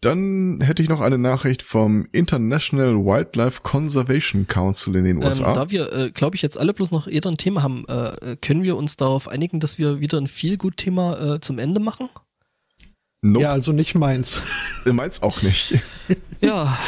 Dann 0.00 0.60
hätte 0.60 0.80
ich 0.82 0.88
noch 0.88 1.00
eine 1.00 1.18
Nachricht 1.18 1.62
vom 1.62 2.06
International 2.12 2.94
Wildlife 3.04 3.62
Conservation 3.62 4.46
Council 4.46 4.94
in 4.94 5.04
den 5.04 5.16
Ähm, 5.20 5.24
USA. 5.26 5.52
da 5.52 5.70
wir, 5.70 5.92
äh, 5.92 6.10
glaube 6.12 6.36
ich, 6.36 6.42
jetzt 6.42 6.56
alle 6.56 6.72
bloß 6.72 6.92
noch 6.92 7.08
eher 7.08 7.26
ein 7.26 7.36
Thema 7.36 7.62
haben, 7.64 7.84
äh, 7.88 8.36
können 8.40 8.62
wir 8.62 8.76
uns 8.76 8.96
darauf 8.96 9.26
einigen, 9.26 9.58
dass 9.58 9.76
wir 9.78 9.98
wieder 9.98 10.18
ein 10.18 10.28
viel 10.28 10.56
gut 10.56 10.76
Thema 10.76 11.34
äh, 11.34 11.40
zum 11.40 11.58
Ende 11.58 11.80
machen? 11.80 12.08
nope, 13.22 13.42
Ja, 13.42 13.50
also 13.50 13.72
nicht 13.72 13.96
meins. 13.96 14.40
ja. 14.86 14.92
meins 14.92 15.22
auch 15.22 15.42
nicht. 15.42 15.74
Ja, 16.40 16.78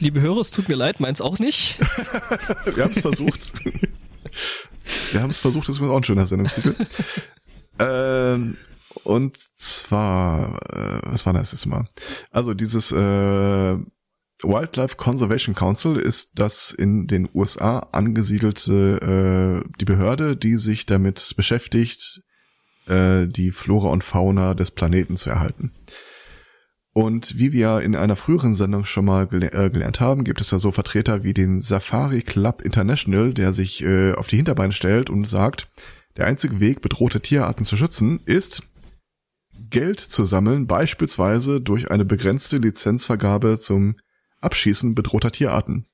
liebe 0.00 0.20
Hörer, 0.20 0.40
es 0.40 0.50
tut 0.50 0.68
mir 0.68 0.74
leid, 0.74 0.98
meins 0.98 1.20
auch 1.20 1.38
nicht. 1.38 1.78
Wir 2.74 2.82
haben 2.82 2.92
es 2.92 3.00
versucht. 3.00 3.52
Wir 5.12 5.22
haben 5.22 5.30
es 5.30 5.38
versucht, 5.38 5.68
das 5.68 5.76
ist 5.76 5.78
übrigens 5.78 5.92
auch 5.94 5.98
ein 5.98 6.04
schöner 6.04 6.26
Sendungstitel. 6.26 6.74
ähm, 7.78 8.56
und 9.04 9.36
zwar, 9.36 10.56
äh, 10.72 11.00
was 11.10 11.26
war 11.26 11.32
das 11.32 11.52
jetzt 11.52 11.66
mal? 11.66 11.88
Also 12.30 12.54
dieses 12.54 12.92
äh, 12.92 13.76
Wildlife 14.44 14.96
Conservation 14.96 15.54
Council 15.54 15.96
ist 15.96 16.38
das 16.38 16.72
in 16.72 17.06
den 17.06 17.28
USA 17.32 17.78
angesiedelte 17.92 19.62
äh, 19.64 19.70
die 19.78 19.84
Behörde, 19.84 20.36
die 20.36 20.56
sich 20.56 20.86
damit 20.86 21.34
beschäftigt, 21.36 22.22
äh, 22.86 23.26
die 23.26 23.50
Flora 23.50 23.88
und 23.88 24.04
Fauna 24.04 24.54
des 24.54 24.70
Planeten 24.70 25.16
zu 25.16 25.30
erhalten. 25.30 25.72
Und 26.94 27.38
wie 27.38 27.52
wir 27.52 27.80
in 27.80 27.96
einer 27.96 28.16
früheren 28.16 28.52
Sendung 28.52 28.84
schon 28.84 29.06
mal 29.06 29.26
gele 29.26 29.50
äh, 29.52 29.70
gelernt 29.70 30.00
haben, 30.00 30.24
gibt 30.24 30.42
es 30.42 30.48
da 30.48 30.58
so 30.58 30.72
Vertreter 30.72 31.24
wie 31.24 31.32
den 31.32 31.60
Safari 31.60 32.20
Club 32.20 32.60
International, 32.60 33.32
der 33.32 33.52
sich 33.52 33.82
äh, 33.82 34.12
auf 34.12 34.26
die 34.26 34.36
Hinterbeine 34.36 34.72
stellt 34.72 35.08
und 35.08 35.24
sagt, 35.24 35.68
der 36.18 36.26
einzige 36.26 36.60
Weg, 36.60 36.82
bedrohte 36.82 37.22
Tierarten 37.22 37.64
zu 37.64 37.76
schützen, 37.76 38.20
ist 38.26 38.62
Geld 39.72 39.98
zu 40.00 40.24
sammeln, 40.24 40.66
beispielsweise 40.66 41.60
durch 41.60 41.90
eine 41.90 42.04
begrenzte 42.04 42.58
Lizenzvergabe 42.58 43.58
zum 43.58 43.96
Abschießen 44.40 44.94
bedrohter 44.94 45.32
Tierarten. 45.32 45.86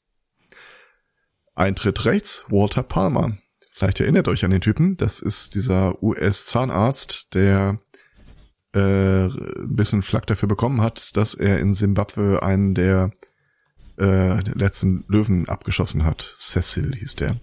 Eintritt 1.54 2.04
rechts, 2.04 2.44
Walter 2.48 2.82
Palmer. 2.82 3.38
Vielleicht 3.72 4.00
erinnert 4.00 4.28
euch 4.28 4.44
an 4.44 4.50
den 4.50 4.60
Typen, 4.60 4.96
das 4.96 5.20
ist 5.20 5.54
dieser 5.54 6.02
US-Zahnarzt, 6.02 7.34
der 7.34 7.80
äh, 8.74 9.26
ein 9.26 9.76
bisschen 9.76 10.02
Flack 10.02 10.26
dafür 10.26 10.48
bekommen 10.48 10.80
hat, 10.80 11.16
dass 11.16 11.34
er 11.34 11.60
in 11.60 11.72
Simbabwe 11.72 12.42
einen 12.42 12.74
der 12.74 13.12
äh, 13.98 14.40
letzten 14.58 15.04
Löwen 15.08 15.48
abgeschossen 15.48 16.04
hat. 16.04 16.22
Cecil 16.22 16.96
hieß 16.96 17.16
der. 17.16 17.36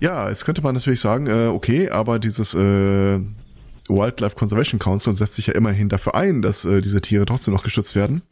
Ja, 0.00 0.28
jetzt 0.28 0.44
könnte 0.44 0.60
man 0.60 0.74
natürlich 0.74 1.00
sagen, 1.00 1.26
äh, 1.26 1.46
okay, 1.46 1.88
aber 1.88 2.18
dieses 2.18 2.54
äh, 2.54 3.20
Wildlife 3.88 4.36
Conservation 4.36 4.78
Council 4.78 5.14
setzt 5.14 5.34
sich 5.36 5.48
ja 5.48 5.54
immerhin 5.54 5.88
dafür 5.88 6.14
ein, 6.14 6.42
dass 6.42 6.64
äh, 6.64 6.80
diese 6.80 7.00
Tiere 7.00 7.26
trotzdem 7.26 7.54
noch 7.54 7.62
geschützt 7.62 7.94
werden. 7.94 8.22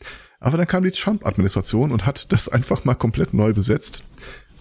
Aber 0.41 0.59
dann 0.59 0.67
kam 0.67 0.83
die 0.83 0.91
Trump-Administration 0.91 1.91
und 1.91 2.07
hat 2.07 2.33
das 2.33 2.49
einfach 2.49 2.85
mal 2.85 2.95
komplett 2.95 3.35
neu 3.35 3.53
besetzt. 3.53 4.05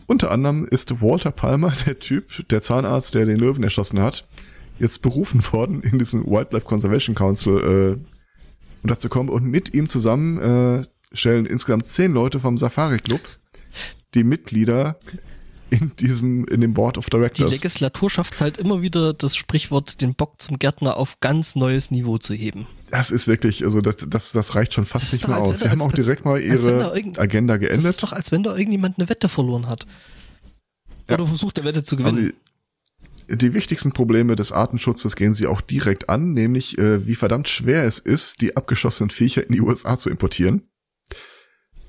Unter 0.05 0.31
anderem 0.31 0.65
ist 0.65 1.01
Walter 1.01 1.31
Palmer, 1.31 1.73
der 1.85 1.99
Typ, 1.99 2.47
der 2.49 2.61
Zahnarzt, 2.61 3.15
der 3.15 3.25
den 3.25 3.39
Löwen 3.39 3.63
erschossen 3.63 4.01
hat, 4.01 4.27
jetzt 4.79 5.01
berufen 5.01 5.43
worden 5.51 5.81
in 5.81 5.99
diesen 5.99 6.25
Wildlife 6.25 6.65
Conservation 6.65 7.15
Council 7.15 7.97
äh, 7.99 8.05
unterzukommen 8.83 9.31
und 9.31 9.45
mit 9.45 9.73
ihm 9.73 9.89
zusammen 9.89 10.39
äh, 10.39 10.83
stellen 11.13 11.45
insgesamt 11.45 11.85
zehn 11.85 12.11
Leute 12.11 12.39
vom 12.39 12.57
Safari 12.57 12.97
Club 12.97 13.21
die 14.13 14.23
Mitglieder 14.23 14.99
in 15.73 15.91
diesem 15.97 16.45
in 16.45 16.61
dem 16.61 16.73
Board 16.73 16.97
of 16.97 17.05
Die 17.05 17.11
Directors. 17.11 17.51
Legislatur 17.51 18.09
schafft 18.09 18.33
es 18.35 18.41
halt 18.41 18.57
immer 18.57 18.81
wieder, 18.81 19.13
das 19.13 19.35
Sprichwort 19.35 20.01
den 20.01 20.13
Bock 20.15 20.41
zum 20.41 20.59
Gärtner 20.59 20.97
auf 20.97 21.19
ganz 21.19 21.55
neues 21.55 21.89
Niveau 21.91 22.17
zu 22.17 22.33
heben. 22.33 22.67
Das 22.91 23.09
ist 23.11 23.27
wirklich, 23.27 23.63
also 23.63 23.81
das, 23.81 23.97
das, 24.07 24.31
das 24.33 24.55
reicht 24.55 24.73
schon 24.75 24.85
fast 24.85 25.05
Das 25.05 25.13
nicht 25.13 25.27
mehr 25.27 25.37
als 25.37 25.47
aus. 25.49 25.57
Sie 25.59 25.63
da- 25.65 25.71
haben 25.71 25.81
als- 25.81 25.89
auch 25.91 25.95
direkt 25.95 26.25
mal 26.25 26.35
als 26.35 26.65
wenn 26.65 26.79
da 26.79 26.95
ihre 26.95 27.19
Agenda 27.19 27.53
Das 27.57 27.61
geändert. 27.67 27.89
ist 27.89 28.03
doch, 28.03 28.13
als 28.13 28.31
wenn 28.31 28.43
da 28.43 28.51
irgendjemand 28.55 28.99
eine 28.99 29.09
Wette 29.09 29.27
verloren 29.29 29.67
hat. 29.67 29.85
Ja. 31.09 31.15
Oder 31.15 31.25
versucht, 31.27 31.57
der 31.57 31.63
Wette 31.65 31.83
zu 31.83 31.95
gewinnen. 31.97 32.33
Also 33.29 33.37
die 33.41 33.53
wichtigsten 33.53 33.93
Probleme 33.93 34.35
des 34.35 34.51
Artenschutzes 34.51 35.15
gehen 35.15 35.33
sie 35.33 35.47
auch 35.47 35.61
direkt 35.61 36.09
an, 36.09 36.33
nämlich 36.33 36.77
äh, 36.77 37.07
wie 37.07 37.15
verdammt 37.15 37.47
schwer 37.47 37.83
es 37.85 37.97
ist, 37.97 38.41
die 38.41 38.55
abgeschossenen 38.57 39.09
Viecher 39.09 39.45
in 39.47 39.53
die 39.53 39.61
USA 39.61 39.97
zu 39.97 40.09
importieren. 40.09 40.63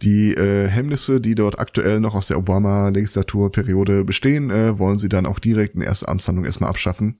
Die 0.04 0.34
äh, 0.34 0.68
Hemmnisse, 0.68 1.18
die 1.18 1.34
dort 1.34 1.58
aktuell 1.58 1.98
noch 1.98 2.14
aus 2.14 2.28
der 2.28 2.36
Obama-Legislaturperiode 2.38 4.04
bestehen, 4.04 4.50
äh, 4.50 4.78
wollen 4.78 4.98
sie 4.98 5.08
dann 5.08 5.24
auch 5.24 5.38
direkt 5.38 5.74
in 5.74 5.80
erster 5.80 6.10
Amtshandlung 6.10 6.44
erstmal 6.44 6.68
abschaffen, 6.68 7.16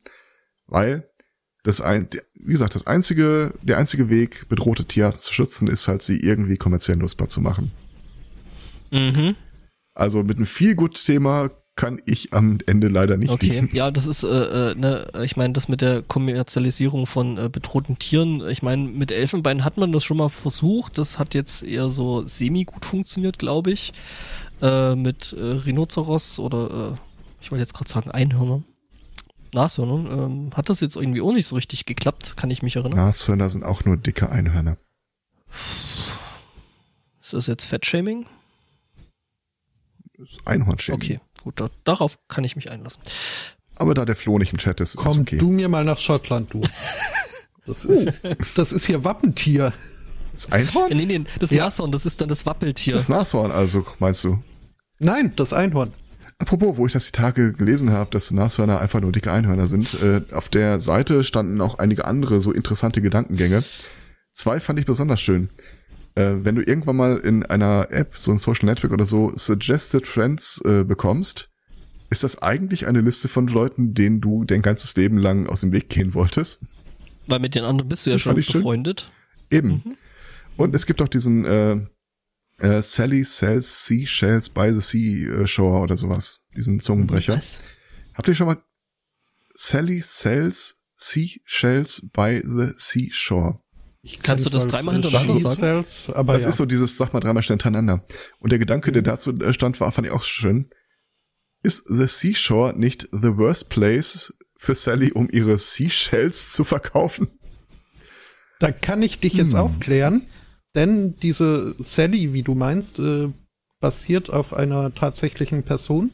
weil 0.67 1.09
das 1.63 1.81
ein, 1.81 2.09
wie 2.35 2.53
gesagt, 2.53 2.75
das 2.75 2.87
einzige, 2.87 3.55
der 3.63 3.79
einzige 3.79 4.11
Weg, 4.11 4.51
bedrohte 4.51 4.85
Tierarten 4.85 5.19
zu 5.19 5.33
schützen, 5.33 5.67
ist 5.67 5.89
halt, 5.89 6.03
sie 6.03 6.19
irgendwie 6.19 6.59
kommerziell 6.59 6.99
nutzbar 6.99 7.29
zu 7.29 7.41
machen. 7.41 7.73
mhm. 8.91 9.35
Also 9.95 10.23
mit 10.23 10.37
einem 10.37 10.47
viel 10.47 10.75
gut 10.75 11.03
Thema 11.03 11.51
kann 11.77 12.01
ich 12.07 12.33
am 12.33 12.59
Ende 12.67 12.89
leider 12.89 13.17
nicht 13.17 13.31
Okay, 13.31 13.49
dienen. 13.49 13.69
ja, 13.73 13.91
das 13.91 14.07
ist, 14.07 14.23
äh, 14.23 14.71
äh, 14.71 14.75
ne, 14.77 15.09
ich 15.25 15.37
meine, 15.37 15.53
das 15.55 15.69
mit 15.69 15.81
der 15.81 16.03
Kommerzialisierung 16.03 17.07
von 17.07 17.37
äh, 17.37 17.49
bedrohten 17.51 17.99
Tieren, 17.99 18.47
ich 18.49 18.63
meine, 18.63 18.83
mit 18.85 19.11
Elfenbein 19.11 19.65
hat 19.65 19.77
man 19.77 19.91
das 19.91 20.05
schon 20.05 20.19
mal 20.19 20.29
versucht, 20.29 20.99
das 20.99 21.19
hat 21.19 21.35
jetzt 21.35 21.65
eher 21.65 21.91
so 21.91 22.25
semi-gut 22.27 22.85
funktioniert, 22.85 23.39
glaube 23.41 23.73
ich, 23.73 23.93
äh, 24.63 24.95
mit 24.95 25.33
äh, 25.33 25.43
Rhinoceros 25.43 26.39
oder, 26.39 26.93
äh, 26.93 26.97
ich 27.41 27.51
wollte 27.51 27.63
jetzt 27.63 27.75
gerade 27.75 27.91
sagen 27.91 28.11
Einhörner, 28.13 28.63
Nashörnern, 29.53 30.07
ähm, 30.07 30.51
hat 30.57 30.69
das 30.69 30.81
jetzt 30.81 30.95
irgendwie 30.97 31.21
auch 31.23 31.33
nicht 31.33 31.47
so 31.47 31.57
richtig 31.57 31.87
geklappt, 31.87 32.37
kann 32.37 32.51
ich 32.51 32.63
mich 32.63 32.77
erinnern. 32.77 32.99
Nashörner 32.99 33.51
sind 33.51 33.65
auch 33.65 33.85
nur 33.85 33.97
dicke 33.97 34.29
Einhörner. 34.31 34.77
Ist 37.23 37.33
das 37.33 37.47
jetzt 37.49 37.65
Fettshaming? 37.65 38.27
Einhornschäden. 40.45 41.01
Okay, 41.01 41.21
gut, 41.45 41.61
da, 41.61 41.71
darauf 41.85 42.19
kann 42.29 42.43
ich 42.43 42.57
mich 42.57 42.71
einlassen. 42.71 43.03
Aber 43.77 43.95
da 43.95 44.05
der 44.05 44.17
Flo 44.17 44.39
nicht 44.39 44.53
im 44.53 44.59
Chat 44.59 44.81
ist, 44.81 44.95
ist 44.95 45.03
Komm 45.03 45.21
okay. 45.21 45.39
du 45.39 45.51
mir 45.51 45.69
mal 45.69 45.85
nach 45.85 45.99
Schottland, 45.99 46.53
du. 46.53 46.61
Das 47.67 47.87
ist, 47.87 48.13
das 48.57 48.73
ist 48.73 48.85
hier 48.85 49.05
Wappentier. 49.05 49.73
Das 50.35 50.53
Einhorn? 50.53 50.95
Nee, 50.95 51.07
nee, 51.07 51.25
das 51.41 51.51
Ja. 51.51 51.65
Nashorn, 51.65 51.93
das 51.93 52.05
ist 52.05 52.21
dann 52.21 52.29
das 52.29 52.45
Wappeltier. 52.45 52.93
Das 52.93 53.09
Nashorn 53.09 53.51
also, 53.51 53.87
meinst 54.01 54.23
du? 54.23 54.43
Nein, 54.99 55.33
das 55.37 55.55
Einhorn. 55.55 55.95
Apropos, 56.39 56.77
wo 56.77 56.87
ich 56.87 56.93
das 56.93 57.07
die 57.07 57.13
Tage 57.13 57.55
gelesen 57.55 57.91
habe, 57.91 58.11
dass 58.11 58.31
Nashörner 58.33 58.81
einfach 58.83 59.01
nur 59.01 59.13
dicke 59.13 59.33
Einhörner 59.33 59.67
sind, 59.67 59.95
äh, 60.03 60.21
auf 60.35 60.51
der 60.51 60.79
Seite 60.79 61.25
standen 61.25 61.61
auch 61.63 61.79
einige 61.79 62.05
andere 62.05 62.41
so 62.41 62.53
interessante 62.53 63.01
Gedankengänge. 63.01 63.65
Zwei 64.33 64.61
fand 64.61 64.79
ich 64.79 64.85
besonders 64.85 65.23
schön. 65.23 65.49
Äh, 66.15 66.45
wenn 66.45 66.55
du 66.55 66.63
irgendwann 66.63 66.97
mal 66.97 67.17
in 67.19 67.45
einer 67.45 67.89
App, 67.91 68.17
so 68.17 68.31
ein 68.31 68.37
Social 68.37 68.67
Network 68.67 68.93
oder 68.93 69.05
so, 69.05 69.33
Suggested 69.35 70.07
Friends 70.07 70.61
äh, 70.65 70.85
bekommst, 70.85 71.51
ist 72.11 72.23
das 72.23 72.41
eigentlich 72.43 72.87
eine 72.87 73.01
Liste 73.01 73.29
von 73.29 73.49
Leuten, 73.49 73.95
denen 73.95 74.21
du 74.21 74.45
dein 74.45 74.63
ganzes 74.63 74.95
Leben 74.97 75.19
lang 75.19 75.49
aus 75.49 75.63
dem 75.63 75.73
Weg 75.73 75.89
gehen 75.89 76.15
wolltest? 76.15 76.65
Weil 77.27 77.41
mit 77.41 77.55
den 77.55 77.65
anderen 77.65 77.89
bist 77.89 78.07
du 78.07 78.11
ja 78.11 78.15
Das 78.17 78.23
schon 78.23 78.39
ich 78.39 78.47
schön. 78.47 78.61
befreundet. 78.61 79.11
Eben. 79.51 79.83
Und 80.57 80.75
es 80.75 80.87
gibt 80.87 81.03
auch 81.03 81.09
diesen 81.09 81.45
äh, 81.45 81.77
äh, 82.59 82.83
Sally 82.83 83.25
Sells 83.25 83.87
Seashells 83.87 84.49
by 84.51 84.73
the 84.73 84.81
Seashore 84.81 85.81
oder 85.83 85.97
sowas. 85.97 86.43
Diesen 86.57 86.79
Zungenbrecher. 86.79 87.37
Was? 87.37 87.61
Habt 88.13 88.29
ihr 88.29 88.35
schon 88.35 88.47
mal 88.47 88.63
Sally 89.55 90.01
Sells 90.01 90.87
Seashells 90.95 92.09
by 92.13 92.41
the 92.45 92.69
Seashore? 92.77 93.61
Ich 94.07 94.21
Kannst 94.21 94.45
du 94.45 94.51
das 94.51 94.67
dreimal 94.67 94.95
hintereinander 94.95 95.37
sagen? 95.39 95.57
Cells, 95.57 96.11
aber 96.11 96.35
Das 96.35 96.43
ja. 96.43 96.51
ist 96.51 96.59
so 96.59 96.67
dieses, 96.67 96.99
sag 96.99 97.15
mal 97.15 97.21
dreimal 97.21 97.43
schnell 97.43 97.55
hintereinander. 97.55 98.05
Und 98.39 98.53
der 98.53 98.59
Gedanke, 98.59 98.93
der 98.93 99.01
dazu 99.01 99.33
äh, 99.41 99.55
stand, 99.55 99.81
war, 99.81 99.91
fand 99.93 100.07
ich 100.07 100.13
auch 100.13 100.23
schön. 100.23 100.69
Ist 101.63 101.87
the 101.89 102.07
Seashore 102.07 102.79
nicht 102.79 103.09
the 103.13 103.39
worst 103.39 103.71
place 103.71 104.35
für 104.59 104.75
Sally, 104.75 105.11
um 105.13 105.31
ihre 105.31 105.57
Seashells 105.57 106.53
zu 106.53 106.65
verkaufen? 106.65 107.29
Da 108.61 108.73
kann 108.73 109.03
ich 109.03 109.21
dich 109.21 109.33
jetzt 109.33 109.55
Hm. 109.55 109.61
aufklären, 109.61 110.23
denn 110.75 111.17
diese 111.17 111.75
Sally, 111.79 112.35
wie 112.35 112.43
du 112.43 112.55
meinst, 112.55 112.99
äh, 112.99 113.29
basiert 113.81 114.29
auf 114.29 114.53
einer 114.53 114.95
tatsächlichen 114.95 115.63
Person, 115.63 116.11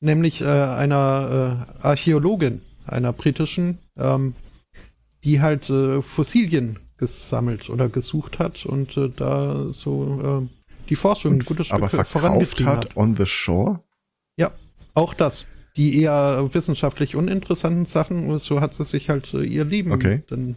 nämlich 0.00 0.40
äh, 0.40 0.46
einer 0.46 1.68
äh, 1.80 1.82
Archäologin, 1.86 2.62
einer 2.84 3.12
britischen, 3.12 3.78
ähm, 3.96 4.34
die 5.22 5.40
halt 5.40 5.70
äh, 5.70 6.02
Fossilien 6.02 6.80
gesammelt 7.02 7.68
oder 7.68 7.88
gesucht 7.88 8.38
hat 8.38 8.64
und 8.64 8.96
äh, 8.96 9.10
da 9.14 9.72
so 9.72 10.46
äh, 10.46 10.68
die 10.88 10.94
Forschung 10.94 11.34
ein 11.34 11.38
gutes 11.40 11.66
Stück 11.66 11.76
aber 11.76 11.88
verkauft 11.88 12.64
hat, 12.64 12.86
hat 12.86 12.96
on 12.96 13.16
the 13.16 13.26
shore? 13.26 13.80
Ja, 14.36 14.52
auch 14.94 15.12
das. 15.12 15.46
Die 15.76 16.00
eher 16.00 16.48
wissenschaftlich 16.52 17.16
uninteressanten 17.16 17.86
Sachen, 17.86 18.38
so 18.38 18.60
hat 18.60 18.72
sie 18.74 18.84
sich 18.84 19.08
halt 19.08 19.34
äh, 19.34 19.42
ihr 19.42 19.64
Leben 19.64 19.90
okay. 19.90 20.22
dann 20.28 20.54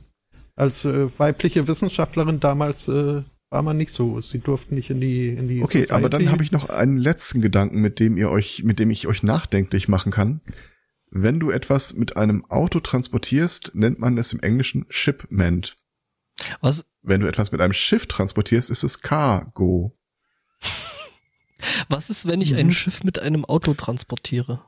als 0.56 0.86
äh, 0.86 1.08
weibliche 1.18 1.68
Wissenschaftlerin 1.68 2.40
damals 2.40 2.88
äh, 2.88 3.24
war 3.50 3.64
man 3.64 3.78
nicht 3.78 3.92
so. 3.92 4.22
Sie 4.22 4.40
durften 4.40 4.76
nicht 4.76 4.92
in 4.92 5.02
die 5.02 5.30
in 5.30 5.48
die 5.48 5.64
Okay, 5.64 5.80
Society. 5.80 5.94
aber 5.94 6.10
dann 6.10 6.30
habe 6.32 6.44
ich 6.44 6.52
noch 6.52 6.70
einen 6.70 6.98
letzten 6.98 7.42
Gedanken, 7.42 7.82
mit 7.82 8.00
dem 8.00 8.18
ihr 8.18 8.30
euch, 8.30 8.64
mit 8.64 8.78
dem 8.78 8.92
ich 8.92 9.08
euch 9.08 9.24
nachdenklich 9.24 9.88
machen 9.88 10.12
kann. 10.12 10.42
Wenn 11.10 11.40
du 11.40 11.50
etwas 11.50 11.96
mit 11.96 12.18
einem 12.18 12.46
Auto 12.46 12.80
transportierst, 12.80 13.72
nennt 13.74 13.98
man 14.00 14.16
es 14.20 14.32
im 14.32 14.42
Englischen 14.42 14.86
Shipment. 14.90 15.76
Was? 16.62 16.86
Wenn 17.02 17.22
du 17.22 17.28
etwas 17.28 17.52
mit 17.52 17.62
einem 17.62 17.74
Schiff 17.74 18.08
transportierst, 18.08 18.70
ist 18.70 18.84
es 18.84 19.02
Cargo. 19.02 19.98
Was 21.90 22.10
ist, 22.10 22.28
wenn 22.28 22.42
ich 22.42 22.52
mhm. 22.52 22.58
ein 22.58 22.72
Schiff 22.72 23.04
mit 23.04 23.20
einem 23.20 23.46
Auto 23.46 23.74
transportiere? 23.74 24.64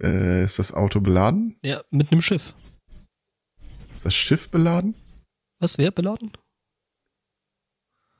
Äh, 0.00 0.44
ist 0.44 0.58
das 0.58 0.72
Auto 0.72 1.00
beladen? 1.00 1.56
Ja, 1.62 1.82
mit 1.90 2.10
einem 2.10 2.20
Schiff. 2.20 2.54
Ist 3.94 4.04
das 4.04 4.14
Schiff 4.14 4.48
beladen? 4.48 4.94
Was 5.60 5.78
wäre 5.78 5.92
beladen? 5.92 6.32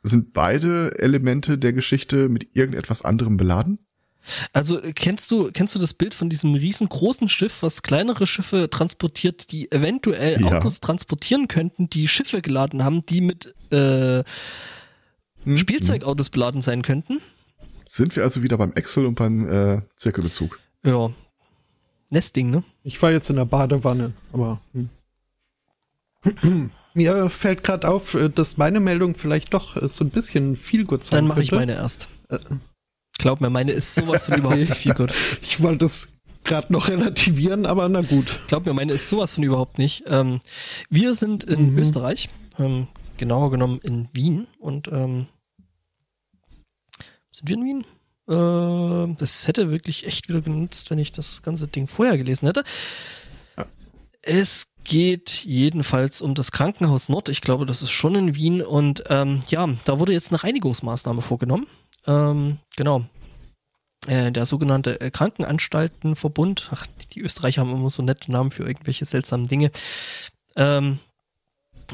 Sind 0.02 0.32
beide 0.32 0.98
Elemente 0.98 1.58
der 1.58 1.72
Geschichte 1.72 2.28
mit 2.28 2.54
irgendetwas 2.54 3.02
anderem 3.02 3.36
beladen? 3.36 3.84
Also 4.52 4.80
kennst 4.94 5.30
du 5.30 5.50
kennst 5.52 5.74
du 5.74 5.78
das 5.78 5.94
Bild 5.94 6.14
von 6.14 6.28
diesem 6.30 6.54
riesengroßen 6.54 7.28
Schiff, 7.28 7.62
was 7.62 7.82
kleinere 7.82 8.26
Schiffe 8.26 8.70
transportiert, 8.70 9.52
die 9.52 9.70
eventuell 9.70 10.40
ja. 10.40 10.58
Autos 10.58 10.80
transportieren 10.80 11.48
könnten, 11.48 11.90
die 11.90 12.08
Schiffe 12.08 12.42
geladen 12.42 12.84
haben, 12.84 13.04
die 13.06 13.20
mit 13.20 13.54
äh, 13.70 14.24
hm, 15.44 15.58
Spielzeugautos 15.58 16.30
beladen 16.30 16.60
sein 16.60 16.82
könnten? 16.82 17.20
Sind 17.84 18.16
wir 18.16 18.22
also 18.22 18.42
wieder 18.42 18.56
beim 18.56 18.72
Excel 18.72 19.06
und 19.06 19.14
beim 19.14 19.48
äh, 19.48 19.82
Zirkelbezug? 19.96 20.58
Ja. 20.84 21.10
Nesting, 22.10 22.50
ne? 22.50 22.62
Ich 22.82 23.02
war 23.02 23.10
jetzt 23.10 23.28
in 23.30 23.36
der 23.36 23.44
Badewanne, 23.44 24.12
aber 24.32 24.60
hm. 24.72 24.88
Mir 26.94 27.28
fällt 27.28 27.64
gerade 27.64 27.88
auf, 27.88 28.14
äh, 28.14 28.30
dass 28.30 28.56
meine 28.56 28.80
Meldung 28.80 29.16
vielleicht 29.16 29.52
doch 29.52 29.76
äh, 29.76 29.88
so 29.88 30.04
ein 30.04 30.10
bisschen 30.10 30.56
viel 30.56 30.84
gut 30.84 31.04
sein 31.04 31.18
Dann 31.18 31.28
mache 31.28 31.42
ich 31.42 31.50
meine 31.50 31.74
erst. 31.74 32.08
Äh, 32.28 32.38
Glaub 33.18 33.40
mir, 33.40 33.50
meine 33.50 33.72
ist 33.72 33.94
sowas 33.94 34.24
von 34.24 34.34
überhaupt 34.38 34.60
nicht 34.60 34.74
viel 34.74 34.94
gut. 34.94 35.12
Ich 35.42 35.62
wollte 35.62 35.78
das 35.84 36.08
gerade 36.44 36.72
noch 36.72 36.88
relativieren, 36.88 37.66
aber 37.66 37.88
na 37.88 38.02
gut. 38.02 38.38
Glaub 38.48 38.66
mir, 38.66 38.74
meine 38.74 38.92
ist 38.92 39.08
sowas 39.08 39.32
von 39.32 39.42
überhaupt 39.42 39.78
nicht. 39.78 40.04
Ähm, 40.06 40.40
wir 40.90 41.14
sind 41.14 41.44
in 41.44 41.72
mhm. 41.72 41.78
Österreich, 41.78 42.28
ähm, 42.58 42.86
genauer 43.16 43.50
genommen 43.50 43.80
in 43.82 44.08
Wien 44.12 44.46
und 44.58 44.88
ähm, 44.88 45.26
sind 47.32 47.48
wir 47.48 47.56
in 47.56 47.64
Wien? 47.64 47.84
Äh, 48.28 49.14
das 49.18 49.48
hätte 49.48 49.70
wirklich 49.70 50.06
echt 50.06 50.28
wieder 50.28 50.40
genutzt, 50.40 50.90
wenn 50.90 50.98
ich 50.98 51.12
das 51.12 51.42
ganze 51.42 51.66
Ding 51.66 51.86
vorher 51.88 52.16
gelesen 52.16 52.46
hätte. 52.46 52.64
Ja. 53.56 53.66
Es 54.22 54.68
geht 54.84 55.44
jedenfalls 55.44 56.22
um 56.22 56.34
das 56.34 56.52
Krankenhaus 56.52 57.08
Nord. 57.08 57.28
Ich 57.28 57.40
glaube, 57.40 57.66
das 57.66 57.82
ist 57.82 57.90
schon 57.90 58.14
in 58.14 58.34
Wien. 58.34 58.62
Und 58.62 59.04
ähm, 59.08 59.40
ja, 59.48 59.66
da 59.84 59.98
wurde 59.98 60.12
jetzt 60.12 60.30
eine 60.30 60.42
Reinigungsmaßnahme 60.44 61.22
vorgenommen. 61.22 61.66
Ähm, 62.06 62.58
genau. 62.76 63.04
Äh, 64.06 64.32
der 64.32 64.46
sogenannte 64.46 65.00
äh, 65.00 65.10
Krankenanstaltenverbund. 65.10 66.68
Ach, 66.72 66.86
die 67.12 67.20
Österreicher 67.20 67.62
haben 67.62 67.72
immer 67.72 67.90
so 67.90 68.02
nette 68.02 68.30
Namen 68.30 68.50
für 68.50 68.64
irgendwelche 68.64 69.06
seltsamen 69.06 69.48
Dinge. 69.48 69.70
Ähm, 70.56 70.98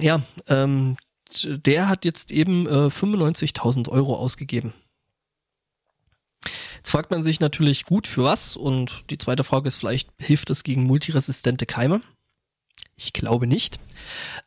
ja, 0.00 0.22
ähm, 0.48 0.96
der 1.44 1.88
hat 1.88 2.04
jetzt 2.04 2.30
eben 2.32 2.66
äh, 2.66 2.88
95.000 2.88 3.88
Euro 3.88 4.16
ausgegeben. 4.16 4.72
Jetzt 6.76 6.90
fragt 6.90 7.10
man 7.10 7.22
sich 7.22 7.40
natürlich 7.40 7.84
gut 7.84 8.08
für 8.08 8.24
was 8.24 8.56
und 8.56 9.04
die 9.10 9.18
zweite 9.18 9.44
Frage 9.44 9.68
ist 9.68 9.76
vielleicht, 9.76 10.08
hilft 10.18 10.50
es 10.50 10.64
gegen 10.64 10.84
multiresistente 10.84 11.66
Keime? 11.66 12.00
Ich 13.02 13.14
glaube 13.14 13.46
nicht. 13.46 13.80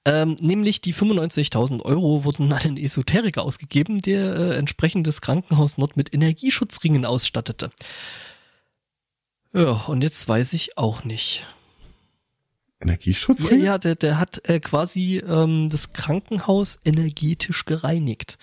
Ähm, 0.05 0.35
nämlich 0.39 0.79
die 0.79 0.93
95.000 0.93 1.81
Euro 1.81 2.23
wurden 2.23 2.53
an 2.53 2.59
einen 2.59 2.77
Esoteriker 2.77 3.43
ausgegeben, 3.43 3.99
der 3.99 4.35
äh, 4.35 4.55
entsprechend 4.57 5.07
das 5.07 5.21
Krankenhaus 5.21 5.79
Nord 5.79 5.97
mit 5.97 6.13
Energieschutzringen 6.13 7.03
ausstattete. 7.03 7.71
Ja, 9.53 9.71
und 9.87 10.03
jetzt 10.03 10.27
weiß 10.27 10.53
ich 10.53 10.77
auch 10.77 11.03
nicht. 11.03 11.47
Energieschutzringe? 12.79 13.63
Ja, 13.63 13.73
ja 13.73 13.77
der, 13.79 13.95
der 13.95 14.19
hat 14.19 14.47
äh, 14.47 14.59
quasi 14.59 15.17
ähm, 15.27 15.69
das 15.69 15.93
Krankenhaus 15.93 16.79
energetisch 16.85 17.65
gereinigt. 17.65 18.37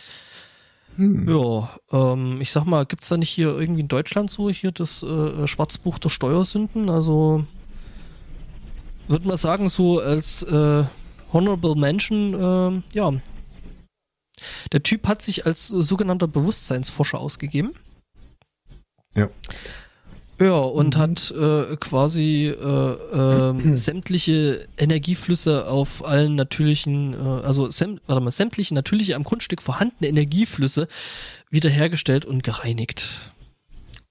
Hm. 0.96 1.28
Ja, 1.28 1.70
ähm, 1.92 2.40
ich 2.40 2.50
sag 2.50 2.64
mal, 2.64 2.84
gibt's 2.84 3.08
da 3.08 3.16
nicht 3.16 3.30
hier 3.30 3.56
irgendwie 3.56 3.82
in 3.82 3.88
Deutschland 3.88 4.28
so 4.28 4.50
hier 4.50 4.72
das 4.72 5.04
äh, 5.04 5.46
Schwarzbuch 5.46 6.00
der 6.00 6.08
Steuersünden? 6.08 6.90
Also 6.90 7.44
würde 9.08 9.26
man 9.26 9.36
sagen, 9.36 9.68
so 9.68 10.00
als 10.00 10.42
äh, 10.42 10.84
Honorable 11.32 11.74
Mention, 11.76 12.34
äh, 12.34 12.96
ja. 12.96 13.12
Der 14.72 14.82
Typ 14.82 15.06
hat 15.06 15.22
sich 15.22 15.46
als 15.46 15.68
sogenannter 15.68 16.26
Bewusstseinsforscher 16.26 17.18
ausgegeben. 17.18 17.74
Ja. 19.14 19.28
Ja, 20.40 20.54
und 20.54 20.96
mhm. 20.96 20.98
hat 20.98 21.30
äh, 21.32 21.76
quasi 21.76 22.46
äh, 22.46 22.54
äh, 22.54 23.54
sämtliche 23.76 24.66
Energieflüsse 24.78 25.68
auf 25.68 26.02
allen 26.02 26.34
natürlichen, 26.34 27.12
äh, 27.12 27.44
also 27.44 27.70
säm 27.70 28.00
warte 28.06 28.22
mal, 28.22 28.30
sämtliche 28.30 28.74
natürliche 28.74 29.16
am 29.16 29.24
Grundstück 29.24 29.60
vorhandene 29.60 30.08
Energieflüsse 30.08 30.88
wiederhergestellt 31.50 32.24
und 32.24 32.42
gereinigt. 32.42 33.32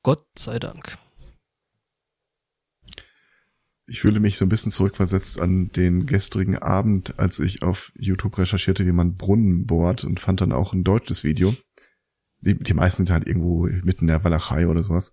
Gott 0.04 0.24
sei 0.38 0.60
Dank 0.60 1.00
ich 3.90 4.02
fühle 4.02 4.20
mich 4.20 4.38
so 4.38 4.46
ein 4.46 4.50
bisschen 4.50 4.72
zurückversetzt 4.72 5.42
an 5.42 5.72
den 5.72 6.06
gestrigen 6.06 6.58
Abend, 6.58 7.18
als 7.18 7.40
ich 7.40 7.64
auf 7.64 7.92
YouTube 7.98 8.38
recherchierte, 8.38 8.86
wie 8.86 8.92
man 8.92 9.16
Brunnen 9.16 9.66
bohrt 9.66 10.04
und 10.04 10.20
fand 10.20 10.42
dann 10.42 10.52
auch 10.52 10.74
ein 10.74 10.84
deutsches 10.84 11.24
Video. 11.24 11.54
Die, 12.42 12.58
die 12.58 12.74
meisten 12.74 13.06
sind 13.06 13.14
halt 13.14 13.28
irgendwo 13.28 13.68
mitten 13.84 14.02
in 14.02 14.08
der 14.08 14.24
Walachei 14.24 14.68
oder 14.68 14.84
sowas. 14.84 15.12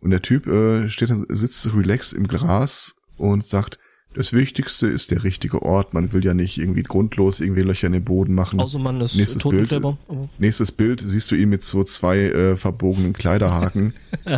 Und 0.00 0.10
der 0.10 0.22
Typ 0.22 0.46
äh, 0.46 0.88
steht, 0.88 1.10
sitzt 1.28 1.74
relaxed 1.74 2.12
im 2.12 2.28
Gras 2.28 2.96
und 3.16 3.44
sagt, 3.44 3.78
das 4.16 4.32
Wichtigste 4.32 4.86
ist 4.86 5.10
der 5.10 5.24
richtige 5.24 5.62
Ort. 5.62 5.92
Man 5.92 6.12
will 6.14 6.24
ja 6.24 6.32
nicht 6.32 6.56
irgendwie 6.56 6.82
grundlos 6.82 7.40
irgendwie 7.40 7.60
Löcher 7.60 7.88
in 7.88 7.92
den 7.92 8.04
Boden 8.04 8.34
machen. 8.34 8.60
Also 8.60 8.78
man 8.78 8.98
ist 9.02 9.14
nächstes 9.14 9.42
Bild, 9.42 9.74
nächstes 10.38 10.72
Bild 10.72 11.00
siehst 11.02 11.30
du 11.30 11.34
ihn 11.34 11.50
mit 11.50 11.62
so 11.62 11.84
zwei 11.84 12.18
äh, 12.18 12.56
verbogenen 12.56 13.12
Kleiderhaken. 13.12 13.92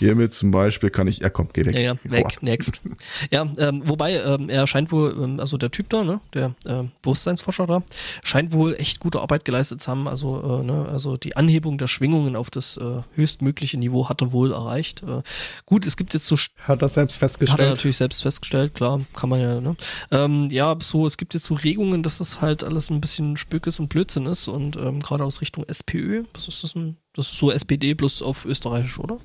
Hiermit 0.00 0.32
zum 0.32 0.50
Beispiel 0.50 0.90
kann 0.90 1.06
ich, 1.06 1.22
er 1.22 1.30
kommt, 1.30 1.54
geh 1.54 1.64
weg. 1.64 1.76
Ja, 1.76 1.80
ja 1.80 1.96
weg, 2.02 2.24
Boah. 2.24 2.32
next. 2.40 2.82
Ja, 3.30 3.46
ähm, 3.58 3.82
wobei 3.84 4.14
ähm, 4.14 4.48
er 4.48 4.66
scheint 4.66 4.90
wohl, 4.90 5.14
ähm, 5.16 5.38
also 5.38 5.56
der 5.56 5.70
Typ 5.70 5.88
da, 5.90 6.02
ne, 6.02 6.20
der 6.34 6.54
äh, 6.64 6.82
Bewusstseinsforscher 7.02 7.68
da, 7.68 7.84
scheint 8.24 8.52
wohl 8.52 8.74
echt 8.74 8.98
gute 8.98 9.20
Arbeit 9.20 9.44
geleistet 9.44 9.80
zu 9.80 9.90
haben. 9.90 10.08
Also, 10.08 10.62
äh, 10.62 10.66
ne, 10.66 10.88
also 10.88 11.16
die 11.16 11.36
Anhebung 11.36 11.78
der 11.78 11.86
Schwingungen 11.86 12.34
auf 12.34 12.50
das 12.50 12.76
äh, 12.76 13.02
höchstmögliche 13.14 13.78
Niveau 13.78 14.08
hat 14.08 14.20
er 14.20 14.32
wohl 14.32 14.52
erreicht. 14.52 15.04
Äh, 15.04 15.22
gut, 15.64 15.86
es 15.86 15.96
gibt 15.96 16.12
jetzt 16.12 16.26
so 16.26 16.36
hat 16.64 16.82
er 16.82 16.88
selbst 16.88 17.18
festgestellt. 17.18 17.52
Hat 17.52 17.64
er 17.64 17.70
natürlich 17.70 17.98
selbst 17.98 18.22
festgestellt, 18.22 18.74
klar 18.74 19.00
kann 19.14 19.28
man 19.28 19.40
ja, 19.40 19.60
ne? 19.60 19.76
Ähm, 20.10 20.48
ja, 20.50 20.76
so, 20.80 21.06
es 21.06 21.16
gibt 21.16 21.34
jetzt 21.34 21.46
so 21.46 21.54
Regungen, 21.54 22.02
dass 22.02 22.18
das 22.18 22.40
halt 22.40 22.64
alles 22.64 22.90
ein 22.90 23.00
bisschen 23.00 23.36
Spökes 23.36 23.80
und 23.80 23.88
Blödsinn 23.88 24.26
ist 24.26 24.48
und 24.48 24.76
ähm, 24.76 25.00
gerade 25.00 25.24
aus 25.24 25.40
Richtung 25.40 25.64
SPÖ, 25.64 26.24
was 26.34 26.48
ist 26.48 26.62
das 26.64 26.72
denn? 26.72 26.96
Das 27.12 27.30
ist 27.30 27.38
so 27.38 27.50
SPD 27.50 27.94
bloß 27.94 28.22
auf 28.22 28.44
Österreichisch, 28.44 28.98
oder? 28.98 29.18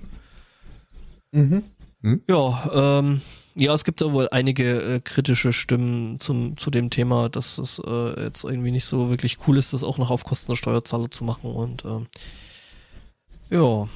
Mhm. 1.32 1.64
Hm? 2.02 2.22
Ja, 2.28 3.00
ähm, 3.00 3.22
ja, 3.56 3.74
es 3.74 3.84
gibt 3.84 4.02
da 4.02 4.12
wohl 4.12 4.30
einige 4.32 4.82
äh, 4.82 5.00
kritische 5.00 5.52
Stimmen 5.52 6.20
zum, 6.20 6.58
zu 6.58 6.70
dem 6.70 6.90
Thema, 6.92 7.28
dass 7.28 7.58
es 7.58 7.80
äh, 7.80 8.24
jetzt 8.24 8.44
irgendwie 8.44 8.72
nicht 8.72 8.86
so 8.86 9.10
wirklich 9.10 9.38
cool 9.48 9.58
ist, 9.58 9.74
das 9.74 9.84
auch 9.84 9.98
noch 9.98 10.12
auf 10.12 10.24
Kosten 10.24 10.52
der 10.52 10.58
Steuerzahler 10.58 11.10
zu 11.10 11.24
machen 11.24 11.52
und 11.52 11.84
ähm, 11.86 12.08
ja. 13.50 13.88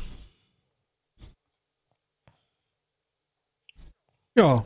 Ja, 4.36 4.64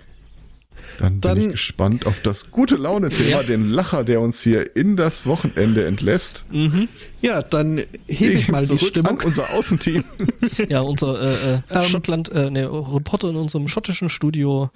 dann, 0.98 1.22
dann 1.22 1.36
bin 1.36 1.46
ich 1.48 1.52
gespannt 1.54 2.06
auf 2.06 2.22
das 2.22 2.52
gute 2.52 2.76
Laune-Thema, 2.76 3.30
ja. 3.30 3.44
den 3.44 3.70
Lacher, 3.70 4.04
der 4.04 4.22
uns 4.22 4.42
hier 4.42 4.76
in 4.76 4.96
das 4.96 5.26
Wochenende 5.26 5.86
entlässt. 5.86 6.46
Mhm. 6.52 6.88
Ja, 7.22 7.42
dann 7.42 7.82
hebe 8.08 8.34
ich 8.34 8.50
mal 8.50 8.66
die 8.66 8.80
Stimmung. 8.80 9.20
An 9.20 9.26
unser 9.26 9.54
Außenteam. 9.54 10.04
ja, 10.70 10.82
unser 10.82 11.22
äh, 11.22 11.54
äh, 11.54 11.62
ähm, 11.70 11.82
Schottland, 11.84 12.32
äh, 12.32 12.50
ne, 12.50 12.66
Reporter 12.66 13.30
in 13.30 13.36
unserem 13.36 13.68
schottischen 13.68 14.10
Studio. 14.10 14.70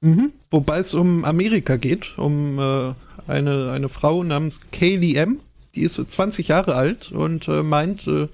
Mhm. 0.00 0.32
Wobei 0.50 0.78
es 0.78 0.94
um 0.94 1.24
Amerika 1.24 1.76
geht, 1.76 2.18
um 2.18 2.58
äh, 2.58 2.94
eine, 3.26 3.70
eine 3.72 3.88
Frau 3.88 4.22
namens 4.22 4.60
Kaylee 4.70 5.14
M. 5.14 5.40
Die 5.74 5.82
ist 5.82 5.94
20 5.94 6.48
Jahre 6.48 6.74
alt 6.74 7.10
und 7.10 7.48
äh, 7.48 7.62
meint, 7.62 8.06
äh, 8.06 8.28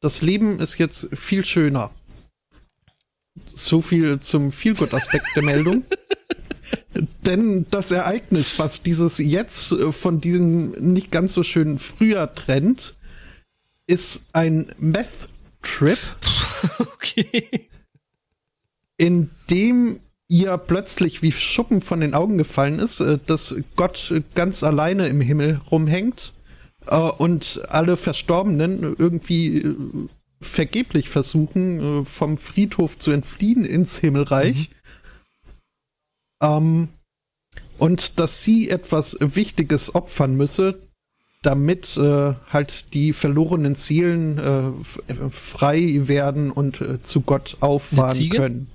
das 0.00 0.20
Leben 0.20 0.58
ist 0.58 0.78
jetzt 0.78 1.08
viel 1.16 1.44
schöner. 1.44 1.90
So 3.54 3.80
viel 3.80 4.20
zum 4.20 4.52
Feelgood-Aspekt 4.52 5.26
der 5.36 5.42
Meldung. 5.42 5.84
Denn 7.26 7.66
das 7.70 7.90
Ereignis, 7.90 8.58
was 8.58 8.82
dieses 8.82 9.18
jetzt 9.18 9.72
äh, 9.72 9.92
von 9.92 10.20
diesem 10.20 10.72
nicht 10.92 11.10
ganz 11.10 11.32
so 11.34 11.42
schönen 11.42 11.78
früher 11.78 12.34
trennt, 12.34 12.94
ist 13.86 14.26
ein 14.32 14.72
Meth-Trip, 14.78 15.98
Okay. 16.78 17.68
in 18.96 19.30
dem 19.50 19.98
ihr 20.28 20.56
plötzlich 20.56 21.20
wie 21.22 21.32
Schuppen 21.32 21.82
von 21.82 22.00
den 22.00 22.14
Augen 22.14 22.38
gefallen 22.38 22.78
ist, 22.78 23.00
äh, 23.00 23.18
dass 23.26 23.54
Gott 23.76 24.14
ganz 24.34 24.62
alleine 24.62 25.08
im 25.08 25.20
Himmel 25.20 25.60
rumhängt 25.70 26.32
äh, 26.86 26.96
und 26.96 27.60
alle 27.68 27.96
Verstorbenen 27.96 28.96
irgendwie 28.98 30.08
vergeblich 30.42 31.08
versuchen, 31.08 32.00
äh, 32.02 32.04
vom 32.04 32.36
Friedhof 32.38 32.98
zu 32.98 33.10
entfliehen 33.10 33.64
ins 33.64 33.96
Himmelreich. 33.98 34.70
Ähm, 36.42 36.88
und 37.78 38.18
dass 38.18 38.42
sie 38.42 38.70
etwas 38.70 39.16
Wichtiges 39.20 39.94
opfern 39.94 40.36
müsse, 40.36 40.78
damit 41.42 41.96
äh, 41.96 42.34
halt 42.50 42.92
die 42.94 43.12
verlorenen 43.12 43.74
Seelen 43.74 44.38
äh, 44.38 45.12
äh, 45.12 45.30
frei 45.30 46.00
werden 46.06 46.50
und 46.52 46.80
äh, 46.80 47.02
zu 47.02 47.22
Gott 47.22 47.56
auffahren 47.60 48.16
Ziege? 48.16 48.36
können. 48.36 48.70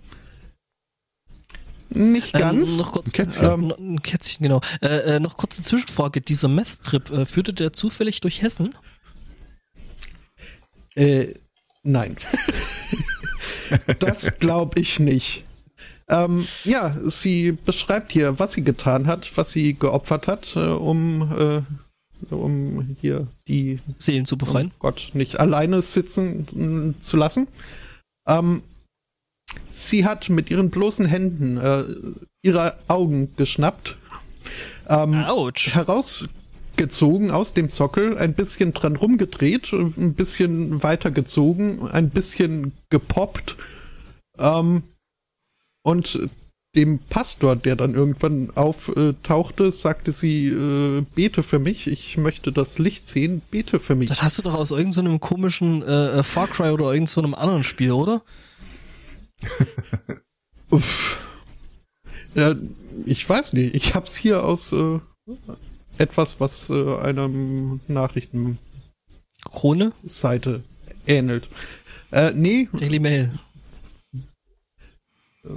Nicht 1.90 2.34
ganz. 2.34 2.68
Ähm, 2.70 2.78
noch 2.78 2.92
kurz, 2.92 3.08
Ein 3.08 3.12
Kätzchen. 3.14 3.46
Ähm, 3.50 3.68
noch- 3.68 3.78
ein 3.78 4.02
Kätzchen, 4.04 4.44
genau. 4.44 4.60
Äh, 4.82 5.16
äh, 5.16 5.20
noch 5.22 5.38
kurze 5.38 5.64
Zwischenfrage. 5.64 6.20
Dieser 6.20 6.50
Meth-Trip, 6.50 7.10
äh, 7.12 7.26
führte 7.26 7.54
der 7.54 7.72
zufällig 7.72 8.20
durch 8.20 8.42
Hessen? 8.42 8.76
Äh, 10.96 11.36
nein. 11.88 12.16
das 14.00 14.38
glaube 14.40 14.80
ich 14.80 15.00
nicht. 15.00 15.44
Ähm, 16.10 16.48
ja, 16.64 16.96
sie 17.02 17.52
beschreibt 17.52 18.14
hier, 18.14 18.40
was 18.40 18.54
sie 18.54 18.64
getan 18.64 19.08
hat, 19.08 19.36
was 19.36 19.52
sie 19.52 19.74
geopfert 19.74 20.28
hat, 20.28 20.56
äh, 20.56 20.60
um, 20.60 21.66
äh, 22.32 22.34
um 22.34 22.96
hier 23.02 23.28
die 23.48 23.80
Seelen 23.98 24.26
zu 24.26 24.38
befreien? 24.38 24.68
um 24.68 24.80
Gott 24.80 25.12
nicht 25.14 25.40
alleine 25.40 25.82
sitzen 25.82 26.48
mm, 26.52 27.02
zu 27.02 27.18
lassen. 27.18 27.48
Ähm, 28.26 28.64
sie 29.68 30.06
hat 30.06 30.30
mit 30.30 30.50
ihren 30.50 30.70
bloßen 30.70 31.06
Händen 31.06 31.58
äh, 31.58 31.84
ihre 32.42 32.78
Augen 32.88 33.36
geschnappt, 33.36 33.98
ähm, 34.90 35.26
Autsch. 35.26 35.76
Herausgezogen 36.78 37.32
aus 37.32 37.54
dem 37.54 37.70
Sockel, 37.70 38.18
ein 38.18 38.34
bisschen 38.34 38.74
dran 38.74 38.96
rumgedreht, 38.96 39.74
ein 39.74 40.14
bisschen 40.14 40.84
weitergezogen, 40.84 41.88
ein 41.88 42.10
bisschen 42.10 42.74
gepoppt 42.90 43.58
ähm, 44.38 44.84
und 45.84 46.30
dem 46.76 47.00
Pastor, 47.00 47.56
der 47.56 47.76
dann 47.76 47.96
irgendwann 47.96 48.52
auftauchte, 48.54 49.72
sagte 49.72 50.12
sie, 50.12 50.50
äh, 50.50 51.04
bete 51.16 51.42
für 51.42 51.58
mich, 51.58 51.88
ich 51.88 52.18
möchte 52.18 52.52
das 52.52 52.78
Licht 52.78 53.08
sehen, 53.08 53.42
bete 53.50 53.80
für 53.80 53.96
mich. 53.96 54.10
Das 54.10 54.22
hast 54.22 54.38
du 54.38 54.44
doch 54.44 54.54
aus 54.54 54.72
irgendeinem 54.72 55.14
so 55.14 55.20
komischen 55.20 55.82
äh, 55.82 56.20
äh, 56.20 56.24
Far 56.24 56.48
Cry 56.48 56.70
oder 56.70 56.94
irgendeinem 56.94 57.32
so 57.32 57.38
anderen 57.38 57.64
Spiel, 57.64 57.92
oder? 57.92 58.22
Uff. 60.70 61.20
Ja, 62.36 62.54
ich 63.06 63.28
weiß 63.28 63.54
nicht. 63.54 63.74
Ich 63.74 63.96
hab's 63.96 64.16
hier 64.16 64.44
aus 64.44 64.72
äh, 64.72 65.00
etwas, 65.98 66.40
was 66.40 66.70
äh, 66.70 66.96
einem 66.98 67.80
Nachrichtenseite 67.88 68.58
Krone? 69.44 69.94
ähnelt. 71.06 71.48
Äh, 72.12 72.32
nee, 72.34 72.70
Daily 72.74 73.00
Mail. 73.00 73.32
äh, 75.44 75.50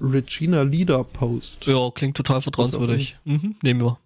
Regina 0.00 0.62
Leader 0.62 1.04
Post. 1.04 1.66
Ja, 1.66 1.90
klingt 1.90 2.16
total 2.16 2.42
vertrauenswürdig. 2.42 3.16
Mhm, 3.24 3.56
nehmen 3.62 3.80
wir. 3.80 3.98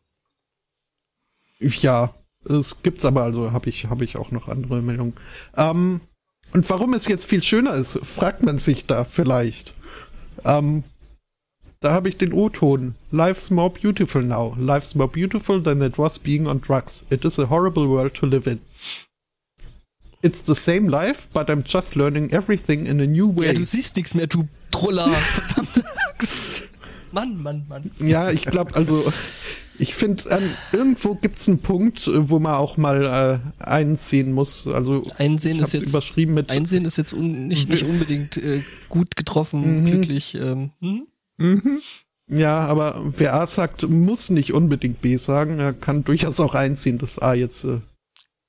Ja, 1.61 2.15
es 2.49 2.83
gibt's 2.83 3.05
aber, 3.05 3.23
also 3.25 3.53
habe 3.53 3.69
ich, 3.69 3.87
hab 3.87 4.01
ich 4.03 4.17
auch 4.17 4.31
noch 4.31 4.49
andere 4.49 4.81
Meldungen. 4.83 5.15
Ähm, 5.57 6.01
und 6.53 6.69
warum 6.71 6.95
es 6.95 7.07
jetzt 7.07 7.27
viel 7.27 7.43
schöner 7.43 7.75
ist, 7.75 7.99
fragt 8.03 8.43
man 8.43 8.59
sich 8.59 8.87
da 8.87 9.05
vielleicht. 9.05 9.75
Ähm, 10.45 10.85
da 11.81 11.93
habe 11.93 12.09
ich 12.09 12.17
den 12.17 12.33
O-Ton. 12.33 12.95
Life's 13.11 13.51
more 13.51 13.71
beautiful 13.71 14.23
now. 14.23 14.55
Life's 14.59 14.95
more 14.95 15.09
beautiful 15.09 15.63
than 15.63 15.81
it 15.83 15.97
was 15.99 16.19
being 16.19 16.47
on 16.47 16.61
drugs. 16.61 17.05
It 17.11 17.25
is 17.25 17.39
a 17.39 17.49
horrible 17.49 17.89
world 17.89 18.15
to 18.15 18.27
live 18.27 18.47
in. 18.51 18.61
It's 20.23 20.43
the 20.45 20.55
same 20.55 20.89
life, 20.89 21.29
but 21.33 21.49
I'm 21.49 21.63
just 21.65 21.95
learning 21.95 22.33
everything 22.33 22.87
in 22.87 23.01
a 23.01 23.07
new 23.07 23.29
way. 23.37 23.47
Ja, 23.47 23.53
du 23.53 23.65
siehst 23.65 23.95
nichts 23.97 24.15
mehr, 24.15 24.27
du 24.27 24.49
Troller. 24.73 25.09
Verdammte 25.11 25.85
Axt. 26.11 26.69
Mann, 27.13 27.41
Mann, 27.41 27.65
Mann. 27.69 27.91
Ja, 28.01 28.29
ich 28.31 28.43
glaube, 28.43 28.75
also 28.75 29.11
ich 29.79 29.95
finde, 29.95 30.25
ähm, 30.31 30.43
irgendwo 30.73 31.15
gibt's 31.15 31.49
einen 31.49 31.61
Punkt, 31.61 32.09
äh, 32.09 32.29
wo 32.29 32.41
man 32.41 32.55
auch 32.55 32.77
mal 32.77 33.41
äh, 33.61 33.65
einsehen 33.65 34.33
muss. 34.33 34.67
Also 34.67 35.05
Einsehen 35.17 35.61
ist 35.61 35.73
jetzt 35.73 35.89
überschrieben 35.91 36.35
mit 36.35 36.51
Einsehen 36.51 36.85
ist 36.85 36.99
jetzt 36.99 37.13
un, 37.13 37.47
nicht, 37.47 37.69
nicht 37.69 37.85
unbedingt 37.89 38.37
äh, 38.39 38.63
gut 38.89 39.15
getroffen, 39.15 39.83
Mhm. 39.83 39.87
glücklich. 39.87 40.35
Ähm, 40.35 40.71
hm? 40.81 41.07
Mhm. 41.39 41.81
ja, 42.29 42.59
aber 42.61 43.01
wer 43.17 43.35
A 43.35 43.47
sagt, 43.47 43.89
muss 43.89 44.29
nicht 44.31 44.53
unbedingt 44.53 45.01
B 45.01 45.17
sagen. 45.17 45.59
Er 45.59 45.73
kann 45.73 46.05
durchaus 46.05 46.39
auch 46.41 46.55
einsehen, 46.55 46.99
dass 46.99 47.19
A 47.19 47.35
jetzt 47.35 47.65
äh, 47.65 47.81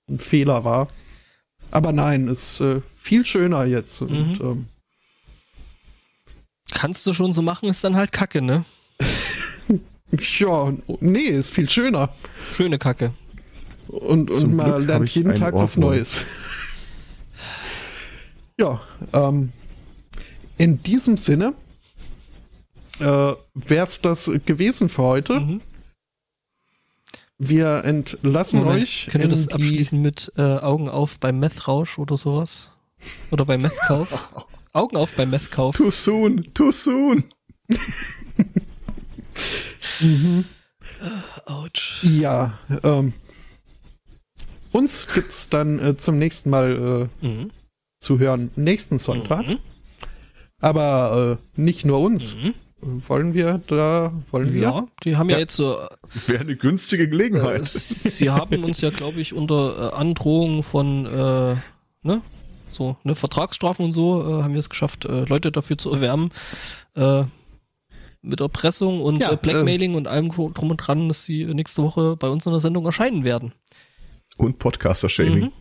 ein 0.10 0.20
Fehler 0.20 0.64
war. 0.64 0.90
Aber 1.72 1.92
nein, 1.94 2.28
ist 2.28 2.60
äh, 2.62 2.82
viel 2.98 3.24
schöner 3.26 3.64
jetzt. 3.66 4.02
Und, 4.02 4.12
Mhm. 4.40 4.46
ähm, 4.46 4.66
Kannst 6.72 7.06
du 7.08 7.14
schon 7.14 7.34
so 7.34 7.42
machen, 7.42 7.68
ist 7.70 7.84
dann 7.84 7.96
halt 7.96 8.12
Kacke, 8.12 8.42
ne? 8.42 8.64
ja, 10.40 10.74
nee, 11.00 11.20
ist 11.28 11.52
viel 11.52 11.70
schöner. 11.70 12.10
Schöne 12.54 12.78
Kacke. 12.78 13.14
Und, 13.88 14.32
Zum 14.34 14.52
und 14.52 14.56
man 14.56 14.76
Glück 14.76 14.88
lernt 14.88 15.10
jeden 15.10 15.36
Tag 15.36 15.54
was 15.56 15.78
Ohrwurm. 15.78 15.92
Neues. 15.92 16.20
ja, 18.60 18.80
ähm, 19.14 19.52
in 20.58 20.82
diesem 20.84 21.18
Sinne 21.18 21.54
äh, 23.00 23.34
wär's 23.54 24.02
das 24.02 24.30
gewesen 24.46 24.90
für 24.90 25.04
heute. 25.04 25.40
Mhm. 25.40 25.62
Wir 27.38 27.84
entlassen 27.86 28.60
Moment, 28.64 28.84
euch 28.84 29.08
können 29.10 29.24
wir 29.24 29.30
das 29.30 29.48
die- 29.48 29.54
abschließen 29.54 30.02
mit 30.02 30.32
äh, 30.38 30.42
Augen 30.42 30.90
auf 30.90 31.20
beim 31.20 31.40
Meth-Rausch 31.40 31.98
oder 31.98 32.18
sowas? 32.18 32.72
Oder 33.32 33.46
beim 33.46 33.62
Meth-Kauf? 33.62 34.30
Augen 34.74 34.98
auf 34.98 35.14
beim 35.14 35.30
Meth-Kauf. 35.30 35.76
Too 35.78 35.90
soon, 35.90 36.54
too 36.54 36.72
soon. 36.72 37.24
Mhm. 40.02 40.46
Autsch. 41.46 42.04
Ja, 42.04 42.60
ähm, 42.84 43.14
uns 44.72 45.08
gibt's 45.14 45.50
dann 45.50 45.80
äh, 45.80 45.98
zum 45.98 46.18
nächsten 46.18 46.50
Mal 46.50 47.10
äh, 47.22 47.26
Mhm. 47.26 47.52
zu 48.00 48.20
hören 48.20 48.52
nächsten 48.56 49.00
Sonntag. 49.00 49.48
Mhm. 49.48 49.60
Aber 50.60 51.40
äh, 51.58 51.62
nicht 51.62 51.86
nur 51.86 52.02
uns. 52.02 52.36
Mhm. 52.36 52.54
Wollen 52.82 53.34
wir 53.34 53.62
da, 53.68 54.14
wollen 54.32 54.54
wir? 54.54 54.62
Ja, 54.62 54.88
die 55.04 55.18
haben 55.18 55.30
ja, 55.30 55.36
Ja. 55.36 55.40
jetzt 55.42 55.56
so, 55.56 55.78
Wäre 56.28 56.42
eine 56.42 56.56
günstige 56.56 57.04
äh, 57.04 57.08
Gelegenheit. 57.08 57.66
sie 57.66 58.30
haben 58.30 58.64
uns 58.64 58.80
ja, 58.82 58.90
glaube 58.90 59.20
ich, 59.20 59.34
unter 59.34 59.92
äh, 59.94 59.96
Androhung 59.96 60.64
von, 60.64 61.06
äh, 61.06 61.56
ne, 62.04 62.22
so, 62.72 62.96
ne, 63.04 63.16
Vertragsstrafen 63.16 63.84
und 63.86 63.92
so, 63.92 64.22
äh, 64.22 64.44
haben 64.44 64.54
wir 64.54 64.60
es 64.60 64.70
geschafft, 64.70 65.06
äh, 65.06 65.26
Leute 65.26 65.52
dafür 65.52 65.78
zu 65.78 65.92
erwärmen, 65.92 66.32
äh, 66.96 67.24
mit 68.22 68.40
Erpressung 68.40 69.02
und 69.02 69.20
Ja, 69.20 69.32
äh, 69.34 69.38
Blackmailing 69.38 69.96
und 69.96 70.08
allem 70.08 70.30
drum 70.30 70.72
und 70.72 70.78
dran, 70.78 71.08
dass 71.10 71.26
sie 71.26 71.46
nächste 71.46 71.84
Woche 71.84 72.16
bei 72.16 72.30
uns 72.30 72.46
in 72.46 72.52
der 72.54 72.60
Sendung 72.62 72.86
erscheinen 72.86 73.24
werden. 73.26 73.54
Und 74.38 74.60
Podcaster-Shaming. 74.60 75.46
Mhm. 75.46 75.52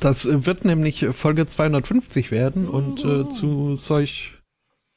Das 0.00 0.24
äh, 0.24 0.44
wird 0.46 0.64
nämlich 0.64 1.02
äh, 1.02 1.12
Folge 1.12 1.46
250 1.46 2.30
werden 2.32 2.68
und 2.68 3.04
äh, 3.04 3.28
zu 3.28 3.76
solch 3.76 4.32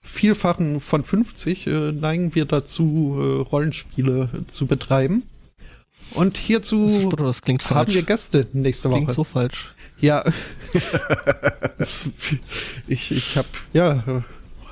Vielfachen 0.03 0.80
von 0.80 1.03
50 1.03 1.68
äh, 1.68 1.91
neigen 1.91 2.34
wir 2.36 2.45
dazu, 2.45 3.15
äh, 3.19 3.41
Rollenspiele 3.41 4.30
zu 4.48 4.65
betreiben. 4.65 5.23
Und 6.14 6.38
hierzu 6.38 7.10
das 7.15 7.41
klingt 7.41 7.64
haben 7.69 7.76
falsch. 7.76 7.94
wir 7.94 8.02
Gäste 8.03 8.48
nächste 8.53 8.90
Klingt 8.90 9.07
Woche. 9.10 9.14
so 9.15 9.23
falsch. 9.23 9.73
Ja, 10.02 10.23
ich, 12.88 13.11
ich 13.11 13.38
habe 13.38 13.48
ja, 13.73 14.23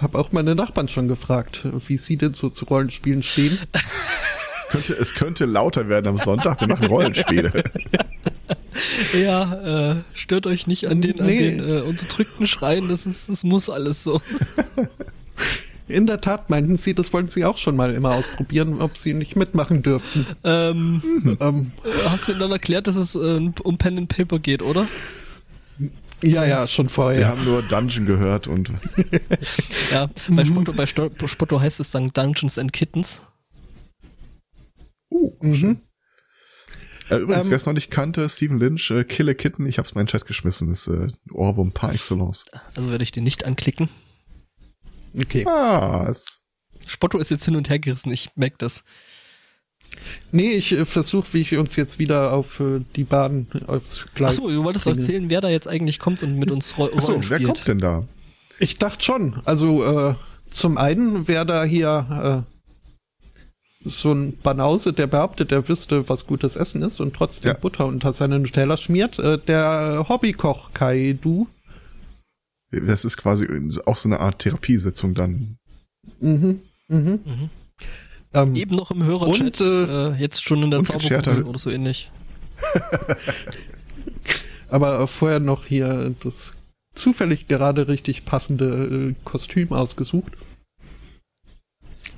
hab 0.02 0.16
auch 0.16 0.32
meine 0.32 0.56
Nachbarn 0.56 0.88
schon 0.88 1.08
gefragt, 1.08 1.66
wie 1.88 1.98
sie 1.98 2.18
denn 2.18 2.34
so 2.34 2.50
zu 2.50 2.66
Rollenspielen 2.66 3.24
stehen. 3.24 3.58
Es, 3.72 4.70
könnte, 4.72 4.94
es 4.94 5.14
könnte 5.14 5.46
lauter 5.46 5.88
werden 5.88 6.08
am 6.08 6.18
Sonntag. 6.18 6.60
Wir 6.62 6.68
machen 6.68 6.88
Rollenspiele. 6.88 7.64
Ja, 9.14 9.92
äh, 9.92 9.96
stört 10.14 10.48
euch 10.48 10.66
nicht 10.66 10.88
an 10.88 11.02
den, 11.02 11.16
Nee. 11.18 11.22
an 11.22 11.28
den 11.28 11.60
äh, 11.60 11.82
unterdrückten 11.82 12.48
Schreien, 12.48 12.88
das 12.88 13.06
ist, 13.06 13.28
das 13.28 13.44
muss 13.44 13.70
alles 13.70 14.04
so. 14.04 14.22
In 15.90 16.08
der 16.08 16.22
Tat 16.22 16.50
meinten 16.50 16.78
sie, 16.78 16.94
das 16.94 17.12
wollten 17.14 17.30
sie 17.30 17.44
auch 17.46 17.58
schon 17.58 17.76
mal 17.76 17.94
immer 17.94 18.12
ausprobieren, 18.14 18.80
ob 18.82 18.96
sie 18.98 19.14
nicht 19.14 19.36
mitmachen 19.36 19.82
dürften. 19.84 20.26
Ähm, 20.44 21.02
Ähm, 21.42 21.72
hast 22.06 22.28
du 22.28 22.32
denn 22.34 22.42
dann 22.42 22.52
erklärt, 22.52 22.88
dass 22.88 22.96
es 22.96 23.16
äh, 23.16 23.52
um 23.64 23.78
Pen 23.78 23.98
and 23.98 24.08
Paper 24.10 24.40
geht, 24.40 24.62
oder? 24.62 24.88
Ja, 26.22 26.46
ja, 26.46 26.68
schon 26.68 26.90
Sie 26.90 26.94
vorher. 26.94 27.28
haben 27.28 27.44
nur 27.46 27.62
Dungeon 27.64 28.06
gehört 28.06 28.48
und 28.48 28.72
Ja, 29.92 30.10
bei 30.30 30.46
Spotto, 30.46 30.74
bei 30.74 30.86
Spotto 30.86 31.60
heißt 31.62 31.80
es 31.80 31.92
dann 31.92 32.10
Dungeons 32.12 32.58
and 32.58 32.74
Kittens. 32.74 33.22
uh, 35.10 35.32
Mhm. 35.42 35.80
Äh, 37.10 37.16
übrigens, 37.20 37.46
Ähm, 37.46 37.52
wer 37.52 37.56
es 37.58 37.66
noch 37.66 37.74
nicht 37.74 37.90
kannte, 37.90 38.28
Stephen 38.30 38.60
Lynch, 38.60 38.92
äh, 38.92 39.04
Kill 39.04 39.30
a 39.30 39.34
Kitten, 39.34 39.66
ich 39.66 39.80
hab's 39.80 39.96
mal 39.96 40.02
in 40.02 40.06
den 40.06 40.12
Chat 40.12 40.28
geschmissen, 40.28 40.70
ist 40.72 40.88
äh, 40.88 41.08
Ohrwurm 41.34 41.72
par 41.72 41.92
excellence. 41.94 42.46
Also 42.76 42.92
werde 42.92 43.04
ich 43.04 43.12
den 43.12 43.24
nicht 43.24 43.46
anklicken. 43.46 43.90
Okay. 45.18 45.46
Ah, 45.48 46.08
es, 46.10 46.44
Spotto 46.86 47.18
ist 47.18 47.32
jetzt 47.32 47.46
hin 47.46 47.56
und 47.56 47.70
her 47.70 47.80
gerissen, 47.80 48.12
ich 48.12 48.30
merke 48.36 48.58
das. 48.60 48.84
Nee, 50.32 50.52
ich 50.52 50.72
äh, 50.72 50.86
versuche, 50.86 51.28
wie 51.34 51.42
ich 51.42 51.58
uns 51.58 51.76
jetzt 51.76 52.00
wieder 52.00 52.34
auf 52.34 52.60
äh, 52.60 52.82
die 52.96 53.04
Bahn, 53.04 53.48
aufs 53.68 54.08
Gleis. 54.14 54.38
Achso, 54.38 54.50
du 54.50 54.64
wolltest 54.64 54.86
bringen. 54.86 55.00
erzählen, 55.00 55.30
wer 55.30 55.42
da 55.42 55.50
jetzt 55.50 55.68
eigentlich 55.68 56.00
kommt 56.00 56.24
und 56.24 56.38
mit 56.38 56.52
uns 56.52 56.78
Ro 56.78 56.86
achso, 56.86 57.14
Rollen 57.14 57.30
wer 57.30 57.42
kommt 57.44 57.68
denn 57.68 57.80
da? 57.80 58.08
Ich 58.60 58.78
dachte 58.78 59.04
schon. 59.04 59.42
Also 59.46 59.84
äh, 59.84 60.16
zum 60.50 60.78
einen 60.78 61.28
wäre 61.28 61.46
da 61.46 61.64
hier 61.64 62.46
äh, 62.46 63.90
so 63.90 64.12
ein 64.12 64.38
Banause, 64.38 64.94
der 64.94 65.08
behauptet, 65.08 65.52
er 65.52 65.68
wüsste, 65.68 66.08
was 66.10 66.28
gutes 66.28 66.56
Essen 66.56 66.82
ist 66.82 67.00
und 67.00 67.16
trotzdem 67.16 67.54
Ja. 67.54 67.58
Butter 67.58 67.86
unter 67.86 68.14
seine 68.14 68.40
Nutella 68.40 68.78
schmiert. 68.78 69.18
Äh, 69.20 69.40
der 69.40 70.06
Hobbykoch 70.08 70.74
Kaidu. 70.74 71.48
Das 72.72 73.06
ist 73.06 73.18
quasi 73.18 73.48
auch 73.86 73.98
so 73.98 74.10
eine 74.10 74.20
Art 74.20 74.40
Therapiesitzung 74.40 75.16
dann. 75.16 75.58
Mhm. 76.20 76.62
Mhm. 76.88 77.20
Mhm. 77.26 77.50
Ähm, 78.34 78.56
Eben 78.56 78.76
noch 78.76 78.92
im 78.92 79.04
Hörerchat, 79.04 79.60
Und, 79.60 79.62
äh, 79.62 80.10
äh, 80.10 80.16
jetzt 80.16 80.44
schon 80.44 80.64
in 80.64 80.72
der 80.72 80.84
Zauberkugel 80.84 81.44
oder 81.44 81.58
so 81.58 81.72
ähnlich. 81.72 82.12
aber 84.70 85.00
äh, 85.00 85.08
vorher 85.08 85.40
noch 85.40 85.66
hier 85.66 86.14
das 86.22 86.54
zufällig 86.94 87.48
gerade 87.48 87.88
richtig 87.88 88.26
passende 88.26 89.10
äh, 89.10 89.16
Kostüm 89.24 89.72
ausgesucht. 89.72 90.34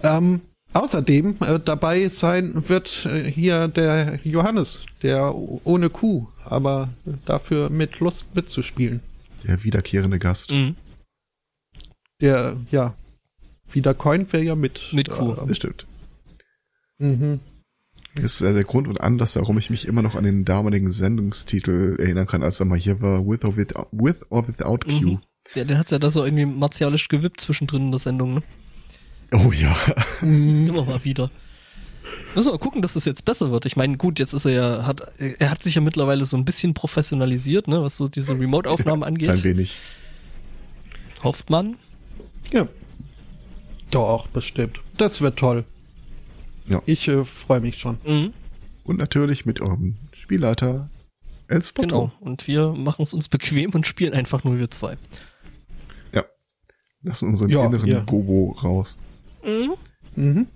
Ähm, 0.03 0.41
außerdem 0.73 1.37
äh, 1.41 1.59
dabei 1.59 2.07
sein 2.09 2.67
wird 2.67 3.05
äh, 3.05 3.23
hier 3.23 3.67
der 3.67 4.19
Johannes, 4.23 4.81
der 5.03 5.33
ohne 5.35 5.89
Kuh, 5.89 6.27
aber 6.43 6.89
dafür 7.25 7.69
mit 7.69 7.99
Lust 7.99 8.35
mitzuspielen. 8.35 9.01
Der 9.47 9.63
wiederkehrende 9.63 10.19
Gast. 10.19 10.51
Mhm. 10.51 10.75
Der, 12.21 12.57
ja, 12.69 12.95
wieder 13.71 13.95
wäre 13.97 14.43
ja 14.43 14.55
mit. 14.55 14.89
Mit 14.91 15.09
Kuh. 15.09 15.33
Das 15.47 15.57
stimmt. 15.57 15.87
Mhm. 16.99 17.39
Das 18.15 18.35
ist 18.35 18.41
äh, 18.41 18.53
der 18.53 18.63
Grund 18.63 18.87
und 18.87 18.99
Anlass, 18.99 19.35
warum 19.37 19.57
ich 19.57 19.69
mich 19.69 19.87
immer 19.87 20.01
noch 20.01 20.15
an 20.15 20.23
den 20.25 20.43
damaligen 20.43 20.89
Sendungstitel 20.89 21.95
erinnern 21.97 22.27
kann, 22.27 22.43
als 22.43 22.59
er 22.59 22.65
mal 22.65 22.77
hier 22.77 23.01
war, 23.01 23.25
With 23.25 23.45
or 23.45 23.55
Without, 23.55 23.87
with 23.91 24.25
or 24.29 24.47
without 24.47 24.79
Q. 24.79 25.11
Mhm. 25.11 25.19
Ja, 25.55 25.63
den 25.63 25.77
hat's 25.77 25.91
ja 25.91 25.99
da 25.99 26.11
so 26.11 26.23
irgendwie 26.23 26.45
martialisch 26.45 27.07
gewippt 27.07 27.41
zwischendrin 27.41 27.83
in 27.83 27.91
der 27.91 27.99
Sendung, 27.99 28.35
ne? 28.35 28.43
Oh 29.33 29.51
ja. 29.51 29.75
Mhm. 30.21 30.67
Immer 30.67 30.85
mal 30.85 31.03
wieder. 31.03 31.31
Müssen 32.35 32.47
wir 32.47 32.53
mal 32.53 32.59
gucken, 32.59 32.81
dass 32.81 32.95
es 32.95 33.05
jetzt 33.05 33.25
besser 33.25 33.51
wird. 33.51 33.65
Ich 33.65 33.75
meine, 33.75 33.97
gut, 33.97 34.19
jetzt 34.19 34.33
ist 34.33 34.45
er 34.45 34.51
ja, 34.51 34.85
hat, 34.85 35.01
er 35.19 35.49
hat 35.49 35.61
sich 35.63 35.75
ja 35.75 35.81
mittlerweile 35.81 36.25
so 36.25 36.37
ein 36.37 36.45
bisschen 36.45 36.73
professionalisiert, 36.73 37.67
ne, 37.67 37.81
was 37.81 37.97
so 37.97 38.07
diese 38.07 38.39
Remote-Aufnahmen 38.39 39.03
angeht. 39.03 39.43
wenig. 39.43 39.77
Hofft 41.23 41.49
man. 41.49 41.75
Ja. 42.53 42.67
Doch, 43.91 44.27
bestimmt. 44.27 44.79
Das 44.97 45.19
wird 45.21 45.37
toll. 45.37 45.65
Ja. 46.67 46.81
Ich 46.85 47.07
äh, 47.07 47.25
freue 47.25 47.59
mich 47.59 47.77
schon. 47.77 47.97
Mhm, 48.05 48.33
Und 48.85 48.97
natürlich 48.97 49.45
mit 49.45 49.59
eurem 49.61 49.97
Spielleiter 50.13 50.89
El 51.47 51.61
Spotto. 51.61 51.87
genau. 51.87 52.11
Und 52.21 52.47
wir 52.47 52.69
machen 52.71 53.03
es 53.03 53.13
uns 53.13 53.27
bequem 53.27 53.71
und 53.71 53.85
spielen 53.85 54.13
einfach 54.13 54.45
nur 54.45 54.57
wir 54.57 54.71
zwei. 54.71 54.97
Ja. 56.13 56.23
Lassen 57.03 57.27
unseren 57.29 57.49
Ja, 57.49 57.65
inneren 57.65 57.87
ja. 57.89 57.99
Gobo 58.05 58.51
raus. 58.63 58.97
Mhm. 59.43 59.73
Mhm. 60.15 60.47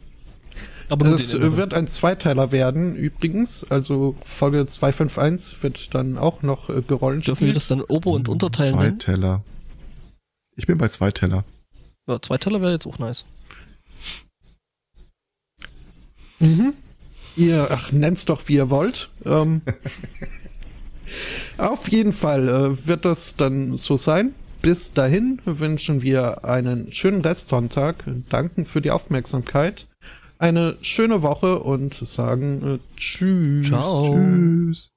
Aber 0.90 1.08
Es 1.08 1.34
wird 1.34 1.74
ein 1.74 1.88
Zweiteiler 1.88 2.52
werden, 2.52 2.96
übrigens. 2.96 3.66
Also 3.70 4.16
Folge 4.24 4.66
251 4.66 5.64
wird 5.64 5.96
dann 5.96 6.18
auch 6.18 6.44
noch 6.44 6.70
äh, 6.70 6.82
gerollt. 6.82 7.28
Dürfen 7.28 7.48
wir 7.48 7.54
das 7.54 7.68
dann 7.68 7.82
Ober- 7.82 8.12
und 8.12 8.30
Unterteil 8.30 8.72
Zwei 8.72 8.92
nennen? 8.92 9.42
Ich 10.56 10.68
bin 10.68 10.78
bei 10.78 10.88
zwei 10.90 11.12
Teller. 11.12 11.44
Ja, 12.08 12.22
zwei 12.22 12.38
Teller 12.38 12.62
wäre 12.62 12.72
jetzt 12.72 12.86
auch 12.86 13.00
nice. 13.00 13.26
Mhm. 16.40 16.74
Ihr, 17.36 17.68
ach, 17.70 17.92
nennt's 17.92 18.26
doch 18.26 18.48
wie 18.48 18.56
ihr 18.56 18.70
wollt. 18.70 19.10
Ähm, 19.26 19.62
auf 21.58 21.90
jeden 21.90 22.14
Fall 22.14 22.48
äh, 22.48 22.88
wird 22.88 23.06
das 23.06 23.36
dann 23.36 23.76
so 23.78 23.98
sein. 23.98 24.34
Bis 24.62 24.94
dahin 24.94 25.42
wünschen 25.46 26.02
wir 26.02 26.46
einen 26.46 26.92
schönen 26.92 27.22
Restsonntag, 27.22 28.04
danken 28.30 28.66
für 28.66 28.82
die 28.82 28.90
Aufmerksamkeit, 28.90 29.88
eine 30.38 30.78
schöne 30.82 31.22
Woche 31.22 31.60
und 31.60 31.94
sagen 31.94 32.76
äh, 32.76 32.80
Tschüss. 32.98 33.68
Ciao. 33.68 34.14
Tschüss. 34.14 34.95